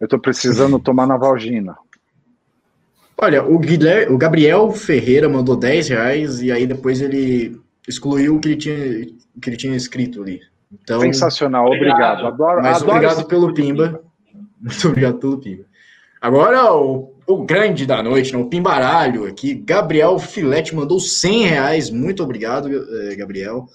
Eu 0.00 0.06
tô 0.06 0.18
precisando 0.18 0.78
tomar 0.80 1.06
Navalgina. 1.06 1.76
Olha, 3.16 3.44
o, 3.44 3.58
Guilherme, 3.58 4.14
o 4.14 4.18
Gabriel 4.18 4.70
Ferreira 4.72 5.28
mandou 5.28 5.56
10 5.56 5.88
reais 5.88 6.42
e 6.42 6.52
aí 6.52 6.66
depois 6.66 7.00
ele 7.00 7.60
excluiu 7.86 8.36
o 8.36 8.40
que 8.40 8.48
ele 8.48 8.56
tinha, 8.56 8.76
o 9.36 9.40
que 9.40 9.50
ele 9.50 9.56
tinha 9.56 9.76
escrito 9.76 10.22
ali. 10.22 10.40
Então, 10.72 11.00
Sensacional, 11.00 11.66
obrigado. 11.66 12.26
Adoro, 12.26 12.62
mas 12.62 12.82
adoro 12.82 12.96
obrigado 12.96 13.26
pelo 13.26 13.54
Pimba. 13.54 14.02
Muito 14.60 14.88
obrigado 14.88 15.18
pelo 15.18 15.38
Pimba. 15.38 15.64
Agora, 16.24 16.72
o, 16.74 17.12
o 17.26 17.44
grande 17.44 17.84
da 17.84 18.02
noite, 18.02 18.32
né, 18.32 18.38
o 18.38 18.48
Pimbaralho 18.48 19.26
aqui, 19.26 19.52
Gabriel 19.52 20.18
Filete 20.18 20.74
mandou 20.74 20.98
100 20.98 21.42
reais. 21.44 21.90
Muito 21.90 22.22
obrigado, 22.22 22.70
eh, 22.72 23.14
Gabriel. 23.14 23.66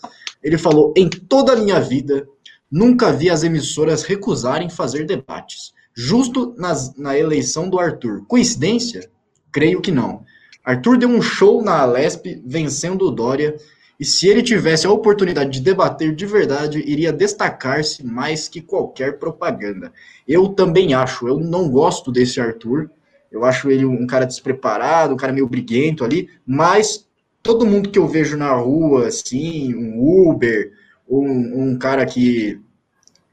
Ele 0.41 0.57
falou: 0.57 0.91
em 0.97 1.07
toda 1.07 1.53
a 1.53 1.55
minha 1.55 1.79
vida, 1.79 2.27
nunca 2.71 3.11
vi 3.11 3.29
as 3.29 3.43
emissoras 3.43 4.01
recusarem 4.01 4.67
fazer 4.67 5.05
debates. 5.05 5.73
Justo 5.93 6.55
nas, 6.57 6.97
na 6.97 7.15
eleição 7.15 7.69
do 7.69 7.77
Arthur. 7.77 8.25
Coincidência? 8.27 9.11
Creio 9.51 9.79
que 9.79 9.91
não. 9.91 10.23
Arthur 10.65 10.97
deu 10.97 11.09
um 11.09 11.21
show 11.21 11.63
na 11.63 11.81
Alesp, 11.81 12.41
vencendo 12.43 13.05
o 13.05 13.11
Dória, 13.11 13.55
e 13.99 14.05
se 14.05 14.27
ele 14.27 14.41
tivesse 14.41 14.87
a 14.87 14.91
oportunidade 14.91 15.49
de 15.49 15.59
debater 15.59 16.15
de 16.15 16.25
verdade, 16.25 16.79
iria 16.79 17.11
destacar-se 17.11 18.05
mais 18.05 18.47
que 18.47 18.61
qualquer 18.61 19.19
propaganda. 19.19 19.91
Eu 20.25 20.49
também 20.49 20.93
acho, 20.93 21.27
eu 21.27 21.37
não 21.37 21.69
gosto 21.69 22.09
desse 22.09 22.39
Arthur, 22.39 22.89
eu 23.29 23.43
acho 23.43 23.69
ele 23.69 23.85
um 23.85 24.07
cara 24.07 24.25
despreparado, 24.25 25.13
um 25.13 25.17
cara 25.17 25.33
meio 25.33 25.47
briguento 25.47 26.05
ali, 26.05 26.29
mas 26.47 27.07
todo 27.43 27.65
mundo 27.65 27.89
que 27.89 27.99
eu 27.99 28.07
vejo 28.07 28.37
na 28.37 28.53
rua, 28.53 29.07
assim, 29.07 29.75
um 29.75 30.29
Uber, 30.29 30.71
um, 31.07 31.63
um 31.63 31.77
cara 31.77 32.05
que, 32.05 32.57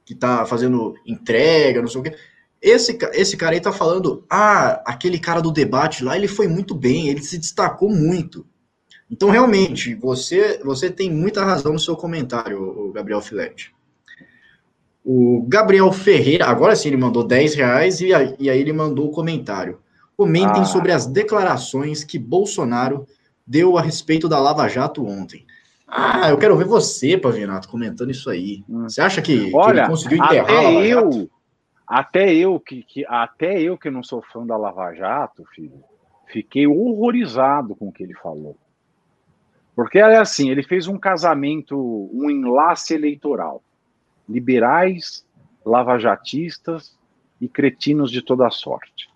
que 0.05 0.17
tá 0.17 0.45
fazendo 0.47 0.97
entrega, 1.07 1.81
não 1.81 1.89
sei 1.89 2.01
o 2.01 2.05
quê, 2.05 2.17
esse, 2.61 2.99
esse 3.13 3.37
cara 3.37 3.55
aí 3.55 3.61
tá 3.61 3.71
falando, 3.71 4.25
ah, 4.29 4.83
aquele 4.85 5.21
cara 5.21 5.41
do 5.41 5.53
debate 5.53 6.03
lá, 6.03 6.17
ele 6.17 6.27
foi 6.27 6.49
muito 6.49 6.75
bem, 6.75 7.09
ele 7.09 7.23
se 7.23 7.39
destacou 7.39 7.89
muito. 7.89 8.45
Então, 9.11 9.31
realmente, 9.31 9.95
você, 9.95 10.61
você 10.65 10.91
tem 10.91 11.11
muita 11.11 11.45
razão 11.45 11.73
no 11.73 11.79
seu 11.79 11.97
comentário, 11.97 12.91
Gabriel 12.93 13.21
Filete. 13.21 13.75
O 15.05 15.45
Gabriel 15.47 15.93
Ferreira, 15.93 16.47
agora 16.47 16.75
sim 16.75 16.89
ele 16.89 16.97
mandou 16.97 17.23
10 17.23 17.55
reais 17.55 18.01
e, 18.01 18.13
aí, 18.13 18.35
e 18.41 18.51
aí 18.51 18.61
ele 18.61 18.73
mandou 18.73 19.07
o 19.07 19.13
comentário. 19.13 19.79
Comentem 20.17 20.63
ah. 20.63 20.65
sobre 20.65 20.91
as 20.91 21.07
declarações 21.07 22.03
que 22.03 22.19
Bolsonaro 22.19 23.07
deu 23.47 23.79
a 23.79 23.83
respeito 23.83 24.29
da 24.29 24.41
Lava 24.41 24.67
Jato 24.67 25.07
ontem. 25.07 25.47
Ah, 25.87 26.31
eu 26.31 26.39
quero 26.39 26.57
ver 26.57 26.65
você, 26.65 27.17
Pavinato, 27.17 27.69
comentando 27.69 28.11
isso 28.11 28.29
aí. 28.29 28.65
Hum. 28.69 28.89
Você 28.89 29.01
acha 29.01 29.23
que, 29.23 29.53
Olha, 29.55 29.75
que 29.75 29.81
ele 29.81 29.89
conseguiu 29.89 30.19
enterrar 30.19 30.45
até 30.45 30.57
a 30.57 30.61
Lava 30.61 30.87
eu, 30.87 31.13
Jato? 31.13 31.31
Até 31.87 32.35
eu 32.35 32.59
que, 32.59 32.83
que, 32.83 33.07
até 33.07 33.61
eu 33.61 33.79
que 33.79 33.89
não 33.89 34.03
sou 34.03 34.21
fã 34.33 34.45
da 34.45 34.57
Lava 34.57 34.93
Jato, 34.95 35.45
filho, 35.55 35.85
fiquei 36.27 36.67
horrorizado 36.67 37.77
com 37.77 37.89
o 37.89 37.93
que 37.93 38.03
ele 38.03 38.15
falou. 38.15 38.57
Porque 39.77 39.99
é 39.99 40.17
assim, 40.17 40.51
ele 40.51 40.63
fez 40.63 40.89
um 40.89 40.99
casamento, 40.99 41.77
um 42.11 42.31
enlace 42.31 42.95
eleitoral. 42.95 43.63
Liberais, 44.27 45.25
lavajatistas 45.65 46.97
e 47.39 47.47
cretinos 47.47 48.11
de 48.11 48.23
toda 48.23 48.49
sorte. 48.49 49.11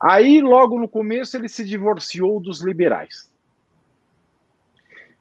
Aí, 0.00 0.40
logo 0.40 0.80
no 0.80 0.88
começo, 0.88 1.36
ele 1.36 1.50
se 1.50 1.62
divorciou 1.66 2.40
dos 2.40 2.62
liberais. 2.62 3.30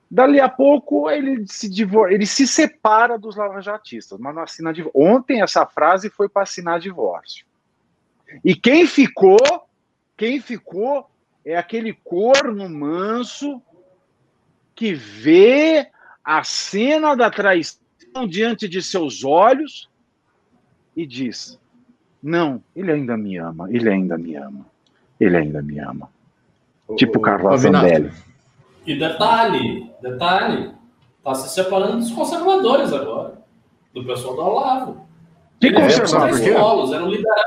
Dali 0.09 0.39
a 0.39 0.47
pouco, 0.47 1.09
ele 1.09 1.45
se, 1.45 1.69
divor... 1.69 2.09
ele 2.09 2.25
se 2.25 2.47
separa 2.47 3.19
dos 3.19 3.35
lavajatistas, 3.35 4.17
mas 4.17 4.33
não 4.33 4.43
assina 4.43 4.71
divórcio. 4.71 5.01
Ontem, 5.01 5.41
essa 5.41 5.65
frase 5.65 6.09
foi 6.09 6.29
para 6.29 6.43
assinar 6.43 6.79
divórcio. 6.79 7.45
E 8.45 8.55
quem 8.55 8.87
ficou, 8.87 9.37
quem 10.15 10.39
ficou 10.39 11.05
é 11.43 11.57
aquele 11.57 11.93
corno 11.93 12.69
manso 12.69 13.61
que 14.79 14.93
vê 14.93 15.89
a 16.23 16.41
cena 16.41 17.13
da 17.13 17.29
traição 17.29 18.25
diante 18.25 18.65
de 18.65 18.81
seus 18.81 19.25
olhos 19.25 19.89
e 20.95 21.05
diz: 21.05 21.59
Não, 22.23 22.63
ele 22.73 22.93
ainda 22.93 23.17
me 23.17 23.35
ama, 23.35 23.67
ele 23.69 23.89
ainda 23.89 24.17
me 24.17 24.37
ama, 24.37 24.65
ele 25.19 25.35
ainda 25.35 25.61
me 25.61 25.77
ama. 25.79 26.09
O, 26.87 26.95
tipo 26.95 27.19
Carlos 27.19 27.59
Zambelli. 27.59 28.09
E 28.85 28.97
detalhe, 28.97 29.91
detalhe, 30.01 30.71
tá 31.25 31.35
se 31.35 31.53
separando 31.53 31.97
dos 31.97 32.11
conservadores 32.11 32.93
agora, 32.93 33.37
do 33.93 34.05
pessoal 34.05 34.35
do 34.37 34.41
Olavo. 34.41 35.07
Que 35.59 35.73
conservadores? 35.73 36.93
Eram 36.93 37.09
liberais, 37.09 37.45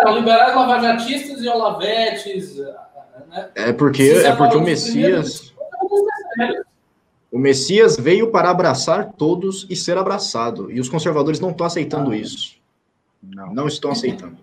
eram 0.00 0.14
liberais 0.14 0.54
lavajatistas 0.54 1.42
e 1.42 1.48
olavetes. 1.48 2.56
Né? 3.28 3.50
É 3.56 3.72
porque, 3.72 4.04
é 4.04 4.36
porque 4.36 4.56
o 4.56 4.62
Messias. 4.62 5.47
O 7.30 7.38
Messias 7.38 7.96
veio 7.96 8.30
para 8.30 8.50
abraçar 8.50 9.12
todos 9.12 9.66
e 9.68 9.76
ser 9.76 9.98
abraçado. 9.98 10.70
E 10.70 10.80
os 10.80 10.88
conservadores 10.88 11.40
não 11.40 11.50
estão 11.50 11.66
aceitando 11.66 12.14
isso. 12.14 12.56
Não. 13.22 13.52
Não 13.52 13.66
estão 13.66 13.90
aceitando. 13.90 14.38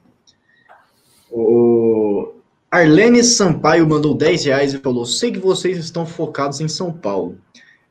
O 1.31 2.33
Arlene 2.69 3.23
Sampaio 3.23 3.87
mandou 3.87 4.13
10 4.13 4.45
reais 4.45 4.73
e 4.73 4.79
falou: 4.79 5.05
Sei 5.05 5.31
que 5.31 5.39
vocês 5.39 5.77
estão 5.77 6.05
focados 6.05 6.61
em 6.61 6.67
São 6.67 6.93
Paulo. 6.93 7.37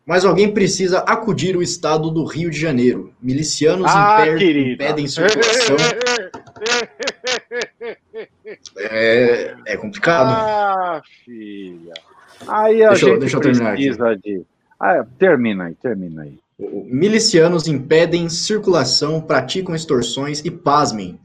Mas 0.07 0.25
alguém 0.25 0.53
precisa 0.53 0.99
acudir 1.01 1.57
o 1.57 1.63
estado 1.63 2.11
do 2.11 2.25
Rio 2.25 2.51
de 2.51 2.61
Janeiro. 2.61 3.15
Milicianos 3.23 3.87
ah, 3.89 4.27
impedem 4.29 5.09
circulação. 5.09 5.77
é, 8.77 9.57
é 9.67 9.77
complicado. 9.79 10.29
Ah, 10.29 11.01
filha. 11.25 11.95
Aí 12.49 12.83
a 12.83 12.91
deixa, 12.91 13.07
gente 13.07 13.21
deixa 13.21 13.37
eu 13.37 13.41
terminar 13.41 13.73
aqui. 13.73 13.91
de. 14.23 14.43
Ah, 14.79 15.05
termina 15.19 15.65
aí, 15.65 15.75
termina 15.75 16.23
aí. 16.23 16.39
Milicianos 16.59 17.67
impedem 17.67 18.29
circulação, 18.29 19.21
praticam 19.21 19.75
extorsões 19.75 20.41
e, 20.45 20.51
pasmem, 20.51 21.19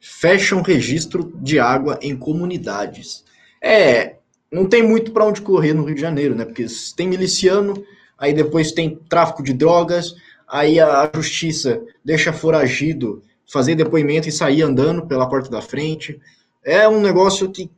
fecham 0.00 0.60
registro 0.60 1.32
de 1.36 1.58
água 1.58 1.98
em 2.02 2.16
comunidades. 2.16 3.24
É, 3.62 4.16
não 4.52 4.66
tem 4.66 4.82
muito 4.82 5.10
para 5.10 5.24
onde 5.24 5.40
correr 5.40 5.72
no 5.72 5.84
Rio 5.84 5.94
de 5.94 6.00
Janeiro, 6.00 6.34
né? 6.34 6.44
Porque 6.44 6.66
tem 6.94 7.08
miliciano, 7.08 7.82
aí 8.18 8.34
depois 8.34 8.72
tem 8.72 8.96
tráfico 9.08 9.42
de 9.42 9.54
drogas, 9.54 10.14
aí 10.46 10.78
a 10.78 11.10
justiça 11.14 11.82
deixa 12.04 12.32
foragido 12.32 13.22
fazer 13.50 13.74
depoimento 13.74 14.28
e 14.28 14.32
sair 14.32 14.62
andando 14.62 15.06
pela 15.06 15.28
porta 15.28 15.50
da 15.50 15.62
frente. 15.62 16.20
É 16.62 16.88
um 16.88 17.00
negócio 17.00 17.50
que 17.50 17.70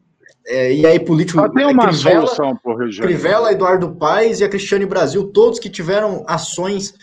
é, 0.46 0.72
e 0.72 0.86
aí, 0.86 1.00
político. 1.00 1.40
Só 1.40 1.48
tem 1.48 1.66
uma 1.66 1.88
Crivella, 1.88 2.26
solução 2.26 2.56
por 2.56 2.78
Janeiro. 2.90 3.02
Crivella, 3.02 3.52
Eduardo 3.52 3.94
Paes 3.96 4.40
e 4.40 4.44
a 4.44 4.48
Cristiane 4.48 4.86
Brasil, 4.86 5.26
todos 5.32 5.58
que 5.58 5.68
tiveram 5.68 6.24
ações 6.28 6.94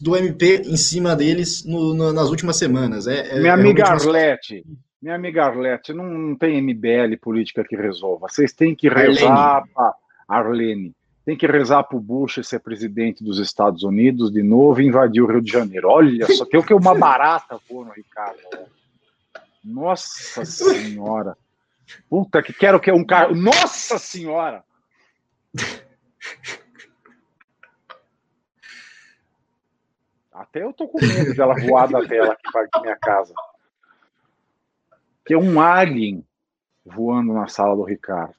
do 0.00 0.14
MP 0.14 0.62
em 0.66 0.76
cima 0.76 1.16
deles 1.16 1.64
no, 1.64 1.94
no, 1.94 2.12
nas 2.12 2.28
últimas 2.28 2.56
semanas. 2.56 3.06
É, 3.06 3.36
é 3.36 3.38
minha 3.38 3.52
é 3.52 3.54
amiga 3.54 3.84
Arlete, 3.84 4.62
uma... 4.66 4.76
minha 5.00 5.14
amiga 5.14 5.44
Arlete, 5.44 5.94
não, 5.94 6.04
não, 6.04 6.36
tem 6.36 6.60
MBL 6.60 7.16
política 7.20 7.64
que 7.64 7.74
resolva. 7.74 8.28
Vocês 8.28 8.52
têm 8.52 8.74
que 8.74 8.88
rezar 8.88 9.64
para 9.74 9.94
Arlene. 10.28 10.94
Tem 11.24 11.36
que 11.36 11.46
rezar 11.46 11.84
para 11.84 11.96
o 11.96 12.00
Bush 12.00 12.40
ser 12.42 12.60
presidente 12.60 13.24
dos 13.24 13.38
Estados 13.38 13.82
Unidos 13.82 14.30
de 14.30 14.42
novo 14.42 14.80
e 14.80 14.86
invadir 14.86 15.22
o 15.22 15.26
Rio 15.26 15.40
de 15.40 15.52
Janeiro. 15.52 15.88
Olha 15.88 16.26
só, 16.34 16.44
tem 16.44 16.60
o 16.60 16.62
que 16.62 16.74
uma 16.74 16.94
barata 16.94 17.58
pô 17.66 17.84
no 17.84 17.92
Ricardo. 17.92 18.40
Nossa 19.64 20.44
Senhora. 20.44 21.36
Puta 22.08 22.42
que 22.42 22.52
quero 22.52 22.80
que 22.80 22.90
é 22.90 22.94
um 22.94 23.04
carro. 23.04 23.34
Nossa 23.34 23.98
Senhora! 23.98 24.64
Até 30.32 30.62
eu 30.62 30.72
tô 30.72 30.88
com 30.88 30.98
medo 31.04 31.34
dela 31.34 31.54
voar 31.60 31.88
da 31.88 32.06
tela 32.06 32.32
aqui 32.32 32.50
perto 32.50 32.70
da 32.72 32.80
minha 32.80 32.96
casa. 32.96 33.34
Que 35.26 35.34
é 35.34 35.38
um 35.38 35.60
alien 35.60 36.24
voando 36.84 37.32
na 37.34 37.46
sala 37.46 37.76
do 37.76 37.84
Ricardo. 37.84 38.34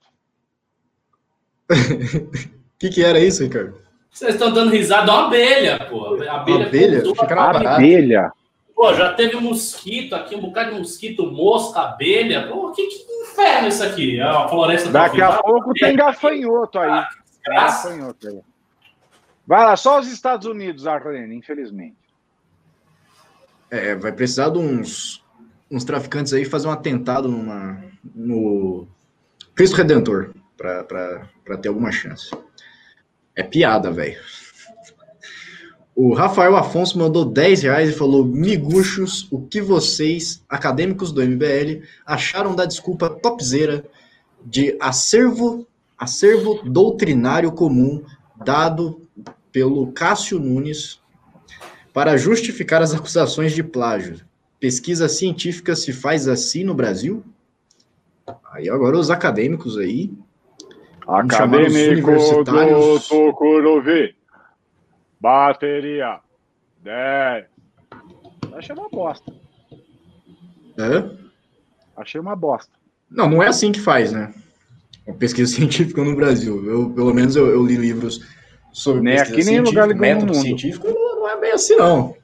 O 1.69 1.73
que, 2.79 2.89
que 2.89 3.03
era 3.03 3.19
isso, 3.19 3.43
Ricardo? 3.43 3.79
Vocês 4.09 4.33
estão 4.33 4.51
dando 4.51 4.71
risada, 4.71 5.11
uma 5.11 5.27
abelha, 5.27 5.87
pô. 5.89 6.15
Abelha, 6.15 6.65
abelha? 6.67 7.03
abelha. 7.69 8.33
Pô, 8.81 8.95
já 8.95 9.13
teve 9.13 9.35
mosquito 9.35 10.15
aqui, 10.15 10.35
um 10.35 10.41
bocado 10.41 10.71
de 10.71 10.79
mosquito, 10.79 11.31
mosca, 11.31 11.81
abelha. 11.81 12.47
Pô, 12.47 12.71
que, 12.71 12.87
que 12.87 13.13
inferno 13.21 13.67
isso 13.67 13.83
aqui? 13.83 14.19
É 14.19 14.23
a 14.23 14.47
floresta 14.47 14.89
Daqui 14.89 15.21
a 15.21 15.33
pouco 15.33 15.71
tem 15.75 15.95
gafanhoto 15.95 16.79
aí. 16.79 16.89
Ah, 16.89 17.07
gafanhoto 17.45 18.27
aí. 18.27 18.41
Vai 19.45 19.65
lá, 19.65 19.77
só 19.77 19.99
os 19.99 20.07
Estados 20.11 20.47
Unidos, 20.47 20.87
Arlene, 20.87 21.35
infelizmente. 21.35 21.95
É, 23.69 23.93
vai 23.93 24.11
precisar 24.11 24.49
de 24.49 24.57
uns, 24.57 25.23
uns 25.69 25.83
traficantes 25.83 26.33
aí 26.33 26.43
fazer 26.43 26.67
um 26.67 26.71
atentado 26.71 27.27
numa, 27.27 27.83
no 28.15 28.87
Cristo 29.53 29.75
Redentor 29.75 30.33
para 30.57 31.57
ter 31.61 31.69
alguma 31.69 31.91
chance. 31.91 32.31
É 33.35 33.43
piada, 33.43 33.91
velho. 33.91 34.19
O 36.03 36.15
Rafael 36.15 36.55
Afonso 36.55 36.97
mandou 36.97 37.23
10 37.23 37.61
reais 37.61 37.89
e 37.91 37.93
falou: 37.93 38.25
Miguxos, 38.25 39.27
o 39.29 39.39
que 39.39 39.61
vocês, 39.61 40.43
acadêmicos 40.49 41.11
do 41.11 41.21
MBL, 41.21 41.83
acharam 42.03 42.55
da 42.55 42.65
desculpa 42.65 43.07
topzeira 43.07 43.85
de 44.43 44.75
acervo, 44.79 45.67
acervo 45.95 46.59
doutrinário 46.63 47.51
comum 47.51 48.03
dado 48.43 48.99
pelo 49.51 49.91
Cássio 49.91 50.39
Nunes 50.39 50.99
para 51.93 52.17
justificar 52.17 52.81
as 52.81 52.95
acusações 52.95 53.53
de 53.53 53.61
plágio? 53.61 54.21
Pesquisa 54.59 55.07
científica 55.07 55.75
se 55.75 55.93
faz 55.93 56.27
assim 56.27 56.63
no 56.63 56.73
Brasil? 56.73 57.23
Aí 58.51 58.67
agora 58.67 58.97
os 58.97 59.11
acadêmicos 59.11 59.77
aí. 59.77 60.11
Acadêmico 61.07 62.09
do 62.09 62.99
Tucuruvi. 63.07 64.15
Bateria. 65.21 66.19
10. 66.83 67.45
Achei 68.53 68.75
uma 68.75 68.89
bosta. 68.89 69.31
É? 70.77 71.09
Achei 71.95 72.19
uma 72.19 72.35
bosta. 72.35 72.71
Não, 73.09 73.29
não 73.29 73.43
é 73.43 73.47
assim 73.47 73.71
que 73.71 73.79
faz, 73.79 74.11
né? 74.11 74.33
Uma 75.05 75.15
pesquisa 75.15 75.53
científica 75.55 76.03
no 76.03 76.15
Brasil. 76.15 76.65
Eu, 76.65 76.89
pelo 76.89 77.13
menos 77.13 77.35
eu, 77.35 77.47
eu 77.47 77.63
li 77.63 77.75
livros 77.75 78.25
sobre 78.73 79.01
nem 79.01 79.19
aqui 79.19 79.43
nem 79.43 79.57
em 79.57 79.59
lugar 79.59 79.85
nenhum 79.87 80.33
científico 80.33 80.87
não, 80.87 81.15
não 81.17 81.29
é 81.29 81.39
bem 81.39 81.51
assim 81.51 81.75
não. 81.75 82.15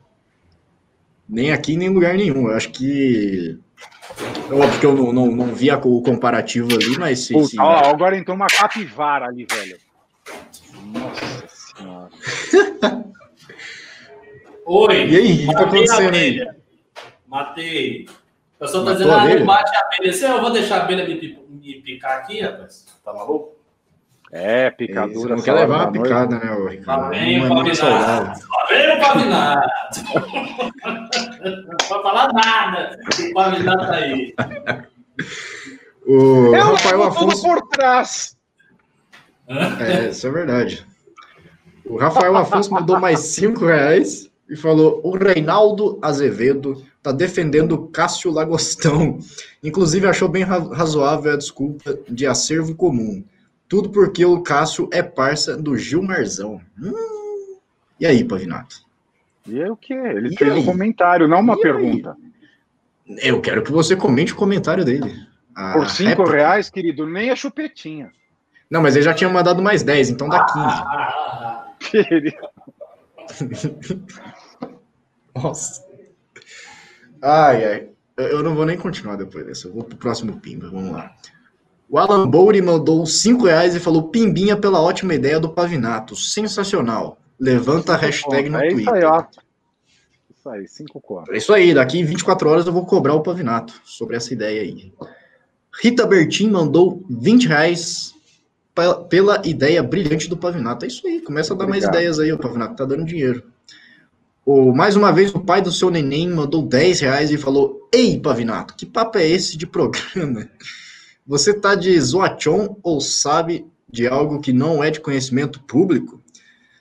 Nem 1.28 1.52
aqui 1.52 1.78
nem 1.78 1.90
em 1.90 1.94
lugar 1.94 2.16
nenhum. 2.16 2.50
Eu 2.50 2.56
acho 2.56 2.72
que 2.72 3.60
Óbvio 4.52 4.80
que 4.80 4.86
eu 4.86 4.96
não, 4.96 5.12
não, 5.12 5.28
não 5.28 5.54
vi 5.54 5.70
o 5.70 6.02
comparativo 6.02 6.74
ali, 6.74 6.98
mas 6.98 7.20
sim. 7.20 7.34
Puta, 7.34 7.48
sim 7.50 7.60
ó? 7.60 7.90
Agora 7.90 8.18
entrou 8.18 8.36
uma 8.36 8.48
capivara 8.48 9.28
ali, 9.28 9.46
velho. 9.46 9.78
Nossa 10.94 11.48
senhora. 11.78 12.10
Oi. 14.68 15.08
E 15.08 15.16
aí, 15.16 15.34
o 15.46 15.48
que 15.48 15.54
tá 15.54 15.62
acontecendo 15.62 16.14
aí? 16.14 16.46
Matei. 17.26 18.10
Eu 18.60 18.68
só 18.68 18.84
tô 18.84 18.92
dizendo, 18.92 19.14
ah, 19.14 19.26
não 19.26 19.46
bate 19.46 19.72
a 19.74 19.80
abelha. 19.80 20.12
Se 20.12 20.26
eu 20.26 20.42
vou 20.42 20.52
deixar 20.52 20.82
a 20.82 20.84
abelha 20.84 21.08
me, 21.08 21.40
me 21.50 21.82
picar 21.82 22.18
aqui, 22.18 22.42
rapaz. 22.42 22.86
Tá 23.04 23.14
maluco? 23.14 23.56
É, 24.30 24.70
picadura. 24.70 25.38
não 25.38 25.42
quer 25.42 25.54
levar 25.54 25.84
uma 25.84 25.92
picada, 25.92 26.38
né, 26.38 26.52
o 26.52 26.68
Ricardo? 26.68 27.04
Lá 27.04 27.10
vem 27.10 27.46
o 27.46 27.48
Pavinato. 27.48 28.42
Lá 28.50 28.66
vem 28.68 28.92
o 28.92 29.00
Pavinato. 29.00 30.00
não 31.46 31.78
pode 31.88 32.04
falar 32.04 32.34
nada. 32.34 33.00
O 33.22 33.34
Pavinato 33.34 33.86
tá 33.86 33.96
aí. 33.96 34.36
O 36.10 36.56
Eu 36.56 36.72
Rafael 36.72 37.04
Afonso... 37.04 37.42
por 37.44 37.68
trás. 37.68 38.38
É, 39.50 40.08
isso 40.08 40.26
é 40.26 40.32
verdade. 40.32 40.86
O 41.84 41.98
Rafael 41.98 42.36
Afonso 42.38 42.72
mandou 42.72 42.98
mais 42.98 43.20
cinco 43.20 43.66
reais 43.66 44.27
e 44.50 44.56
falou: 44.56 45.02
o 45.04 45.18
Reinaldo 45.18 46.00
Azevedo 46.02 46.84
tá 47.02 47.12
defendendo 47.12 47.74
o 47.74 47.88
Cássio 47.88 48.32
Lagostão. 48.32 49.20
Inclusive, 49.64 50.08
achou 50.08 50.30
bem 50.30 50.44
razoável 50.44 51.34
a 51.34 51.38
desculpa 51.38 51.98
de 52.08 52.26
acervo 52.26 52.76
comum. 52.76 53.24
Tudo 53.68 53.90
porque 53.90 54.26
o 54.26 54.42
Cássio 54.42 54.90
é 54.92 55.04
parça 55.04 55.58
do 55.58 55.78
Gilmarzão. 55.78 56.62
Hum. 56.82 57.58
E 58.00 58.06
aí, 58.06 58.24
Pavinato? 58.24 58.86
E 59.46 59.60
é 59.60 59.70
o 59.72 59.76
que? 59.76 59.94
Ele 59.94 60.34
e 60.34 60.38
fez 60.38 60.54
aí? 60.54 60.60
um 60.60 60.66
comentário, 60.66 61.28
não 61.28 61.40
uma 61.40 61.56
e 61.56 61.62
pergunta. 61.62 62.16
Aí? 63.08 63.20
Eu 63.30 63.42
quero 63.42 63.64
que 63.64 63.72
você 63.72 63.96
comente 63.96 64.34
o 64.34 64.38
comentário 64.38 64.84
dele. 64.86 65.14
A 65.56 65.74
Por 65.74 65.90
cinco 65.90 66.10
réplica. 66.10 66.32
reais, 66.32 66.70
querido, 66.70 67.08
nem 67.08 67.30
a 67.30 67.36
chupetinha. 67.36 68.12
Não, 68.70 68.82
mas 68.82 68.96
ele 68.96 69.06
já 69.06 69.14
tinha 69.14 69.30
mandado 69.30 69.62
mais 69.62 69.82
10, 69.82 70.10
então 70.10 70.28
dá 70.30 70.46
15. 70.46 72.38
Nossa. 75.44 75.86
Ai, 77.22 77.66
ai. 77.66 77.90
Eu 78.18 78.42
não 78.42 78.56
vou 78.56 78.66
nem 78.66 78.78
continuar 78.78 79.16
depois 79.16 79.46
dessa. 79.46 79.68
Eu 79.68 79.74
vou 79.74 79.84
pro 79.84 79.98
próximo 79.98 80.40
pimba. 80.40 80.70
Vamos 80.70 80.92
lá. 80.92 81.14
O 81.90 81.98
Alan 81.98 82.28
Bouri 82.28 82.62
mandou 82.62 83.06
5 83.06 83.46
reais 83.46 83.76
e 83.76 83.80
falou: 83.80 84.10
Pimbinha 84.10 84.58
pela 84.58 84.82
ótima 84.82 85.14
ideia 85.14 85.40
do 85.40 85.50
Pavinato. 85.50 86.16
Sensacional. 86.16 87.20
Levanta 87.40 87.94
a 87.94 87.98
hashtag 87.98 88.50
no 88.50 88.58
é 88.58 88.70
Twitter. 88.70 88.96
Isso 88.96 88.96
aí, 88.96 89.04
ó. 89.04 89.24
Isso 90.36 90.50
aí, 90.50 90.68
5 90.68 91.02
contas. 91.02 91.34
É 91.34 91.38
isso 91.38 91.54
aí, 91.54 91.74
daqui 91.74 92.04
24 92.04 92.50
horas 92.50 92.66
eu 92.66 92.74
vou 92.74 92.86
cobrar 92.86 93.14
o 93.14 93.22
Pavinato 93.22 93.74
sobre 93.86 94.16
essa 94.16 94.34
ideia 94.34 94.62
aí. 94.62 94.92
Rita 95.82 96.06
Bertin 96.08 96.50
mandou 96.50 97.04
20 97.10 97.48
reais 97.48 98.14
pela 99.10 99.42
ideia 99.46 99.82
brilhante 99.84 100.28
do 100.28 100.38
Pavinato. 100.38 100.86
É 100.86 100.88
isso 100.88 101.06
aí, 101.08 101.22
começa 101.22 101.54
a 101.54 101.58
dar 101.58 101.66
Obrigado. 101.66 101.84
mais 101.84 101.96
ideias 101.96 102.20
aí, 102.20 102.32
o 102.32 102.40
Pavinato, 102.40 102.76
tá 102.76 102.86
dando 102.86 103.06
dinheiro. 103.06 103.44
O, 104.48 104.74
mais 104.74 104.96
uma 104.96 105.12
vez, 105.12 105.36
o 105.36 105.42
pai 105.42 105.62
do 105.62 105.74
seu 105.74 105.90
neném 105.90 106.30
mandou 106.30 106.62
10 106.62 107.02
reais 107.02 107.32
e 107.32 107.38
falou: 107.38 107.90
Ei, 107.94 108.18
Pavinato, 108.18 108.76
que 108.78 108.86
papo 108.86 109.18
é 109.18 109.28
esse 109.28 109.58
de 109.58 109.68
programa? 109.68 110.50
Você 111.28 111.54
tá 111.54 111.76
de 111.76 112.00
zoachon 112.00 112.78
ou 112.82 113.02
sabe 113.02 113.68
de 113.92 114.08
algo 114.08 114.40
que 114.40 114.54
não 114.54 114.82
é 114.82 114.90
de 114.90 115.02
conhecimento 115.02 115.62
público? 115.64 116.24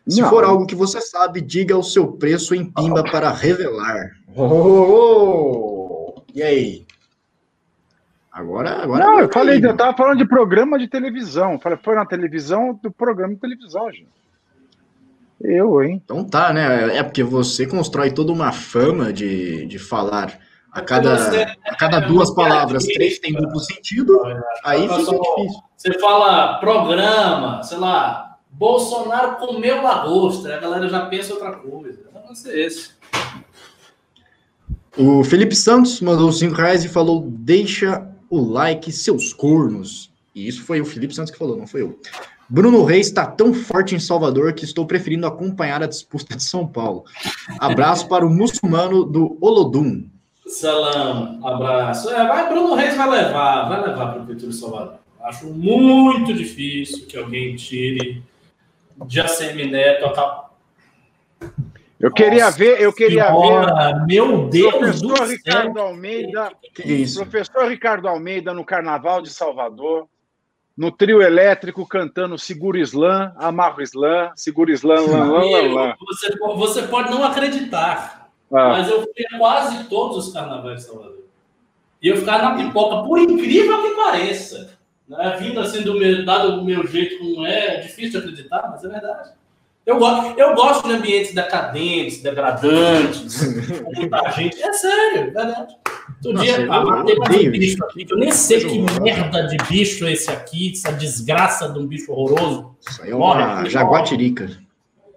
Se 0.07 0.21
não. 0.21 0.31
for 0.31 0.45
algo 0.45 0.65
que 0.65 0.77
você 0.77 1.01
sabe, 1.01 1.41
diga 1.41 1.77
o 1.77 1.83
seu 1.83 2.13
preço 2.13 2.55
em 2.55 2.65
pimba 2.65 3.01
oh. 3.01 3.11
para 3.11 3.33
revelar. 3.33 4.13
Oh, 4.37 6.23
E 6.33 6.45
aí? 6.45 6.87
Agora, 8.31 8.85
agora. 8.85 9.05
Não, 9.05 9.19
eu 9.19 9.33
falei, 9.33 9.59
eu 9.61 9.77
tava 9.77 9.97
falando 9.97 10.19
de 10.19 10.29
programa 10.29 10.79
de 10.79 10.87
televisão. 10.87 11.59
Falei, 11.59 11.77
foi 11.83 11.97
na 11.97 12.07
televisão 12.07 12.79
do 12.81 12.93
programa 12.93 13.35
de 13.35 13.41
televisão, 13.41 13.91
gente. 13.91 14.26
Eu, 15.41 15.83
hein? 15.83 16.01
Então 16.05 16.25
tá, 16.25 16.53
né? 16.53 16.97
É 16.97 17.03
porque 17.03 17.23
você 17.23 17.67
constrói 17.67 18.11
toda 18.11 18.33
uma 18.33 18.53
fama 18.53 19.13
de, 19.13 19.67
de 19.67 19.79
falar 19.79 20.39
a 20.73 20.81
cada, 20.81 21.15
a 21.65 21.75
cada 21.75 22.01
duas 22.01 22.35
palavras, 22.35 22.85
três 22.85 23.19
tem 23.19 23.33
duplo 23.33 23.61
sentido, 23.61 24.21
aí 24.63 24.83
fica 24.83 24.99
difícil. 24.99 25.63
Você 25.77 25.99
fala 25.99 26.59
programa, 26.59 27.63
sei 27.63 27.79
lá, 27.79 28.39
Bolsonaro 28.51 29.37
comeu 29.37 29.83
lagosta, 29.83 30.55
a 30.55 30.59
galera 30.59 30.89
já 30.89 31.07
pensa 31.07 31.33
outra 31.33 31.53
coisa. 31.53 32.01
Não 32.27 32.35
ser 32.35 32.59
esse. 32.59 32.91
O 34.97 35.23
Felipe 35.23 35.55
Santos 35.55 36.01
mandou 36.01 36.33
cinco 36.33 36.57
reais 36.57 36.85
e 36.85 36.89
falou: 36.89 37.23
deixa 37.27 38.07
o 38.29 38.41
like, 38.41 38.91
seus 38.91 39.33
cornos. 39.33 40.11
E 40.35 40.49
isso 40.49 40.65
foi 40.65 40.81
o 40.81 40.85
Felipe 40.85 41.15
Santos 41.15 41.31
que 41.31 41.39
falou, 41.39 41.57
não 41.57 41.67
foi 41.67 41.83
eu. 41.83 41.99
Bruno 42.49 42.85
Reis 42.85 43.09
está 43.09 43.27
tão 43.27 43.53
forte 43.53 43.95
em 43.95 43.99
Salvador 43.99 44.53
que 44.53 44.65
estou 44.65 44.87
preferindo 44.87 45.27
acompanhar 45.27 45.83
a 45.83 45.87
disputa 45.87 46.37
de 46.37 46.43
São 46.43 46.67
Paulo. 46.67 47.05
Abraço 47.59 48.09
para 48.09 48.27
o 48.27 48.31
muçulmano 48.31 49.05
do 49.05 49.37
Olodum. 49.41 50.09
Salam, 50.47 51.45
abraço. 51.45 52.09
É, 52.11 52.27
vai, 52.27 52.49
Bruno 52.49 52.75
Reis 52.75 52.97
vai 52.97 53.11
levar, 53.11 53.69
vai 53.69 53.89
levar 53.89 54.13
para 54.13 54.23
o 54.23 54.25
Prefeitura 54.25 54.53
de 54.53 54.57
Salvador. 54.57 54.99
Acho 55.25 55.47
muito 55.47 56.33
difícil 56.33 57.07
que 57.07 57.19
alguém 57.19 57.57
tire 57.57 58.23
de 59.07 59.67
Neto 59.67 60.07
a 60.07 60.47
eu 61.99 62.13
queria 62.13 62.45
Nossa, 62.45 62.59
ver, 62.59 62.81
eu 62.81 62.93
queria 62.93 63.31
ver. 63.31 64.07
Meu 64.07 64.49
Deus 64.49 64.75
professor 64.75 65.19
do 65.19 65.25
Ricardo 65.25 65.75
céu. 65.75 65.87
Almeida, 65.87 66.53
que 66.75 66.83
isso? 66.83 67.21
professor 67.21 67.69
Ricardo 67.69 68.07
Almeida 68.07 68.53
no 68.53 68.65
Carnaval 68.65 69.23
de 69.23 69.31
Salvador, 69.31 70.07
no 70.77 70.91
trio 70.91 71.23
elétrico 71.23 71.87
cantando 71.87 72.39
Seguro 72.39 72.77
Islã, 72.77 73.33
Amarro 73.37 73.81
Islã, 73.81 74.31
Seguro 74.37 74.71
Islã, 74.71 74.97
lã, 75.01 75.25
lã, 75.25 75.41
lã, 75.45 75.75
lã. 75.75 75.95
Você, 76.07 76.37
você 76.39 76.83
pode 76.83 77.11
não 77.11 77.25
acreditar, 77.25 78.27
ah. 78.53 78.69
Mas 78.71 78.89
eu 78.89 79.03
fui 79.03 79.27
a 79.33 79.39
quase 79.39 79.85
todos 79.85 80.27
os 80.29 80.33
carnavais 80.33 80.81
de 80.81 80.87
Salvador. 80.87 81.25
E 82.01 82.09
eu 82.09 82.17
ficava 82.17 82.51
na 82.51 82.55
pipoca, 82.57 83.07
por 83.07 83.19
incrível 83.19 83.83
que 83.83 83.97
pareça. 83.97 84.77
Né? 85.09 85.37
Vindo 85.41 85.61
assim 85.61 85.83
do 85.83 85.99
meu, 85.99 86.25
dado 86.25 86.57
do 86.57 86.65
meu 86.65 86.87
jeito 86.87 87.19
como 87.19 87.47
é, 87.47 87.77
é 87.77 87.81
difícil 87.81 88.21
de 88.21 88.29
acreditar, 88.29 88.69
mas 88.71 88.85
é 88.85 88.89
verdade. 88.89 89.31
Eu 89.85 89.99
gosto, 89.99 90.39
eu 90.39 90.55
gosto 90.55 90.89
de 90.89 90.95
ambientes 90.95 91.33
decadentes, 91.33 92.21
degradantes, 92.21 93.41
muita 93.95 94.31
gente. 94.33 94.61
É 94.61 94.73
sério, 94.73 95.19
é 95.19 95.25
verdade. 95.25 95.77
Outro 96.27 96.43
dia, 96.43 96.61
eu, 96.61 96.73
ah, 96.73 97.05
tem 97.05 97.19
mais 97.19 97.37
um 97.37 97.51
bicho 97.51 97.85
aqui, 97.85 98.05
que 98.05 98.13
eu 98.13 98.19
nem 98.19 98.33
sei 98.33 98.65
que 98.65 99.01
merda 99.01 99.47
de 99.47 99.57
bicho 99.69 100.05
é 100.07 100.13
esse 100.13 100.31
aqui, 100.31 100.73
essa 100.73 100.93
desgraça 100.93 101.69
de 101.69 101.79
um 101.79 101.87
bicho 101.87 102.11
horroroso. 102.13 102.75
Isso 102.89 103.03
aí 103.03 103.11
é 103.11 103.15
uma 103.15 103.69
jaguatirica. 103.69 104.51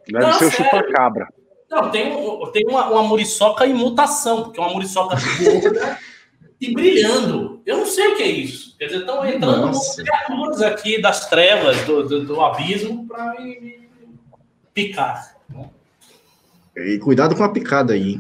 Deve 0.08 0.34
ser 0.34 0.46
o 0.46 0.52
chupa-cabra. 0.52 1.28
Não, 1.70 1.90
tem, 1.90 2.12
tem 2.52 2.66
uma, 2.68 2.90
uma 2.90 3.04
muriçoca 3.04 3.66
em 3.66 3.74
mutação, 3.74 4.44
porque 4.44 4.60
é 4.60 4.64
uma 4.64 4.74
muriçoca 4.74 5.16
gorda 5.16 6.00
e 6.60 6.74
brilhando. 6.74 7.62
Eu 7.66 7.78
não 7.78 7.86
sei 7.86 8.08
o 8.10 8.16
que 8.16 8.24
é 8.24 8.28
isso. 8.28 8.76
Quer 8.78 8.86
dizer, 8.88 9.00
estão 9.00 9.26
entrando 9.26 9.72
criaturas 9.96 10.62
aqui 10.62 11.02
das 11.02 11.30
trevas, 11.30 11.80
do, 11.86 12.08
do, 12.08 12.26
do 12.26 12.42
abismo, 12.42 13.08
para 13.08 13.40
me, 13.40 13.60
me, 13.60 13.90
picar. 14.74 15.36
Né? 15.50 15.70
E 16.76 16.98
cuidado 17.00 17.36
com 17.36 17.44
a 17.44 17.50
picada 17.50 17.94
aí. 17.94 18.20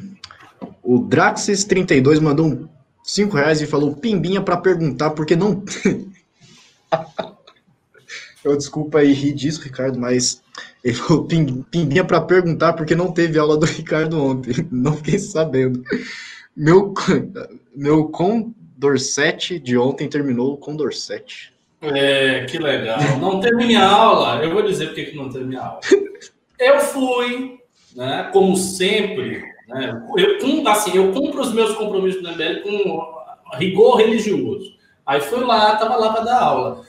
O 0.83 0.99
Draxis32 0.99 2.19
mandou 2.19 2.47
um 2.47 2.69
5 3.09 3.35
reais 3.35 3.59
e 3.59 3.65
falou 3.65 3.95
pimbinha 3.95 4.39
para 4.39 4.55
perguntar 4.55 5.09
porque 5.11 5.35
não. 5.35 5.63
Eu 8.45 8.55
desculpa 8.55 8.99
aí 8.99 9.11
rir 9.11 9.33
disso, 9.33 9.63
Ricardo, 9.63 9.99
mas 9.99 10.43
ele 10.83 10.93
falou 10.93 11.25
pimbinha 11.25 12.03
para 12.05 12.21
perguntar 12.21 12.73
porque 12.73 12.93
não 12.95 13.11
teve 13.11 13.39
aula 13.39 13.57
do 13.57 13.65
Ricardo 13.65 14.23
ontem. 14.23 14.53
Não 14.71 14.95
fiquei 14.95 15.19
sabendo. 15.19 15.83
Meu, 16.55 16.93
meu 17.75 18.05
Condor 18.05 18.97
7 18.97 19.59
de 19.59 19.77
ontem 19.77 20.07
terminou 20.07 20.55
com 20.55 20.71
Condor 20.71 20.93
7. 20.93 21.51
É, 21.81 22.45
que 22.45 22.57
legal. 22.59 22.99
Não 23.19 23.39
teve 23.39 23.55
minha 23.65 23.85
aula. 23.85 24.41
Eu 24.43 24.53
vou 24.53 24.61
dizer 24.61 24.87
porque 24.87 25.05
que 25.05 25.17
não 25.17 25.29
teve 25.29 25.45
minha 25.45 25.61
aula. 25.61 25.81
Eu 26.57 26.79
fui, 26.79 27.59
né, 27.95 28.29
como 28.31 28.55
sempre, 28.55 29.43
né, 29.69 30.03
eu, 30.17 30.67
assim, 30.67 30.95
eu 30.95 31.11
cumpro 31.13 31.41
os 31.41 31.53
meus 31.53 31.75
compromissos 31.75 32.21
do 32.21 32.31
MBL 32.31 32.61
com 32.63 33.57
rigor 33.57 33.97
religioso. 33.97 34.73
Aí 35.05 35.21
fui 35.21 35.43
lá, 35.43 35.75
tava 35.75 35.95
lá 35.95 36.13
para 36.13 36.23
dar 36.23 36.41
aula. 36.41 36.81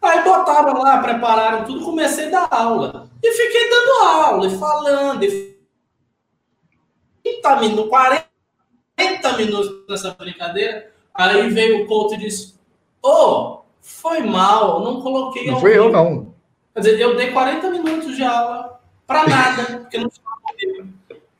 Aí 0.00 0.22
botaram 0.22 0.80
lá, 0.80 0.98
prepararam 1.02 1.64
tudo, 1.64 1.84
comecei 1.84 2.28
a 2.28 2.30
dar 2.30 2.48
aula. 2.50 3.08
E 3.22 3.32
fiquei 3.32 3.68
dando 3.68 4.04
aula, 4.04 4.46
e 4.46 4.58
falando, 4.58 5.24
e 5.24 5.58
30 7.22 7.56
minutos, 7.60 7.90
40 7.90 9.36
minutos 9.36 9.70
nessa 9.88 10.14
brincadeira. 10.18 10.92
Aí 11.14 11.48
veio 11.50 11.84
o 11.84 11.86
coach 11.86 12.14
e 12.14 12.18
disse: 12.18 12.54
Ô, 13.02 13.08
oh, 13.08 13.60
foi 13.80 14.20
mal, 14.20 14.80
não 14.82 15.00
coloquei. 15.00 15.50
Não 15.50 15.60
foi 15.60 15.76
eu, 15.76 15.90
não. 15.90 16.34
Quer 16.74 16.80
dizer, 16.80 17.00
eu 17.00 17.16
dei 17.16 17.32
40 17.32 17.70
minutos 17.70 18.14
de 18.14 18.22
aula 18.22 18.80
Para 19.04 19.26
nada, 19.26 19.78
porque 19.78 19.98
não 19.98 20.10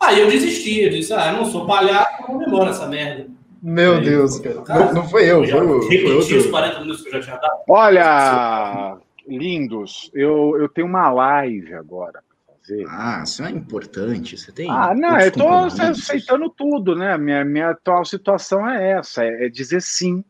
Aí 0.00 0.20
eu 0.20 0.30
desisti, 0.30 0.80
eu 0.80 0.90
disse, 0.90 1.12
ah, 1.12 1.32
eu 1.32 1.38
não 1.38 1.44
sou 1.44 1.66
palhaço, 1.66 2.22
não 2.28 2.38
demora 2.38 2.70
essa 2.70 2.86
merda. 2.86 3.26
Meu 3.60 3.94
aí, 3.94 4.04
Deus, 4.04 4.38
cara. 4.38 4.62
Não, 4.86 4.94
não, 4.94 5.08
foi 5.08 5.24
eu, 5.24 5.46
foi, 5.46 5.66
o, 5.66 5.82
foi 6.22 6.38
os 6.38 6.46
40 6.46 6.80
minutos 6.80 7.02
que 7.02 7.08
eu 7.08 7.12
já 7.14 7.20
tinha 7.20 7.36
dado. 7.36 7.60
Olha, 7.68 8.96
lindos, 9.26 10.10
eu, 10.14 10.56
eu 10.58 10.68
tenho 10.68 10.86
uma 10.86 11.10
live 11.10 11.74
agora 11.74 12.22
fazer. 12.68 12.86
Ah, 12.88 13.22
isso 13.24 13.42
é 13.42 13.50
importante. 13.50 14.36
Você 14.36 14.52
tem. 14.52 14.70
Ah, 14.70 14.94
não, 14.94 15.18
eu 15.18 15.28
estou 15.28 15.50
aceitando 15.50 16.50
tudo, 16.50 16.94
né? 16.94 17.16
Minha, 17.16 17.44
minha 17.44 17.70
atual 17.70 18.04
situação 18.04 18.68
é 18.68 18.92
essa: 18.92 19.24
é, 19.24 19.46
é 19.46 19.48
dizer 19.48 19.80
sim. 19.80 20.22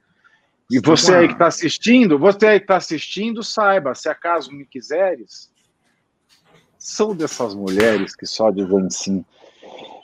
E 0.70 0.78
você 0.78 1.14
aí 1.14 1.26
que 1.26 1.32
está 1.32 1.46
assistindo, 1.46 2.18
você 2.18 2.46
aí 2.46 2.60
que 2.60 2.64
está 2.64 2.76
assistindo, 2.76 3.42
saiba, 3.42 3.94
se 3.94 4.06
acaso 4.06 4.52
me 4.52 4.66
quiseres, 4.66 5.50
sou 6.78 7.14
dessas 7.14 7.54
mulheres 7.54 8.14
que 8.14 8.26
só 8.26 8.50
dizem 8.50 8.90
sim. 8.90 9.24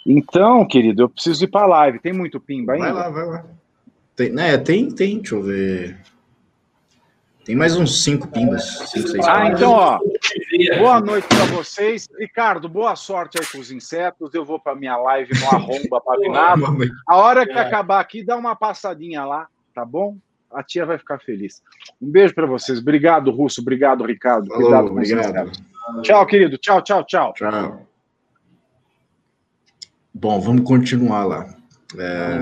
Então, 0.06 0.66
querido, 0.66 1.02
eu 1.02 1.08
preciso 1.08 1.44
ir 1.44 1.48
para 1.48 1.64
a 1.64 1.68
live. 1.68 1.98
Tem 1.98 2.12
muito 2.12 2.38
pimba 2.38 2.74
ainda? 2.74 2.92
Vai 2.92 3.02
lá, 3.02 3.08
vai 3.10 3.26
lá. 3.26 3.44
Tem, 4.14 4.30
né, 4.30 4.58
tem, 4.58 4.90
tem, 4.90 5.18
deixa 5.18 5.34
eu 5.34 5.42
ver. 5.42 5.98
Tem 7.44 7.54
mais 7.54 7.76
uns 7.76 8.02
cinco 8.02 8.26
pimbas. 8.28 8.64
Cinco, 8.90 9.08
seis 9.08 9.26
ah, 9.28 9.48
então, 9.48 9.72
ó. 9.72 9.98
Boa 10.78 11.00
noite 11.00 11.26
para 11.28 11.44
vocês. 11.46 12.08
Ricardo, 12.18 12.68
boa 12.70 12.96
sorte 12.96 13.38
aí 13.38 13.46
com 13.46 13.58
os 13.58 13.70
insetos. 13.70 14.32
Eu 14.32 14.46
vou 14.46 14.58
para 14.58 14.74
minha 14.74 14.96
live 14.96 15.30
no 15.38 15.46
Arromba 15.48 16.00
Pavinato. 16.04 16.62
A 17.06 17.16
hora 17.16 17.44
que 17.44 17.52
acabar 17.52 18.00
aqui, 18.00 18.24
dá 18.24 18.36
uma 18.36 18.56
passadinha 18.56 19.26
lá, 19.26 19.46
tá 19.74 19.84
bom? 19.84 20.16
A 20.50 20.62
tia 20.62 20.86
vai 20.86 20.96
ficar 20.96 21.18
feliz. 21.18 21.62
Um 22.00 22.10
beijo 22.10 22.34
para 22.34 22.46
vocês. 22.46 22.78
Obrigado, 22.78 23.30
Russo. 23.30 23.60
Obrigado, 23.60 24.04
Ricardo. 24.04 24.46
Falou, 24.46 24.62
Cuidado 24.62 24.88
com 24.88 24.94
obrigado. 24.94 25.52
Tchau, 26.02 26.26
querido. 26.26 26.56
Tchau, 26.56 26.80
tchau, 26.80 27.04
tchau. 27.04 27.34
Tchau. 27.34 27.86
Bom, 30.24 30.40
vamos 30.40 30.62
continuar 30.62 31.26
lá. 31.26 31.54
É... 31.98 32.28
Vamos 32.28 32.40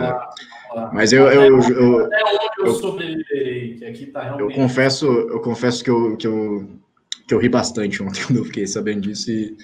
lá. 0.72 0.90
Mas 0.94 1.12
eu, 1.12 1.26
eu, 1.26 1.58
eu, 1.58 2.04
Até 2.04 2.22
onde 2.22 2.60
eu, 2.60 2.66
eu 2.66 2.74
sobreviverei, 2.74 3.74
que 3.74 3.84
aqui 3.84 4.06
tá 4.06 4.22
realmente... 4.22 4.56
Eu 4.56 4.62
confesso, 4.62 5.06
eu 5.06 5.40
confesso 5.40 5.82
que 5.82 5.90
eu, 5.90 6.16
que 6.16 6.26
eu, 6.28 6.68
que 7.26 7.34
eu 7.34 7.40
ri 7.40 7.48
bastante 7.48 8.00
ontem 8.00 8.22
quando 8.24 8.38
eu 8.38 8.44
fiquei 8.44 8.68
sabendo 8.68 9.00
disso 9.00 9.32
e... 9.32 9.56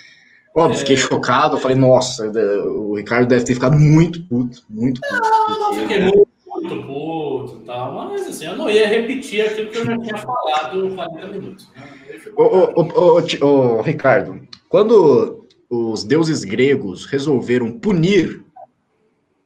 Óbvio, 0.53 0.75
é... 0.75 0.79
fiquei 0.81 0.97
chocado, 0.97 1.55
eu 1.55 1.61
falei, 1.61 1.77
nossa, 1.77 2.29
o 2.29 2.97
Ricardo 2.97 3.29
deve 3.29 3.45
ter 3.45 3.55
ficado 3.55 3.79
muito 3.79 4.21
puto, 4.25 4.65
muito 4.69 5.01
puto. 5.01 5.23
Não, 5.23 5.61
não 5.61 5.75
fiquei 5.75 6.01
muito, 6.01 6.29
muito 6.45 6.87
puto 6.89 7.61
e 7.63 7.67
tal, 7.67 7.95
mas 7.95 8.27
assim, 8.27 8.47
eu 8.47 8.57
não 8.57 8.69
ia 8.69 8.89
repetir 8.89 9.47
aquilo 9.47 9.71
que 9.71 9.79
eu 9.79 9.87
já 9.87 9.97
tinha 9.97 10.19
falado 10.19 10.93
40 10.93 11.27
minutos. 11.29 11.71
Né? 11.77 11.89
Ô, 12.35 12.43
ô, 12.43 12.83
ô, 12.83 13.79
ô, 13.79 13.81
Ricardo, 13.81 14.41
quando 14.69 15.38
os 15.69 16.05
deuses 16.05 16.45
gregos 16.45 17.05
resolveram 17.05 17.79
punir 17.79 18.43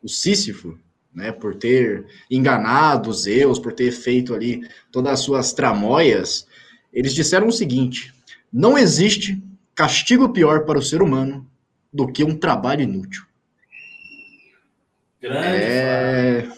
o 0.03 0.09
Sísifo, 0.09 0.79
né, 1.15 1.31
por 1.31 1.55
ter 1.55 2.07
enganado 2.31 3.13
Zeus, 3.13 3.59
por 3.59 3.73
ter 3.73 3.93
feito 3.93 4.35
ali 4.35 4.67
todas 4.91 5.13
as 5.13 5.21
suas 5.21 5.53
tramóias, 5.53 6.47
eles 6.93 7.15
disseram 7.15 7.49
o 7.49 7.53
seguinte: 7.53 8.13
não 8.53 8.79
existe 8.79 9.43
castigo 9.75 10.29
pior 10.31 10.65
para 10.65 10.79
o 10.79 10.83
ser 10.83 11.03
humano 11.03 11.47
do 11.93 12.11
que 12.11 12.25
um 12.25 12.37
trabalho 12.37 12.83
inútil. 12.83 13.25
Grande. 15.21 15.47
É... 15.47 16.49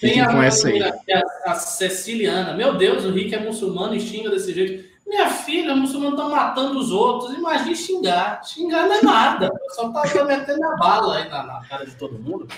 Tem 0.00 0.20
a, 0.20 0.32
com 0.32 0.42
essa 0.42 0.68
aí. 0.68 0.82
A, 0.82 0.92
a, 1.46 1.54
Ceciliana. 1.54 2.54
Meu 2.54 2.76
Deus, 2.76 3.04
o 3.04 3.12
Rick 3.12 3.34
é 3.34 3.38
muçulmano 3.38 3.94
e 3.94 4.00
xinga 4.00 4.30
desse 4.30 4.52
jeito. 4.52 4.91
Minha 5.12 5.28
filha, 5.28 5.76
muçulmano 5.76 6.16
estão 6.16 6.30
matando 6.30 6.78
os 6.78 6.90
outros. 6.90 7.36
Imagina 7.36 7.76
xingar. 7.76 8.42
Xingar 8.46 8.86
não 8.86 8.94
é 8.94 9.02
nada. 9.02 9.52
Só 9.72 9.92
tá 9.92 10.24
metendo 10.24 10.64
a 10.64 10.76
bala 10.76 11.18
aí 11.18 11.28
na, 11.28 11.42
na 11.42 11.60
cara 11.68 11.84
de 11.84 11.94
todo 11.96 12.18
mundo. 12.18 12.48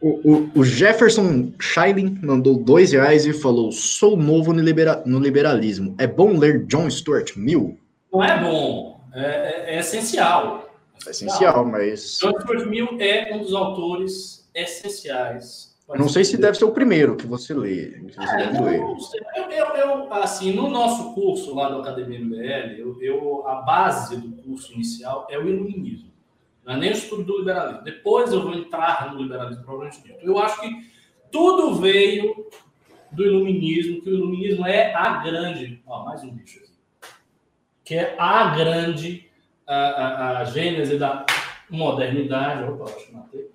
O, 0.00 0.08
o, 0.32 0.50
o, 0.54 0.64
Jefferson 0.64 1.52
Schilling 1.60 2.20
mandou 2.22 2.56
dois 2.56 2.92
reais 2.92 3.26
e 3.26 3.32
falou: 3.32 3.72
Sou 3.72 4.16
novo 4.16 4.52
no, 4.52 4.60
libera 4.60 5.02
no, 5.04 5.18
liberalismo. 5.18 5.92
É 5.98 6.06
bom 6.06 6.38
ler 6.38 6.66
John 6.66 6.88
Stuart 6.88 7.36
Mill? 7.36 7.76
Não 8.12 8.22
é 8.22 8.40
bom, 8.40 9.00
é, 9.12 9.24
é, 9.24 9.74
é 9.74 9.78
essencial. 9.80 10.70
É 11.04 11.10
essencial, 11.10 11.64
mas. 11.64 12.18
John 12.20 12.38
Stuart 12.40 12.66
Mill 12.66 12.96
é 13.00 13.34
um 13.34 13.40
dos 13.40 13.54
autores 13.54 14.48
essenciais. 14.54 15.71
Não 15.98 16.08
sei 16.08 16.24
se 16.24 16.36
deve 16.36 16.56
ser 16.56 16.64
o 16.64 16.72
primeiro 16.72 17.16
que 17.16 17.26
você 17.26 17.54
lê. 17.54 17.94
É, 18.18 18.50
eu, 18.58 19.50
eu, 19.50 19.76
eu, 19.76 20.14
assim, 20.14 20.52
no 20.52 20.68
nosso 20.68 21.14
curso 21.14 21.54
lá 21.54 21.68
do 21.68 21.80
Academia 21.80 22.20
MBL, 22.20 22.78
eu, 22.78 23.02
eu, 23.02 23.48
a 23.48 23.56
base 23.62 24.16
do 24.16 24.42
curso 24.42 24.72
inicial 24.72 25.26
é 25.30 25.38
o 25.38 25.48
iluminismo. 25.48 26.10
Não 26.64 26.74
é 26.74 26.76
nem 26.76 26.90
o 26.90 26.94
estudo 26.94 27.24
do 27.24 27.38
liberalismo. 27.38 27.82
Depois 27.82 28.32
eu 28.32 28.42
vou 28.42 28.54
entrar 28.54 29.12
no 29.12 29.22
liberalismo 29.22 29.64
provavelmente 29.64 30.02
dito. 30.02 30.18
Eu 30.22 30.38
acho 30.38 30.60
que 30.60 30.70
tudo 31.30 31.74
veio 31.74 32.46
do 33.10 33.24
iluminismo, 33.24 34.00
que 34.02 34.10
o 34.10 34.14
iluminismo 34.14 34.66
é 34.66 34.94
a 34.94 35.22
grande. 35.22 35.82
Ó, 35.86 36.04
mais 36.04 36.22
um 36.22 36.30
bicho 36.30 36.58
aqui. 36.58 36.72
Que 37.84 37.94
é 37.94 38.16
a 38.18 38.54
grande 38.56 39.28
a, 39.66 39.74
a, 39.74 40.38
a 40.38 40.44
gênese 40.44 40.98
da 40.98 41.26
modernidade. 41.68 42.70
Opa, 42.70 42.84
acho 42.84 43.06
que 43.06 43.12
matei. 43.12 43.51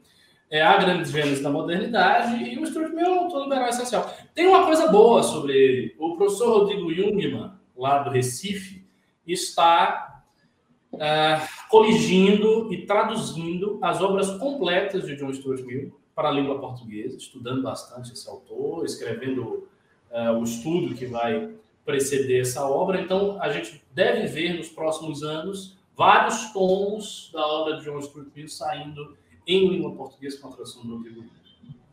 É 0.50 0.62
a 0.62 0.78
grande 0.78 1.12
gênese 1.12 1.44
da 1.44 1.50
modernidade 1.50 2.42
e 2.42 2.58
o 2.58 2.66
Stuart 2.66 2.94
Mill 2.94 3.06
é 3.06 3.10
um 3.10 3.20
autor 3.20 3.44
liberal 3.44 3.68
essencial. 3.68 4.14
Tem 4.34 4.48
uma 4.48 4.66
coisa 4.66 4.88
boa 4.88 5.22
sobre 5.22 5.54
ele. 5.54 5.96
O 6.00 6.16
professor 6.16 6.60
Rodrigo 6.60 6.94
Jungmann, 6.94 7.52
lá 7.76 8.00
do 8.00 8.10
Recife, 8.10 8.86
está 9.26 10.24
uh, 10.94 11.70
coligindo 11.70 12.74
e 12.74 12.86
traduzindo 12.86 13.78
as 13.82 14.02
obras 14.02 14.30
completas 14.38 15.06
de 15.06 15.18
John 15.18 15.34
Stuart 15.34 15.62
Mill 15.64 15.94
para 16.16 16.30
a 16.30 16.32
língua 16.32 16.60
portuguesa, 16.60 17.18
estudando 17.18 17.62
bastante 17.62 18.14
esse 18.14 18.28
autor, 18.30 18.86
escrevendo 18.86 19.68
uh, 20.10 20.32
o 20.40 20.44
estudo 20.44 20.96
que 20.96 21.06
vai 21.06 21.52
preceder 21.86 22.42
essa 22.42 22.66
obra. 22.66 23.02
Então, 23.02 23.38
a 23.42 23.50
gente 23.50 23.84
deve 23.94 24.28
ver 24.28 24.54
nos 24.58 24.70
próximos 24.70 25.24
anos 25.24 25.78
vários 25.96 26.54
tomos 26.54 27.30
da 27.34 27.46
obra 27.46 27.78
de 27.78 27.84
John 27.84 28.02
Stuart 28.02 28.28
Mill 28.34 28.48
saindo 28.48 29.18
em 29.48 29.70
língua 29.70 29.96
portuguesa 29.96 30.38
com 30.40 30.50
a 30.50 30.52
tradução 30.52 30.86
do 30.86 30.98
Rodrigo 30.98 31.24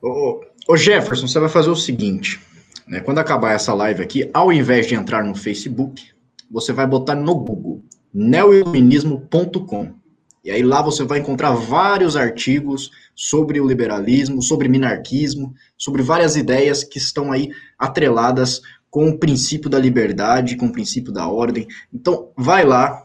Ô, 0.03 0.45
ô 0.69 0.77
Jefferson, 0.77 1.27
você 1.27 1.41
vai 1.41 1.49
fazer 1.49 1.71
o 1.71 1.77
seguinte, 1.77 2.39
né? 2.87 3.01
Quando 3.01 3.21
acabar 3.21 3.53
essa 3.53 3.73
live 3.73 4.03
aqui, 4.03 4.29
ao 4.35 4.53
invés 4.53 4.87
de 4.87 4.95
entrar 4.95 5.25
no 5.25 5.35
Facebook, 5.35 6.11
você 6.51 6.75
vai 6.75 6.87
botar 6.87 7.15
no 7.15 7.35
Google 7.35 7.83
neoiluminismo.com. 8.13 9.95
E 10.45 10.51
aí 10.51 10.63
lá 10.63 10.83
você 10.83 11.03
vai 11.05 11.21
encontrar 11.21 11.53
vários 11.53 12.17
artigos 12.17 12.91
sobre 13.15 13.61
o 13.61 13.67
liberalismo, 13.67 14.43
sobre 14.43 14.69
minarquismo, 14.69 15.55
sobre 15.77 16.03
várias 16.03 16.37
ideias 16.37 16.85
que 16.85 16.99
estão 16.99 17.33
aí 17.33 17.51
atreladas 17.79 18.61
com 18.91 19.09
o 19.09 19.19
princípio 19.19 19.71
da 19.71 19.79
liberdade, 19.79 20.57
com 20.57 20.67
o 20.67 20.73
princípio 20.73 21.13
da 21.13 21.27
ordem. 21.27 21.67
Então, 21.93 22.31
vai 22.37 22.65
lá, 22.65 23.04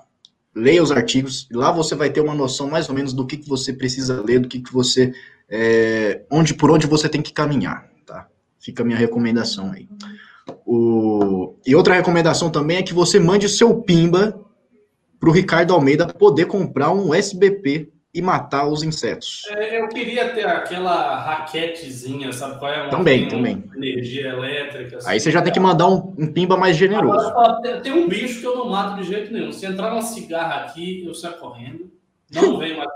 leia 0.60 0.84
os 0.84 0.92
artigos, 0.92 1.48
lá 1.52 1.72
você 1.72 1.96
vai 1.96 2.10
ter 2.10 2.22
uma 2.22 2.36
noção 2.36 2.70
mais 2.70 2.90
ou 2.90 2.96
menos 2.96 3.14
do 3.14 3.26
que, 3.26 3.38
que 3.38 3.48
você 3.50 3.74
precisa 3.74 4.22
ler, 4.22 4.40
do 4.40 4.48
que, 4.48 4.60
que 4.60 4.74
você. 4.74 5.14
É, 5.50 6.22
onde 6.30 6.54
por 6.54 6.70
onde 6.70 6.86
você 6.86 7.10
tem 7.10 7.22
que 7.22 7.34
caminhar. 7.34 7.90
Tá? 8.06 8.28
Fica 8.60 8.84
a 8.84 8.86
minha 8.86 8.98
recomendação 8.98 9.72
aí. 9.72 9.88
O, 10.66 11.56
e 11.66 11.76
outra 11.76 11.96
recomendação 11.96 12.50
também 12.50 12.78
é 12.78 12.84
que 12.84 12.94
você 12.94 13.20
mande 13.20 13.46
o 13.46 13.50
seu 13.50 13.82
Pimba 13.82 14.40
para 15.20 15.30
o 15.30 15.34
Ricardo 15.34 15.74
Almeida 15.74 16.08
poder 16.08 16.46
comprar 16.46 16.92
um 16.92 17.14
SBP 17.14 17.92
e 18.14 18.22
matar 18.22 18.68
os 18.68 18.82
insetos. 18.82 19.44
É, 19.50 19.80
eu 19.80 19.88
queria 19.88 20.34
ter 20.34 20.48
aquela 20.48 21.18
raquetezinha, 21.18 22.34
sabe 22.34 22.58
qual 22.58 22.72
é? 22.72 22.82
Uma, 22.82 22.90
também, 22.90 23.28
também. 23.28 23.64
Energia 23.76 24.30
elétrica. 24.30 24.98
Assim, 24.98 25.10
Aí 25.10 25.20
você 25.20 25.32
já 25.32 25.42
tem 25.42 25.54
que 25.54 25.60
mandar 25.60 25.88
um, 25.88 26.16
um 26.18 26.32
pimba 26.32 26.58
mais 26.58 26.76
generoso. 26.76 27.30
Agora, 27.30 27.82
tem 27.82 27.92
um 27.92 28.08
bicho 28.08 28.40
que 28.40 28.48
eu 28.48 28.58
não 28.58 28.70
mato 28.70 29.02
de 29.02 29.08
jeito 29.08 29.32
nenhum. 29.32 29.52
Se 29.52 29.66
entrar 29.66 29.92
uma 29.94 30.02
cigarra 30.02 30.66
aqui, 30.66 31.06
eu 31.06 31.14
saio 31.14 31.38
correndo. 31.38 31.92
Não 32.32 32.58
vem 32.60 32.78
mais 32.78 32.90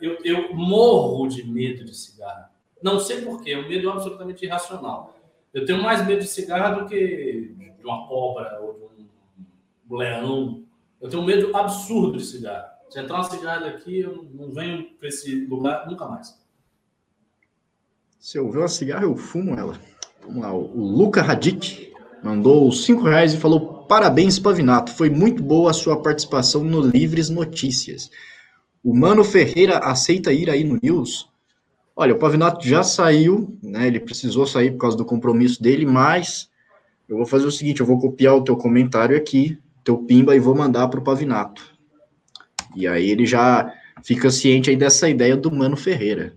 eu, 0.00 0.18
eu 0.24 0.54
morro 0.54 1.26
de 1.28 1.46
medo 1.46 1.84
de 1.84 1.94
cigarra. 1.94 2.50
Não 2.82 2.98
sei 2.98 3.22
porquê, 3.22 3.52
é 3.52 3.58
um 3.58 3.68
medo 3.68 3.90
absolutamente 3.90 4.44
irracional. 4.44 5.16
Eu 5.52 5.64
tenho 5.64 5.82
mais 5.82 6.06
medo 6.06 6.20
de 6.20 6.28
cigarra 6.28 6.70
do 6.70 6.86
que 6.86 7.54
de 7.78 7.84
uma 7.84 8.06
cobra 8.06 8.58
ou 8.60 8.74
de 8.96 9.04
um 9.90 9.96
leão 9.96 10.64
eu 11.04 11.10
tenho 11.10 11.22
um 11.22 11.26
medo 11.26 11.54
absurdo 11.54 12.16
de 12.16 12.24
cigarro. 12.24 12.66
Se 12.94 13.00
entrar 13.00 13.16
uma 13.16 13.24
cigarra 13.24 13.66
aqui, 13.66 14.02
eu 14.02 14.24
não 14.32 14.52
venho 14.52 14.84
para 15.00 15.08
esse 15.08 15.46
lugar 15.46 15.84
nunca 15.90 16.06
mais. 16.06 16.32
Se 18.20 18.38
eu 18.38 18.48
ver 18.48 18.58
uma 18.58 18.68
cigarra, 18.68 19.02
eu 19.02 19.16
fumo 19.16 19.58
ela. 19.58 19.76
Vamos 20.22 20.40
lá, 20.40 20.54
o 20.54 20.80
Luca 20.80 21.20
Radic 21.20 21.92
mandou 22.22 22.70
cinco 22.70 23.02
reais 23.02 23.34
e 23.34 23.36
falou: 23.36 23.82
parabéns, 23.88 24.38
Pavinato. 24.38 24.92
Foi 24.92 25.10
muito 25.10 25.42
boa 25.42 25.72
a 25.72 25.74
sua 25.74 26.00
participação 26.00 26.62
no 26.62 26.82
Livres 26.82 27.28
Notícias. 27.28 28.12
O 28.80 28.94
Mano 28.94 29.24
Ferreira 29.24 29.78
aceita 29.78 30.32
ir 30.32 30.48
aí 30.48 30.62
no 30.62 30.78
News? 30.80 31.28
Olha, 31.96 32.14
o 32.14 32.18
Pavinato 32.20 32.64
já 32.64 32.84
saiu, 32.84 33.58
né? 33.60 33.88
Ele 33.88 33.98
precisou 33.98 34.46
sair 34.46 34.70
por 34.70 34.78
causa 34.78 34.96
do 34.96 35.04
compromisso 35.04 35.60
dele, 35.60 35.84
mas 35.84 36.48
eu 37.08 37.16
vou 37.16 37.26
fazer 37.26 37.46
o 37.46 37.50
seguinte: 37.50 37.80
eu 37.80 37.86
vou 37.86 37.98
copiar 37.98 38.36
o 38.36 38.44
teu 38.44 38.56
comentário 38.56 39.16
aqui, 39.16 39.58
teu 39.82 39.98
pimba 39.98 40.36
e 40.36 40.38
vou 40.38 40.54
mandar 40.54 40.86
para 40.86 41.00
o 41.00 41.02
Pavinato. 41.02 41.73
E 42.74 42.86
aí 42.86 43.10
ele 43.10 43.26
já 43.26 43.72
fica 44.02 44.30
ciente 44.30 44.70
aí 44.70 44.76
dessa 44.76 45.08
ideia 45.08 45.36
do 45.36 45.50
Mano 45.50 45.76
Ferreira. 45.76 46.36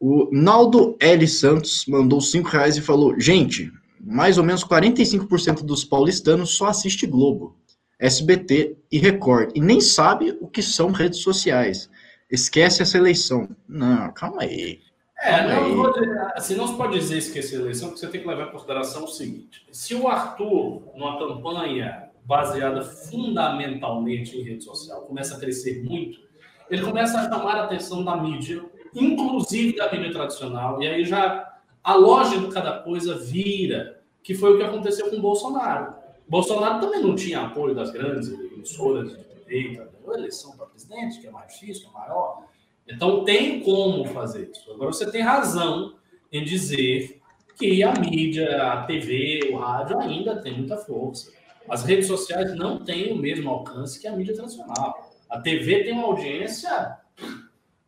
O 0.00 0.28
Naldo 0.32 0.96
L. 1.00 1.26
Santos 1.26 1.84
mandou 1.86 2.20
cinco 2.20 2.48
reais 2.48 2.76
e 2.76 2.82
falou: 2.82 3.18
gente, 3.18 3.72
mais 4.00 4.38
ou 4.38 4.44
menos 4.44 4.64
45% 4.64 5.64
dos 5.64 5.84
paulistanos 5.84 6.56
só 6.56 6.66
assiste 6.66 7.06
Globo, 7.06 7.56
SBT 7.98 8.76
e 8.90 8.98
Record 8.98 9.50
e 9.54 9.60
nem 9.60 9.80
sabe 9.80 10.36
o 10.40 10.46
que 10.46 10.62
são 10.62 10.92
redes 10.92 11.20
sociais. 11.20 11.90
Esquece 12.30 12.82
essa 12.82 12.98
eleição. 12.98 13.48
Não, 13.66 14.12
calma 14.12 14.42
aí. 14.42 14.80
É, 15.20 15.48
não, 15.48 15.74
vou, 15.74 15.92
assim, 16.34 16.54
não 16.54 16.68
se 16.68 16.76
pode 16.76 16.96
dizer 16.96 17.18
esquecer 17.18 17.56
a 17.56 17.60
eleição, 17.60 17.88
porque 17.88 18.00
você 18.00 18.06
tem 18.06 18.20
que 18.20 18.28
levar 18.28 18.48
em 18.48 18.52
consideração 18.52 19.04
o 19.04 19.08
seguinte: 19.08 19.66
se 19.72 19.94
o 19.94 20.06
Arthur, 20.06 20.82
numa 20.94 21.18
campanha 21.18 22.07
baseada 22.28 22.82
fundamentalmente 22.82 24.36
em 24.36 24.42
rede 24.42 24.62
social, 24.62 25.00
começa 25.06 25.34
a 25.34 25.40
crescer 25.40 25.82
muito, 25.82 26.20
ele 26.68 26.82
começa 26.82 27.18
a 27.18 27.22
chamar 27.22 27.56
a 27.56 27.64
atenção 27.64 28.04
da 28.04 28.18
mídia, 28.18 28.62
inclusive 28.94 29.74
da 29.74 29.90
mídia 29.90 30.12
tradicional, 30.12 30.82
e 30.82 30.86
aí 30.86 31.06
já 31.06 31.58
a 31.82 31.94
lógica 31.94 32.46
de 32.46 32.52
cada 32.52 32.80
coisa 32.80 33.16
vira, 33.16 34.02
que 34.22 34.34
foi 34.34 34.52
o 34.52 34.58
que 34.58 34.62
aconteceu 34.62 35.08
com 35.08 35.16
o 35.16 35.22
Bolsonaro. 35.22 35.94
Bolsonaro 36.28 36.82
também 36.82 37.00
não 37.02 37.14
tinha 37.14 37.46
apoio 37.46 37.74
das 37.74 37.90
grandes 37.90 38.28
emissoras 38.28 39.08
de 39.08 39.24
direita, 39.46 39.88
a 40.06 40.14
eleição 40.14 40.54
para 40.54 40.66
presidente, 40.66 41.20
que 41.20 41.26
é 41.26 41.30
mais 41.30 41.54
difícil, 41.54 41.88
que 41.88 41.96
é 41.96 41.98
maior. 41.98 42.44
Então 42.86 43.24
tem 43.24 43.60
como 43.60 44.04
fazer 44.04 44.50
isso. 44.50 44.70
Agora 44.70 44.92
você 44.92 45.10
tem 45.10 45.22
razão 45.22 45.94
em 46.30 46.44
dizer 46.44 47.22
que 47.58 47.82
a 47.82 47.92
mídia, 47.94 48.70
a 48.70 48.82
TV, 48.84 49.50
o 49.50 49.56
rádio 49.56 49.98
ainda 49.98 50.36
tem 50.36 50.58
muita 50.58 50.76
força. 50.76 51.37
As 51.68 51.84
redes 51.84 52.06
sociais 52.06 52.54
não 52.54 52.78
têm 52.78 53.12
o 53.12 53.16
mesmo 53.16 53.50
alcance 53.50 54.00
que 54.00 54.06
a 54.06 54.12
mídia 54.12 54.34
tradicional. 54.34 55.12
A 55.28 55.40
TV 55.40 55.84
tem 55.84 55.92
uma 55.92 56.04
audiência 56.04 56.98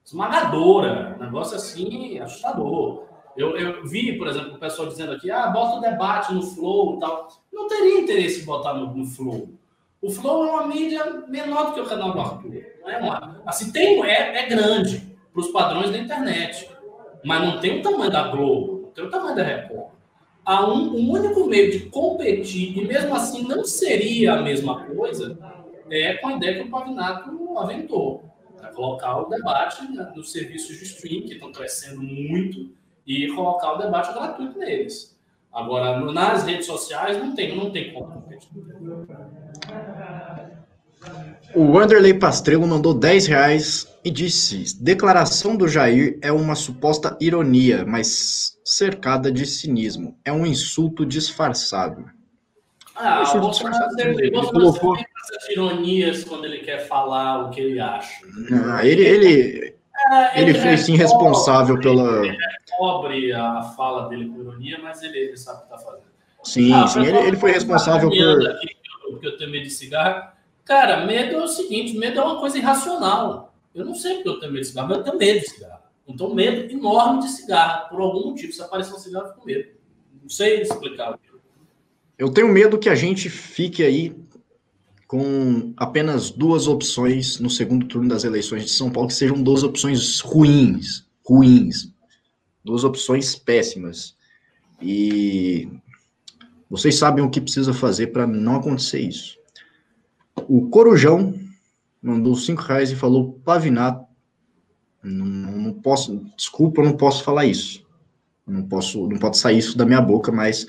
esmagadora, 0.05 1.16
um 1.19 1.24
negócio 1.24 1.57
assim 1.57 2.19
assustador. 2.19 3.05
Eu, 3.36 3.57
eu, 3.57 3.86
vi, 3.86 4.19
por 4.19 4.28
exemplo, 4.28 4.55
o 4.55 4.59
pessoal 4.59 4.89
dizendo 4.89 5.12
aqui, 5.12 5.31
ah, 5.31 5.47
bota 5.47 5.77
o 5.77 5.81
debate 5.81 6.35
no 6.35 6.43
Flow 6.43 6.97
e 6.97 7.01
tal. 7.01 7.28
Não 7.52 7.69
teria 7.69 8.01
interesse 8.01 8.43
em 8.43 8.44
botar 8.44 8.74
no, 8.74 8.94
no 8.94 9.07
Flow. 9.07 9.48
O 10.02 10.11
Flow 10.11 10.47
é 10.47 10.51
uma 10.51 10.66
mídia 10.66 11.24
menor 11.28 11.66
do 11.66 11.74
que 11.74 11.81
o 11.81 11.86
canal 11.86 12.12
do 12.12 12.20
Arthur. 12.20 12.62
Não 12.82 12.90
é 12.90 12.98
uma, 12.98 13.43
assim, 13.47 13.70
tem, 13.70 14.02
é, 14.05 14.44
é 14.44 14.47
grande 14.47 15.16
para 15.32 15.40
os 15.40 15.48
padrões 15.48 15.90
da 15.90 15.98
internet, 15.98 16.69
mas 17.24 17.40
não 17.40 17.61
tem 17.61 17.78
o 17.78 17.82
tamanho 17.82 18.11
da 18.11 18.28
Globo, 18.28 18.82
não 18.82 18.90
tem 18.90 19.05
o 19.05 19.11
tamanho 19.11 19.36
da 19.36 19.43
Record 19.43 19.80
há 20.51 20.66
um, 20.66 20.97
um, 20.97 21.10
único 21.10 21.47
meio 21.47 21.70
de 21.70 21.81
competir, 21.90 22.77
e 22.77 22.85
mesmo 22.85 23.14
assim 23.14 23.47
não 23.47 23.64
seria 23.64 24.35
a 24.35 24.43
mesma 24.43 24.85
coisa, 24.85 25.39
é 25.89 26.14
com 26.14 26.27
a 26.27 26.32
ideia 26.32 26.56
que 26.56 26.68
o 26.68 26.70
Pavinato 26.70 27.56
aventou. 27.56 28.24
Né? 28.60 28.68
Colocar 28.74 29.18
o 29.18 29.28
debate 29.28 29.82
nos 30.16 30.32
serviços 30.32 30.77
de 30.77 30.85
streaming, 30.85 31.27
que 31.28 31.35
estão 31.35 31.52
crescendo 31.52 32.02
muito, 32.02 32.68
e 33.06 33.28
colocar 33.28 33.74
o 33.74 33.78
debate 33.78 34.12
gratuito 34.12 34.59
neles. 34.59 35.16
Agora, 35.52 36.01
nas 36.12 36.44
redes 36.44 36.66
sociais, 36.66 37.16
não 37.16 37.32
tem, 37.32 37.56
não 37.56 37.70
tem 37.70 37.93
como 37.93 38.12
competir. 38.12 38.48
O 41.55 41.62
Wanderley 41.72 42.14
Pastrello 42.14 42.66
mandou 42.66 42.93
10 42.93 43.27
reais 43.27 43.90
e 44.05 44.10
disse: 44.10 44.82
declaração 44.82 45.56
do 45.56 45.68
Jair 45.68 46.18
é 46.22 46.32
uma 46.32 46.55
suposta 46.55 47.16
ironia, 47.20 47.85
mas 47.86 48.59
cercada 48.64 49.31
de 49.31 49.44
cinismo. 49.47 50.16
É 50.24 50.32
um 50.32 50.47
insulto 50.47 51.05
disfarçado. 51.05 52.05
Ah, 52.97 53.22
o 53.35 53.40
Bolsonaro 53.40 53.90
sempre, 53.94 54.27
ele 54.27 54.31
colocou... 54.31 54.94
essas 54.97 55.48
ironias 55.51 56.24
quando 56.24 56.44
ele 56.44 56.59
quer 56.59 56.86
falar 56.86 57.47
o 57.47 57.51
que 57.51 57.60
ele 57.60 57.81
acha. 57.81 58.20
Ah, 58.66 58.85
ele, 58.85 59.02
ele, 59.02 59.74
é, 60.12 60.40
ele, 60.40 60.51
ele 60.51 60.59
foi 60.59 60.77
sim 60.77 60.97
responsável 60.97 61.81
pela. 61.81 62.27
Ele 62.27 62.36
cobre 62.77 63.32
a 63.32 63.62
fala 63.62 64.09
dele 64.09 64.28
com 64.28 64.40
ironia, 64.40 64.78
mas 64.82 65.02
ele, 65.02 65.18
ele 65.18 65.36
sabe 65.36 65.59
o 65.59 65.60
que 65.60 65.74
está 65.74 65.78
fazendo. 65.78 66.10
Sim, 66.43 66.72
ah, 66.72 66.86
sim, 66.86 67.05
ele, 67.05 67.18
ele 67.18 67.36
foi 67.36 67.52
responsável 67.52 68.10
por. 68.10 68.48
Aqui, 68.48 68.68
porque 69.10 69.27
eu 69.27 69.36
tenho 69.36 69.51
medo 69.51 69.64
de 69.64 69.70
cigarro. 69.70 70.31
Cara, 70.64 71.05
medo 71.06 71.36
é 71.36 71.43
o 71.43 71.48
seguinte: 71.48 71.97
medo 71.97 72.20
é 72.20 72.22
uma 72.22 72.39
coisa 72.39 72.59
irracional. 72.59 73.49
Eu 73.75 73.85
não 73.85 73.95
sei 73.95 74.17
porque 74.17 74.29
eu 74.29 74.41
tenho 74.41 74.53
medo 74.53 74.63
de 74.63 74.69
cigarro, 74.69 74.89
mas 74.89 74.99
eu 74.99 75.05
tenho 75.05 75.19
medo 75.19 75.41
de 75.41 75.51
cigarro. 75.51 75.83
Então, 76.07 76.35
medo 76.35 76.73
enorme 76.73 77.23
de 77.23 77.29
cigarro. 77.29 77.89
Por 77.89 78.01
algum 78.01 78.31
motivo, 78.31 78.53
se 78.53 78.61
aparecer 78.61 78.93
um 78.95 78.99
cigarro, 78.99 79.27
eu 79.27 79.35
fico 79.35 79.47
medo. 79.47 79.69
Não 80.23 80.29
sei 80.29 80.63
explicar. 80.63 81.19
Eu 82.19 82.31
tenho 82.31 82.49
medo 82.49 82.79
que 82.79 82.89
a 82.89 82.95
gente 82.95 83.31
fique 83.31 83.83
aí 83.83 84.15
com 85.07 85.73
apenas 85.77 86.31
duas 86.31 86.67
opções 86.67 87.39
no 87.39 87.49
segundo 87.49 87.87
turno 87.87 88.09
das 88.09 88.25
eleições 88.25 88.65
de 88.65 88.71
São 88.71 88.91
Paulo, 88.91 89.09
que 89.09 89.15
sejam 89.15 89.43
duas 89.43 89.63
opções 89.63 90.21
ruins. 90.21 91.07
Ruins. 91.25 91.93
Duas 92.65 92.85
opções 92.85 93.37
péssimas. 93.37 94.17
E 94.83 95.69
vocês 96.69 96.97
sabem 96.97 97.25
o 97.25 97.31
que 97.31 97.41
precisa 97.41 97.73
fazer 97.73 98.09
para 98.09 98.27
não 98.27 98.57
acontecer 98.57 99.01
isso. 99.01 99.39
O 100.49 100.69
Corujão 100.69 101.35
mandou 102.02 102.35
cinco 102.35 102.62
reais 102.62 102.90
e 102.90 102.97
falou 102.97 103.40
Pavinato 103.44 104.10
não, 105.02 105.27
não, 105.27 105.72
posso, 105.72 106.27
desculpa, 106.36 106.81
eu 106.81 106.85
não 106.85 106.97
posso 106.97 107.24
falar 107.24 107.47
isso. 107.47 107.85
Não 108.47 108.62
posso, 108.62 109.06
não 109.09 109.18
pode 109.18 109.39
sair 109.39 109.59
isso 109.59 109.77
da 109.77 109.86
minha 109.86 110.01
boca, 110.01 110.31
mas 110.31 110.66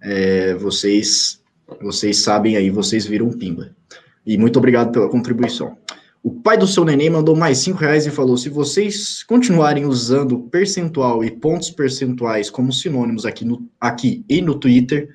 é, 0.00 0.54
vocês, 0.54 1.42
vocês 1.80 2.18
sabem 2.18 2.56
aí, 2.56 2.70
vocês 2.70 3.06
viram 3.06 3.30
pimba. 3.30 3.74
E 4.26 4.36
muito 4.36 4.58
obrigado 4.58 4.92
pela 4.92 5.08
contribuição. 5.08 5.76
O 6.22 6.30
pai 6.30 6.56
do 6.56 6.66
seu 6.66 6.84
neném 6.84 7.10
mandou 7.10 7.36
mais 7.36 7.58
cinco 7.58 7.78
reais 7.78 8.06
e 8.06 8.10
falou: 8.10 8.36
se 8.36 8.48
vocês 8.48 9.22
continuarem 9.24 9.84
usando 9.84 10.38
percentual 10.38 11.24
e 11.24 11.30
pontos 11.30 11.70
percentuais 11.70 12.48
como 12.48 12.72
sinônimos 12.72 13.26
aqui, 13.26 13.44
no, 13.44 13.68
aqui 13.80 14.24
e 14.28 14.40
no 14.40 14.54
Twitter, 14.54 15.08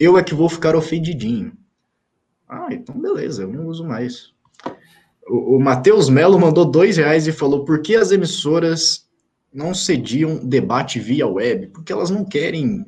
eu 0.00 0.18
é 0.18 0.22
que 0.22 0.34
vou 0.34 0.48
ficar 0.48 0.74
ofendidinho. 0.74 1.52
Ah, 2.48 2.68
então 2.70 2.98
beleza, 2.98 3.42
eu 3.42 3.52
não 3.52 3.66
uso 3.66 3.84
mais. 3.84 4.35
O, 5.28 5.56
o 5.56 5.60
Matheus 5.60 6.08
Melo 6.08 6.38
mandou 6.38 6.64
dois 6.64 6.96
reais 6.96 7.26
e 7.26 7.32
falou: 7.32 7.64
por 7.64 7.80
que 7.82 7.96
as 7.96 8.12
emissoras 8.12 9.06
não 9.52 9.74
cediam 9.74 10.36
debate 10.36 10.98
via 10.98 11.26
web? 11.26 11.68
Porque 11.68 11.92
elas 11.92 12.10
não 12.10 12.24
querem 12.24 12.84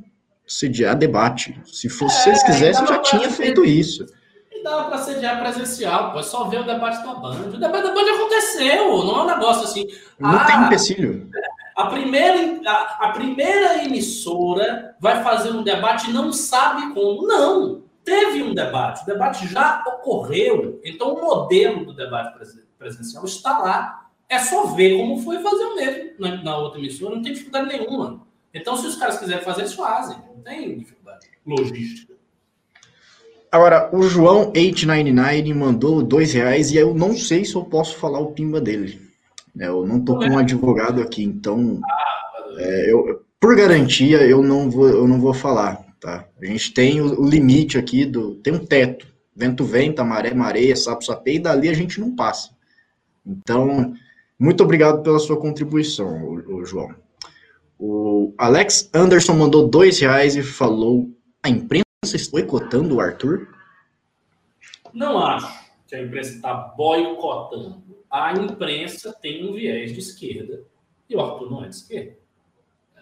sediar 0.46 0.96
debate. 0.96 1.60
Se 1.66 1.88
vocês 1.88 2.42
é, 2.42 2.46
quisessem, 2.46 2.86
já 2.86 2.98
tinha 2.98 3.30
feito 3.30 3.64
isso. 3.64 4.06
E 4.50 4.62
dava 4.62 4.88
para 4.88 4.98
sediar 4.98 5.40
presencial, 5.40 6.12
pô, 6.12 6.20
é 6.20 6.22
só 6.22 6.44
ver 6.44 6.60
o 6.60 6.66
debate 6.66 7.04
da 7.04 7.14
Band. 7.14 7.50
O 7.54 7.58
debate 7.58 7.82
da 7.82 7.94
Band 7.94 8.14
aconteceu, 8.14 9.04
não 9.04 9.20
é 9.20 9.22
um 9.22 9.26
negócio 9.26 9.64
assim. 9.64 9.86
Não 10.18 10.30
ah, 10.30 10.44
tem 10.44 10.56
empecilho. 10.62 11.30
A 11.76 11.86
primeira, 11.86 12.60
a, 12.66 13.08
a 13.08 13.12
primeira 13.12 13.84
emissora 13.84 14.96
vai 14.98 15.22
fazer 15.22 15.50
um 15.50 15.62
debate 15.62 16.10
e 16.10 16.12
não 16.12 16.32
sabe 16.32 16.92
como. 16.94 17.26
Não! 17.26 17.87
Teve 18.08 18.42
um 18.42 18.54
debate, 18.54 19.02
o 19.02 19.06
debate 19.06 19.46
já 19.46 19.84
ocorreu, 19.86 20.80
então 20.82 21.12
o 21.12 21.20
modelo 21.20 21.84
do 21.84 21.92
debate 21.92 22.38
presencial 22.78 23.22
está 23.26 23.58
lá. 23.58 24.08
É 24.26 24.38
só 24.38 24.68
ver 24.68 24.96
como 24.96 25.18
foi 25.18 25.42
fazer 25.42 25.64
o 25.64 25.76
mesmo 25.76 26.10
na, 26.18 26.42
na 26.42 26.56
outra 26.56 26.78
emissora, 26.78 27.14
não 27.14 27.22
tem 27.22 27.34
dificuldade 27.34 27.68
nenhuma. 27.68 28.26
Então, 28.54 28.76
se 28.78 28.86
os 28.86 28.96
caras 28.96 29.18
quiserem 29.18 29.44
fazer, 29.44 29.60
eles 29.60 29.74
fazem, 29.74 30.16
não 30.34 30.42
tem 30.42 30.78
dificuldade 30.78 31.26
logística. 31.46 32.14
Agora, 33.52 33.90
o 33.94 34.02
João 34.02 34.52
899 34.54 35.52
mandou 35.52 36.02
dois 36.02 36.32
reais 36.32 36.70
e 36.70 36.76
eu 36.76 36.94
não 36.94 37.14
sei 37.14 37.44
se 37.44 37.54
eu 37.54 37.64
posso 37.64 37.96
falar 37.96 38.20
o 38.20 38.32
pimba 38.32 38.58
dele. 38.58 39.00
É, 39.58 39.66
eu 39.66 39.86
não 39.86 40.02
tô 40.02 40.16
com 40.16 40.24
um 40.24 40.38
advogado 40.38 41.02
aqui, 41.02 41.22
então, 41.22 41.78
ah, 41.84 42.44
é, 42.58 42.90
eu, 42.90 43.22
por 43.38 43.54
garantia, 43.54 44.18
eu 44.26 44.42
não 44.42 44.70
vou, 44.70 44.88
eu 44.88 45.06
não 45.06 45.20
vou 45.20 45.34
falar. 45.34 45.87
Tá? 46.00 46.28
A 46.40 46.44
gente 46.44 46.72
tem 46.72 47.00
o, 47.00 47.24
limite 47.24 47.76
aqui, 47.76 48.04
do, 48.04 48.36
tem 48.36 48.52
um 48.52 48.64
teto. 48.64 49.06
Vento 49.34 49.64
venta, 49.64 50.02
maré, 50.02 50.34
mareia, 50.34 50.74
sapo, 50.74 51.04
sapê, 51.04 51.34
e 51.34 51.38
dali 51.38 51.68
a 51.68 51.74
gente 51.74 52.00
não 52.00 52.14
passa. 52.14 52.50
Então, 53.24 53.94
muito 54.38 54.62
obrigado 54.64 55.02
pela 55.02 55.18
sua 55.18 55.38
contribuição, 55.38 56.24
o, 56.24 56.56
o 56.56 56.64
João. 56.64 56.94
O 57.78 58.34
Alex 58.36 58.90
Anderson 58.92 59.34
mandou 59.34 59.68
dois 59.68 60.00
reais 60.00 60.34
e 60.34 60.42
falou: 60.42 61.08
a 61.42 61.48
imprensa 61.48 61.84
está 62.04 62.32
boicotando 62.32 62.96
o 62.96 63.00
Arthur? 63.00 63.48
Não 64.92 65.18
acho 65.18 65.68
que 65.86 65.94
a 65.94 66.02
imprensa 66.02 66.34
está 66.34 66.54
boicotando. 66.54 67.82
A 68.10 68.32
imprensa 68.32 69.12
tem 69.12 69.48
um 69.48 69.52
viés 69.52 69.92
de 69.92 70.00
esquerda 70.00 70.64
e 71.08 71.14
o 71.14 71.20
Arthur 71.20 71.50
não 71.50 71.64
é 71.64 71.68
de 71.68 71.76
esquerda. 71.76 72.16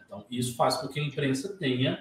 Então, 0.04 0.24
isso 0.30 0.54
faz 0.56 0.76
com 0.76 0.88
que 0.88 1.00
a 1.00 1.02
imprensa 1.02 1.56
tenha 1.56 1.98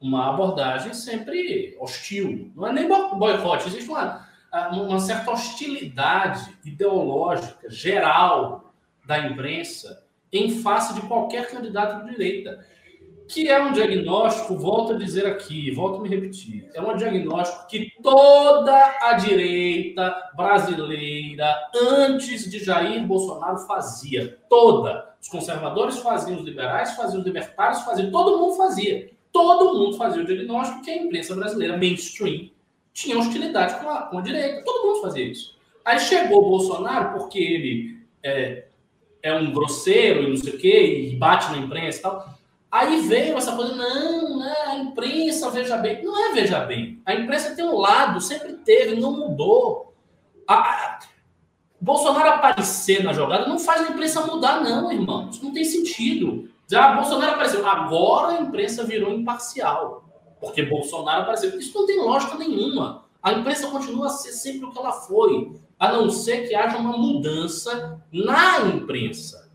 uma 0.00 0.30
abordagem 0.30 0.92
sempre 0.94 1.76
hostil. 1.80 2.52
Não 2.54 2.66
é 2.66 2.72
nem 2.72 2.88
boicote, 2.88 3.68
existe 3.68 3.88
uma, 3.88 4.26
uma 4.72 5.00
certa 5.00 5.30
hostilidade 5.30 6.56
ideológica 6.64 7.70
geral 7.70 8.72
da 9.04 9.18
imprensa 9.18 10.04
em 10.32 10.60
face 10.60 10.94
de 10.94 11.02
qualquer 11.02 11.50
candidato 11.50 12.04
de 12.04 12.10
direita. 12.12 12.64
que 13.28 13.48
é 13.48 13.60
um 13.60 13.72
diagnóstico, 13.72 14.56
volto 14.56 14.92
a 14.92 14.98
dizer 14.98 15.26
aqui, 15.26 15.72
volto 15.72 15.98
a 15.98 16.02
me 16.02 16.08
repetir, 16.08 16.70
é 16.72 16.80
um 16.80 16.96
diagnóstico 16.96 17.66
que 17.66 17.90
toda 18.00 18.96
a 19.00 19.14
direita 19.14 20.14
brasileira, 20.36 21.56
antes 21.74 22.48
de 22.48 22.62
Jair 22.62 23.04
Bolsonaro, 23.04 23.58
fazia. 23.66 24.38
Toda. 24.48 25.16
Os 25.20 25.28
conservadores 25.28 25.98
faziam, 25.98 26.38
os 26.38 26.44
liberais 26.44 26.92
faziam, 26.92 27.18
os 27.18 27.26
libertários 27.26 27.82
faziam, 27.82 28.12
todo 28.12 28.38
mundo 28.38 28.56
fazia. 28.56 29.10
Todo 29.36 29.78
mundo 29.78 29.96
fazia 29.96 30.22
o 30.22 30.26
diagnóstico 30.26 30.82
que 30.82 30.90
a 30.90 30.96
imprensa 30.96 31.34
brasileira, 31.34 31.76
mainstream, 31.76 32.50
tinha 32.92 33.18
hostilidade 33.18 33.82
com 33.82 33.90
a, 33.90 34.02
com 34.02 34.18
a 34.18 34.22
direita. 34.22 34.62
Todo 34.64 34.86
mundo 34.86 35.02
fazia 35.02 35.24
isso. 35.24 35.56
Aí 35.84 35.98
chegou 36.00 36.44
o 36.44 36.48
Bolsonaro, 36.50 37.18
porque 37.18 37.38
ele 37.38 37.98
é, 38.22 38.64
é 39.22 39.34
um 39.34 39.52
grosseiro 39.52 40.22
e 40.22 40.30
não 40.30 40.36
sei 40.36 40.54
o 40.54 40.58
quê, 40.58 41.08
e 41.10 41.16
bate 41.16 41.50
na 41.50 41.58
imprensa 41.58 41.98
e 41.98 42.02
tal 42.02 42.36
Aí 42.70 43.00
veio 43.00 43.38
essa 43.38 43.56
coisa, 43.56 43.74
não, 43.74 44.38
né, 44.38 44.54
a 44.66 44.76
imprensa, 44.76 45.50
veja 45.50 45.78
bem. 45.78 46.04
Não 46.04 46.26
é 46.26 46.32
veja 46.32 46.60
bem. 46.60 47.00
A 47.06 47.14
imprensa 47.14 47.54
tem 47.54 47.64
um 47.64 47.78
lado, 47.78 48.20
sempre 48.20 48.52
teve, 48.54 49.00
não 49.00 49.12
mudou. 49.12 49.94
A, 50.46 50.54
a, 50.54 50.98
Bolsonaro 51.80 52.28
aparecer 52.28 53.02
na 53.02 53.12
jogada 53.12 53.46
não 53.46 53.58
faz 53.58 53.80
a 53.80 53.90
imprensa 53.90 54.26
mudar, 54.26 54.60
não, 54.62 54.92
irmão. 54.92 55.30
Isso 55.30 55.44
não 55.44 55.54
tem 55.54 55.64
sentido. 55.64 56.50
Já 56.68 56.94
Bolsonaro 56.94 57.32
apareceu, 57.32 57.66
agora 57.66 58.38
a 58.38 58.40
imprensa 58.40 58.84
virou 58.84 59.12
imparcial. 59.12 60.04
Porque 60.40 60.62
Bolsonaro 60.62 61.22
apareceu. 61.22 61.58
Isso 61.58 61.78
não 61.78 61.86
tem 61.86 62.00
lógica 62.02 62.36
nenhuma. 62.36 63.04
A 63.22 63.32
imprensa 63.32 63.68
continua 63.68 64.06
a 64.06 64.10
ser 64.10 64.32
sempre 64.32 64.66
o 64.66 64.70
que 64.70 64.78
ela 64.78 64.92
foi, 64.92 65.52
a 65.78 65.92
não 65.92 66.10
ser 66.10 66.48
que 66.48 66.54
haja 66.54 66.76
uma 66.76 66.96
mudança 66.96 68.00
na 68.12 68.60
imprensa 68.60 69.46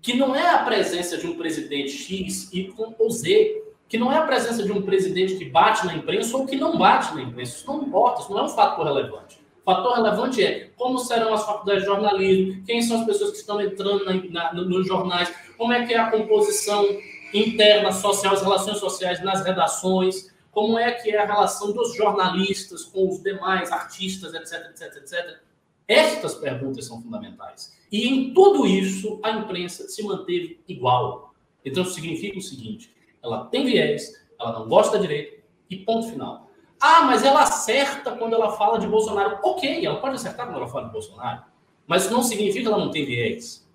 que 0.00 0.14
não 0.14 0.34
é 0.34 0.48
a 0.48 0.64
presença 0.64 1.18
de 1.18 1.26
um 1.26 1.36
presidente 1.36 1.90
X, 1.90 2.52
Y 2.52 2.94
ou 2.98 3.10
Z, 3.10 3.62
que 3.88 3.98
não 3.98 4.12
é 4.12 4.18
a 4.18 4.26
presença 4.26 4.62
de 4.62 4.72
um 4.72 4.82
presidente 4.82 5.36
que 5.36 5.44
bate 5.46 5.86
na 5.86 5.94
imprensa 5.94 6.36
ou 6.36 6.46
que 6.46 6.56
não 6.56 6.78
bate 6.78 7.14
na 7.14 7.22
imprensa. 7.22 7.56
Isso 7.56 7.66
não 7.66 7.82
importa, 7.82 8.22
isso 8.22 8.30
não 8.30 8.38
é 8.38 8.42
um 8.44 8.48
fator 8.48 8.84
relevante. 8.84 9.37
Fator 9.68 9.96
relevante 9.96 10.42
é 10.42 10.70
como 10.78 10.98
serão 10.98 11.34
as 11.34 11.44
faculdades 11.44 11.82
de 11.82 11.88
jornalismo, 11.90 12.64
quem 12.64 12.80
são 12.80 13.00
as 13.00 13.04
pessoas 13.04 13.32
que 13.32 13.36
estão 13.36 13.60
entrando 13.60 14.02
na, 14.02 14.14
na, 14.54 14.54
nos 14.54 14.86
jornais, 14.86 15.30
como 15.58 15.74
é 15.74 15.84
que 15.84 15.92
é 15.92 15.98
a 15.98 16.10
composição 16.10 16.86
interna 17.34 17.92
social, 17.92 18.32
as 18.32 18.40
relações 18.40 18.78
sociais 18.78 19.22
nas 19.22 19.44
redações, 19.44 20.34
como 20.52 20.78
é 20.78 20.90
que 20.92 21.10
é 21.10 21.18
a 21.18 21.26
relação 21.26 21.70
dos 21.72 21.94
jornalistas 21.94 22.86
com 22.86 23.10
os 23.10 23.22
demais 23.22 23.70
artistas, 23.70 24.32
etc, 24.32 24.70
etc, 24.70 24.96
etc. 25.02 25.38
Estas 25.86 26.36
perguntas 26.36 26.86
são 26.86 27.02
fundamentais. 27.02 27.76
E 27.92 28.08
em 28.08 28.32
tudo 28.32 28.66
isso, 28.66 29.20
a 29.22 29.32
imprensa 29.32 29.86
se 29.86 30.02
manteve 30.02 30.58
igual. 30.66 31.34
Então, 31.62 31.84
significa 31.84 32.38
o 32.38 32.42
seguinte: 32.42 32.90
ela 33.22 33.44
tem 33.44 33.66
viés, 33.66 34.14
ela 34.40 34.60
não 34.60 34.66
gosta 34.66 34.96
da 34.96 35.02
direita, 35.02 35.42
e 35.68 35.76
ponto 35.76 36.08
final. 36.08 36.47
Ah, 36.80 37.02
mas 37.02 37.24
ela 37.24 37.42
acerta 37.42 38.12
quando 38.12 38.34
ela 38.34 38.52
fala 38.52 38.78
de 38.78 38.86
Bolsonaro. 38.86 39.38
Ok, 39.42 39.84
ela 39.84 40.00
pode 40.00 40.14
acertar 40.14 40.46
quando 40.46 40.58
ela 40.58 40.68
fala 40.68 40.86
de 40.86 40.92
Bolsonaro, 40.92 41.42
mas 41.86 42.04
isso 42.04 42.12
não 42.12 42.22
significa 42.22 42.62
que 42.62 42.66
ela 42.68 42.78
não 42.84 42.90
tem 42.90 43.04
viés. 43.04 43.66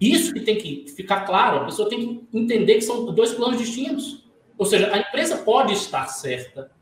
Isso 0.00 0.32
que 0.32 0.40
tem 0.40 0.58
que 0.58 0.90
ficar 0.90 1.20
claro, 1.20 1.58
a 1.58 1.64
pessoa 1.64 1.88
tem 1.88 2.00
que 2.00 2.36
entender 2.36 2.74
que 2.74 2.82
são 2.82 3.06
dois 3.12 3.32
planos 3.34 3.58
distintos. 3.58 4.24
Ou 4.58 4.66
seja, 4.66 4.92
a 4.92 4.98
imprensa 4.98 5.38
pode 5.38 5.72
estar 5.74 6.08
certa 6.08 6.72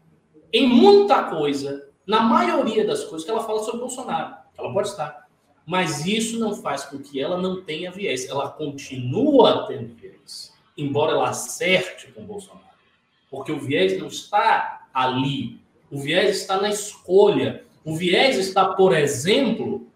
em 0.53 0.67
muita 0.67 1.25
coisa, 1.25 1.89
na 2.07 2.21
maioria 2.21 2.87
das 2.87 3.05
coisas 3.05 3.25
que 3.25 3.31
ela 3.31 3.45
fala 3.45 3.63
sobre 3.63 3.81
Bolsonaro. 3.81 4.37
Ela 4.57 4.73
pode 4.73 4.89
estar. 4.89 5.29
Mas 5.67 6.07
isso 6.07 6.39
não 6.39 6.55
faz 6.55 6.85
com 6.85 6.99
que 6.99 7.21
ela 7.21 7.37
não 7.37 7.63
tenha 7.63 7.91
viés. 7.91 8.29
Ela 8.29 8.49
continua 8.49 9.67
tendo 9.67 9.95
viés, 9.95 10.53
embora 10.77 11.13
ela 11.13 11.29
acerte 11.29 12.11
com 12.13 12.25
Bolsonaro. 12.25 12.70
Porque 13.31 13.53
o 13.53 13.61
viés 13.61 13.99
não 13.99 14.09
está 14.09 14.87
ali. 14.93 15.61
O 15.91 15.99
viés 15.99 16.39
está 16.39 16.61
na 16.61 16.69
escolha. 16.69 17.65
O 17.85 17.95
viés 17.95 18.37
está, 18.37 18.75
por 18.75 18.97
exemplo, 18.97 19.87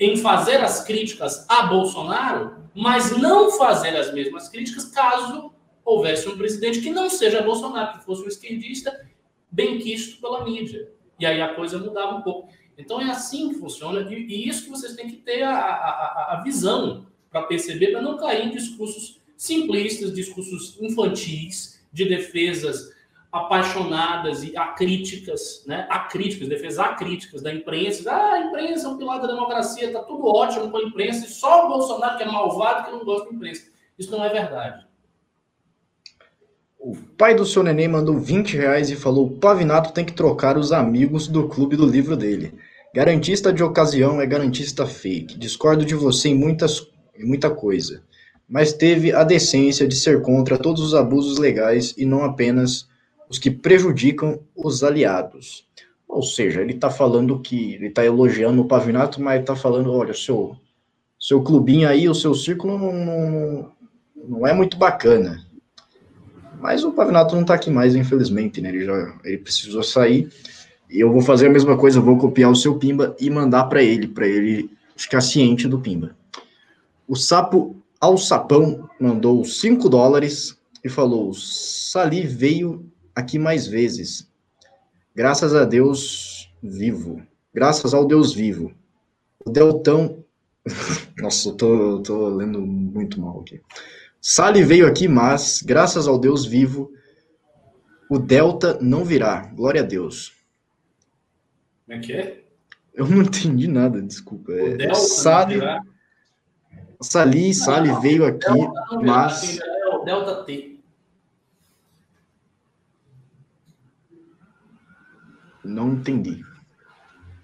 em 0.00 0.16
fazer 0.16 0.56
as 0.56 0.84
críticas 0.84 1.44
a 1.48 1.66
Bolsonaro, 1.66 2.56
mas 2.74 3.16
não 3.16 3.50
fazer 3.52 3.96
as 3.96 4.12
mesmas 4.12 4.48
críticas 4.48 4.86
caso 4.86 5.52
houvesse 5.84 6.28
um 6.28 6.36
presidente 6.36 6.80
que 6.80 6.90
não 6.90 7.08
seja 7.08 7.42
Bolsonaro, 7.42 7.98
que 7.98 8.04
fosse 8.04 8.22
um 8.22 8.28
esquerdista 8.28 9.06
bem 9.50 9.78
quisto 9.78 10.20
pela 10.20 10.44
mídia. 10.44 10.90
E 11.18 11.26
aí 11.26 11.40
a 11.40 11.54
coisa 11.54 11.78
mudava 11.78 12.16
um 12.16 12.22
pouco. 12.22 12.48
Então 12.76 13.00
é 13.00 13.10
assim 13.10 13.48
que 13.48 13.54
funciona, 13.56 14.00
e, 14.12 14.14
e 14.14 14.48
isso 14.48 14.64
que 14.64 14.70
vocês 14.70 14.94
têm 14.94 15.08
que 15.08 15.16
ter 15.16 15.42
a, 15.42 15.58
a, 15.58 16.34
a 16.34 16.42
visão 16.42 17.06
para 17.30 17.42
perceber, 17.42 17.92
para 17.92 18.02
não 18.02 18.16
cair 18.16 18.46
em 18.46 18.50
discursos 18.50 19.20
simplistas, 19.36 20.14
discursos 20.14 20.78
infantis, 20.80 21.77
de 21.92 22.08
defesas 22.08 22.96
apaixonadas 23.30 24.42
e 24.42 24.56
acríticas, 24.56 25.62
né? 25.66 25.86
Acríticas, 25.90 26.48
defesas 26.48 26.78
acríticas 26.78 27.42
da 27.42 27.52
imprensa. 27.52 28.10
Ah, 28.10 28.32
a 28.32 28.40
imprensa 28.40 28.86
é 28.86 28.90
um 28.90 28.96
pilar 28.96 29.20
da 29.20 29.26
democracia, 29.26 29.92
tá 29.92 30.02
tudo 30.02 30.26
ótimo 30.26 30.70
com 30.70 30.78
a 30.78 30.82
imprensa, 30.82 31.26
e 31.26 31.28
só 31.28 31.66
o 31.66 31.68
Bolsonaro 31.68 32.16
que 32.16 32.22
é 32.22 32.26
malvado 32.26 32.86
que 32.86 32.92
não 32.92 33.04
gosta 33.04 33.28
da 33.28 33.34
imprensa. 33.34 33.70
Isso 33.98 34.10
não 34.10 34.24
é 34.24 34.28
verdade. 34.28 34.86
O 36.78 36.96
pai 36.96 37.34
do 37.34 37.44
seu 37.44 37.62
neném 37.62 37.88
mandou 37.88 38.18
20 38.18 38.56
reais 38.56 38.88
e 38.88 38.96
falou: 38.96 39.30
Pavinato 39.38 39.92
tem 39.92 40.04
que 40.04 40.12
trocar 40.12 40.56
os 40.56 40.72
amigos 40.72 41.26
do 41.26 41.48
clube 41.48 41.76
do 41.76 41.84
livro 41.84 42.16
dele. 42.16 42.54
Garantista 42.94 43.52
de 43.52 43.62
ocasião 43.62 44.20
é 44.20 44.26
garantista 44.26 44.86
fake. 44.86 45.36
Discordo 45.36 45.84
de 45.84 45.94
você 45.94 46.30
em, 46.30 46.34
muitas, 46.34 46.86
em 47.14 47.26
muita 47.26 47.50
coisa, 47.50 48.02
mas 48.48 48.72
teve 48.72 49.12
a 49.12 49.22
decência 49.22 49.86
de 49.86 49.94
ser 49.94 50.22
contra 50.22 50.56
todos 50.56 50.82
os 50.82 50.94
abusos 50.94 51.38
legais 51.38 51.94
e 51.98 52.06
não 52.06 52.24
apenas 52.24 52.88
os 53.28 53.38
que 53.38 53.50
prejudicam 53.50 54.40
os 54.56 54.82
aliados. 54.82 55.66
Ou 56.08 56.22
seja, 56.22 56.62
ele 56.62 56.72
está 56.72 56.88
falando 56.88 57.38
que 57.40 57.74
ele 57.74 57.88
está 57.88 58.02
elogiando 58.02 58.62
o 58.62 58.64
Pavinato, 58.64 59.20
mas 59.20 59.40
está 59.40 59.54
falando, 59.54 59.92
olha, 59.92 60.14
seu 60.14 60.56
seu 61.20 61.42
clubinho 61.42 61.88
aí, 61.88 62.08
o 62.08 62.14
seu 62.14 62.32
círculo 62.32 62.78
não, 62.78 62.92
não, 62.92 63.72
não 64.28 64.46
é 64.46 64.54
muito 64.54 64.78
bacana. 64.78 65.44
Mas 66.60 66.84
o 66.84 66.92
Pavinato 66.92 67.34
não 67.34 67.42
está 67.42 67.54
aqui 67.54 67.70
mais, 67.70 67.94
infelizmente, 67.94 68.60
né? 68.60 68.70
Ele 68.70 68.84
já 68.84 69.18
ele 69.24 69.38
precisou 69.38 69.82
sair. 69.82 70.28
E 70.88 71.00
eu 71.00 71.12
vou 71.12 71.20
fazer 71.20 71.48
a 71.48 71.50
mesma 71.50 71.76
coisa, 71.76 72.00
vou 72.00 72.16
copiar 72.16 72.50
o 72.50 72.56
seu 72.56 72.78
Pimba 72.78 73.14
e 73.20 73.28
mandar 73.28 73.64
para 73.64 73.82
ele, 73.82 74.08
para 74.08 74.26
ele 74.26 74.70
ficar 74.96 75.20
ciente 75.20 75.68
do 75.68 75.78
Pimba. 75.78 76.16
O 77.06 77.14
sapo 77.14 77.76
ao 78.00 78.16
sapão 78.16 78.88
mandou 79.00 79.44
5 79.44 79.88
dólares 79.88 80.58
e 80.84 80.88
falou: 80.88 81.32
Sali 81.34 82.26
veio 82.26 82.90
aqui 83.14 83.38
mais 83.38 83.66
vezes. 83.66 84.30
Graças 85.14 85.54
a 85.54 85.64
Deus 85.64 86.52
vivo. 86.62 87.22
Graças 87.52 87.92
ao 87.92 88.06
Deus 88.06 88.32
vivo. 88.32 88.72
O 89.44 89.50
Deltão. 89.50 90.24
Nossa, 91.18 91.48
eu 91.48 91.54
tô, 91.54 91.90
eu 91.90 92.02
tô 92.02 92.28
lendo 92.28 92.60
muito 92.60 93.20
mal 93.20 93.40
aqui. 93.40 93.60
Sali 94.20 94.62
veio 94.62 94.86
aqui, 94.86 95.08
mas, 95.08 95.62
graças 95.62 96.06
ao 96.06 96.18
Deus 96.18 96.44
vivo, 96.44 96.92
o 98.10 98.18
Delta 98.18 98.78
não 98.80 99.04
virá. 99.04 99.46
Glória 99.54 99.80
a 99.80 99.84
Deus. 99.84 100.34
Como 101.86 101.98
é 101.98 102.00
que 102.00 102.12
é? 102.12 102.44
Eu 102.94 103.06
não 103.06 103.22
entendi 103.22 103.66
nada, 103.68 104.02
desculpa. 104.02 104.52
É, 104.52 104.76
Delta 104.76 104.94
Sali, 104.94 105.60
Sali, 107.00 107.54
Sali 107.54 107.92
veio 108.00 108.26
aqui, 108.26 108.52
Delta 108.52 109.00
mas. 109.00 109.58
Delta 110.04 110.44
T. 110.44 110.80
Não 115.64 115.92
entendi. 115.92 116.42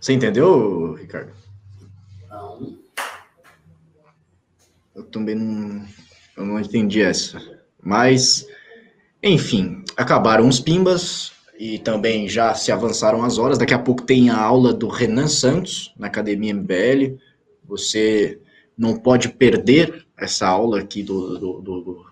Você 0.01 0.13
entendeu, 0.13 0.95
Ricardo? 0.95 1.33
Não. 2.29 2.79
Eu 4.95 5.05
também 5.05 5.35
não, 5.35 5.85
eu 6.37 6.45
não 6.45 6.59
entendi 6.59 7.03
essa. 7.03 7.41
Mas, 7.83 8.47
enfim, 9.23 9.85
acabaram 9.97 10.49
os 10.49 10.59
pimbas 10.59 11.33
e 11.59 11.79
também 11.79 12.29
já 12.29 12.55
se 12.55 12.73
avançaram 12.73 13.23
as 13.23 13.39
horas. 13.39 13.59
Daqui 13.59 13.75
a 13.75 13.79
pouco 13.79 14.03
tem 14.03 14.31
a 14.31 14.39
aula 14.39 14.73
do 14.73 14.89
Renan 14.89 15.29
Santos 15.29 15.93
na 15.97 16.07
Academia 16.07 16.55
MBL. 16.55 17.19
Você 17.65 18.41
não 18.77 18.97
pode 18.97 19.29
perder 19.29 20.07
essa 20.17 20.47
aula 20.47 20.81
aqui 20.81 21.03
do, 21.03 21.39
do, 21.39 21.61
do, 21.61 22.07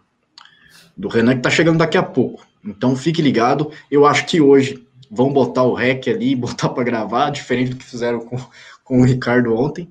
do 0.97 1.09
Renan, 1.09 1.33
que 1.33 1.39
está 1.39 1.51
chegando 1.51 1.79
daqui 1.79 1.97
a 1.97 2.03
pouco. 2.03 2.47
Então 2.65 2.97
fique 2.97 3.21
ligado. 3.21 3.71
Eu 3.91 4.07
acho 4.07 4.27
que 4.27 4.41
hoje 4.41 4.87
vão 5.11 5.33
botar 5.33 5.65
o 5.65 5.75
REC 5.75 6.09
ali, 6.09 6.35
botar 6.37 6.69
para 6.69 6.85
gravar, 6.85 7.31
diferente 7.31 7.71
do 7.71 7.77
que 7.77 7.85
fizeram 7.85 8.21
com, 8.21 8.37
com 8.85 9.01
o 9.01 9.05
Ricardo 9.05 9.55
ontem. 9.55 9.91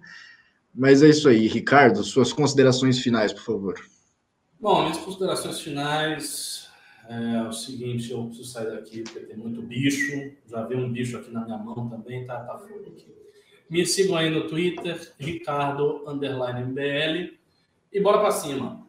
Mas 0.73 1.03
é 1.03 1.09
isso 1.09 1.27
aí, 1.27 1.47
Ricardo, 1.47 2.03
suas 2.03 2.31
considerações 2.31 2.99
finais, 2.99 3.33
por 3.33 3.43
favor. 3.43 3.75
Bom, 4.59 4.83
minhas 4.83 4.97
considerações 4.99 5.59
finais 5.59 6.69
é 7.09 7.41
o 7.41 7.51
seguinte, 7.51 8.11
eu 8.11 8.25
preciso 8.25 8.49
sair 8.49 8.71
daqui 8.71 9.01
porque 9.01 9.19
tem 9.19 9.35
muito 9.35 9.61
bicho. 9.61 10.31
Já 10.47 10.65
vi 10.65 10.75
um 10.75 10.89
bicho 10.89 11.17
aqui 11.17 11.29
na 11.31 11.43
minha 11.43 11.57
mão 11.57 11.89
também, 11.89 12.25
tá, 12.25 12.39
tá 12.39 12.57
fogo 12.57 12.85
aqui. 12.87 13.20
Me 13.71 13.85
sigam 13.85 14.17
aí 14.17 14.29
no 14.29 14.49
Twitter, 14.49 15.13
Ricardo 15.17 16.03
underline 16.05 16.65
MBL. 16.65 17.37
E 17.93 18.01
bora 18.01 18.19
para 18.19 18.31
cima. 18.31 18.85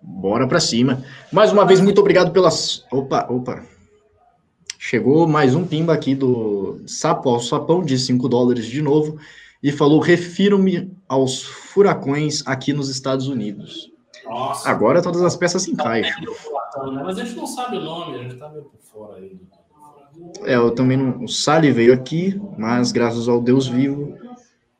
Bora 0.00 0.48
para 0.48 0.58
cima. 0.58 1.04
Mais 1.30 1.52
uma 1.52 1.66
vez, 1.66 1.78
muito 1.78 2.00
obrigado 2.00 2.32
pelas. 2.32 2.86
Opa, 2.90 3.26
opa. 3.28 3.62
Chegou 4.78 5.28
mais 5.28 5.54
um 5.54 5.66
pimba 5.66 5.92
aqui 5.92 6.14
do 6.14 6.80
Sapo 6.86 7.28
ao 7.28 7.40
Sapão 7.40 7.84
de 7.84 7.98
5 7.98 8.26
dólares 8.26 8.64
de 8.64 8.80
novo 8.80 9.18
e 9.62 9.70
falou: 9.70 10.00
refiro-me 10.00 10.90
aos 11.06 11.42
furacões 11.42 12.42
aqui 12.46 12.72
nos 12.72 12.88
Estados 12.88 13.28
Unidos. 13.28 13.92
Nossa. 14.24 14.66
Agora 14.70 15.02
todas 15.02 15.20
as 15.20 15.36
peças 15.36 15.64
se 15.64 15.72
encaixam. 15.72 16.22
Né? 16.22 17.02
Mas 17.04 17.18
a 17.18 17.24
gente 17.24 17.36
não 17.36 17.46
sabe 17.46 17.76
o 17.76 17.82
nome, 17.82 18.18
a 18.18 18.22
gente 18.22 18.36
tá 18.36 18.48
meio 18.48 18.64
por 18.64 18.80
fora 18.80 19.18
aí. 19.18 19.38
É, 20.44 20.56
eu 20.56 20.70
também 20.72 20.96
não. 20.96 21.24
O 21.24 21.28
Sally 21.28 21.70
veio 21.70 21.92
aqui, 21.92 22.40
mas 22.58 22.92
graças 22.92 23.28
ao 23.28 23.40
Deus 23.40 23.66
vivo, 23.66 24.16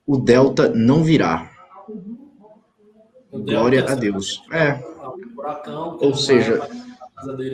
o 0.06 0.16
Delta 0.16 0.68
não 0.68 1.02
virá. 1.02 1.50
Glória 3.32 3.84
a 3.84 3.94
Deus. 3.94 4.42
É. 4.52 4.78
Ou 6.00 6.14
seja, 6.14 6.68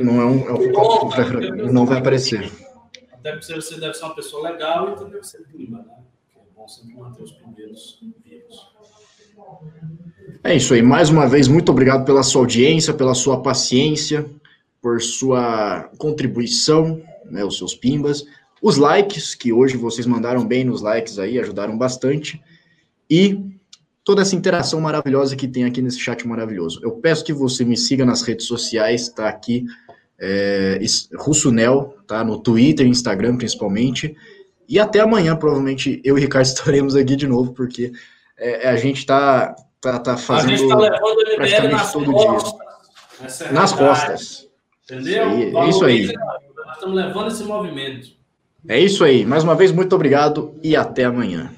não 0.02 0.20
é 0.20 0.24
um, 0.24 0.48
é 0.48 0.52
um 0.52 1.72
não 1.72 1.86
vai 1.86 1.98
aparecer. 1.98 2.50
Até 3.12 3.32
porque 3.32 3.55
você 3.55 3.78
deve 3.78 3.94
ser 3.94 4.05
uma 4.05 4.14
pessoa 4.14 4.50
legal 4.50 4.90
e 4.90 4.96
também 4.96 5.12
deve 5.12 5.26
ser 5.26 5.42
prima, 5.52 5.78
né? 5.78 5.94
Porque 6.22 6.38
é 6.38 6.42
bom 6.56 6.68
sempre 6.68 6.96
manter 6.96 7.22
os 7.22 7.32
primeiros 7.32 8.00
vivos. 8.24 8.68
É 10.42 10.55
isso 10.55 10.74
aí. 10.74 10.82
Mais 10.82 11.10
uma 11.10 11.26
vez, 11.26 11.48
muito 11.48 11.70
obrigado 11.70 12.05
pela 12.05 12.22
sua 12.22 12.42
audiência, 12.42 12.94
pela 12.94 13.14
sua 13.14 13.42
paciência, 13.42 14.26
por 14.80 15.00
sua 15.00 15.90
contribuição, 15.98 17.02
né, 17.30 17.44
os 17.44 17.59
seus 17.59 17.74
pimbas, 17.74 18.24
os 18.60 18.76
likes, 18.76 19.34
que 19.34 19.52
hoje 19.52 19.76
vocês 19.76 20.06
mandaram 20.06 20.46
bem 20.46 20.64
nos 20.64 20.82
likes 20.82 21.18
aí, 21.18 21.38
ajudaram 21.38 21.76
bastante, 21.76 22.42
e 23.09 23.40
toda 24.05 24.22
essa 24.22 24.34
interação 24.34 24.80
maravilhosa 24.80 25.36
que 25.36 25.46
tem 25.46 25.64
aqui 25.64 25.80
nesse 25.82 26.00
chat 26.00 26.26
maravilhoso. 26.26 26.80
Eu 26.82 26.92
peço 26.92 27.24
que 27.24 27.32
você 27.32 27.64
me 27.64 27.76
siga 27.76 28.05
nas 28.05 28.22
redes 28.22 28.46
sociais, 28.46 29.09
tá 29.09 29.28
aqui, 29.28 29.64
é, 30.18 30.80
Russonel, 31.16 31.94
tá, 32.06 32.24
no 32.24 32.38
Twitter, 32.38 32.86
Instagram 32.86 33.36
principalmente, 33.36 34.16
e 34.68 34.78
até 34.78 35.00
amanhã, 35.00 35.36
provavelmente, 35.36 36.00
eu 36.05 36.16
e 36.16 36.20
o 36.20 36.22
Ricardo 36.22 36.46
estaremos 36.48 36.96
aqui 36.96 37.16
de 37.16 37.26
novo, 37.26 37.52
porque 37.52 37.92
é, 38.36 38.68
a 38.68 38.76
gente 38.76 39.06
tá, 39.06 39.55
tá, 39.80 39.98
tá 39.98 40.16
fazendo. 40.16 40.52
A 40.52 40.56
gente 40.56 40.68
tá 40.68 40.76
levando 40.76 41.18
o 41.18 41.36
MBL 41.36 41.68
nas 41.70 41.92
todo 41.92 42.12
costas. 42.12 42.52
Dia. 42.52 43.48
É 43.48 43.52
nas 43.52 43.72
costas. 43.72 44.47
Entendeu? 44.90 45.60
é 45.60 45.69
isso 45.69 45.85
aí. 45.85 46.12
Nós 46.15 46.74
estamos 46.74 46.97
levando 46.97 47.28
esse 47.28 47.44
movimento. 47.44 48.09
É 48.66 48.81
isso 48.81 49.05
aí. 49.05 49.27
Mais 49.27 49.44
uma 49.44 49.55
vez, 49.55 49.70
muito 49.70 49.94
obrigado 49.94 50.55
e 50.62 50.74
até 50.74 51.05
amanhã. 51.05 51.51